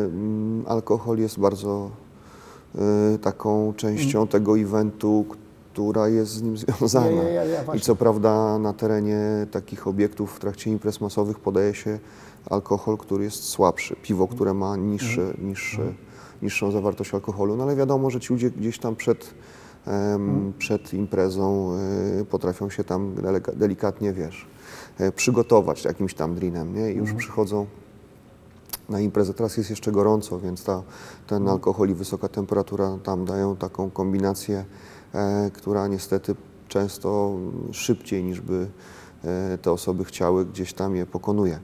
mm, 0.06 0.64
alkohol 0.68 1.18
jest 1.18 1.40
bardzo 1.40 1.90
e, 2.76 3.18
taką 3.18 3.74
częścią 3.78 4.28
tego 4.28 4.60
eventu, 4.60 5.26
która 5.74 6.08
jest 6.08 6.32
z 6.32 6.42
nim 6.42 6.58
związana. 6.58 7.12
Ja, 7.12 7.30
ja, 7.30 7.46
ja, 7.46 7.76
I 7.76 7.80
co 7.80 7.96
prawda 7.96 8.60
na 8.60 8.74
terenie 8.74 9.48
takich 9.52 9.88
obiektów 9.88 10.36
w 10.36 10.40
trakcie 10.40 10.72
imprez 10.72 11.02
masowych 11.02 11.40
podaje 11.40 11.74
się 11.74 12.00
alkohol, 12.50 12.98
który 12.98 13.24
jest 13.24 13.44
słabszy, 13.44 13.96
piwo, 13.96 14.28
które 14.28 14.54
ma 14.54 14.78
niższy, 14.78 15.34
niższy, 15.42 15.94
niższą 16.42 16.72
zawartość 16.72 17.14
alkoholu, 17.14 17.56
no 17.56 17.64
ale 17.64 17.76
wiadomo, 17.76 18.10
że 18.10 18.20
ci 18.20 18.34
ludzie 18.34 18.52
gdzieś 18.52 18.80
tam 18.80 18.96
przed, 18.96 19.34
em, 19.88 20.54
przed 20.58 20.94
imprezą 20.94 21.78
y, 22.22 22.26
potrafią 22.26 22.70
się 22.70 22.84
tam 22.84 23.16
delikatnie, 23.56 24.14
wiesz, 24.14 24.48
e, 25.00 25.12
przygotować 25.12 25.86
jakimś 25.86 26.14
tam 26.14 26.36
drinem, 26.36 26.76
nie? 26.76 26.92
I 26.92 26.96
już 26.96 27.14
przychodzą 27.14 27.66
na 28.90 29.00
imprezę. 29.00 29.34
Teraz 29.34 29.58
jest 29.58 29.70
jeszcze 29.70 29.92
gorąco, 29.92 30.40
więc 30.40 30.64
ta, 30.64 30.84
ten 31.28 31.48
alkohol 31.48 31.90
i 31.90 31.94
wysoka 31.94 32.28
temperatura 32.28 32.98
tam 33.04 33.26
dają 33.26 33.56
taką 33.56 33.92
kombinację, 33.92 34.66
która 35.54 35.88
niestety 35.88 36.36
często 36.68 37.36
szybciej 37.72 38.24
niż 38.24 38.42
by 38.42 38.68
e, 39.24 39.58
te 39.58 39.72
osoby 39.72 40.06
chciały, 40.06 40.46
gdzieś 40.46 40.74
tam 40.74 40.96
je 40.96 41.06
pokonuje. 41.06 41.60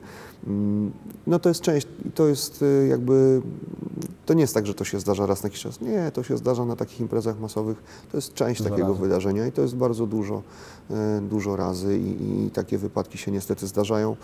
Mm, 0.46 0.92
No 1.26 1.38
to 1.38 1.48
jest 1.48 1.60
część, 1.60 1.86
i 2.04 2.10
to 2.10 2.28
jest 2.28 2.62
e, 2.82 2.86
jakby 2.86 3.42
To 4.26 4.34
nie 4.34 4.40
jest 4.40 4.54
tak, 4.54 4.66
że 4.66 4.74
to 4.74 4.84
się 4.84 5.00
zdarza 5.00 5.26
raz 5.26 5.42
na 5.42 5.46
jakiś 5.46 5.60
czas. 5.62 5.80
Nie, 5.80 6.10
to 6.10 6.22
się 6.22 6.36
zdarza 6.36 6.64
na 6.64 6.76
takich 6.76 7.00
imprezach 7.00 7.40
masowych. 7.40 7.82
To 8.10 8.16
jest 8.18 8.34
część 8.34 8.58
Dużo 8.62 8.70
takiego 8.70 8.88
razy. 8.88 9.00
wydarzenia 9.00 9.46
i 9.46 9.52
to 9.52 9.62
jest 9.62 9.76
bardzo 9.76 10.06
dużo, 10.06 10.42
e, 10.90 11.20
dużo 11.20 11.56
razy 11.56 11.98
i, 11.98 12.44
i 12.46 12.50
takie 12.50 12.78
wypadki 12.78 13.18
się 13.18 13.30
niestety 13.32 13.66
zdarzają. 13.66 14.16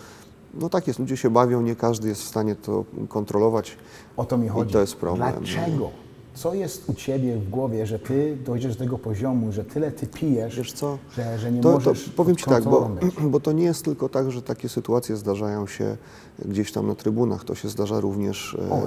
No 0.53 0.69
tak 0.69 0.87
jest, 0.87 0.99
ludzie 0.99 1.17
się 1.17 1.29
bawią, 1.29 1.61
nie 1.61 1.75
każdy 1.75 2.07
jest 2.07 2.21
w 2.21 2.27
stanie 2.27 2.55
to 2.55 2.85
kontrolować. 3.09 3.77
O 4.17 4.25
to 4.25 4.37
mi 4.37 4.47
chodzi. 4.47 4.73
to 4.73 4.79
jest 4.81 4.95
problem, 4.95 5.33
no. 5.35 5.39
Dlaczego? 5.41 5.89
Co 6.37 6.53
jest 6.53 6.89
u 6.89 6.93
Ciebie 6.93 7.37
w 7.37 7.49
głowie, 7.49 7.85
że 7.85 7.99
Ty 7.99 8.37
dojdziesz 8.45 8.75
do 8.75 8.83
tego 8.83 8.97
poziomu, 8.97 9.51
że 9.51 9.65
tyle 9.65 9.91
Ty 9.91 10.07
pijesz, 10.07 10.57
Wiesz 10.57 10.73
co? 10.73 10.97
że, 11.15 11.39
że 11.39 11.51
nie 11.51 11.61
To, 11.61 11.69
to 11.69 11.89
możesz 11.89 12.09
powiem 12.09 12.35
pod 12.35 12.43
Ci 12.43 12.49
tak, 12.49 12.63
bo, 12.63 12.89
bo 13.31 13.39
to 13.39 13.51
nie 13.51 13.63
jest 13.63 13.85
tylko 13.85 14.09
tak, 14.09 14.31
że 14.31 14.41
takie 14.41 14.69
sytuacje 14.69 15.15
zdarzają 15.15 15.67
się 15.67 15.97
gdzieś 16.45 16.71
tam 16.71 16.87
na 16.87 16.95
trybunach, 16.95 17.43
to 17.43 17.55
się 17.55 17.69
zdarza 17.69 17.99
również 17.99 18.57
e, 18.69 18.71
O, 18.71 18.81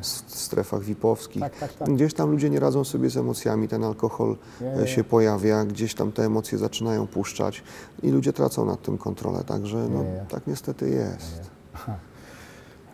w 0.00 0.06
strefach 0.38 0.82
VIP-owskich. 0.82 1.40
Tak, 1.40 1.56
tak, 1.58 1.72
tak. 1.72 1.90
Gdzieś 1.94 2.14
tam 2.14 2.30
ludzie 2.30 2.50
nie 2.50 2.60
radzą 2.60 2.84
sobie 2.84 3.10
z 3.10 3.16
emocjami, 3.16 3.68
ten 3.68 3.84
alkohol 3.84 4.36
e, 4.82 4.86
się 4.88 5.04
pojawia, 5.04 5.64
gdzieś 5.64 5.94
tam 5.94 6.12
te 6.12 6.24
emocje 6.24 6.58
zaczynają 6.58 7.06
puszczać 7.06 7.62
i 8.02 8.10
ludzie 8.10 8.32
tracą 8.32 8.64
nad 8.64 8.82
tym 8.82 8.98
kontrolę, 8.98 9.44
także 9.44 9.88
no, 9.90 10.04
tak 10.28 10.46
niestety 10.46 10.90
jest. 10.90 11.40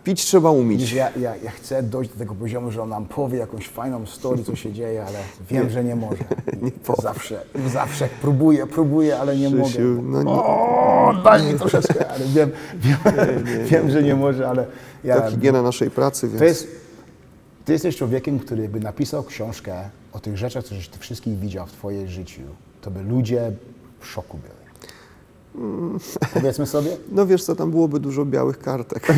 Pić 0.04 0.24
trzeba 0.24 0.50
umieć. 0.50 0.92
Ja, 0.92 1.10
ja, 1.16 1.36
ja 1.36 1.50
chcę 1.50 1.82
dojść 1.82 2.10
do 2.10 2.18
tego 2.18 2.34
poziomu, 2.34 2.70
że 2.70 2.82
on 2.82 2.88
nam 2.88 3.06
powie 3.06 3.38
jakąś 3.38 3.68
fajną 3.68 4.06
story, 4.06 4.44
co 4.44 4.56
się 4.56 4.72
dzieje, 4.72 5.04
ale 5.04 5.18
wiem, 5.50 5.70
że 5.70 5.84
nie 5.84 5.96
może. 5.96 6.24
Powie. 6.86 7.02
zawsze, 7.02 7.40
zawsze 7.72 8.08
próbuję, 8.22 8.66
próbuję, 8.66 9.18
ale 9.18 9.36
nie 9.36 9.46
Krzysiu, 9.62 9.80
mogę. 9.80 10.02
no 10.02 10.22
nie- 10.22 10.30
O, 10.30 11.12
daj 11.24 11.52
mi 11.52 11.58
troszeczkę, 11.58 12.08
ale 12.10 12.24
wiem, 12.26 12.50
wiem, 12.74 12.98
wiem 13.70 13.90
że 13.90 14.02
nie 14.02 14.14
może, 14.14 14.48
ale 14.48 14.66
ja, 15.04 15.20
To 15.20 15.30
higiena 15.30 15.62
naszej 15.62 15.90
pracy, 15.90 16.28
więc 16.28 16.38
To 16.38 16.44
jest, 16.44 16.68
ty 17.64 17.72
jesteś 17.72 17.96
człowiekiem, 17.96 18.38
który 18.38 18.68
by 18.68 18.80
napisał 18.80 19.22
książkę 19.24 19.74
o 20.12 20.20
tych 20.20 20.36
rzeczach, 20.38 20.64
które 20.64 20.80
ty 20.92 20.98
wszystkich 20.98 21.38
widział 21.38 21.66
w 21.66 21.72
twoim 21.72 22.08
życiu, 22.08 22.42
to 22.80 22.90
by 22.90 23.02
ludzie 23.02 23.52
w 24.00 24.06
szoku 24.06 24.38
byli. 24.38 24.61
Powiedzmy 26.34 26.66
sobie? 26.66 26.90
no 27.12 27.26
wiesz 27.26 27.44
co, 27.44 27.56
tam 27.56 27.70
byłoby 27.70 28.00
dużo 28.00 28.24
białych 28.24 28.58
kartek. 28.58 29.06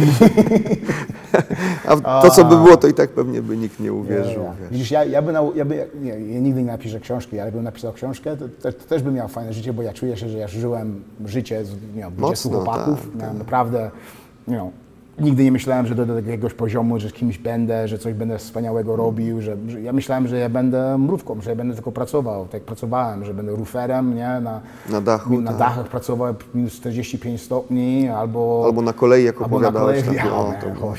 A 2.05 2.23
to, 2.23 2.31
co 2.31 2.45
by 2.45 2.57
było, 2.57 2.77
to 2.77 2.89
i 2.89 2.95
tak 2.95 3.11
pewnie 3.11 3.43
by 3.43 3.57
nikt 3.57 3.81
nie 3.81 3.93
uwierzył. 3.93 4.43
Ja. 4.43 4.55
wiesz. 4.61 4.71
Widzisz, 4.71 4.91
ja, 4.91 5.05
ja, 5.05 5.23
by 5.23 5.33
ja, 5.55 5.65
by, 5.65 5.89
nie, 6.01 6.11
ja 6.11 6.41
nigdy 6.41 6.63
nie 6.63 6.73
napiszę 6.73 7.01
książki, 7.01 7.41
ale 7.41 7.53
bym 7.53 7.63
napisał 7.63 7.93
książkę, 7.93 8.37
to, 8.37 8.45
to, 8.63 8.73
to 8.73 8.85
też 8.85 9.03
bym 9.03 9.15
miał 9.15 9.29
fajne 9.29 9.53
życie, 9.53 9.73
bo 9.73 9.83
ja 9.83 9.93
czuję 9.93 10.17
się, 10.17 10.29
że 10.29 10.39
ja 10.39 10.49
żyłem 10.49 11.05
życie 11.25 11.65
z 11.65 11.73
nie 11.73 12.03
wiem, 12.03 12.13
20 12.17 12.49
Mocno, 12.49 12.51
chłopaków. 12.65 13.01
tak, 13.13 13.21
tak. 13.29 13.39
naprawdę, 13.39 13.91
you 14.49 14.55
know, 14.55 14.71
nigdy 15.19 15.45
nie 15.45 15.53
myślałem, 15.53 15.87
że 15.87 15.95
dojdę 15.95 16.23
do 16.23 16.31
jakiegoś 16.31 16.55
poziomu, 16.55 17.01
że 17.01 17.09
z 17.09 17.13
kimś 17.13 17.39
będę, 17.39 17.89
że 17.89 17.99
coś 17.99 18.15
będę 18.15 18.39
wspaniałego 18.39 18.97
robił, 18.97 19.41
że, 19.41 19.57
że 19.69 19.81
ja 19.81 19.93
myślałem, 19.93 20.29
że 20.29 20.39
ja 20.39 20.49
będę 20.49 20.99
mrówką, 20.99 21.41
że 21.41 21.51
ja 21.51 21.57
będę 21.57 21.75
tylko 21.75 21.93
pracował, 21.93 22.45
tak 22.45 22.55
jak 22.55 22.63
pracowałem, 22.63 23.25
że 23.25 23.35
będę 23.35 23.53
ruferem, 23.53 24.15
nie, 24.15 24.41
na, 24.41 24.61
Na 24.91 25.01
dachu, 25.01 25.41
na 25.41 25.51
tak. 25.51 25.59
dachach 25.59 25.89
pracował 25.89 26.35
minus 26.55 26.73
45 26.73 27.41
stopni, 27.43 28.09
albo... 28.09 28.63
Albo 28.65 28.83
na 28.83 28.93
kolei, 28.93 29.25
jak 29.25 29.43
Albo 29.43 29.61
na 29.61 29.69
opowiadałeś. 29.69 30.05
kolei, 30.05 30.17
takie, 30.17 30.29
ja, 30.29 30.37
o, 30.37 30.47
man, 30.49 30.61
to 30.61 30.71
było. 30.71 30.95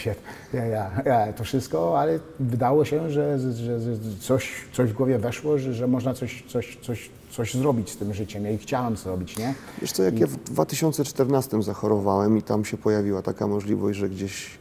Ja, 0.54 0.66
ja, 0.66 0.92
ja, 1.06 1.34
to 1.34 1.44
wszystko, 1.44 2.00
ale 2.00 2.20
wydało 2.40 2.86
się, 2.86 3.10
że, 3.10 3.40
że, 3.40 3.54
że, 3.54 3.80
że 3.80 3.96
coś, 4.20 4.52
coś 4.74 4.90
w 4.90 4.94
głowie 4.94 5.20
weszło, 5.20 5.58
że, 5.58 5.74
że 5.74 5.88
można 5.88 6.14
coś, 6.14 6.44
coś, 6.48 6.78
coś, 6.82 7.10
coś 7.32 7.54
zrobić 7.54 7.90
z 7.90 7.98
tym 7.98 8.14
życiem. 8.14 8.46
Ja 8.46 8.52
i 8.52 8.58
chciałem 8.58 8.98
zrobić, 8.98 9.38
nie? 9.38 9.54
Wiesz 9.82 9.92
co, 9.92 10.04
jak 10.04 10.20
ja 10.20 10.28
w 10.28 10.36
2014 10.38 11.62
zachorowałem 11.62 12.38
i 12.38 12.42
tam 12.42 12.66
się 12.66 12.78
pojawiła 12.78 13.22
taka 13.22 13.48
możliwość, 13.48 14.00
że 14.00 14.05
gdzieś 14.10 14.58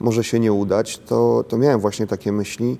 może 0.00 0.24
się 0.24 0.40
nie 0.40 0.52
udać, 0.52 0.98
to, 0.98 1.44
to 1.48 1.58
miałem 1.58 1.80
właśnie 1.80 2.06
takie 2.06 2.32
myśli. 2.32 2.78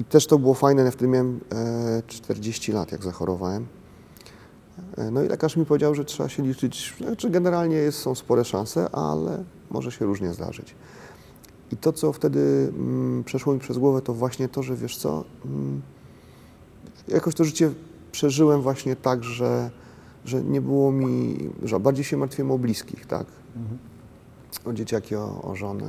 I 0.00 0.04
też 0.04 0.26
to 0.26 0.38
było 0.38 0.54
fajne, 0.54 0.82
ja 0.82 0.90
wtedy 0.90 1.08
miałem 1.08 1.40
e, 1.52 2.02
40 2.06 2.72
lat, 2.72 2.92
jak 2.92 3.02
zachorowałem. 3.02 3.66
E, 4.96 5.10
no 5.10 5.22
i 5.22 5.28
lekarz 5.28 5.56
mi 5.56 5.66
powiedział, 5.66 5.94
że 5.94 6.04
trzeba 6.04 6.28
się 6.28 6.42
liczyć, 6.42 6.94
znaczy 6.98 7.30
generalnie 7.30 7.76
jest, 7.76 7.98
są 7.98 8.14
spore 8.14 8.44
szanse, 8.44 8.90
ale 8.90 9.44
może 9.70 9.92
się 9.92 10.04
różnie 10.04 10.34
zdarzyć. 10.34 10.74
I 11.72 11.76
to, 11.76 11.92
co 11.92 12.12
wtedy 12.12 12.72
mm, 12.78 13.24
przeszło 13.24 13.54
mi 13.54 13.60
przez 13.60 13.78
głowę, 13.78 14.02
to 14.02 14.14
właśnie 14.14 14.48
to, 14.48 14.62
że 14.62 14.76
wiesz 14.76 14.96
co, 14.96 15.24
mm, 15.44 15.82
jakoś 17.08 17.34
to 17.34 17.44
życie 17.44 17.70
przeżyłem 18.12 18.62
właśnie 18.62 18.96
tak, 18.96 19.24
że, 19.24 19.70
że 20.24 20.42
nie 20.42 20.60
było 20.60 20.92
mi, 20.92 21.38
że 21.62 21.80
bardziej 21.80 22.04
się 22.04 22.16
martwiłem 22.16 22.50
o 22.50 22.58
bliskich, 22.58 23.06
tak? 23.06 23.26
O 24.64 24.72
dzieciaki, 24.72 25.16
o, 25.16 25.42
o 25.42 25.54
żonę. 25.56 25.84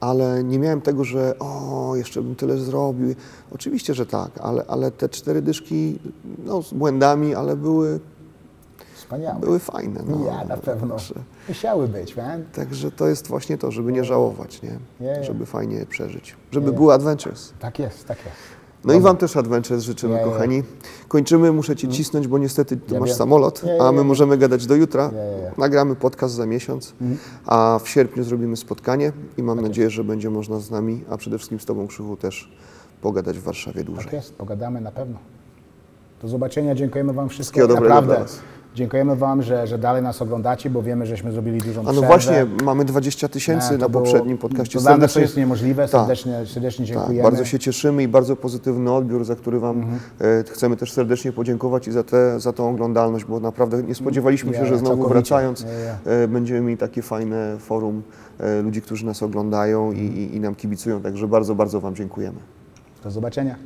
Ale 0.00 0.44
nie 0.44 0.58
miałem 0.58 0.80
tego, 0.80 1.04
że 1.04 1.38
o, 1.38 1.92
jeszcze 1.96 2.22
bym 2.22 2.34
tyle 2.34 2.56
zrobił. 2.58 3.14
Oczywiście, 3.54 3.94
że 3.94 4.06
tak, 4.06 4.30
ale, 4.40 4.64
ale 4.68 4.90
te 4.90 5.08
cztery 5.08 5.42
dyszki, 5.42 5.98
no 6.44 6.62
z 6.62 6.72
błędami, 6.74 7.34
ale 7.34 7.56
były, 7.56 8.00
Wspaniałe. 8.94 9.40
były 9.40 9.58
fajne. 9.58 10.00
No, 10.06 10.24
ja 10.26 10.44
na 10.44 10.56
pewno. 10.56 10.94
Także, 10.94 11.14
Musiały 11.48 11.88
być, 11.88 12.16
man. 12.16 12.44
także 12.52 12.90
to 12.90 13.08
jest 13.08 13.26
właśnie 13.28 13.58
to, 13.58 13.70
żeby 13.70 13.92
nie 13.92 14.04
żałować, 14.04 14.60
nie? 14.62 14.78
Żeby 15.24 15.46
fajnie 15.46 15.86
przeżyć. 15.86 16.36
Żeby 16.50 16.66
Nie. 16.70 16.76
był 16.76 16.90
adventures. 16.90 17.52
Tak 17.60 17.78
jest, 17.78 18.06
tak 18.06 18.18
jest. 18.18 18.36
No 18.84 18.94
i 18.94 19.00
Wam 19.00 19.16
też 19.16 19.36
adventures 19.36 19.84
życzymy, 19.84 20.14
Nie, 20.14 20.20
nie. 20.20 20.26
kochani. 20.26 20.62
Kończymy, 21.08 21.52
muszę 21.52 21.76
Ci 21.76 21.88
cisnąć, 21.88 22.28
bo 22.28 22.38
niestety 22.38 22.76
tu 22.76 22.94
Ja 22.94 23.00
masz 23.00 23.12
samolot, 23.12 23.62
a 23.80 23.92
my 23.92 24.04
możemy 24.04 24.38
gadać 24.38 24.66
do 24.66 24.74
jutra. 24.74 25.10
Nagramy 25.58 25.96
podcast 25.96 26.34
za 26.34 26.46
miesiąc, 26.46 26.94
a 27.46 27.80
w 27.82 27.88
sierpniu 27.88 28.24
zrobimy 28.24 28.56
spotkanie 28.56 29.12
i 29.36 29.42
mam 29.42 29.60
nadzieję, 29.60 29.90
że 29.90 30.04
będzie 30.04 30.30
można 30.30 30.60
z 30.60 30.70
nami, 30.70 31.04
a 31.10 31.16
przede 31.16 31.38
wszystkim 31.38 31.60
z 31.60 31.64
Tobą, 31.64 31.86
Krzychu, 31.86 32.16
też 32.16 32.52
pogadać 33.00 33.38
w 33.38 33.42
Warszawie 33.42 33.84
dłużej. 33.84 34.04
Tak 34.04 34.12
jest, 34.12 34.34
pogadamy 34.34 34.80
na 34.80 34.90
pewno. 34.90 35.18
Do 36.22 36.28
zobaczenia, 36.28 36.74
dziękujemy 36.74 37.12
Wam 37.12 37.28
wszystkim. 37.28 37.44
Wszystkiego 37.62 37.68
dobrego 37.80 37.94
Naprawdę. 37.94 38.32
Dziękujemy 38.74 39.16
Wam, 39.16 39.42
że, 39.42 39.66
że 39.66 39.78
dalej 39.78 40.02
nas 40.02 40.22
oglądacie, 40.22 40.70
bo 40.70 40.82
wiemy, 40.82 41.06
żeśmy 41.06 41.32
zrobili 41.32 41.60
dużą 41.60 41.80
A 41.80 41.84
no 41.84 41.90
przerwę. 41.92 42.06
właśnie, 42.06 42.46
mamy 42.64 42.84
20 42.84 43.26
Nie, 43.26 43.28
tysięcy 43.28 43.78
na 43.78 43.88
poprzednim 43.88 44.38
podcaście. 44.38 44.78
To 44.78 44.84
dla 44.84 44.96
nas 44.96 45.14
jest 45.14 45.36
niemożliwe, 45.36 45.82
Tak. 45.88 45.90
serdecznie, 46.00 46.46
serdecznie 46.46 46.86
Tak, 46.86 46.94
dziękujemy. 46.96 47.22
bardzo 47.22 47.44
się 47.44 47.58
cieszymy 47.58 48.02
i 48.02 48.08
bardzo 48.08 48.36
pozytywny 48.36 48.92
odbiór, 48.92 49.24
za 49.24 49.36
który 49.36 49.60
Wam 49.60 49.76
Mhm. 49.76 49.98
e, 50.20 50.44
chcemy 50.52 50.76
też 50.76 50.92
serdecznie 50.92 51.32
podziękować 51.32 51.88
i 51.88 51.92
za, 51.92 52.02
te, 52.04 52.40
za 52.40 52.52
tą 52.52 52.70
oglądalność, 52.70 53.24
bo 53.24 53.40
naprawdę 53.40 53.82
nie 53.82 53.94
spodziewaliśmy 53.94 54.54
się, 54.54 54.66
że 54.66 54.78
znowu 54.78 55.08
wracając 55.08 55.66
e, 56.06 56.28
będziemy 56.28 56.60
mieli 56.60 56.78
takie 56.78 57.02
fajne 57.02 57.56
forum 57.58 58.02
e, 58.40 58.62
ludzi, 58.62 58.82
którzy 58.82 59.06
nas 59.06 59.22
oglądają 59.22 59.92
i, 59.92 60.30
i 60.34 60.40
nam 60.40 60.54
kibicują, 60.54 61.02
także 61.02 61.28
bardzo, 61.28 61.54
bardzo 61.54 61.80
Wam 61.80 61.94
dziękujemy. 61.94 62.38
Do 63.04 63.10
zobaczenia. 63.10 63.56